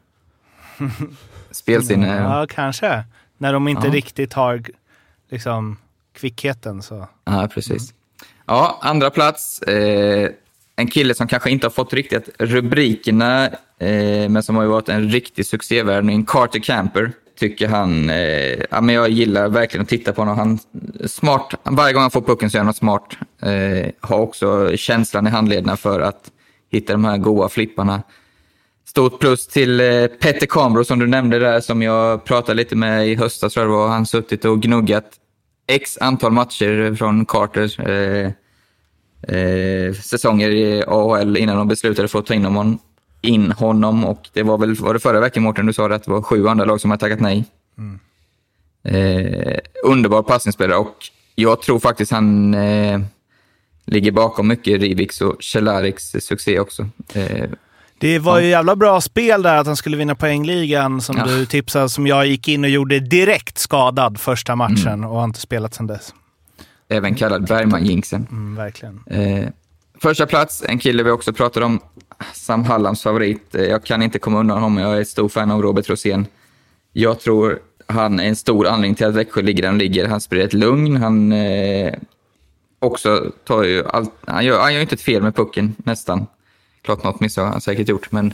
Spelsinne. 1.51 2.15
Ja, 2.17 2.45
kanske. 2.49 3.03
När 3.37 3.53
de 3.53 3.67
inte 3.67 3.87
Ja. 3.87 3.93
riktigt 3.93 4.33
har 4.33 4.63
liksom 5.29 5.77
kvickheten 6.13 6.81
så. 6.81 7.07
Ja, 7.25 7.49
precis. 7.53 7.93
Ja, 8.45 8.79
andra 8.81 9.09
plats. 9.09 9.61
Eh, 9.61 10.29
en 10.77 10.87
kille 10.87 11.13
som 11.13 11.27
kanske 11.27 11.49
inte 11.49 11.65
har 11.65 11.71
fått 11.71 11.93
riktigt 11.93 12.29
rubrikerna, 12.39 13.45
eh, 13.79 14.29
men 14.29 14.43
som 14.43 14.55
har 14.55 14.63
ju 14.63 14.69
varit 14.69 14.89
en 14.89 15.09
riktig 15.09 15.45
succévärvning. 15.45 16.25
Carter 16.25 16.59
Camper. 16.59 17.11
Tycker 17.39 17.67
han... 17.67 18.09
Eh, 18.09 18.59
ja, 18.71 18.81
men 18.81 18.95
jag 18.95 19.09
gillar 19.09 19.49
verkligen 19.49 19.81
att 19.81 19.89
titta 19.89 20.13
på 20.13 20.21
honom. 20.21 20.37
Han 20.37 20.59
smart. 21.05 21.53
Varje 21.63 21.93
gång 21.93 22.01
han 22.01 22.11
får 22.11 22.21
pucken 22.21 22.49
så 22.49 22.57
är 22.57 22.59
han 22.59 22.65
något 22.65 22.75
smart. 22.75 23.17
Eh, 23.41 23.91
har 23.99 24.19
också 24.19 24.77
känslan 24.77 25.27
i 25.27 25.29
handlederna 25.29 25.77
för 25.77 25.99
att 25.99 26.31
hitta 26.71 26.93
de 26.93 27.05
här 27.05 27.17
goa 27.17 27.49
flipparna. 27.49 28.03
Stort 28.87 29.19
plus 29.19 29.47
till 29.47 29.79
eh, 29.79 30.07
Petter 30.07 30.45
Kambro 30.45 30.83
som 30.83 30.99
du 30.99 31.07
nämnde 31.07 31.39
där, 31.39 31.59
som 31.59 31.81
jag 31.81 32.25
pratade 32.25 32.53
lite 32.53 32.75
med 32.75 33.07
i 33.07 33.15
höstas 33.15 33.53
tror 33.53 33.65
jag 33.65 33.73
det 33.73 33.77
var. 33.77 33.87
Han 33.87 34.05
suttit 34.05 34.45
och 34.45 34.61
gnuggat 34.61 35.11
x 35.67 35.97
antal 36.01 36.31
matcher 36.31 36.95
från 36.95 37.25
Carter. 37.25 37.89
Eh, 37.89 38.31
Eh, 39.21 39.93
säsonger 39.93 40.49
i 40.49 40.83
AHL 40.87 41.37
innan 41.37 41.57
de 41.57 41.67
beslutade 41.67 42.07
för 42.07 42.19
att 42.19 42.25
ta 42.25 42.33
in 42.33 42.45
honom, 42.45 42.79
in 43.21 43.51
honom. 43.51 44.05
Och 44.05 44.29
det 44.33 44.43
var 44.43 44.57
väl 44.57 44.75
var 44.75 44.93
det 44.93 44.99
förra 44.99 45.19
veckan, 45.19 45.43
Mårten, 45.43 45.65
du 45.65 45.73
sa 45.73 45.87
det, 45.87 45.95
att 45.95 46.03
det 46.03 46.11
var 46.11 46.21
sju 46.21 46.47
andra 46.47 46.65
lag 46.65 46.81
som 46.81 46.91
hade 46.91 47.01
tackat 47.01 47.19
nej. 47.19 47.45
Eh, 48.83 49.57
underbar 49.83 50.23
passningsspelare 50.23 50.77
och 50.79 50.95
jag 51.35 51.61
tror 51.61 51.79
faktiskt 51.79 52.11
han 52.11 52.53
eh, 52.53 52.99
ligger 53.85 54.11
bakom 54.11 54.47
mycket 54.47 54.81
Riviks 54.81 55.21
och 55.21 55.43
Celariks 55.43 56.11
succé 56.19 56.59
också. 56.59 56.89
Eh, 57.13 57.49
Det 57.99 58.19
var 58.19 58.39
ju 58.39 58.47
jävla 58.47 58.75
bra 58.75 59.01
spel 59.01 59.41
där 59.41 59.57
att 59.57 59.67
han 59.67 59.75
skulle 59.75 59.97
vinna 59.97 60.15
poängligan 60.15 61.01
som 61.01 61.17
Ja. 61.17 61.25
du 61.25 61.45
tipsade, 61.45 61.89
som 61.89 62.07
jag 62.07 62.27
gick 62.27 62.47
in 62.47 62.63
och 62.63 62.69
gjorde 62.69 62.99
direkt 62.99 63.57
skadad 63.57 64.19
första 64.19 64.55
matchen 64.55 65.03
och 65.03 65.15
har 65.17 65.23
inte 65.23 65.39
spelat 65.39 65.73
sedan 65.73 65.87
dess. 65.87 66.13
Även 66.89 67.15
kallad 67.15 67.47
Bergman-jinxen. 67.47 68.27
Mm, 68.31 68.55
verkligen. 68.55 69.03
Eh, 69.05 69.49
första 70.01 70.25
plats, 70.25 70.63
en 70.67 70.79
kille 70.79 71.03
vi 71.03 71.11
också 71.11 71.33
pratade 71.33 71.65
om, 71.65 71.79
Sam 72.33 72.63
Hallams 72.63 73.01
favorit. 73.01 73.55
Eh, 73.55 73.63
jag 73.63 73.83
kan 73.83 74.01
inte 74.01 74.19
komma 74.19 74.39
undan 74.39 74.61
honom, 74.61 74.77
jag 74.77 74.97
är 74.97 75.01
ett 75.01 75.07
stor 75.07 75.29
fan 75.29 75.51
av 75.51 75.61
Robert 75.61 75.89
Rosén. 75.89 76.25
Jag 76.93 77.19
tror 77.19 77.59
han 77.87 78.19
är 78.19 78.23
en 78.23 78.35
stor 78.35 78.67
anledning 78.67 78.95
till 78.95 79.05
att 79.05 79.15
Växjö 79.15 79.41
ligger 79.41 79.63
där 79.63 79.69
de 79.69 79.77
ligger. 79.77 80.07
Han 80.07 80.21
sprider 80.21 80.45
ett 80.45 80.53
lugn, 80.53 80.97
han 80.97 81.31
eh, 81.31 81.93
också 82.79 83.31
tar 83.43 83.63
ju 83.63 83.87
allt, 83.87 84.13
han 84.25 84.45
gör, 84.45 84.61
han 84.61 84.73
gör 84.73 84.81
inte 84.81 84.95
ett 84.95 85.01
fel 85.01 85.23
med 85.23 85.35
pucken 85.35 85.75
nästan. 85.77 86.27
Klart 86.81 87.03
något 87.03 87.19
misstag 87.19 87.43
har 87.43 87.51
han 87.51 87.61
säkert 87.61 87.89
gjort, 87.89 88.11
men 88.11 88.33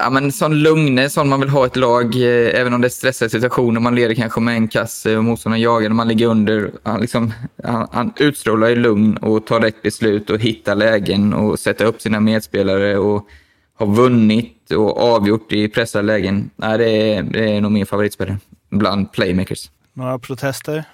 Ja, 0.00 0.10
men 0.10 0.32
sån 0.32 0.58
lugne, 0.58 1.10
sån 1.10 1.28
man 1.28 1.40
vill 1.40 1.48
ha 1.48 1.66
ett 1.66 1.76
lag, 1.76 2.14
eh, 2.14 2.60
även 2.60 2.74
om 2.74 2.80
det 2.80 2.86
är 2.86 2.90
stressiga 2.90 3.28
situationer. 3.28 3.80
Man 3.80 3.94
leder 3.94 4.14
kanske 4.14 4.40
med 4.40 4.56
en 4.56 4.68
kasse 4.68 5.16
och 5.16 5.24
motståndaren 5.24 5.62
jagar 5.62 5.88
när 5.88 5.96
man 5.96 6.08
ligger 6.08 6.26
under. 6.26 6.70
Han, 6.82 7.00
liksom, 7.00 7.32
han, 7.64 7.88
han 7.92 8.12
utstrålar 8.16 8.68
ju 8.68 8.76
lugn 8.76 9.16
och 9.16 9.46
tar 9.46 9.60
rätt 9.60 9.82
beslut 9.82 10.30
och 10.30 10.38
hittar 10.38 10.74
lägen 10.74 11.34
och 11.34 11.58
sätter 11.58 11.84
upp 11.84 12.00
sina 12.00 12.20
medspelare 12.20 12.98
och 12.98 13.28
har 13.78 13.86
vunnit 13.86 14.70
och 14.70 15.00
avgjort 15.00 15.52
i 15.52 15.68
pressade 15.68 16.06
lägen. 16.06 16.50
Nej, 16.56 16.78
det, 16.78 17.14
är, 17.14 17.22
det 17.22 17.56
är 17.56 17.60
nog 17.60 17.72
min 17.72 17.86
favoritspelare 17.86 18.38
bland 18.70 19.12
playmakers. 19.12 19.70
Några 19.92 20.18
protester? 20.18 20.84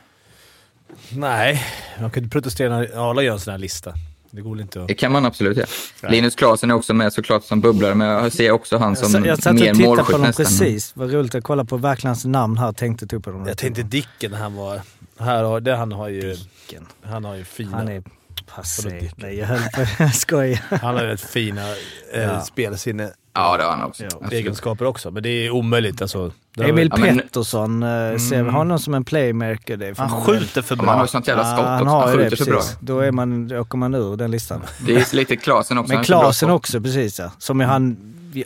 Nej, 1.12 1.64
man 2.00 2.10
kan 2.10 2.22
inte 2.22 2.32
protestera 2.32 2.76
när 2.76 3.10
alla 3.10 3.22
gör 3.22 3.32
en 3.32 3.40
sån 3.40 3.50
här 3.50 3.58
lista. 3.58 3.94
Det 4.30 4.40
går 4.40 4.60
inte 4.60 4.82
att... 4.82 4.88
Det 4.88 4.94
kan 4.94 5.12
man 5.12 5.26
absolut 5.26 5.56
göra. 5.56 5.66
Linus 6.10 6.34
Klasen 6.34 6.70
är 6.70 6.74
också 6.74 6.94
med 6.94 7.12
såklart 7.12 7.44
som 7.44 7.60
bubblare, 7.60 7.94
men 7.94 8.08
jag 8.08 8.32
ser 8.32 8.50
också 8.50 8.76
han 8.78 8.88
Jag, 8.88 8.98
som 8.98 9.10
sa- 9.22 9.26
jag 9.28 9.38
satt 9.42 9.46
och 9.46 9.54
mer 9.60 9.74
tittade 9.74 9.84
på 9.84 9.96
målskytt 9.96 10.20
nästan. 10.20 10.44
precis. 10.46 10.92
Vad 10.96 11.12
roligt 11.12 11.34
att 11.34 11.44
kolla 11.44 11.64
på 11.64 11.76
verkligen 11.76 12.08
hans 12.08 12.24
namn 12.24 12.58
här. 12.58 12.72
Tänkte 12.72 13.06
ta 13.06 13.16
upp 13.16 13.24
på 13.24 13.30
dem. 13.30 13.46
Jag 13.46 13.58
tänkte 13.58 13.82
Dicken 13.82 14.30
när 14.30 14.38
han 14.38 14.54
var... 14.54 14.80
Här 15.18 15.42
har, 15.44 15.60
det, 15.60 15.76
han 15.76 15.92
har 15.92 16.08
ju... 16.08 16.36
Han 17.02 17.24
har 17.24 17.34
ju 17.34 17.44
fina... 17.44 17.76
Han 17.76 17.88
är 17.88 18.02
Dicken? 18.84 19.08
Nej, 19.16 19.38
jag 19.38 19.46
höll 19.46 19.58
på 19.74 19.86
jag 20.02 20.14
skojar. 20.14 20.60
Han 20.82 20.94
har 20.96 21.02
rätt 21.02 21.20
fina 21.20 21.60
eh, 22.14 22.22
Ja. 22.22 22.40
spelsinne 22.40 23.10
Ja, 23.34 23.56
det 23.56 23.62
har 23.64 23.70
han 23.70 23.82
också. 23.82 24.04
Absolut. 24.04 24.32
egenskaper 24.32 24.84
också, 24.84 25.10
men 25.10 25.22
det 25.22 25.28
är 25.28 25.50
omöjligt 25.50 26.02
alltså. 26.02 26.32
Det 26.56 26.64
Emil 26.68 26.88
Ja, 26.92 26.96
men- 27.00 27.16
Pettersson 27.18 27.82
uh, 27.82 28.18
ser 28.18 28.42
vi 28.42 28.50
honom 28.50 28.78
som 28.78 28.94
en 28.94 29.04
playmaker. 29.04 29.76
Det 29.76 29.94
får 29.94 30.02
Han 30.04 30.26
väl- 30.26 30.38
skjuter 30.40 30.62
för 30.62 30.76
Ja, 30.76 30.82
men 30.82 30.88
han 30.88 30.98
har 30.98 31.04
bra. 31.04 31.04
ju 31.04 31.08
sånt 31.08 31.28
jävla 31.28 31.44
skott 31.44 31.64
Ja, 31.64 31.70
han 31.70 31.82
också. 31.82 31.90
har 31.94 32.00
Han 32.08 32.10
ju 32.12 32.16
det 32.24 32.30
skjuter 32.30 32.44
så 32.44 32.50
bra. 32.50 32.62
Då, 32.80 33.00
är 33.00 33.10
man, 33.10 33.48
då 33.48 33.58
åker 33.58 33.78
man 33.78 33.94
ur 33.94 34.16
den 34.16 34.30
listan. 34.30 34.62
Det 34.86 34.94
är 35.12 35.16
lite 35.16 35.36
Klasen 35.36 35.78
också. 35.78 35.92
Men 35.92 36.02
bra 36.02 36.20
Klasen 36.20 36.50
också, 36.50 36.80
precis 36.80 37.18
ja. 37.18 37.30
Som 37.38 37.60
han, 37.60 37.96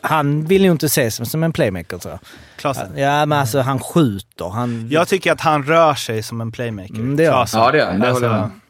han 0.03 0.45
vill 0.47 0.65
ju 0.65 0.71
inte 0.71 0.87
ses 0.87 1.15
som, 1.15 1.27
som 1.27 1.43
en 1.43 1.53
playmaker 1.53 1.99
tror 1.99 2.13
jag. 2.13 2.21
Klasen. 2.57 2.99
Ja, 2.99 3.27
men 3.27 3.39
alltså 3.39 3.61
han 3.61 3.79
skjuter. 3.79 4.49
Han, 4.51 4.89
Jag 4.91 5.09
tycker 5.09 5.33
att 5.33 5.41
han 5.41 5.63
rör 5.65 5.95
sig 5.95 6.23
som 6.23 6.41
en 6.41 6.53
playmaker. 6.53 6.95
Mm, 6.95 7.17
det 7.17 7.23
gör 7.23 7.33
han. 7.37 7.47
Ja, 7.53 7.71
det 7.71 7.79
gör 7.79 7.87
han. 7.87 8.01
Det 8.01 8.09
Alltså, 8.09 8.25
håller 8.27 8.39
jag 8.39 8.49
med. 8.49 8.61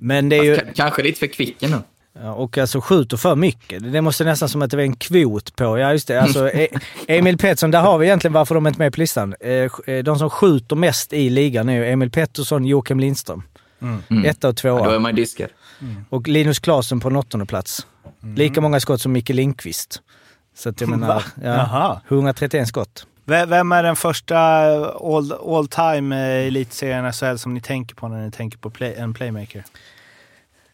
Men 0.00 0.28
det 0.28 0.36
är 0.36 0.42
ju... 0.44 0.58
Kanske 0.74 1.02
lite 1.02 1.18
för 1.18 1.26
kvicken 1.26 1.70
nu. 1.70 1.76
Ja, 2.22 2.32
och 2.32 2.58
alltså 2.58 2.80
skjuter 2.80 3.16
för 3.16 3.36
mycket. 3.36 3.92
Det 3.92 4.00
måste 4.00 4.24
nästan 4.24 4.48
som 4.48 4.62
att 4.62 4.70
det 4.70 4.76
var 4.76 4.84
en 4.84 4.96
kvot 4.96 5.56
på. 5.56 5.78
Ja, 5.78 5.92
just 5.92 6.08
det. 6.08 6.20
Alltså, 6.22 6.48
e 6.50 6.68
Emil 7.06 7.38
Pettersson, 7.38 7.70
där 7.70 7.80
har 7.80 7.98
vi 7.98 8.06
egentligen 8.06 8.32
varför 8.32 8.54
de 8.54 8.66
inte 8.66 8.76
är 8.76 8.84
med 8.84 8.92
på 8.94 9.00
listan. 9.00 9.34
Eh, 9.40 9.46
sk- 9.48 10.02
De 10.02 10.18
som 10.18 10.30
skjuter 10.30 10.76
mest 10.76 11.12
i 11.12 11.30
ligan 11.30 11.68
är 11.68 11.82
Emil 11.84 12.10
Pettersson, 12.10 12.64
Joakim 12.64 13.00
Lindström. 13.00 13.42
Mm. 13.82 14.24
Etta 14.24 14.48
och 14.48 14.60
Ja, 14.64 14.70
då 14.70 14.76
är 14.78 14.84
tvåa. 14.84 14.98
man 14.98 15.14
diskad. 15.14 15.48
Och 16.10 16.28
Linus 16.28 16.58
Klasen 16.58 17.00
på 17.00 17.08
en 17.08 17.16
åttonde 17.16 17.46
plats. 17.46 17.86
Lika 18.36 18.60
många 18.60 18.80
skott 18.80 19.00
som 19.00 19.12
Micke 19.12 19.28
Lindqvist. 19.28 20.00
Så 20.56 20.68
att 20.68 20.80
jag 20.80 20.90
menar, 20.90 21.22
ja, 21.42 21.42
Jaha. 21.42 22.00
131 22.08 22.68
skott. 22.68 23.06
Vem 23.24 23.72
är 23.72 23.82
den 23.82 23.96
första 23.96 24.38
all, 24.38 25.32
all 25.56 25.68
time 25.68 26.16
elitserien 26.46 27.12
SHL 27.12 27.36
som 27.36 27.54
ni 27.54 27.60
tänker 27.60 27.94
på 27.94 28.08
när 28.08 28.24
ni 28.24 28.30
tänker 28.30 28.58
på 28.58 28.70
play, 28.70 28.94
en 28.98 29.14
playmaker? 29.14 29.64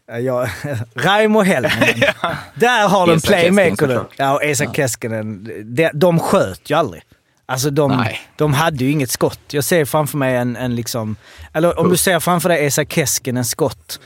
Ja, 0.23 0.47
Raimo 0.95 1.43
Helminen. 1.43 2.13
Där 2.55 2.89
har 2.89 3.07
du 3.07 3.13
en 3.13 3.21
playmaker 3.21 3.71
Keskinen. 3.77 4.05
Ja, 4.17 4.35
och 4.35 4.45
Esa 4.45 4.73
Keskinen. 4.73 5.49
De, 5.65 5.91
de 5.95 6.19
sköt 6.21 6.71
ju 6.71 6.75
aldrig. 6.75 7.03
Alltså 7.47 7.71
de, 7.71 7.97
Nej. 7.97 8.21
de 8.37 8.55
hade 8.55 8.85
ju 8.85 8.91
inget 8.91 9.11
skott. 9.11 9.41
Jag 9.51 9.65
ser 9.65 9.85
framför 9.85 10.19
mig 10.19 10.37
en, 10.37 10.57
en 10.57 10.75
liksom... 10.75 11.17
Eller 11.53 11.81
om 11.81 11.89
du 11.91 11.97
ser 11.97 12.21
framför 12.21 12.49
dig 12.49 12.67
Esa 12.67 12.85
Keskinen 12.85 13.45
skott. 13.45 14.01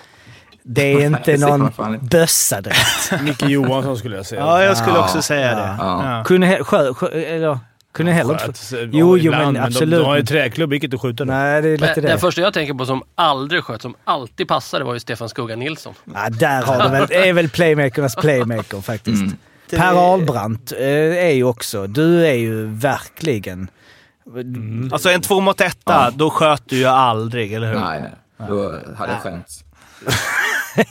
Det 0.63 0.93
är 0.93 1.07
inte 1.07 1.37
någon 1.37 1.71
bössa 2.01 2.61
direkt. 2.61 3.23
Micke 3.23 3.43
Johansson 3.43 3.97
skulle 3.99 4.17
jag 4.17 4.27
säga. 4.27 4.41
Ja, 4.41 4.63
jag 4.65 4.77
skulle 4.77 4.97
Ja. 4.97 5.05
också 5.05 5.23
säga 5.23 5.51
Ja. 5.51 5.57
det. 5.57 5.77
Ja. 5.79 6.17
Ja. 6.19 6.25
Kunde, 6.25 6.65
sjö, 6.65 6.95
sjö, 6.95 7.07
eller, 7.09 7.59
kunde 7.93 8.13
heller 8.13 8.33
inte... 8.33 8.45
Sköt, 8.45 8.89
Jo, 8.93 9.17
ja, 9.17 9.23
jo, 9.23 9.31
men 9.33 9.55
De, 9.55 9.61
absolut. 9.61 10.01
de 10.01 10.07
har 10.07 10.17
ju 10.17 10.23
träklubb, 10.23 10.73
gick 10.73 10.85
inte 10.85 10.97
att 10.97 11.03
skjuta. 11.03 11.25
Nej, 11.25 11.63
det 11.63 11.69
är 11.69 11.73
lite 11.73 11.87
Men 11.87 11.95
det. 11.95 12.09
Den 12.09 12.19
första 12.19 12.41
jag 12.41 12.55
tänker 12.55 12.75
på 12.75 12.87
som 12.87 13.03
aldrig 13.15 13.65
sköt, 13.65 13.83
som 13.83 13.95
alltid 14.05 14.49
passade, 14.49 14.85
var 14.85 14.95
ju 14.95 15.01
Stefan 15.01 15.29
Skugga 15.29 15.57
Nilsson. 15.57 15.95
Ja, 16.15 16.29
där 16.31 16.63
har 16.63 16.83
du 16.83 16.89
väl... 16.89 17.07
Det 17.09 17.29
är 17.29 17.33
väl 17.33 17.49
playmakernas 17.49 18.17
playmaker 18.17 18.81
faktiskt. 18.81 19.23
Mm. 19.23 19.37
Per 19.71 20.13
Ahlbrandt 20.13 20.73
eh, 20.73 20.79
är 21.27 21.31
ju 21.31 21.45
också... 21.45 21.87
Du 21.87 22.27
är 22.27 22.35
ju 22.35 22.67
verkligen... 22.67 23.69
Alltså 24.93 25.11
en 25.11 25.21
två 25.21 25.41
mot 25.41 25.61
etta, 25.61 26.11
då 26.11 26.31
sköt 26.31 26.63
du 26.67 26.77
ju 26.77 26.87
aldrig, 26.87 27.53
eller 27.53 27.73
hur? 27.73 27.81
Nej, 27.81 28.01
nej. 28.01 28.49
Då 28.49 28.75
hade 28.97 29.13
jag 29.13 29.21
skämts. 29.23 29.65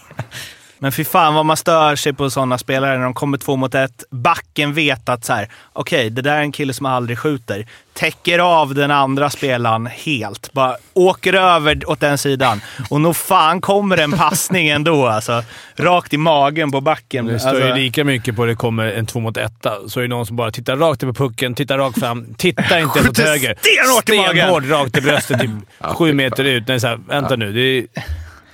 Men 0.82 0.91
fy 0.91 1.03
fan 1.03 1.34
vad 1.34 1.45
man 1.45 1.57
stör 1.57 1.95
sig 1.95 2.13
på 2.13 2.30
sådana 2.30 2.57
spelare 2.57 2.97
när 2.97 3.03
de 3.03 3.13
kommer 3.13 3.38
två 3.38 3.55
mot 3.55 3.75
ett. 3.75 4.03
Backen 4.11 4.73
vet 4.73 5.09
att 5.09 5.25
så 5.25 5.34
här, 5.34 5.49
okej, 5.73 6.09
det 6.09 6.21
där 6.21 6.36
är 6.36 6.41
en 6.41 6.51
kille 6.51 6.73
som 6.73 6.86
aldrig 6.86 7.19
skjuter. 7.19 7.65
Täcker 7.93 8.39
av 8.39 8.75
den 8.75 8.91
andra 8.91 9.30
spelaren 9.30 9.86
helt. 9.86 10.53
Bara 10.53 10.75
åker 10.93 11.34
över 11.34 11.89
åt 11.89 11.99
den 11.99 12.17
sidan. 12.17 12.61
Och 12.89 13.01
nog 13.01 13.15
fan 13.15 13.61
kommer 13.61 13.97
en 13.97 14.11
passning 14.11 14.67
ändå 14.67 15.07
alltså. 15.07 15.43
Rakt 15.75 16.13
i 16.13 16.17
magen 16.17 16.71
på 16.71 16.82
backen. 16.82 17.25
Det 17.25 17.39
står 17.39 17.55
ju 17.55 17.61
Alltså, 17.61 17.75
lika 17.75 18.03
mycket 18.03 18.36
på 18.36 18.45
det 18.45 18.55
kommer 18.55 18.86
en 18.86 19.05
två 19.05 19.19
mot 19.19 19.38
etta. 19.38 19.73
Så 19.88 19.99
är 19.99 20.01
det 20.01 20.09
någon 20.09 20.25
som 20.25 20.36
bara 20.36 20.51
tittar 20.51 20.75
rakt 20.75 21.01
på 21.01 21.13
pucken, 21.13 21.55
tittar 21.55 21.77
rakt 21.77 21.99
fram, 21.99 22.34
tittar 22.38 22.80
inte 22.80 22.99
ens 22.99 23.09
åt 23.09 23.19
höger. 23.19 23.55
stenhårt 23.59 24.09
i 24.09 24.17
magen. 24.17 24.36
Stenhård 24.38 24.69
rakt 24.69 24.97
i 24.97 25.01
bröstet, 25.01 25.39
typ 25.39 25.51
sju 25.82 26.13
meter 26.13 26.43
ut. 26.43 26.67
Nej, 26.67 26.80
så 26.80 26.88
här, 26.88 26.99
vänta 27.07 27.36
nu. 27.36 27.53
Det 27.53 27.61
är, 27.61 27.86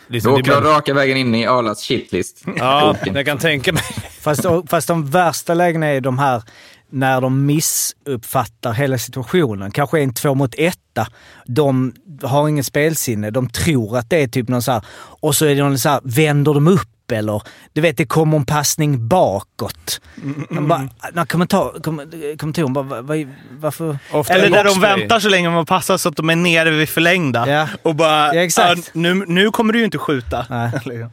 liksom, 0.08 0.32
Då 0.32 0.38
det 0.38 0.42
åker 0.42 0.62
bara, 0.62 0.76
raka 0.76 0.94
vägen 0.94 1.18
in 1.18 1.36
i 1.36 1.48
Arlas 1.48 1.82
shitlist. 1.82 2.44
ja, 2.58 2.96
jag 3.06 3.26
kan 3.26 3.38
tänka 3.38 3.74
mig. 3.74 3.84
Fast, 4.22 4.46
fast 4.68 4.88
de 4.88 5.06
värsta 5.06 5.54
lägena 5.54 5.86
är 5.86 6.02
de 6.02 6.20
här 6.20 6.44
när 6.90 7.22
de 7.22 7.46
missuppfattar 7.46 8.74
hela 8.74 8.98
situationen. 8.98 9.72
Kanske 9.72 10.00
en 10.00 10.14
två 10.14 10.36
mot 10.36 10.56
etta. 10.58 11.08
De 11.46 11.94
har 12.24 12.50
ingen 12.50 12.64
spelsinne. 12.64 13.32
De 13.32 13.50
tror 13.50 13.98
att 13.98 14.10
det 14.10 14.24
är 14.24 14.28
typ 14.28 14.48
någon 14.48 14.62
så 14.62 14.72
här... 14.72 14.82
Och 14.98 15.36
så 15.36 15.46
är 15.46 15.56
det 15.56 15.64
någon 15.64 15.80
så 15.80 15.90
här, 15.90 16.02
vänder 16.04 16.54
de 16.54 16.68
upp 16.68 16.90
eller 17.12 17.42
du 17.74 17.82
vet, 17.82 17.98
det 17.98 18.06
kommer 18.06 18.38
en 18.38 18.46
passning 18.46 19.08
bakåt. 19.08 20.02
De 20.50 20.68
bara, 20.68 20.90
när 21.14 21.26
kommentar, 21.26 21.80
kom, 21.84 22.12
kommentaren 22.40 22.74
bara, 22.74 22.84
"Va- 22.86 23.02
va- 23.02 23.16
varför? 23.60 23.98
Ofta 24.12 24.34
Eller 24.34 24.50
där 24.50 24.64
de 24.64 24.80
väntar 24.82 25.20
så 25.20 25.30
länge 25.30 25.50
man 25.50 25.66
passar 25.66 25.98
så 25.98 26.10
att 26.10 26.16
de 26.16 26.30
är 26.30 26.36
nere 26.36 26.72
vid 26.72 26.90
förlängda. 26.90 27.50
Ja. 27.50 27.68
Och 27.84 27.96
bara, 27.96 28.36
Ja, 28.36 28.42
exakt. 28.42 28.78
"Ja, 28.78 28.92
nu, 28.94 29.14
nu 29.28 29.52
kommer 29.52 29.74
du 29.74 29.80
ju 29.80 29.86
inte 29.86 29.98
skjuta. 29.98 30.46
Nej. 30.50 30.72
Liksom. 30.86 31.10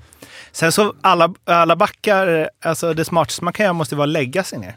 Sen 0.53 0.72
så 0.72 0.95
alla, 1.01 1.34
alla 1.45 1.76
backar, 1.76 2.49
alltså 2.64 2.95
det 2.95 3.05
smartaste 3.05 3.45
man 3.45 3.53
kan 3.53 3.64
göra 3.64 3.72
måste 3.72 3.97
vara 3.97 4.05
att 4.05 4.09
lägga 4.12 4.45
sig 4.45 4.59
ner. 4.59 4.76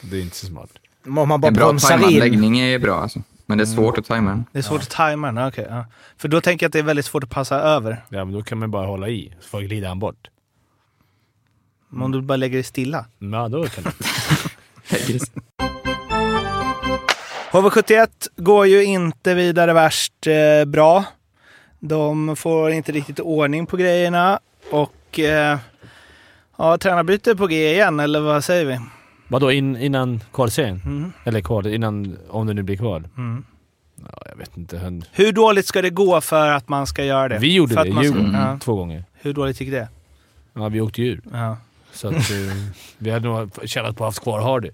Det 0.00 0.16
är 0.16 0.20
inte 0.20 0.36
så 0.36 0.46
smart. 0.46 0.70
Om 1.06 1.14
man 1.28 1.40
bara 1.40 1.48
En 1.48 1.54
bra 1.54 1.64
bromsar 1.66 2.10
in. 2.10 2.54
är 2.54 2.78
bra 2.78 3.02
alltså. 3.02 3.22
Men 3.48 3.58
det 3.58 3.64
är 3.64 3.66
svårt 3.66 3.98
att 3.98 4.04
tajma 4.04 4.30
den. 4.30 4.44
Det 4.52 4.58
är 4.58 4.62
svårt 4.62 4.82
att 4.82 4.90
tajma 4.90 5.32
den. 5.32 5.48
okej, 5.48 5.66
ja. 5.70 5.86
För 6.16 6.28
då 6.28 6.40
tänker 6.40 6.64
jag 6.64 6.68
att 6.68 6.72
det 6.72 6.78
är 6.78 6.82
väldigt 6.82 7.04
svårt 7.04 7.24
att 7.24 7.30
passa 7.30 7.56
över. 7.56 8.04
Ja, 8.08 8.24
men 8.24 8.34
då 8.34 8.42
kan 8.42 8.58
man 8.58 8.70
bara 8.70 8.86
hålla 8.86 9.08
i, 9.08 9.34
så 9.40 9.48
får 9.48 9.60
glider 9.60 9.88
han 9.88 9.98
bort. 9.98 10.28
Men 11.88 12.02
om 12.02 12.12
du 12.12 12.22
bara 12.22 12.36
lägger 12.36 12.56
dig 12.56 12.62
stilla. 12.62 13.06
Ja, 13.18 13.48
då 13.48 13.66
kan 13.66 13.84
det. 13.84 13.90
HV71 17.52 18.08
går 18.36 18.66
ju 18.66 18.84
inte 18.84 19.34
vidare 19.34 19.72
värst 19.72 20.26
eh, 20.26 20.64
bra. 20.64 21.04
De 21.78 22.36
får 22.36 22.70
inte 22.70 22.92
riktigt 22.92 23.20
ordning 23.20 23.66
på 23.66 23.76
grejerna 23.76 24.40
och 24.70 25.18
eh, 25.18 25.58
Ja, 26.60 26.78
tränarbyte 26.78 27.36
på 27.36 27.46
G 27.46 27.72
igen, 27.72 28.00
eller 28.00 28.20
vad 28.20 28.44
säger 28.44 28.64
vi? 28.64 28.80
Vadå, 29.28 29.50
in, 29.52 29.76
innan 29.76 30.20
kvalserien? 30.32 30.82
Mm. 30.84 31.12
Eller 31.24 31.40
kval, 31.40 31.66
innan, 31.66 32.18
om 32.28 32.46
det 32.46 32.54
nu 32.54 32.62
blir 32.62 32.76
kval? 32.76 33.08
Mm. 33.16 33.44
Ja, 34.04 34.22
jag 34.30 34.36
vet 34.36 34.56
inte. 34.56 34.78
Han, 34.78 35.04
Hur 35.12 35.32
dåligt 35.32 35.66
ska 35.66 35.82
det 35.82 35.90
gå 35.90 36.20
för 36.20 36.48
att 36.50 36.68
man 36.68 36.86
ska 36.86 37.04
göra 37.04 37.28
det? 37.28 37.38
vi 37.38 37.54
gjorde 37.54 37.74
för 37.74 37.84
det 37.84 37.90
man 37.90 38.04
ska- 38.04 38.14
Djurgården 38.14 38.40
ja. 38.40 38.58
två 38.62 38.74
gånger. 38.74 39.04
Hur 39.20 39.32
dåligt 39.32 39.60
gick 39.60 39.70
det? 39.70 39.88
Ja, 40.54 40.68
vi 40.68 40.80
åkte 40.80 41.02
ju 41.02 41.08
ur. 41.08 41.20
Ja. 41.32 41.56
Så 41.92 42.08
att, 42.08 42.14
eh, 42.14 42.36
vi 42.98 43.10
hade 43.10 43.28
nog 43.28 43.50
tjänat 43.64 43.88
på 43.88 43.94
att 43.94 43.98
ha 43.98 44.06
haft 44.06 44.22
kvar 44.22 44.40
Hardy. 44.40 44.70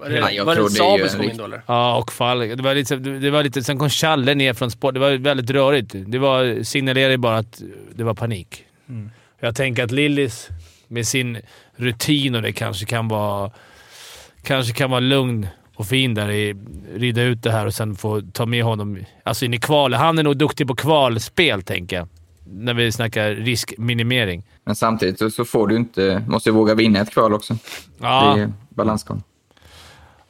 Var 0.00 0.08
det, 0.08 0.32
jag 0.32 0.44
var 0.44 0.54
det 0.54 0.60
det 0.60 0.66
är 0.66 0.70
ju 0.70 0.76
Sabu 0.76 1.02
en 1.02 1.10
som 1.10 1.20
kom 1.20 1.30
in 1.30 1.36
då 1.36 1.44
eller? 1.44 1.62
Ja, 1.66 1.96
och 1.96 2.12
fall. 2.12 2.38
Det 2.38 2.62
var 2.62 2.74
lite, 2.74 2.96
det 2.96 3.30
var 3.30 3.42
lite, 3.42 3.62
sen 3.62 3.78
kom 3.78 3.88
Challe 3.90 4.34
ner 4.34 4.52
från 4.54 4.70
sport. 4.70 4.94
Det 4.94 5.00
var 5.00 5.10
väldigt 5.12 5.50
rörigt. 5.50 5.94
Det 6.06 6.18
var, 6.18 6.62
signalerade 6.62 7.18
bara 7.18 7.38
att 7.38 7.62
det 7.94 8.04
var 8.04 8.14
panik. 8.14 8.64
Mm. 8.88 9.10
Jag 9.40 9.56
tänker 9.56 9.84
att 9.84 9.90
Lillis 9.90 10.48
med 10.88 11.06
sin 11.06 11.38
rutin 11.76 12.34
och 12.34 12.42
det 12.42 12.52
kanske 12.52 12.86
kan 12.86 13.08
vara, 13.08 13.50
kanske 14.44 14.72
kan 14.72 14.90
vara 14.90 15.00
lugn 15.00 15.46
och 15.76 15.86
fin 15.86 16.14
där 16.14 16.30
i 16.30 16.54
rida 16.94 17.22
ut 17.22 17.42
det 17.42 17.50
här 17.52 17.66
och 17.66 17.74
sen 17.74 17.94
få 17.96 18.22
ta 18.32 18.46
med 18.46 18.64
honom 18.64 18.98
alltså 19.22 19.44
in 19.44 19.54
i 19.54 19.58
kvalet. 19.58 20.00
Han 20.00 20.18
är 20.18 20.22
nog 20.22 20.36
duktig 20.36 20.66
på 20.68 20.74
kvalspel, 20.74 21.62
tänker 21.62 21.96
jag. 21.96 22.08
När 22.46 22.74
vi 22.74 22.92
snackar 22.92 23.30
riskminimering. 23.30 24.42
Men 24.64 24.76
samtidigt 24.76 25.18
så, 25.18 25.30
så 25.30 25.44
får 25.44 25.66
du 25.68 25.76
inte, 25.76 26.24
måste 26.28 26.50
du 26.50 26.54
våga 26.54 26.74
vinna 26.74 27.00
ett 27.00 27.10
kval 27.10 27.34
också. 27.34 27.56
Ja, 28.00 28.34
Det 28.36 28.42
är 28.42 28.52
balansgång. 28.68 29.22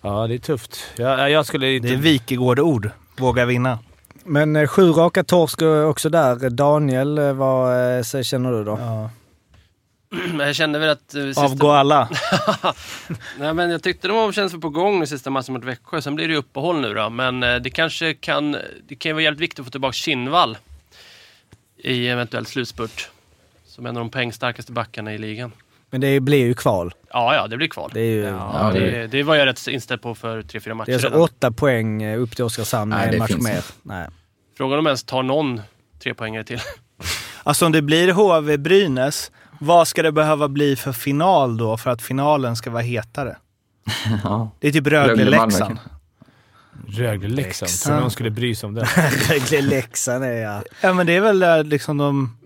ja 0.01 0.27
det 0.27 0.35
är 0.35 0.39
tufft. 0.39 0.77
Jag, 0.97 1.31
jag 1.31 1.47
skulle 1.47 1.73
inte... 1.73 1.89
Det 1.89 1.95
är 1.95 1.99
Wikegård-ord. 1.99 2.91
Våga 3.19 3.45
vinna. 3.45 3.79
Men 4.25 4.57
eh, 4.57 4.67
sju 4.67 4.91
raka 4.93 5.25
torsk 5.25 5.63
eh, 5.63 5.85
också 5.85 6.09
där. 6.11 6.51
Daniel, 6.51 7.19
eh, 7.19 7.33
vad 7.33 8.07
så 8.07 8.23
känner 8.23 8.53
du 8.53 8.65
då? 8.65 8.79
Ja. 8.81 9.11
Men 10.35 10.47
jag 10.47 10.57
kände 10.57 10.79
väl 10.79 10.89
att... 10.91 11.15
eh, 11.15 11.23
Sista... 11.25 11.43
Avgå 11.45 11.71
alla. 11.71 12.09
Nej, 13.39 13.55
men 13.55 13.71
jag 13.71 13.83
tyckte 13.83 14.09
de 14.09 14.33
kändes 14.33 14.61
på 14.61 14.69
gång 14.69 15.03
i 15.03 15.07
sista 15.07 15.31
matchen 15.31 15.53
mot 15.55 15.65
Växjö. 15.65 16.03
Sen 16.03 16.15
blir 16.15 16.29
det 16.29 16.37
uppehåll 16.37 16.81
nu 16.81 16.95
då. 16.95 17.11
Men 17.11 17.43
eh, 17.43 17.57
det 17.57 17.71
kanske 17.71 18.15
kan... 18.15 18.57
Det 18.89 18.95
kan 18.95 19.11
ju 19.11 19.13
vara 19.13 19.23
jävligt 19.23 19.41
viktigt 19.41 19.59
att 19.61 19.67
få 19.67 19.71
tillbaka 19.71 19.93
Kinnvall 19.93 20.59
i 21.77 22.09
eventuell 22.09 22.47
slutspurt. 22.47 23.09
Som 23.67 23.87
en 23.87 23.97
av 23.97 24.01
de 24.05 24.11
poängstarkaste 24.11 24.73
backarna 24.73 25.15
i 25.15 25.19
ligan. 25.19 25.53
Men 25.91 26.01
det 26.01 26.21
blir 26.21 26.47
ju 26.47 26.55
kval. 26.55 26.95
Ja, 27.13 27.35
ja, 27.35 27.47
det 27.47 27.57
blir 27.57 27.69
kval. 27.69 27.91
Det, 27.95 28.01
är 28.01 28.05
ju, 28.05 28.21
Ja, 28.23 28.71
det- 28.75 28.91
det, 28.91 29.07
det 29.07 29.23
var 29.23 29.35
jag 29.35 29.47
rätt 29.47 29.67
inställd 29.69 30.03
på 30.03 30.15
för 30.15 30.43
tre 30.43 30.61
fyra 30.61 30.75
matcher 30.75 30.87
det 30.87 30.93
är 30.93 30.95
alltså 30.95 31.09
redan. 31.09 31.21
åtta 31.21 31.51
poäng 31.53 32.03
eh, 32.03 32.21
upp 32.23 32.37
till 32.37 32.45
Oskarshamn 32.45 32.91
med 32.91 33.09
det 33.09 33.13
en 33.13 33.19
match 33.19 33.31
finns 33.31 33.43
mer. 33.45 33.63
Nej. 33.83 34.09
Frågan 34.57 34.79
om 34.79 34.87
ens 34.87 35.05
tar 35.05 35.23
någon 35.23 35.61
trepoängare 36.03 36.45
till. 36.45 36.61
Alltså 37.43 37.67
om 37.67 37.73
det 37.73 37.83
blir 37.83 38.13
HV-Brynäs, 38.13 39.31
vad 39.65 39.89
ska 39.89 40.03
det 40.03 40.13
behöva 40.13 40.49
bli 40.49 40.77
för 40.77 40.93
final 40.93 41.57
då 41.57 41.77
för 41.77 41.91
att 41.91 42.03
finalen 42.03 42.57
ska 42.57 42.71
vara 42.71 42.83
hetare? 42.83 43.37
Ja. 44.25 44.51
Det 44.61 44.69
är 44.69 44.73
typ 44.73 44.87
Rögle-Leksand. 44.87 45.79
Rögle-Leksand. 46.89 47.69
Som 47.71 47.97
någon 47.97 48.11
skulle 48.11 48.31
bry 48.31 48.55
sig 48.55 48.67
om 48.67 48.75
det. 48.75 48.85
Rögle 49.31 49.61
Leksand 49.61 50.25
är 50.25 50.33
ja. 50.43 50.63
Ja 50.81 50.93
men 50.93 51.07
det 51.07 51.13
är 51.17 51.21
väl 51.21 51.39
där 51.39 51.65
liksom 51.65 51.97
de 51.97 52.37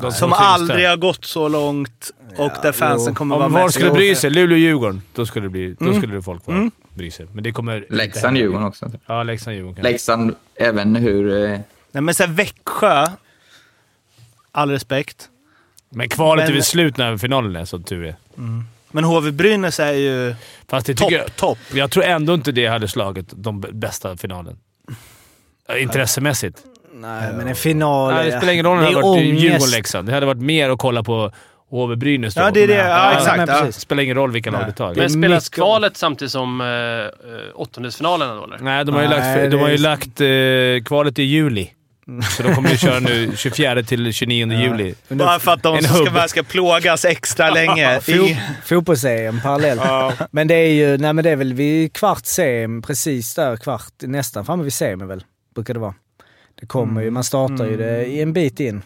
De 0.00 0.12
som 0.12 0.32
aldrig 0.32 0.88
har 0.88 0.96
gått 0.96 1.24
så 1.24 1.48
långt 1.48 2.10
och 2.36 2.52
där 2.62 2.72
fansen 2.72 3.12
jo. 3.12 3.14
kommer 3.14 3.36
vara 3.36 3.46
Om 3.46 3.52
var 3.52 3.62
mest. 3.62 3.74
skulle 3.74 3.90
bry 3.90 4.14
sig? 4.14 4.30
Luleå-Djurgården. 4.30 5.02
Då 5.14 5.26
skulle 5.26 5.46
det 5.46 5.50
bli, 5.50 5.74
då 5.78 5.84
Mm. 5.84 5.98
skulle 6.00 6.14
det 6.14 6.22
folk 6.22 6.46
vara, 6.46 6.56
Mm. 6.56 6.70
bry 6.94 7.10
sig. 7.10 7.26
Men 7.32 7.44
det 7.44 7.52
kommer. 7.52 7.86
Leksand-Djurgården 7.90 8.66
också. 8.66 8.90
Ja, 9.06 9.22
Leksand-Djurgården 9.22 9.74
kanske. 9.74 9.92
Leksand, 9.92 10.34
även 10.54 10.96
hur... 10.96 11.44
eh, 11.50 11.58
Nej 11.92 12.02
men 12.02 12.14
såhär 12.14 12.30
Växjö, 12.30 13.06
all 14.52 14.70
respekt. 14.70 15.28
Men 15.90 16.08
kvalet 16.08 16.42
är 16.42 16.48
Men- 16.48 16.54
väl 16.54 16.62
slut 16.64 16.96
när 16.96 17.16
finalen 17.16 17.56
är, 17.56 17.64
som 17.64 17.82
tur 17.82 18.04
är. 18.04 18.14
Men 18.92 19.04
HV-Brynäs 19.04 19.80
är 19.82 19.92
ju 19.92 20.34
Fast 20.68 20.86
det 20.86 20.94
topp, 20.94 21.10
jag, 21.12 21.36
topp. 21.36 21.58
jag 21.74 21.90
tror 21.90 22.04
ändå 22.04 22.34
inte 22.34 22.52
det 22.52 22.66
hade 22.66 22.88
slagit 22.88 23.26
de 23.36 23.60
bästa 23.60 24.16
finalen. 24.16 24.56
Ja, 25.68 25.76
Intressemässigt. 25.78 26.58
Nej, 26.94 27.32
men 27.36 27.48
en 27.48 27.54
final... 27.54 28.14
Nej, 28.14 28.30
det 28.30 28.36
spelar 28.38 28.52
ingen 28.52 28.64
roll 28.66 28.78
om 28.78 28.84
det 28.84 28.90
det 28.90 28.92
är 28.92 28.94
hade 28.96 29.08
varit. 29.08 29.40
Djurgården-Leksand. 29.42 30.06
Det 30.08 30.12
hade 30.14 30.26
varit 30.26 30.40
mer 30.42 30.70
att 30.70 30.78
kolla 30.78 31.02
på 31.02 31.32
HV-Brynäs. 31.70 32.32
Ja, 32.36 32.50
det 32.50 32.62
är 32.62 32.68
det. 32.68 32.74
Men- 32.76 32.86
Ja, 32.90 33.12
exakt. 33.12 33.36
men 33.36 33.48
Ja. 33.48 33.54
precis. 33.60 33.74
Det 33.74 33.80
spelar 33.80 34.02
ingen 34.02 34.16
roll 34.16 34.30
vilka 34.32 34.50
lag 34.50 34.66
du 34.66 34.72
tar. 34.72 34.94
Det 34.94 35.00
är 35.00 35.02
Men 35.02 35.10
spelas 35.10 35.48
kvalet 35.48 35.96
samtidigt 35.96 36.32
som 36.32 36.60
eh, 36.60 36.66
åttondelsfinalerna 37.54 38.34
då 38.34 38.44
eller? 38.44 38.58
Nej, 38.58 38.84
de 38.84 38.94
har 38.94 39.02
ju 39.02 39.08
Nej, 39.08 39.18
lagt, 39.38 39.50
de 39.50 39.56
har 39.60 39.68
ju 39.68 39.74
är- 39.74 39.78
lagt 39.78 40.20
eh, 40.20 40.88
kvalet 40.88 41.18
i 41.18 41.22
juli. 41.22 41.70
Så 42.36 42.42
de 42.42 42.54
kommer 42.54 42.70
ju 42.70 42.76
köra 42.76 43.00
nu 43.00 43.32
24 43.36 43.82
till 43.82 44.12
29 44.12 44.52
juli. 44.52 44.94
Men 45.08 45.18
då- 45.18 45.24
Bara 45.24 45.38
för 45.38 45.52
att 45.52 45.62
de 45.62 45.82
som 45.82 46.06
ska, 46.06 46.28
ska 46.28 46.42
plågas 46.42 47.04
extra 47.04 47.50
länge. 47.54 47.98
I, 47.98 48.40
Fotbolls-EM 48.64 49.40
parallellt. 49.42 49.80
Men 50.30 50.48
det 50.48 50.54
är 50.54 50.72
ju, 50.72 50.98
nej 50.98 51.12
men 51.12 51.24
det 51.24 51.30
är 51.30 51.36
väl 51.36 51.54
vid 51.54 51.92
kvart 51.92 52.26
sem, 52.26 52.82
precis 52.82 53.34
där 53.34 53.56
kvart, 53.56 53.92
nästan 54.00 54.44
framme 54.44 54.62
vid 54.62 54.72
semi 54.72 55.04
väl, 55.04 55.24
brukar 55.54 55.74
det 55.74 55.80
vara. 55.80 55.94
Det 56.60 56.66
kommer 56.66 57.02
ju, 57.02 57.10
man 57.10 57.24
startar 57.24 57.66
ju 57.66 57.76
det 57.76 58.06
i 58.06 58.20
en 58.20 58.32
bit 58.32 58.60
in. 58.60 58.82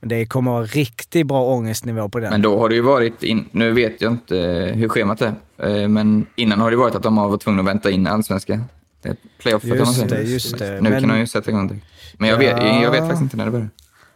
Men 0.00 0.08
det 0.08 0.26
kommer 0.26 0.50
vara 0.50 0.64
riktigt 0.64 1.26
bra 1.26 1.42
ångestnivå 1.42 2.08
på 2.08 2.18
den. 2.18 2.30
Men 2.30 2.42
då 2.42 2.58
har 2.58 2.68
det 2.68 2.74
ju 2.74 2.80
varit, 2.80 3.22
in, 3.22 3.48
nu 3.50 3.72
vet 3.72 4.00
jag 4.00 4.12
inte 4.12 4.36
hur 4.74 4.88
schemat 4.88 5.22
är, 5.22 5.34
eh, 5.62 5.88
men 5.88 6.26
innan 6.36 6.60
har 6.60 6.70
det 6.70 6.76
varit 6.76 6.94
att 6.94 7.02
de 7.02 7.18
har 7.18 7.28
varit 7.28 7.40
tvungna 7.40 7.62
att 7.62 7.68
vänta 7.68 7.90
in 7.90 8.06
allsvenska 8.06 8.60
man 9.74 9.78
just 9.78 10.08
det, 10.08 10.22
just 10.22 10.58
det. 10.58 10.80
Nu 10.80 10.90
men, 10.90 11.00
kan 11.00 11.08
de 11.08 11.18
ju 11.18 11.26
sätta 11.26 11.50
igång 11.50 11.68
det. 11.68 11.76
Men 12.18 12.28
jag, 12.28 12.36
vet, 12.38 12.56
Ja. 12.62 12.82
jag 12.82 12.90
vet 12.90 13.00
faktiskt 13.00 13.22
inte 13.22 13.36
när 13.36 13.44
det 13.44 13.50
börjar. 13.50 13.68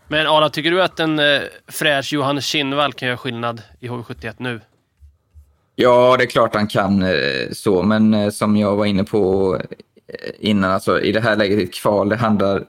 Men 0.09 0.27
Arla, 0.27 0.51
tycker 0.51 0.71
du 0.71 0.83
att 0.83 1.01
en 1.01 1.19
eh, 1.19 1.41
fräsch 1.69 2.13
Johannes 2.13 2.45
Kinnvall 2.45 2.93
kan 2.93 3.09
göra 3.09 3.19
skillnad 3.19 3.63
i 3.81 3.89
HV71 3.89 4.35
nu? 4.39 4.61
Ja, 5.77 6.17
det 6.19 6.25
är 6.25 6.27
klart 6.27 6.55
han 6.55 6.67
kan 6.67 7.03
eh, 7.03 7.11
så, 7.53 7.83
men 7.83 8.15
eh, 8.15 8.31
som 8.31 8.57
jag 8.57 8.77
var 8.77 8.87
inne 8.87 9.05
på 9.05 9.59
innan, 10.39 10.71
alltså 10.71 11.01
i 11.01 11.13
det 11.13 11.21
här 11.21 11.37
läget 11.37 11.59
i 11.59 11.63
ett 11.63 11.75
kval, 11.75 12.09
det 12.09 12.17
handlar 12.17 12.65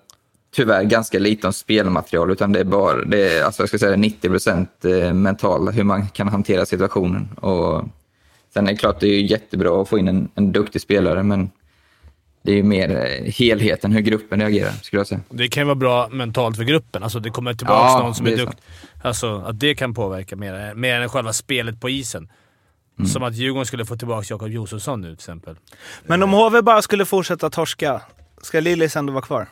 tyvärr 0.56 0.84
ganska 0.84 1.20
lite 1.20 1.48
om 1.48 1.54
spelmaterial, 1.54 2.32
utan 2.32 2.52
det 2.52 2.60
är 2.60 2.64
bara, 2.64 3.06
det 3.06 3.38
är, 3.38 3.44
alltså 3.44 3.62
jag 3.62 3.70
ska 3.70 3.78
säga 3.80 3.96
90 3.96 4.30
procent 4.30 4.70
mentalt, 5.14 5.78
hur 5.78 5.84
man 5.84 6.08
kan 6.08 6.28
hantera 6.28 6.66
situationen. 6.66 7.30
Och 7.36 7.84
sen 8.54 8.68
är 8.68 8.72
det 8.72 8.78
klart, 8.78 9.00
det 9.00 9.08
är 9.08 9.20
ju 9.20 9.26
jättebra 9.26 9.82
att 9.82 9.90
få 9.90 10.00
in 10.00 10.08
en, 10.08 10.30
en 10.36 10.52
duktig 10.52 10.82
spelare, 10.82 11.24
men 11.24 11.50
det 12.44 12.52
är 12.52 12.56
ju 12.56 12.64
mer 12.64 12.90
eh, 12.90 13.32
helheten, 13.34 13.92
hur 13.92 14.02
gruppen 14.02 14.40
reagerar, 14.40 14.72
skulle 14.72 15.00
jag 15.00 15.08
säga. 15.08 15.22
Det 15.30 15.48
kan 15.48 15.62
ju 15.62 15.66
vara 15.66 15.76
bra 15.76 16.10
mentalt 16.12 16.58
för 16.58 16.64
gruppen. 16.64 17.04
Alltså 17.04 17.20
det 17.20 17.30
kommer 17.30 17.54
tillbaka 17.54 17.86
Ja, 17.88 18.00
någon 18.00 18.16
som 18.16 18.28
är 18.28 18.32
är 18.32 18.38
duktig. 18.38 18.60
Alltså 19.02 19.44
att 19.48 19.60
det 19.60 19.76
kan 19.76 19.94
påverka 19.94 20.36
mer, 20.36 20.74
mer 20.74 21.02
än 21.02 21.10
själva 21.10 21.34
spelet 21.34 21.82
på 21.82 21.90
isen. 21.90 22.30
Som 23.14 23.24
att 23.24 23.36
Djurgården 23.36 23.66
skulle 23.66 23.86
få 23.86 23.96
tillbaka 23.98 24.26
Jakob 24.30 24.50
Josefsson 24.50 25.02
nu 25.02 25.08
till 25.08 25.14
exempel. 25.14 25.56
men 26.06 26.24
om 26.24 26.32
HV 26.34 26.62
bara 26.62 26.82
skulle 26.82 27.06
fortsätta 27.06 27.50
torska, 27.50 28.02
ska 28.42 28.60
Lillis 28.60 28.96
ändå 28.96 29.14
vara 29.14 29.24
kvar? 29.24 29.48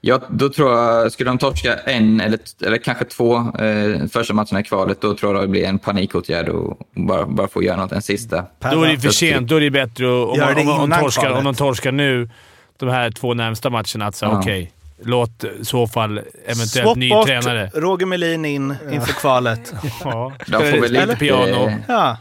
Ja, 0.00 0.20
då 0.30 0.48
tror 0.48 0.72
jag, 0.78 1.12
skulle 1.12 1.30
de 1.30 1.38
torska 1.38 1.74
en 1.76 2.20
eller, 2.20 2.38
eller 2.66 2.78
kanske 2.78 3.04
två 3.04 3.36
eh, 3.36 4.06
första 4.12 4.34
matcherna 4.34 4.60
i 4.60 4.62
kvalet, 4.62 5.00
då 5.00 5.14
tror 5.14 5.34
jag 5.34 5.42
det 5.44 5.48
blir 5.48 5.64
en 5.64 5.78
panikåtgärd 5.78 6.48
och 6.48 6.78
bara, 6.94 7.26
bara 7.26 7.48
få 7.48 7.62
göra 7.62 7.76
något 7.76 7.92
en 7.92 8.02
sista. 8.02 8.44
Då 8.58 8.82
är 8.82 8.88
det 8.88 8.98
för 9.00 9.08
sent. 9.10 9.48
Då 9.48 9.56
är 9.56 9.60
det 9.60 9.70
bättre 9.70 10.06
att- 10.06 10.28
om, 10.28 10.38
det 10.38 10.44
om, 10.62 10.68
om, 10.68 10.78
om, 10.78 10.84
innan 10.84 11.00
torskar, 11.00 11.30
om 11.30 11.44
de 11.44 11.54
torskar 11.54 11.92
nu, 11.92 12.30
de 12.76 12.88
här 12.88 13.10
två 13.10 13.34
närmsta 13.34 13.70
matcherna, 13.70 14.06
att 14.06 14.14
säga 14.14 14.30
Ja. 14.32 14.38
okej, 14.38 14.72
låt 15.02 15.44
i 15.44 15.64
så 15.64 15.86
fall 15.86 16.18
eventuellt 16.46 16.68
Swap 16.70 16.96
ny 16.96 17.10
bort 17.10 17.26
tränare. 17.26 17.70
Roger 17.74 18.06
Melin 18.06 18.44
in 18.44 18.74
inför 18.92 19.12
kvalet. 19.12 19.74
Ja. 20.04 20.32
De 20.46 20.52
får 20.52 20.80
väl 20.80 20.92
lite 20.92 21.16
piano. 21.16 21.72
Ja. 21.88 22.16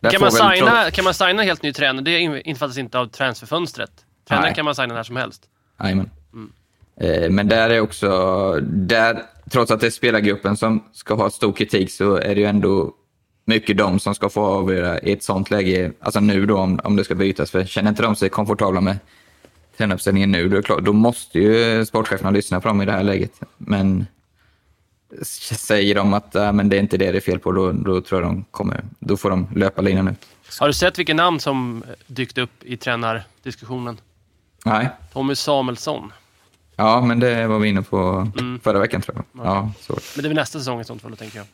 där 0.00 0.10
Kan 0.10 0.20
man, 0.20 0.32
signa, 0.32 0.90
kan 0.90 1.04
man 1.04 1.14
signa 1.14 1.42
helt 1.42 1.62
ny 1.62 1.72
tränare? 1.72 2.04
Det 2.04 2.18
in- 2.18 2.40
innefattas 2.44 2.78
inte 2.78 2.98
av 2.98 3.06
transferfönstret. 3.06 3.90
Tränare 4.28 4.46
Nej. 4.46 4.54
kan 4.54 4.64
man 4.64 4.74
signa 4.74 4.94
när 4.94 5.02
som 5.02 5.16
helst. 5.16 5.42
Jajamän. 5.82 6.10
Eh, 7.00 7.30
Men 7.30 7.48
där 7.48 7.70
är 7.70 7.80
också, 7.80 8.10
där, 8.62 9.22
trots 9.50 9.70
att 9.70 9.80
det 9.80 9.86
är 9.86 9.90
spelargruppen 9.90 10.56
som 10.56 10.84
ska 10.92 11.14
ha 11.14 11.30
stor 11.30 11.52
kritik 11.52 11.90
så 11.92 12.16
är 12.16 12.34
det 12.34 12.40
ju 12.40 12.46
ändå 12.46 12.92
mycket 13.44 13.78
de 13.78 13.98
som 14.00 14.14
ska 14.14 14.28
få 14.28 14.44
avgöra 14.44 15.00
i 15.00 15.12
ett 15.12 15.22
sånt 15.22 15.50
läge, 15.50 15.92
alltså 16.00 16.20
nu 16.20 16.46
då 16.46 16.58
om, 16.58 16.80
om 16.84 16.96
det 16.96 17.04
ska 17.04 17.14
bytas. 17.14 17.50
För 17.50 17.64
känner 17.64 17.90
inte 17.90 18.02
de 18.02 18.16
sig 18.16 18.28
komfortabla 18.28 18.80
med 18.80 18.98
tränaruppställningen 19.76 20.32
nu, 20.32 20.48
då, 20.48 20.56
är 20.56 20.62
klart, 20.62 20.84
då 20.84 20.92
måste 20.92 21.38
ju 21.38 21.84
sportcheferna 21.86 22.30
lyssna 22.30 22.60
på 22.60 22.68
dem 22.68 22.82
i 22.82 22.84
det 22.84 22.92
här 22.92 23.02
läget. 23.02 23.40
Men 23.56 24.06
säger 25.22 25.94
de 25.94 26.14
att 26.14 26.34
äh, 26.34 26.52
men 26.52 26.68
det 26.68 26.76
är 26.76 26.80
inte 26.80 26.96
det 26.96 27.12
det 27.12 27.18
är 27.18 27.20
fel 27.20 27.38
på, 27.38 27.52
då, 27.52 27.72
då 27.72 28.00
tror 28.00 28.22
jag 28.22 28.30
de 28.30 28.44
kommer, 28.50 28.84
då 28.98 29.16
får 29.16 29.30
de 29.30 29.48
löpa 29.54 29.82
linan 29.82 30.08
ut. 30.08 30.26
Har 30.60 30.66
du 30.66 30.72
sett 30.72 30.98
vilka 30.98 31.14
namn 31.14 31.40
som 31.40 31.84
dykt 32.06 32.38
upp 32.38 32.64
i 32.64 32.76
tränardiskussionen? 32.76 34.00
Nej, 34.64 34.88
Tommy 35.12 35.34
Samuelsson. 35.34 36.12
Ja 36.76 37.00
men 37.00 37.20
det 37.20 37.46
var 37.46 37.58
vi 37.58 37.68
inne 37.68 37.82
på 37.82 38.30
Mm. 38.38 38.60
förra 38.64 38.78
veckan 38.78 39.00
tror 39.02 39.16
jag. 39.34 39.46
Ja, 39.46 39.70
så. 39.80 39.92
Men 39.92 40.22
det 40.22 40.26
är 40.26 40.28
väl 40.28 40.36
nästa 40.36 40.58
säsong 40.58 40.80
i 40.80 40.84
sånt 40.84 41.02
fall, 41.02 41.16
tänker 41.16 41.36
jag. 41.38 41.46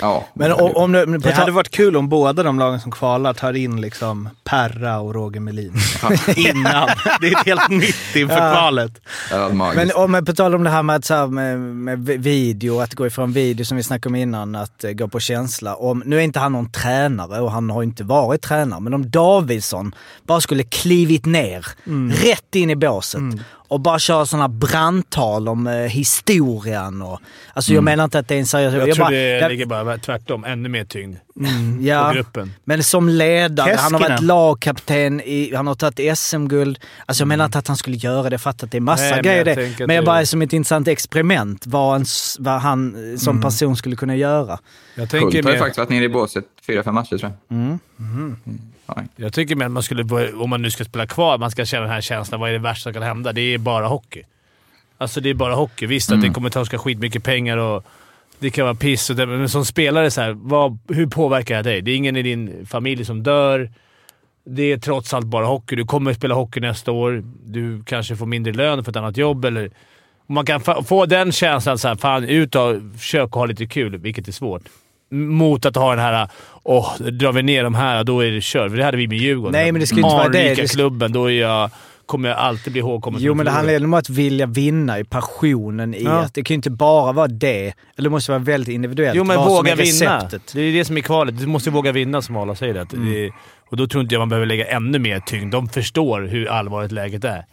Ja. 0.00 0.24
Men 0.34 0.52
om, 0.52 0.72
om 0.76 0.92
Det 0.92 1.20
tal- 1.20 1.32
hade 1.32 1.52
varit 1.52 1.70
kul 1.70 1.96
om 1.96 2.08
båda 2.08 2.42
de 2.42 2.58
lagen 2.58 2.80
som 2.80 2.92
kvalar 2.92 3.34
tar 3.34 3.52
in 3.52 3.80
liksom 3.80 4.28
Perra 4.44 4.98
och 5.00 5.14
Roger 5.14 5.40
Melin 5.40 5.72
innan. 6.36 6.88
Det 7.20 7.26
är 7.28 7.40
ett 7.40 7.46
helt 7.46 7.68
nytt 7.68 8.16
inför 8.16 8.36
Ja. 8.46 8.52
kvalet. 8.52 9.00
Det. 9.30 9.52
Men 9.54 9.90
om, 9.94 10.24
på 10.26 10.32
tal 10.32 10.54
om 10.54 10.64
det 10.64 10.70
här 10.70 10.82
med, 10.82 10.96
att, 10.96 11.04
så 11.04 11.14
här, 11.14 11.26
med, 11.26 11.58
med 11.60 11.98
video, 12.04 12.80
att 12.80 12.94
gå 12.94 13.06
ifrån 13.06 13.32
video 13.32 13.64
som 13.64 13.76
vi 13.76 13.82
snackade 13.82 14.08
om 14.10 14.16
innan, 14.16 14.54
att 14.54 14.84
eh, 14.84 14.90
gå 14.92 15.08
på 15.08 15.20
känsla. 15.20 15.74
Om, 15.76 16.02
nu 16.06 16.16
är 16.16 16.20
inte 16.20 16.38
han 16.38 16.52
någon 16.52 16.70
tränare 16.70 17.40
och 17.40 17.52
han 17.52 17.70
har 17.70 17.82
inte 17.82 18.04
varit 18.04 18.42
tränare, 18.42 18.80
men 18.80 18.94
om 18.94 19.10
Davidsson 19.10 19.94
bara 20.26 20.40
skulle 20.40 20.62
klivit 20.62 21.24
ner, 21.26 21.66
rätt 22.24 22.54
in 22.54 22.70
i 22.70 22.76
båset 22.76 23.22
och 23.68 23.80
bara 23.80 23.98
köra 23.98 24.26
sådana 24.26 24.48
brandtal 24.48 25.48
om 25.48 25.66
eh, 25.66 25.74
historien 25.74 27.02
och... 27.02 27.20
Alltså 27.52 27.72
jag 27.72 27.84
menar 27.84 28.04
inte 28.04 28.18
att 28.18 28.28
det 28.28 28.34
är 28.34 28.38
en 28.38 28.46
seriös... 28.46 28.74
Jag, 28.74 28.94
tror 28.94 29.04
bara- 29.04 29.10
det 29.10 29.38
jag- 29.38 29.50
ligger 29.50 29.66
bara 29.66 29.98
tvärtom. 29.98 30.44
Ännu 30.44 30.68
mer 30.68 30.84
tyngd 30.84 31.16
ja. 31.80 32.08
på 32.08 32.14
gruppen. 32.14 32.52
Men 32.64 32.82
som 32.82 33.08
ledare, 33.08 33.74
han 33.78 33.92
har 33.92 34.00
varit 34.00 34.10
Keskinen. 34.10 34.26
lagkapten, 34.26 35.20
i, 35.20 35.54
han 35.54 35.66
har 35.66 35.74
tagit 35.74 36.18
SM-guld. 36.18 36.78
Alltså 37.06 37.20
jag 37.20 37.28
menar 37.28 37.44
inte 37.44 37.58
att 37.58 37.68
han 37.68 37.76
skulle 37.76 37.96
göra 37.96 38.30
det, 38.30 38.38
för 38.38 38.50
att 38.50 38.70
det 38.70 38.76
är 38.76 38.80
massa 38.80 39.02
Nej, 39.02 39.12
men 39.12 39.22
grejer 39.22 39.46
jag 39.46 39.56
det. 39.78 39.86
Men 39.86 39.96
jag 39.96 40.04
bara 40.04 40.26
som 40.26 40.42
ett 40.42 40.52
intressant 40.52 40.88
experiment, 40.88 41.66
vad, 41.66 41.96
en, 41.96 42.04
vad 42.38 42.60
han 42.60 43.12
eh, 43.12 43.18
som 43.18 43.40
person 43.40 43.76
skulle 43.76 43.96
kunna 43.96 44.16
göra. 44.16 44.58
Jag 44.94 45.00
Hult 45.00 45.10
tänker, 45.10 45.42
har 45.42 45.52
ju 45.52 45.58
faktiskt 45.58 45.78
varit 45.78 45.90
nere 45.90 46.04
i 46.04 46.08
båset 46.08 46.44
fyra, 46.66 46.82
fem 46.82 46.94
matcher 46.94 47.18
tror 47.18 47.32
jag. 47.48 47.58
Mm. 47.58 47.78
Mm. 48.88 49.08
Ja. 49.16 49.24
jag 49.24 49.32
tänker 49.32 49.56
mer 49.56 49.66
att 49.66 49.72
man 49.72 49.82
skulle, 49.82 50.32
om 50.32 50.50
man 50.50 50.62
nu 50.62 50.70
ska 50.70 50.84
spela 50.84 51.06
kvar, 51.06 51.38
man 51.38 51.50
ska 51.50 51.64
känna 51.64 51.82
den 51.82 51.92
här 51.92 52.00
känslan. 52.00 52.40
Vad 52.40 52.48
är 52.48 52.52
det 52.52 52.58
värsta 52.58 52.82
som 52.82 52.92
kan 52.92 53.02
hända? 53.02 53.32
Det 53.32 53.40
är 53.40 53.58
bara 53.58 53.86
hockey. 53.86 54.22
Alltså 54.98 55.20
det 55.20 55.30
är 55.30 55.34
bara 55.34 55.54
hockey. 55.54 55.86
Visst 55.86 56.12
att 56.12 56.22
det 56.22 56.30
kommer 56.30 56.50
ta 56.50 56.64
ska 56.64 56.78
skitmycket 56.78 57.24
pengar 57.24 57.56
och 57.56 57.84
det 58.38 58.50
kan 58.50 58.64
vara 58.64 58.74
piss, 58.74 59.10
och 59.10 59.16
det, 59.16 59.26
men 59.26 59.48
som 59.48 59.64
spelare, 59.64 60.10
så 60.10 60.20
här, 60.20 60.32
vad, 60.32 60.78
hur 60.88 61.06
påverkar 61.06 61.56
det 61.56 61.62
dig? 61.62 61.82
Det 61.82 61.90
är 61.90 61.96
ingen 61.96 62.16
i 62.16 62.22
din 62.22 62.66
familj 62.66 63.04
som 63.04 63.22
dör. 63.22 63.70
Det 64.44 64.72
är 64.72 64.78
trots 64.78 65.14
allt 65.14 65.26
bara 65.26 65.46
hockey. 65.46 65.76
Du 65.76 65.84
kommer 65.84 66.10
att 66.10 66.16
spela 66.16 66.34
hockey 66.34 66.60
nästa 66.60 66.92
år. 66.92 67.24
Du 67.44 67.82
kanske 67.86 68.16
får 68.16 68.26
mindre 68.26 68.52
lön 68.52 68.84
för 68.84 68.90
ett 68.90 68.96
annat 68.96 69.16
jobb. 69.16 69.44
Eller, 69.44 69.70
man 70.26 70.46
kan 70.46 70.60
få 70.84 71.06
den 71.06 71.32
känslan 71.32 71.78
så 71.78 71.88
här, 71.88 71.96
fan 71.96 72.24
ut 72.24 72.54
och 72.54 72.76
försök 72.98 73.24
att 73.24 73.34
ha 73.34 73.46
lite 73.46 73.66
kul, 73.66 73.96
vilket 73.96 74.28
är 74.28 74.32
svårt. 74.32 74.62
Mot 75.10 75.66
att 75.66 75.76
ha 75.76 75.90
den 75.90 75.98
här 76.04 76.28
åh, 76.62 76.96
drar 76.98 77.32
vi 77.32 77.42
ner 77.42 77.64
de 77.64 77.74
här, 77.74 78.04
då 78.04 78.20
är 78.24 78.30
det 78.30 78.42
kört. 78.42 78.70
För 78.70 78.76
det 78.78 78.84
hade 78.84 78.96
vi 78.96 79.08
med 79.08 79.18
Djurgården. 79.18 79.52
Nej, 79.52 79.72
men 79.72 79.80
det 79.80 79.90
ju 79.90 79.96
inte 79.96 80.08
vara 80.08 80.28
det. 80.28 80.54
Det 80.54 80.68
ska- 80.68 80.76
klubben, 80.76 81.12
då 81.12 81.30
är 81.30 81.40
jag, 81.40 81.70
kommer 82.06 82.28
jag 82.28 82.38
alltid 82.38 82.72
bli 82.72 82.80
ihågkommen 82.80 83.20
Jo 83.22 83.34
men 83.34 83.46
det 83.46 83.52
handlar 83.52 83.84
om 83.84 83.94
att 83.94 84.08
vilja 84.10 84.46
vinna 84.46 84.98
i 84.98 85.04
passionen 85.04 85.94
i 85.94 86.02
Ja. 86.04 86.10
att 86.10 86.34
det 86.34 86.42
kan 86.42 86.54
ju 86.54 86.56
inte 86.56 86.70
bara 86.70 87.12
vara 87.12 87.26
det. 87.28 87.64
Eller 87.66 87.74
det 87.96 88.10
måste 88.10 88.32
vara 88.32 88.38
väldigt 88.42 88.74
individuellt. 88.74 89.16
Jo, 89.16 89.24
men 89.24 89.36
vad 89.36 89.46
våga 89.48 89.74
vinna. 89.74 89.82
receptet. 89.82 90.52
Det 90.54 90.60
är 90.60 90.72
det 90.72 90.84
som 90.84 90.96
är 90.96 91.00
kvalet. 91.00 91.38
Du 91.40 91.46
måste 91.46 91.70
våga 91.70 91.92
vinna, 91.92 92.22
som 92.22 92.36
Arla 92.36 92.54
säger. 92.54 92.74
Att 92.74 92.90
det, 92.90 93.30
och 93.70 93.76
då 93.76 93.86
tror 93.86 94.02
inte 94.02 94.14
jag 94.14 94.20
man 94.20 94.28
behöver 94.28 94.46
lägga 94.46 94.66
ännu 94.66 94.98
mer 94.98 95.20
tyngd. 95.20 95.52
De 95.52 95.68
förstår 95.68 96.20
hur 96.22 96.48
allvarligt 96.48 96.92
läget 96.92 97.24
är. 97.24 97.44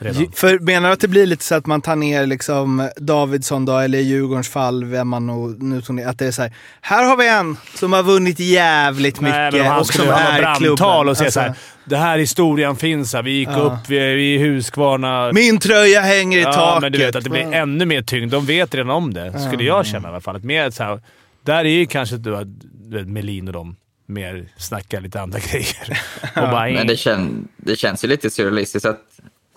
Redan. 0.00 0.32
För 0.32 0.58
menar 0.58 0.88
du 0.88 0.92
att 0.92 1.00
det 1.00 1.08
blir 1.08 1.26
lite 1.26 1.44
så 1.44 1.54
att 1.54 1.66
man 1.66 1.80
tar 1.82 1.96
ner 1.96 2.26
liksom 2.26 2.88
Davidsson 2.96 3.64
då, 3.64 3.76
eller 3.78 3.98
i 3.98 4.02
Djurgårdens 4.02 4.48
fall, 4.48 4.84
vem 4.84 5.08
man 5.08 5.26
nu 5.58 5.82
tog 5.82 5.96
ner, 5.96 6.06
att 6.06 6.18
det 6.18 6.26
är 6.26 6.30
så 6.30 6.42
här, 6.42 6.52
här 6.80 7.04
har 7.08 7.16
vi 7.16 7.28
en 7.28 7.56
som 7.74 7.92
har 7.92 8.02
vunnit 8.02 8.40
jävligt 8.40 9.20
Nej, 9.20 9.30
mycket 9.30 9.52
men 9.52 9.60
om 9.60 9.66
han 9.72 9.80
och 9.80 9.86
som 9.86 9.92
skulle 9.94 10.12
ha 10.12 10.20
är 10.20 10.40
brandtal 10.40 10.76
klubben. 10.76 11.08
och 11.08 11.16
säga 11.16 11.26
Alltså, 11.26 11.30
såhär. 11.40 11.54
Det 11.84 11.96
här 11.96 12.18
historien 12.18 12.76
finns 12.76 13.12
här. 13.12 13.22
Vi 13.22 13.30
gick 13.30 13.48
Ja. 13.48 13.56
upp, 13.58 13.88
vi 13.88 13.96
är, 13.98 14.02
är 14.02 14.38
Huskvarna. 14.38 15.32
Min 15.32 15.58
tröja 15.58 16.00
hänger 16.00 16.38
i 16.38 16.42
ja, 16.42 16.52
taket. 16.52 16.82
men 16.82 16.92
du 16.92 16.98
vet 16.98 17.16
att 17.16 17.24
det 17.24 17.30
blir 17.30 17.52
ännu 17.52 17.86
mer 17.86 18.02
tyngd. 18.02 18.30
De 18.32 18.46
vet 18.46 18.74
redan 18.74 18.90
om 18.90 19.14
det, 19.14 19.40
skulle 19.40 19.64
jag 19.64 19.86
känna 19.86 20.08
i 20.08 20.10
alla 20.10 20.20
fall. 20.20 20.36
Att 20.36 20.44
mer 20.44 20.70
så 20.70 20.82
här, 20.82 21.00
där 21.42 21.64
är 21.64 21.68
ju 21.68 21.86
kanske 21.86 22.16
du, 22.16 22.30
vet, 22.30 22.48
du 22.90 22.96
vet, 22.98 23.08
Melin 23.08 23.46
och 23.48 23.52
de 23.54 23.76
mer 24.06 24.48
snackar 24.56 25.00
lite 25.00 25.20
andra 25.20 25.38
grejer. 25.50 26.00
och 26.36 26.42
bara, 26.50 26.70
Men 26.72 26.86
det, 26.86 26.96
kän, 26.96 27.48
det 27.56 27.76
känns 27.78 28.04
ju 28.04 28.08
lite 28.08 28.30
surrealistiskt 28.30 28.86
att 28.86 29.00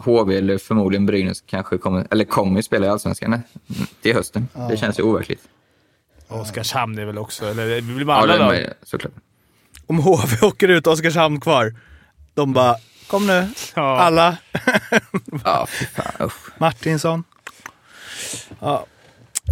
HV 0.02 0.38
eller 0.38 0.58
förmodligen 0.58 1.06
Brynäs 1.06 1.44
kanske 1.46 1.78
kommer, 1.78 2.08
eller 2.12 2.26
kommer 2.26 2.56
ju 2.56 2.64
spela 2.64 2.86
i 2.86 2.90
Allsvenskan 2.90 3.42
till 4.02 4.14
hösten. 4.16 4.48
Det 4.70 4.78
känns 4.78 5.00
ju 5.00 5.04
overkligt. 5.04 5.42
Oskarshamn 6.28 6.98
är 7.00 7.06
väl 7.06 7.18
också... 7.18 7.46
Eller 7.46 7.66
vi 7.66 7.82
blir 7.82 8.00
Ja, 8.00 8.06
bara 8.06 8.26
det 8.28 8.34
alla 8.46 8.56
är 8.58 8.74
såklart. 8.84 9.14
Om 9.88 9.98
HV 10.00 10.38
åker 10.48 10.68
ut 10.68 10.88
Oskarshamn 10.88 11.40
kvar, 11.42 11.76
de 12.34 12.54
bara 12.54 12.76
kom 13.08 13.28
nu, 13.28 13.48
Ja. 13.76 14.00
alla. 14.00 14.38
Ja, 15.44 15.66
fan. 15.68 16.30
Martinsson. 16.58 17.24
Ja. 18.60 18.86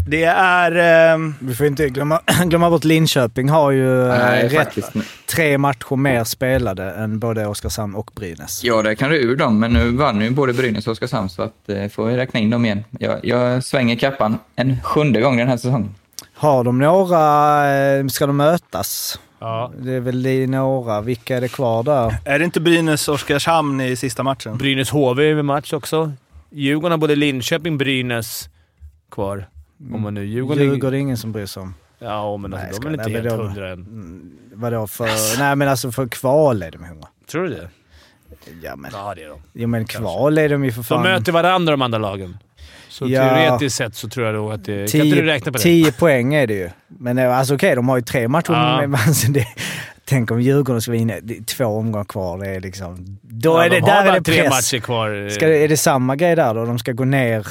Det 0.10 0.24
är... 0.24 0.72
ehm, 1.14 1.36
Vi 1.40 1.56
får 1.56 1.66
inte 1.68 1.90
glömma, 1.90 2.22
glömma 2.46 2.70
bort 2.70 2.84
Linköping 2.84 3.50
har 3.50 3.72
ju 3.72 4.02
eh, 4.10 4.18
Nej, 4.18 4.44
rätt, 4.44 4.54
faktiskt. 4.54 4.92
tre 5.26 5.58
matcher 5.58 5.96
mer 5.96 6.24
spelade 6.24 6.92
än 6.92 7.20
både 7.20 7.46
Oskarshamn 7.48 7.96
och 7.96 8.12
Brynäs. 8.16 8.64
Ja, 8.64 8.82
det 8.82 8.96
kan 8.96 9.10
du 9.10 9.18
ur 9.18 9.36
dem, 9.36 9.60
men 9.60 9.74
nu 9.74 9.92
vann 9.92 10.22
ju 10.22 10.30
både 10.30 10.54
Brynäs 10.54 10.88
och 10.88 10.92
Oskarshamn 10.92 11.30
så 11.30 11.42
att, 11.42 11.70
eh, 11.70 11.88
får 11.90 12.06
vi 12.06 12.18
räkna 12.18 12.40
in 12.40 12.50
dem 12.50 12.66
igen. 12.66 12.84
Jag, 13.00 13.20
jag 13.26 13.64
svänger 13.64 13.96
kappan 13.96 14.38
en 14.56 14.82
sjunde 14.84 15.22
gång 15.22 15.38
den 15.38 15.48
här 15.48 15.58
säsongen. 15.58 15.96
Har 16.34 16.64
de 16.64 16.80
några, 16.80 17.98
eh, 17.98 18.08
ska 18.08 18.28
de 18.28 18.38
mötas? 18.38 19.20
Ja. 19.40 19.72
Det 19.80 19.92
är 19.94 20.00
väl 20.00 20.26
i 20.26 20.48
några. 20.48 21.02
Vilka 21.02 21.38
är 21.38 21.42
det 21.42 21.48
kvar 21.48 21.84
där? 21.84 22.16
är 22.26 22.40
det 22.40 22.46
inte 22.46 22.60
Brynäs-Oskarshamn 22.60 23.82
i 23.82 23.96
sista 23.96 24.24
matchen? 24.24 24.58
Brynäs 24.58 24.90
HV 24.90 25.32
är 25.32 25.36
med 25.36 25.46
match 25.46 25.74
också. 25.74 26.12
Djurgården 26.52 26.92
har 26.92 26.98
både 26.98 27.16
Linköping 27.16 27.78
Brynäs 27.78 28.50
kvar. 29.12 29.48
Om 29.94 30.02
man 30.02 30.14
nu 30.14 30.26
Djurgården... 30.26 30.64
Djurgården 30.64 30.94
är 30.94 31.02
ingen 31.02 31.18
som 31.18 31.32
bryr 31.32 31.46
sig 31.46 31.62
om. 31.64 31.74
Ja, 32.00 32.38
men 32.38 32.52
Nej, 32.52 32.60
alltså, 32.60 32.82
ska- 32.82 32.90
de 32.90 32.94
är 32.94 32.98
väl 33.04 33.12
nej, 33.12 33.18
inte 33.18 33.30
helt 33.30 33.42
de- 33.42 33.48
hundra 33.48 33.70
än. 33.72 33.80
Mm, 33.80 34.32
vadå 34.54 34.88
för... 34.88 35.40
nej 35.40 35.56
men 35.56 35.68
alltså 35.68 35.92
för 35.92 36.08
kval 36.08 36.64
är 36.64 36.72
de 36.72 36.84
hundra. 36.84 37.08
Tror 37.32 37.44
du 37.44 37.50
det? 37.50 37.70
Ja 38.64 38.76
men, 38.76 38.92
Ja, 38.94 39.14
det 39.16 39.24
är 39.24 39.30
de. 39.30 39.40
jo, 39.54 39.68
men 39.68 39.86
kval 39.86 40.38
är 40.38 40.50
de 40.50 40.66
ju 40.66 40.72
för 40.72 40.84
fan. 40.84 41.04
De 41.04 41.10
möter 41.12 41.32
varandra 41.32 41.72
de 41.72 41.82
andra 41.82 41.98
lagen. 42.00 42.38
Så 42.90 43.08
Ja. 43.08 43.22
teoretiskt 43.30 43.76
sett 43.76 43.96
så 43.96 44.10
tror 44.10 44.26
jag 44.26 44.36
nog 44.36 44.52
att 44.52 44.66
det... 44.66 44.92
kan 44.92 45.02
inte 45.02 45.16
du 45.22 45.26
räkna 45.26 45.52
på 45.52 45.58
det? 45.58 45.64
10 45.64 45.92
poäng 45.92 46.34
är 46.34 46.48
det 46.48 46.54
ju. 46.54 46.70
Men 46.88 47.18
eh, 47.18 47.38
alltså 47.38 47.56
okej, 47.56 47.76
de 47.76 47.90
har 47.90 47.98
ju 47.98 48.02
tre 48.04 48.28
matcher. 48.28 48.54
Ja. 48.54 48.88
med- 48.88 49.00
alltså, 49.08 49.28
det, 49.32 49.46
tänk 50.06 50.32
om 50.32 50.42
Djurgården 50.42 50.82
ska 50.82 50.92
vinna. 50.92 51.14
Två 51.46 51.66
omgångar 51.66 52.06
kvar. 52.06 52.38
Det 52.38 52.48
är 52.50 52.60
liksom... 52.60 53.18
Då 53.22 53.50
Ja, 53.50 53.66
är 53.66 53.70
det, 53.70 53.76
de 53.80 53.82
har 53.82 54.04
där 54.04 54.12
är 54.12 54.20
det 54.20 54.24
tre 54.24 54.42
press. 54.42 54.50
matcher 54.74 54.82
kvar. 54.84 55.30
Ska 55.30 55.48
det, 55.48 55.58
är 55.58 55.68
det 55.68 55.78
samma 55.78 56.16
grej 56.16 56.36
där 56.36 56.54
då? 56.54 56.66
De 56.66 56.80
ska 56.80 56.92
gå 56.92 57.06
ner... 57.06 57.48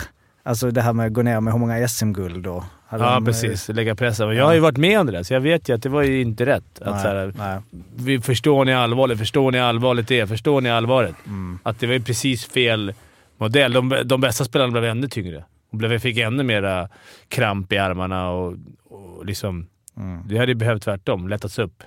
Alltså 0.49 0.70
det 0.70 0.82
här 0.82 0.92
med 0.92 1.07
att 1.07 1.12
gå 1.12 1.22
ner 1.22 1.40
med 1.40 1.53
hur 1.53 1.61
många 1.61 1.88
SM-guld? 1.88 2.46
Hade 2.46 3.05
Ja, 3.05 3.11
de, 3.11 3.22
eh, 3.22 3.26
precis. 3.26 3.68
Lägga 3.68 3.94
pressen. 3.94 4.36
Jag 4.36 4.44
har 4.44 4.55
ju 4.55 4.61
varit 4.61 4.76
med 4.76 5.01
om 5.01 5.07
det 5.07 5.12
där, 5.12 5.22
så 5.22 5.34
jag 5.34 5.40
vet 5.40 5.68
ju 5.68 5.74
att 5.74 5.82
det 5.82 5.88
var 5.88 6.03
ju 6.03 6.20
inte 6.20 6.46
rätt. 6.46 6.80
Att 6.80 6.94
Nej, 6.94 7.03
så 7.03 7.09
här, 7.09 7.32
nej. 7.36 7.61
vi 7.96 8.20
förstår 8.20 8.64
ni 8.64 8.72
allvaret? 8.72 9.18
Förstår 9.18 9.53
ni 9.53 9.59
allvaret 9.59 10.09
det? 10.09 10.26
Förstår 10.26 10.61
ni 10.61 10.70
allvaret? 10.70 11.14
Mm. 11.26 11.59
Att 11.62 11.80
det 11.80 11.86
var 11.86 11.94
ju 11.94 12.03
precis 12.03 12.44
fel 12.44 12.94
modell. 13.36 13.72
De, 13.72 14.03
de 14.05 14.20
bästa 14.20 14.44
spelarna 14.44 14.72
blev 14.72 14.84
ännu 14.84 15.09
tyngre. 15.09 15.44
Och 15.70 15.78
blev, 15.78 15.99
fick 15.99 16.18
ännu 16.18 16.42
mera 16.42 16.88
kramp 17.28 17.72
i 17.72 17.78
armarna 17.78 18.30
och, 18.30 18.55
och 18.90 19.26
liksom... 19.26 19.66
Mm. 19.96 20.22
Det 20.28 20.38
hade 20.38 20.53
ju 20.53 20.55
behövt 20.55 20.82
tvärtom. 20.82 21.28
Lättats 21.28 21.59
upp. 21.59 21.82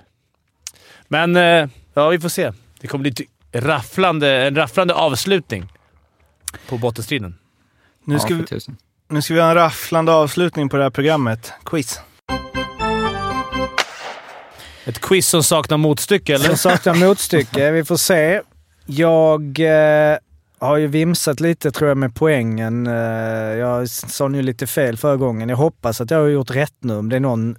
Men 1.08 1.36
eh, 1.36 1.68
ja, 1.94 2.08
vi 2.08 2.20
får 2.20 2.28
se. 2.28 2.52
Det 2.80 2.86
kommer 2.86 3.02
bli 3.02 3.14
rafflande, 3.52 4.46
en 4.46 4.56
rafflande 4.56 4.94
avslutning 4.94 5.72
på 6.68 6.78
bottenstriden. 6.78 7.34
Nu 8.04 8.18
ska, 8.18 8.34
ja, 8.34 8.44
vi, 8.50 8.58
nu 9.08 9.22
ska 9.22 9.34
vi 9.34 9.40
ha 9.40 9.48
en 9.48 9.54
rafflande 9.54 10.12
avslutning 10.12 10.68
på 10.68 10.76
det 10.76 10.82
här 10.82 10.90
programmet. 10.90 11.52
Quiz. 11.64 12.00
Ett 14.84 15.00
quiz 15.00 15.28
som 15.28 15.42
saknar 15.42 15.76
motstycke, 15.76 16.34
eller? 16.34 16.48
Som 16.48 16.56
saknar 16.56 16.94
motstycke. 16.94 17.70
Vi 17.70 17.84
får 17.84 17.96
se. 17.96 18.40
Jag 18.86 19.60
eh, 19.60 20.18
har 20.58 20.76
ju 20.76 20.86
vimsat 20.86 21.40
lite 21.40 21.70
tror 21.70 21.88
jag 21.88 21.96
med 21.96 22.14
poängen. 22.14 22.86
Eh, 22.86 22.92
jag 22.92 23.88
sa 23.88 24.28
nu 24.28 24.42
lite 24.42 24.66
fel 24.66 24.96
förra 24.96 25.16
gången. 25.16 25.48
Jag 25.48 25.56
hoppas 25.56 26.00
att 26.00 26.10
jag 26.10 26.18
har 26.18 26.28
gjort 26.28 26.50
rätt 26.50 26.76
nu. 26.80 26.96
Om 26.96 27.08
det 27.08 27.16
är 27.16 27.20
någon 27.20 27.56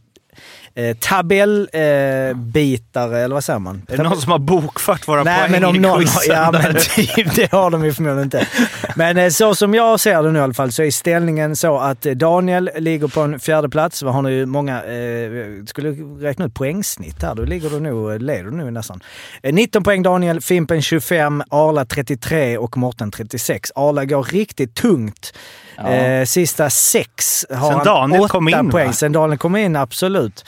eh, 0.76 0.98
tabellbitare, 0.98 2.30
eh, 2.30 2.36
bitare, 2.38 3.20
eller 3.20 3.36
vad 3.36 3.44
säger 3.44 3.60
man? 3.60 3.82
Är 3.88 3.98
det 3.98 4.04
någon 4.04 4.22
som 4.22 4.32
har 4.32 4.40
bokfört 4.40 5.08
våra 5.08 5.24
Nej, 5.24 5.40
poäng 5.40 5.52
men 5.52 5.64
om 5.66 5.76
i 5.76 5.80
någon? 5.80 6.04
Ja, 6.28 6.52
men 6.52 6.76
typ, 6.96 7.36
det 7.36 7.52
har 7.52 7.70
de 7.70 7.86
ju 7.86 7.94
förmodligen 7.94 8.24
inte. 8.24 8.48
Men 8.96 9.18
eh, 9.18 9.30
så 9.30 9.56
som 9.56 9.74
jag 9.74 10.00
ser 10.00 10.24
det 10.24 10.32
nu 10.32 10.40
i 10.40 10.42
alla 10.42 10.54
fall 10.54 10.72
så 10.72 10.84
är 10.84 10.92
ställningen 10.92 11.56
så 11.56 11.78
att 11.80 12.06
eh, 12.06 12.12
Daniel 12.12 12.70
ligger 12.78 13.08
på 13.08 13.22
en 13.22 13.40
fjärde 13.40 13.70
plats. 13.70 14.04
Vad 14.04 14.14
har 14.14 14.22
nu 14.22 14.46
många... 14.46 14.84
Eh, 14.84 15.32
skulle 15.66 15.92
räkna 16.28 16.46
ut 16.46 16.54
poängsnitt 16.54 17.22
här. 17.24 17.36
Då 17.36 17.44
ligger 17.44 17.70
du 17.70 17.80
nog, 17.80 18.22
leder 18.22 18.44
du 18.44 18.52
nu 18.52 18.72
nästan. 18.72 19.02
Eh, 19.44 19.54
19 19.54 19.84
poäng 19.84 20.04
Daniel, 20.04 20.42
Fimpen 20.42 20.82
25, 20.82 21.44
Arla 21.50 21.86
33 21.86 22.58
och 22.58 22.78
Morten 22.78 23.12
36. 23.12 23.72
Arla 23.76 24.06
går 24.06 24.24
riktigt 24.24 24.76
tungt. 24.76 25.34
Eh, 25.78 26.26
sista 26.26 26.70
sex 26.70 27.46
har 27.50 27.68
Sen 27.68 27.76
han 27.78 27.86
Daniel 27.86 28.22
åtta 28.22 28.32
kom 28.32 28.50
in, 28.50 28.70
poäng. 28.72 28.88
va? 28.88 28.94
Sen 28.94 29.12
Daniel 29.12 29.38
kom 29.38 29.56
in, 29.56 29.76
absolut. 29.76 30.46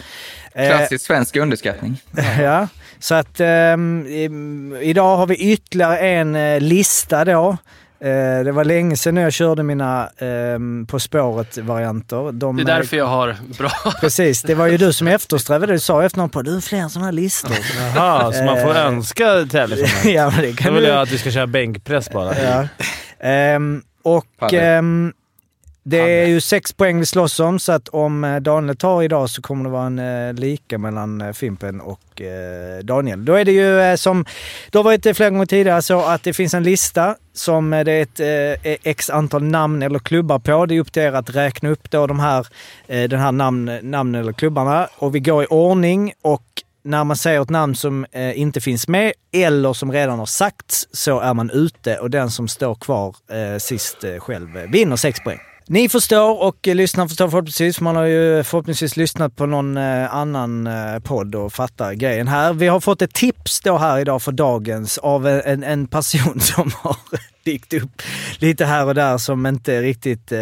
Eh, 0.53 0.67
Klassisk 0.77 1.05
svensk 1.05 1.35
underskattning. 1.35 2.01
Ja, 2.41 2.67
så 2.99 3.15
att 3.15 3.39
im- 3.39 4.79
idag 4.81 5.17
har 5.17 5.27
vi 5.27 5.35
ytterligare 5.35 5.97
en 5.99 6.35
eh, 6.35 6.59
lista 6.59 7.25
då. 7.25 7.57
Eh, 7.99 8.43
det 8.43 8.51
var 8.51 8.63
länge 8.63 8.97
sedan 8.97 9.17
jag 9.17 9.33
körde 9.33 9.63
mina 9.63 10.09
ehm, 10.17 10.85
På 10.89 10.99
spåret-varianter. 10.99 12.31
De, 12.31 12.55
Det 12.57 12.63
är 12.63 12.65
därför 12.77 12.97
jag 12.97 13.05
har 13.05 13.35
bra... 13.57 13.71
Precis, 14.01 14.41
det 14.41 14.55
var 14.55 14.67
ju 14.67 14.77
du 14.77 14.93
som 14.93 15.07
eftersträvade 15.07 15.65
det. 15.65 15.73
Du 15.73 15.79
sa 15.79 16.03
efter 16.03 16.17
någon 16.19 16.29
på 16.29 16.41
du 16.41 16.53
har 16.53 16.61
fler 16.61 16.87
sådana 16.87 17.05
här 17.05 17.11
listor. 17.13 17.51
Jaha, 17.95 18.31
så 18.33 18.43
man 18.43 18.61
får 18.61 18.75
Eh, 18.75 18.85
önska 18.85 19.25
tävlingsmoment? 19.51 20.05
ja, 20.05 20.29
men 20.29 20.41
det 20.41 20.49
Då 20.51 20.55
kan 20.55 20.73
vill 20.73 20.83
du... 20.83 20.89
jag 20.89 21.01
att 21.01 21.11
vi 21.11 21.17
ska 21.17 21.31
köra 21.31 21.47
bänkpress 21.47 22.09
bara. 22.11 22.41
Ja. 22.41 22.67
Ehm, 23.19 23.81
och 24.03 24.25
Padel. 24.39 24.61
Det 25.87 26.21
är 26.21 26.27
ju 26.27 26.41
sex 26.41 26.73
poäng 26.73 26.99
vi 26.99 27.05
slåss 27.05 27.39
om, 27.39 27.59
så 27.59 27.71
att 27.71 27.87
om 27.87 28.23
eh, 28.23 28.35
Daniel 28.35 28.77
tar 28.77 29.03
idag 29.03 29.29
så 29.29 29.41
kommer 29.41 29.63
det 29.63 29.69
vara 29.69 29.85
en 29.85 29.99
eh, 29.99 30.33
lika 30.33 30.77
mellan 30.77 31.21
eh, 31.21 31.33
Fimpen 31.33 31.81
och 31.81 32.21
Daniel. 32.83 33.25
Då 33.25 33.33
är 33.33 33.45
det 33.45 33.51
ju 33.51 33.97
som, 33.97 34.25
det 34.71 34.77
har 34.77 34.83
varit 34.83 35.05
eh, 35.05 35.13
flera 35.13 35.29
gånger 35.29 35.45
tidigare 35.45 35.81
så 35.81 36.01
att 36.01 36.23
det 36.23 36.33
finns 36.33 36.53
en 36.53 36.63
lista 36.63 37.15
som 37.33 37.69
det 37.69 37.91
är 37.91 38.01
ett 38.01 38.79
x 38.83 39.09
antal 39.09 39.43
namn 39.43 39.83
eller 39.83 39.99
klubbar 39.99 40.39
på. 40.39 40.65
Det 40.65 40.75
är 40.75 40.79
upp 40.79 40.91
till 40.91 41.03
er 41.03 41.13
att 41.13 41.35
räkna 41.35 41.69
upp 41.69 41.91
då 41.91 42.07
de 42.07 42.19
här, 42.19 42.47
den 42.87 43.19
här 43.19 43.31
namn, 43.31 43.79
namnen 43.81 44.21
eller 44.21 44.33
klubbarna 44.33 44.87
och 44.97 45.15
vi 45.15 45.19
går 45.19 45.43
i 45.43 45.47
ordning 45.49 46.13
och 46.21 46.43
när 46.83 47.03
man 47.03 47.15
säger 47.15 47.41
ett 47.41 47.49
namn 47.49 47.75
som 47.75 48.05
eh, 48.11 48.39
inte 48.39 48.61
finns 48.61 48.87
med 48.87 49.13
eller 49.31 49.73
som 49.73 49.91
redan 49.91 50.19
har 50.19 50.25
sagts 50.25 50.87
så 50.91 51.19
är 51.19 51.33
man 51.33 51.49
ute 51.49 51.97
och 51.97 52.09
den 52.09 52.31
som 52.31 52.47
står 52.47 52.75
kvar 52.75 53.15
eh, 53.31 53.57
sist 53.57 54.03
eh, 54.03 54.19
själv 54.19 54.49
vinner 54.69 54.95
6 54.95 55.19
poäng. 55.19 55.39
Ni 55.67 55.89
förstår 55.89 56.43
och 56.43 56.57
lyssnar 56.63 56.75
lyssnarna 56.75 57.07
förstår 57.09 57.29
förhoppningsvis. 57.29 57.81
Man 57.81 57.95
har 57.95 58.03
ju 58.03 58.43
förhoppningsvis 58.43 58.97
lyssnat 58.97 59.35
på 59.35 59.45
någon 59.45 59.77
eh, 59.77 60.15
annan 60.15 60.67
eh, 60.67 60.99
podd 60.99 61.35
och 61.35 61.53
fattar 61.53 61.93
grejen 61.93 62.27
här. 62.27 62.53
Vi 62.53 62.67
har 62.67 62.79
fått 62.79 63.01
ett 63.01 63.13
tips 63.13 63.61
då 63.61 63.77
här 63.77 63.99
idag 63.99 64.21
för 64.21 64.31
dagens 64.31 64.97
av 64.97 65.27
en, 65.27 65.63
en 65.63 65.87
person 65.87 66.39
som 66.39 66.71
har 66.81 66.97
dykt 67.45 67.73
upp 67.73 68.01
lite 68.39 68.65
här 68.65 68.85
och 68.85 68.95
där 68.95 69.17
som 69.17 69.45
inte 69.45 69.81
riktigt... 69.81 70.31
Eh, 70.31 70.39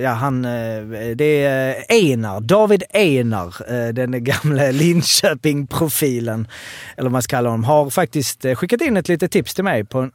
ja, 0.00 0.10
han... 0.10 0.44
Eh, 0.44 1.10
det 1.14 1.44
är 1.44 1.84
Einar. 1.88 2.40
David 2.40 2.82
Einar, 2.92 3.54
eh, 3.68 3.88
den 3.88 4.24
gamla 4.24 4.70
Linköping-profilen, 4.70 6.48
eller 6.96 7.02
vad 7.02 7.12
man 7.12 7.22
ska 7.22 7.36
kalla 7.36 7.48
honom, 7.48 7.64
har 7.64 7.90
faktiskt 7.90 8.46
skickat 8.54 8.80
in 8.80 8.96
ett 8.96 9.08
litet 9.08 9.32
tips 9.32 9.54
till 9.54 9.64
mig. 9.64 9.84
På, 9.84 10.10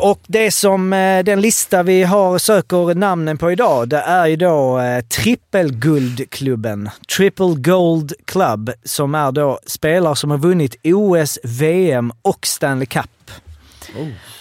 och 0.00 0.20
det 0.26 0.50
som 0.50 0.90
den 1.24 1.40
lista 1.40 1.82
vi 1.82 2.02
har 2.02 2.38
söker 2.38 2.94
namnen 2.94 3.38
på 3.38 3.52
idag, 3.52 3.88
det 3.88 4.00
är 4.00 4.26
ju 4.26 4.36
då 4.36 4.80
Trippelguldklubben, 5.08 6.90
Triple 7.16 7.54
Gold 7.56 8.12
Club, 8.24 8.70
som 8.84 9.14
är 9.14 9.32
då 9.32 9.58
spelare 9.66 10.16
som 10.16 10.30
har 10.30 10.38
vunnit 10.38 10.76
OS, 10.84 11.38
VM 11.42 12.12
och 12.22 12.46
Stanley 12.46 12.86
Cup. 12.86 13.11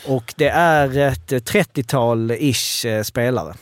Och 0.08 0.34
det 0.38 0.50
är 0.50 0.98
ett 0.98 1.32
30-tal-ish 1.32 2.86
eh, 2.88 3.04
spelare. 3.04 3.54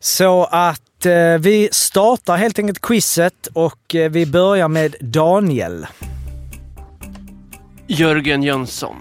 Så 0.00 0.44
att 0.44 1.06
eh, 1.06 1.12
vi 1.38 1.68
startar 1.72 2.36
helt 2.36 2.58
enkelt 2.58 2.80
quizet 2.80 3.48
och 3.52 3.94
eh, 3.94 4.10
vi 4.10 4.26
börjar 4.26 4.68
med 4.68 4.96
Daniel. 5.00 5.86
Jörgen 7.86 8.42
Jönsson. 8.42 8.96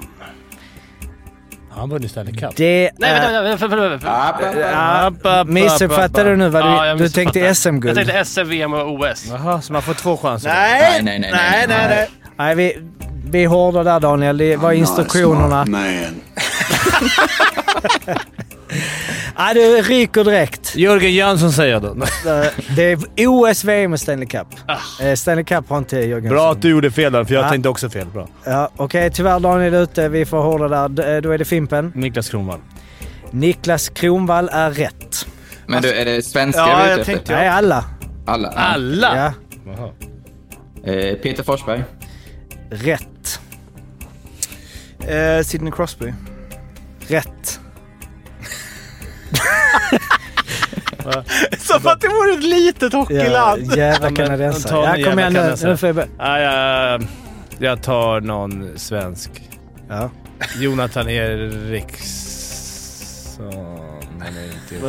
Han 1.71 1.89
vunnit 1.89 2.11
Stanley 2.11 2.33
Cup. 2.33 2.55
Det 2.55 2.91
Nej, 2.97 3.11
är... 3.11 3.21
vänta, 3.21 3.41
vänta, 3.41 3.67
vänta, 3.67 3.89
vänta, 3.89 4.51
vänta. 4.51 5.21
Ja, 5.23 5.43
missuppfattade 5.43 6.29
du 6.29 6.35
nu 6.35 6.49
vad 6.49 6.63
du, 6.63 6.67
Ja, 6.69 6.87
jag 6.87 6.97
du 6.97 7.09
tänkte 7.09 7.39
Jag 7.39 7.57
SM-guld? 7.57 7.95
tänkte 7.95 8.25
SM, 8.25 8.43
VM 8.49 8.73
och 8.73 8.91
OS. 8.93 9.25
Jaha, 9.29 9.61
så 9.61 9.73
man 9.73 9.81
får 9.81 9.93
två 9.93 10.17
chanser? 10.17 10.49
Nej, 10.49 11.01
Nej, 11.03 11.19
nej, 11.19 11.31
nej, 11.31 11.65
nej, 11.67 11.87
nej. 11.89 12.09
Nej, 12.37 12.55
vi, 12.55 12.77
vi 13.31 13.43
är 13.43 13.47
hårda 13.47 13.83
där 13.83 13.99
Daniel. 13.99 14.37
Det 14.37 14.55
var 14.55 14.71
instruktionerna. 14.71 15.63
Nej, 15.67 16.09
du 19.53 19.81
ryker 19.81 20.23
direkt. 20.23 20.75
Jörgen 20.75 21.13
Jönsson 21.13 21.51
säger 21.51 21.73
jag 21.73 21.81
då. 21.81 21.95
Det 22.75 22.83
är 22.91 22.97
OS, 23.27 23.63
VM 23.63 23.93
och 23.93 23.99
Stanley 23.99 24.27
Cup. 24.27 24.47
Eh, 25.01 25.13
Stanley 25.13 25.43
Cup 25.43 25.69
har 25.69 25.77
inte 25.77 25.97
Jörgen. 25.97 26.29
Bra 26.29 26.51
att 26.51 26.61
du 26.61 26.69
gjorde 26.69 26.91
fel 26.91 27.11
där, 27.13 27.23
för 27.23 27.33
jag 27.33 27.45
Ja. 27.45 27.49
tänkte 27.49 27.69
också 27.69 27.89
fel. 27.89 28.07
Bra. 28.13 28.27
Ja, 28.43 28.69
Okej, 28.77 29.11
tyvärr 29.13 29.39
Daniel 29.39 29.73
är 29.73 29.81
ute. 29.83 30.09
Vi 30.09 30.25
får 30.25 30.37
hålla 30.41 30.87
där. 30.87 31.15
Eh, 31.15 31.21
Då 31.21 31.31
är 31.31 31.37
det 31.37 31.45
Fimpen. 31.45 31.91
Niklas 31.95 32.29
Kronwall. 32.29 32.59
Niklas 33.31 33.89
Kronvall 33.89 34.49
är 34.53 34.71
rätt. 34.71 35.27
Men 35.67 35.81
du, 35.81 35.93
är 35.93 36.05
det 36.05 36.21
svenskar 36.25 36.67
Ja, 36.67 36.75
vi 36.77 36.83
är 36.83 36.89
jag 36.89 36.99
ute 36.99 37.11
efter? 37.11 37.33
Nej, 37.35 37.47
alla. 37.47 37.85
Alla? 38.25 38.49
Alla? 38.49 39.33
Ja, 39.65 39.93
Eh, 40.91 41.15
Peter 41.15 41.43
Forsberg. 41.43 41.83
rätt. 42.71 43.07
Eh, 45.07 45.43
Sidney 45.43 45.71
Crosby. 45.71 46.13
Rätt. 47.07 47.59
Som 51.59 51.87
att 51.87 52.01
det 52.01 52.07
vore 52.07 52.33
ett 52.33 52.43
litet 52.43 52.93
Ja, 52.93 52.99
hockeyland. 52.99 53.75
jävla 53.77 54.05
men 54.09 54.15
kanadensare. 54.15 54.99
Ja, 54.99 55.09
kom 55.09 55.19
jävla 55.19 55.39
igen 55.41 55.57
nu. 55.61 55.67
nu 55.69 55.77
får 55.77 55.87
jag 55.89 55.95
börja. 55.95 56.07
Ja, 56.17 56.39
jag, 56.39 57.07
jag 57.57 57.83
tar 57.83 58.21
någon 58.21 58.69
svensk. 58.79 59.29
Ja. 59.89 60.09
Jonathan 60.59 61.09
Eriksson. 61.09 61.95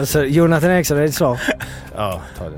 Så 0.06 0.24
Jonathan 0.24 0.70
Eriksson, 0.70 0.96
är 0.96 1.00
det 1.00 1.06
ditt 1.06 1.14
svar? 1.16 1.40
Ja, 1.96 2.22
ta 2.38 2.44
det. 2.44 2.56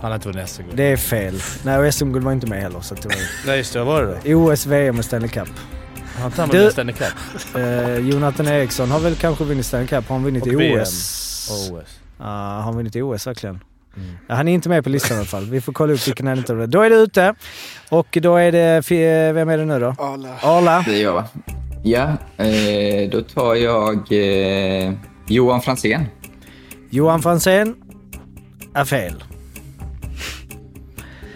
Han 0.00 0.10
har 0.10 0.14
inte 0.14 0.28
vunnit 0.28 0.48
SM-guld. 0.48 0.76
Det 0.76 0.82
är 0.92 0.96
fel. 0.96 1.42
Nej, 1.62 1.78
och 1.78 1.94
SM-guld 1.94 2.24
var 2.24 2.32
inte 2.32 2.46
med 2.46 2.62
heller. 2.62 2.80
Så 2.80 2.94
att 2.94 3.02
det 3.02 3.08
var... 3.08 3.16
Nej, 3.46 3.56
just 3.58 3.72
det. 3.72 3.78
Vad 3.78 3.86
var 3.86 4.02
det 4.02 4.32
då? 4.32 4.38
OS, 4.52 4.66
VM 4.66 4.98
och 4.98 5.04
Stanley 5.04 5.28
Cup. 5.28 5.48
Han 6.20 6.48
Du- 6.48 6.58
vunnit 6.58 6.72
Stanley 6.72 6.94
Cup? 6.94 7.06
Eh, 7.56 7.98
Jonathan 7.98 8.46
Eriksson 8.48 8.90
har 8.90 9.00
väl 9.00 9.14
kanske 9.14 9.44
vunnit 9.44 9.66
Stanley 9.66 9.86
Cup. 9.88 10.08
Har 10.08 10.14
han 10.16 10.24
vunnit 10.24 10.46
i. 10.46 10.56
OS? 10.80 11.50
Och 11.50 11.76
OS. 11.76 11.84
Ja, 12.18 12.24
har 12.24 12.60
han 12.62 12.76
vunnit 12.76 12.96
i 12.96 13.02
OS 13.02 13.26
verkligen? 13.26 13.60
Mm. 13.96 14.10
Ja, 14.28 14.34
han 14.34 14.48
är 14.48 14.52
inte 14.54 14.68
med 14.68 14.84
på 14.84 14.90
listan 14.90 15.16
i 15.16 15.20
alla 15.20 15.26
fall. 15.26 15.44
Vi 15.50 15.60
får 15.60 15.72
kolla 15.72 15.92
upp 15.92 16.06
vilken 16.08 16.26
han 16.26 16.38
inte 16.38 16.54
har 16.54 16.66
Då 16.66 16.82
är 16.82 16.90
det 16.90 16.96
ute. 16.96 17.34
Och 17.88 18.18
då 18.22 18.36
är 18.36 18.52
det... 18.52 18.86
fi- 18.86 19.32
Vem 19.32 19.48
är 19.48 19.58
det 19.58 19.64
nu 19.64 19.80
då? 19.80 19.86
Arla. 19.98 20.28
Arla. 20.42 20.84
Det 20.86 20.94
är 21.00 21.02
jag 21.02 21.12
va? 21.12 21.24
Ja, 21.82 22.16
eh, 22.44 23.10
då 23.10 23.20
tar 23.22 23.54
jag 23.54 24.12
eh, 24.12 24.92
Johan 25.28 25.62
Franzén. 25.62 26.04
Johan 26.90 27.22
Franzén 27.22 27.74
är 28.74 28.84
fel. 28.84 29.24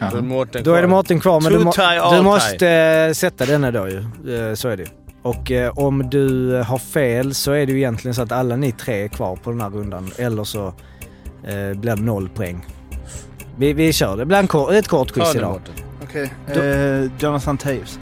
Då 0.00 0.16
är 0.16 0.22
Mårten 0.22 0.62
Då 0.64 0.72
är 0.74 0.82
det 0.82 0.88
kvar. 0.88 0.96
Mårten 0.96 1.20
kvar, 1.20 1.40
men 1.40 1.52
du, 1.52 1.58
må, 1.58 1.72
du 2.16 2.22
måste 2.22 2.68
eh, 2.68 3.12
sätta 3.12 3.46
denna 3.46 3.70
då 3.70 3.88
ju. 3.88 3.98
Eh, 3.98 4.54
så 4.54 4.68
är 4.68 4.76
det 4.76 4.82
ju. 4.82 4.88
Och 5.22 5.50
eh, 5.50 5.78
om 5.78 6.10
du 6.10 6.52
har 6.66 6.78
fel 6.78 7.34
så 7.34 7.52
är 7.52 7.66
det 7.66 7.72
ju 7.72 7.78
egentligen 7.78 8.14
så 8.14 8.22
att 8.22 8.32
alla 8.32 8.56
ni 8.56 8.72
tre 8.72 9.04
är 9.04 9.08
kvar 9.08 9.36
på 9.36 9.50
den 9.50 9.60
här 9.60 9.70
rundan. 9.70 10.10
Eller 10.18 10.44
så 10.44 10.66
eh, 10.66 11.78
blir 11.78 11.96
det 11.96 12.02
noll 12.02 12.28
poäng. 12.28 12.66
Vi, 13.56 13.72
vi 13.72 13.92
kör. 13.92 14.16
Det 14.16 14.26
blir 14.26 14.38
en 14.38 14.46
kort, 14.46 14.72
ett 14.72 14.88
kort 14.88 15.12
quiz 15.12 15.34
idag. 15.34 15.60
Okej. 16.02 16.32
Eh, 16.48 17.10
Jonathan 17.18 17.58
Taves. 17.58 17.98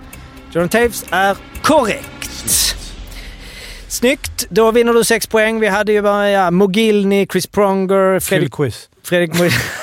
John 0.53 0.68
Taves 0.68 1.05
är 1.11 1.36
korrekt. 1.62 2.76
Snyggt! 3.88 4.47
Då 4.49 4.70
vinner 4.70 4.93
du 4.93 5.05
sex 5.05 5.26
poäng. 5.26 5.61
Vi 5.61 5.68
hade 5.68 5.93
ju 5.93 6.03
bara 6.03 6.30
ja, 6.30 6.51
Mogilny, 6.51 7.26
Chris 7.32 7.47
Pronger, 7.47 8.12
Kul 8.12 8.20
Fredrik, 8.20 8.53
quiz. 8.53 8.88
Fredrik, 9.05 9.32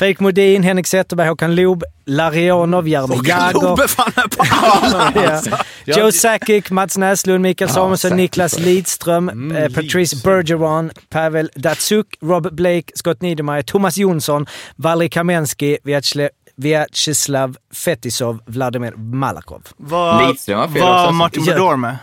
Fredrik 0.00 0.20
Modin, 0.20 0.62
Henrik 0.62 0.86
Zetterberg, 0.86 1.28
Håkan 1.28 1.54
Loob, 1.54 1.84
Larionov, 2.06 2.88
Jaromir 2.88 3.28
Jagr. 3.28 3.52
Lobbe 3.62 3.88
fan 3.88 4.12
är 4.16 4.28
på 4.28 4.44
allt! 4.50 5.46
Ja. 5.84 5.96
Joe 5.98 6.12
Sakic, 6.12 6.70
Mats 6.70 6.96
Näslund, 6.98 7.42
Mikael 7.42 7.70
Samuelsson, 7.70 8.08
Sakic 8.10 8.16
Niklas. 8.16 8.58
Lidström, 8.58 9.28
Mm, 9.28 9.56
eh, 9.56 9.68
Patrice. 9.72 10.16
Bergeron, 10.24 10.90
Pavel 11.10 11.50
Datsuk, 11.56 12.06
Rob 12.22 12.54
Blake, 12.56 12.92
Scott 12.94 13.22
Niedermayer, 13.22 13.62
Thomas 13.62 13.96
Jonsson, 13.98 14.46
Valeri 14.76 15.08
Kamensky, 15.08 15.76
Vyacheslav 15.84 16.28
Vyacheslav 16.56 17.56
Fetisov, 17.74 18.40
Vladimir 18.46 18.92
Malakov. 18.96 19.62
Var, 19.76 20.28
Lidström 20.28 20.58
var 20.58 20.68
fel 20.68 20.82
var 20.82 20.88
alltså. 20.88 21.12
Martin 21.12 21.44
Ja. 21.44 21.54
Brodor 21.54 21.76
med? 21.76 21.96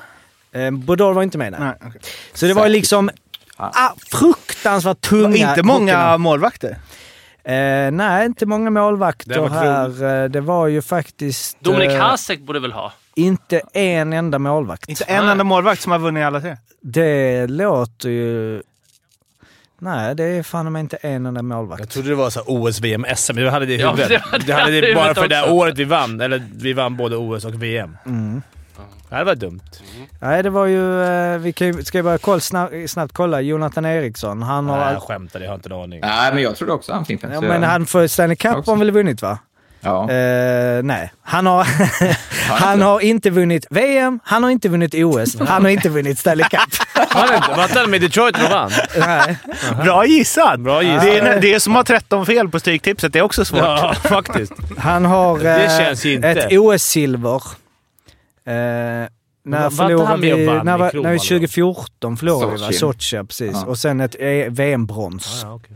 Eh, 0.53 0.71
Bodor 0.71 1.13
var 1.13 1.23
inte 1.23 1.37
med 1.37 1.53
där. 1.53 1.59
Nej, 1.59 1.73
okej. 1.87 2.01
Så 2.33 2.45
det 2.45 2.53
var 2.53 2.69
liksom 2.69 3.09
ah, 3.57 3.89
fruktansvärt 4.11 5.01
tunga 5.01 5.49
Inte 5.49 5.63
många 5.63 6.17
målvakter? 6.17 6.77
Eh, 7.53 7.91
nej, 7.91 8.25
inte 8.25 8.45
många 8.45 8.69
målvakter 8.69 9.41
Det 9.41 9.49
här. 9.49 10.23
Eh, 10.23 10.29
Det 10.29 10.41
var 10.41 10.67
ju 10.67 10.81
faktiskt 10.81 11.57
Dominik 11.59 11.91
eh, 11.91 11.99
Hasek 11.99 12.39
borde 12.39 12.59
väl 12.59 12.71
ha? 12.71 12.93
inte 13.15 13.61
en 13.73 14.13
enda 14.13 14.39
målvakt. 14.39 14.89
Inte 14.89 15.03
en 15.03 15.27
enda 15.29 15.43
målvakt 15.43 15.81
som 15.81 15.91
har 15.91 15.99
vunnit 15.99 16.23
alla 16.23 16.41
tre? 16.41 16.57
Det 16.81 17.47
låter 17.47 18.09
ju... 18.09 18.61
Nej, 19.79 20.15
det 20.15 20.23
är 20.23 20.43
fan 20.43 20.71
mig 20.71 20.79
inte 20.79 20.95
en 20.97 21.25
enda 21.25 21.41
målvakt. 21.41 21.79
Jag 21.79 21.89
trodde 21.89 22.09
det 22.09 22.15
var 22.15 22.29
så 22.29 22.41
OS, 22.45 22.79
VM, 22.79 23.05
SM. 23.15 23.35
Du 23.35 23.49
hade 23.49 23.65
det 23.65 23.73
i 23.73 23.77
Ja, 23.81 23.91
huvudet. 23.91 24.09
det 24.09 24.31
var 24.31 24.39
det 24.39 24.45
du 24.45 24.53
hade 24.53 24.81
det 24.81 24.95
bara 24.95 25.13
för 25.15 25.21
det 25.27 25.35
där 25.35 25.51
året 25.51 25.77
vi 25.77 25.83
vann. 25.83 26.21
Eller 26.21 26.43
vi 26.55 26.73
vann 26.73 26.97
både 26.97 27.15
OS 27.17 27.45
och 27.45 27.63
VM. 27.63 27.97
Mm. 28.05 28.41
Det 29.09 29.15
här 29.15 29.23
var 29.23 29.35
dumt. 29.35 29.61
Nej, 30.21 30.43
det 30.43 30.49
var 30.49 30.65
ju... 30.65 31.03
eh, 31.03 31.37
Vi 31.37 31.53
kan, 31.53 31.67
ju- 31.67 31.83
ska 31.83 31.97
ju 31.97 32.03
bara 32.03 32.17
kolla, 32.17 32.39
snabbt, 32.39 32.73
snabbt 32.87 33.13
kolla. 33.13 33.41
Jonathan 33.41 33.85
Eriksson. 33.85 34.41
Han 34.43 34.69
har... 34.69 34.77
Nej, 34.77 34.93
jag 34.93 35.01
skämtar. 35.01 35.39
Jag 35.39 35.47
har 35.49 35.55
inte 35.55 35.69
en 35.69 35.75
aning. 35.81 35.99
Nej, 36.01 36.33
men 36.33 36.43
jag 36.43 36.55
trodde 36.55 36.73
också 36.73 36.93
han 36.93 37.05
Fimpen. 37.05 37.31
ja, 37.33 37.39
så 37.39 37.45
men 37.45 37.63
han 37.63 37.85
för 37.85 38.07
Stanley 38.07 38.35
Cup 38.35 38.51
har 38.51 38.63
han 38.65 38.79
väl 38.79 38.91
vunnit 38.91 39.21
va? 39.21 39.39
Ja. 39.81 40.11
Eh, 40.11 40.83
nej, 40.83 41.13
han 41.21 41.45
har, 41.45 41.67
han 42.59 42.81
har 42.81 42.99
inte 42.99 43.29
vunnit 43.29 43.65
VM, 43.69 44.19
han 44.23 44.43
har 44.43 44.49
inte 44.51 44.69
vunnit 44.69 44.93
OS, 44.93 45.39
han 45.47 45.63
har 45.63 45.69
inte 45.69 45.89
vunnit 45.89 46.19
Stanley 46.19 46.45
Cup. 46.49 46.59
Var 47.15 47.27
det 47.27 47.35
inte? 47.35 47.47
Var 47.57 47.63
inte 47.63 47.79
han 47.79 47.89
med 47.91 48.01
Detroit 48.01 48.35
och 48.43 48.49
vann? 48.51 48.71
nej. 48.99 49.37
Bra 49.83 50.05
gissat! 50.05 50.59
Bra 50.59 50.83
gissat. 50.83 51.01
Det 51.03 51.17
är, 51.19 51.41
det 51.41 51.53
är 51.53 51.59
som 51.59 51.75
att 51.75 51.87
ha 51.89 51.97
13 51.99 52.25
fel 52.25 52.49
på 52.49 52.59
Stryktipset. 52.59 53.13
Det 53.13 53.19
är 53.19 53.23
också 53.23 53.45
svårt. 53.45 53.59
Ja, 53.59 53.93
faktiskt. 54.03 54.53
Han 54.77 55.05
har 55.05 55.39
Det 55.39 55.63
eh, 55.65 55.77
känns 55.77 56.05
inte. 56.05 56.27
ett 56.29 56.51
OS-silver. 56.51 57.41
Eh, 58.47 59.07
när 59.43 59.69
förlorade 59.69 60.21
vi? 60.21 60.45
När, 60.45 60.77
var- 60.77 60.93
när 61.03 61.11
vi 61.11 61.17
då? 61.17 61.23
2014 61.23 62.17
förlorade 62.17 62.51
vi 62.57 62.61
va? 62.61 62.71
Sochi. 62.71 63.15
Ja, 63.15 63.23
precis. 63.23 63.51
Ja. 63.53 63.65
Och 63.65 63.77
sen 63.77 63.99
ett 64.01 64.15
E- 64.19 64.47
VM-brons. 64.49 65.39
Ja, 65.43 65.53
okej. 65.53 65.75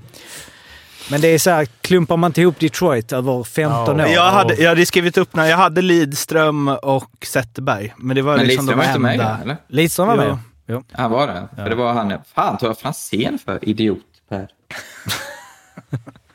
Men 1.12 1.22
det 1.22 1.28
är 1.28 1.38
så 1.40 1.50
här, 1.50 1.66
klumpar 1.82 2.18
man 2.18 2.30
inte 2.30 2.42
ihop 2.42 2.60
Detroit 2.60 3.14
över 3.14 3.44
15 3.44 4.00
Ja. 4.00 4.06
år? 4.06 4.12
Jag 4.12 4.32
hade, 4.32 4.56
jag 4.56 4.70
hade 4.70 4.86
skrivit 4.86 5.18
upp 5.18 5.36
när 5.36 5.46
jag 5.46 5.58
hade 5.58 5.82
Lidström 5.82 6.68
och 6.68 7.12
Zetterberg. 7.26 7.94
Men 7.98 8.16
det 8.16 8.22
var 8.22 8.38
Men 8.38 8.46
liksom 8.48 8.66
Lidström 8.66 8.78
var 8.78 8.86
de 8.86 8.90
inte 8.90 9.00
med 9.00 9.12
enda... 9.14 9.40
eller? 9.44 9.58
Lidström 9.68 10.08
var 10.08 10.16
Jo. 10.16 10.22
med. 10.22 10.38
Jo. 10.68 10.84
Han 10.92 11.12
var 11.12 11.28
det? 11.28 11.48
För 11.56 11.70
det 11.70 11.76
var 11.76 11.94
han... 11.94 12.14
Fan, 12.36 12.58
tog 12.58 12.70
jag 12.70 12.78
Franzén 12.80 13.40
för 13.46 13.70
idiot, 13.70 13.98
Per? 14.30 14.48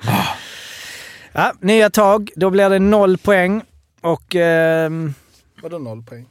Ja, 1.33 1.53
nya 1.61 1.91
tag. 1.91 2.31
Då 2.37 2.51
blir 2.51 2.71
det 2.71 2.79
noll 2.79 3.19
poäng. 3.19 3.63
Och... 4.01 4.35
ehm, 4.35 5.15
Vadå 5.63 5.79
noll 5.79 6.03
poäng? 6.03 6.27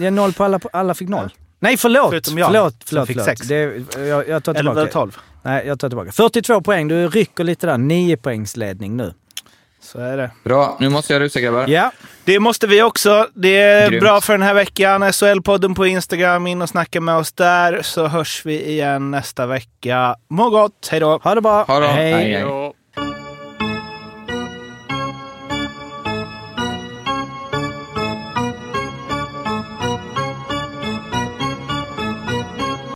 Ja, 0.00 0.10
noll 0.10 0.32
på 0.32 0.44
alla, 0.44 0.60
alla 0.72 0.94
fick 0.94 1.08
noll. 1.08 1.30
Nej, 1.58 1.76
förlåt! 1.76 2.10
Förutom 2.10 2.38
jag, 2.38 2.46
förlåt, 2.52 2.74
förlåt, 2.84 3.06
fick 3.06 3.16
förlåt. 3.16 3.38
sex. 3.38 3.48
Det, 3.48 3.82
jag, 4.06 4.28
jag 4.28 4.44
tar 4.44 4.52
Eller 4.54 4.60
tillbaka. 4.60 4.80
det 4.84 4.90
12? 4.92 5.18
Nej, 5.42 5.66
jag 5.66 5.80
tar 5.80 5.88
tillbaka. 5.88 6.12
42 6.12 6.60
poäng. 6.60 6.88
Du 6.88 7.08
rycker 7.08 7.44
lite 7.44 7.66
där. 7.66 7.78
9 7.78 8.16
poängs 8.16 8.56
ledning 8.56 8.96
nu. 8.96 9.14
Så 9.80 9.98
är 10.00 10.16
det. 10.16 10.30
Bra, 10.44 10.76
nu 10.80 10.88
måste 10.88 11.12
jag 11.12 11.20
rusa 11.20 11.40
grabbar. 11.40 11.68
Ja, 11.68 11.92
Det 12.24 12.40
måste 12.40 12.66
vi 12.66 12.82
också. 12.82 13.26
Det 13.34 13.60
är 13.60 13.88
Grymt. 13.90 14.02
bra 14.02 14.20
för 14.20 14.32
den 14.32 14.42
här 14.42 14.54
veckan. 14.54 15.02
SHL-podden 15.02 15.74
på 15.74 15.86
Instagram. 15.86 16.46
In 16.46 16.62
och 16.62 16.68
snacka 16.68 17.00
med 17.00 17.16
oss 17.16 17.32
där 17.32 17.82
så 17.82 18.06
hörs 18.06 18.42
vi 18.46 18.68
igen 18.70 19.10
nästa 19.10 19.46
vecka. 19.46 20.16
Må 20.28 20.50
gott! 20.50 20.88
Hej 20.90 21.00
då! 21.00 21.18
ha 21.22 21.34
det 21.34 21.40
bra. 21.40 21.64
Ha 21.64 21.80
det. 21.80 21.86
Hej. 21.86 22.12
Hej, 22.12 22.32
hej. 22.32 22.72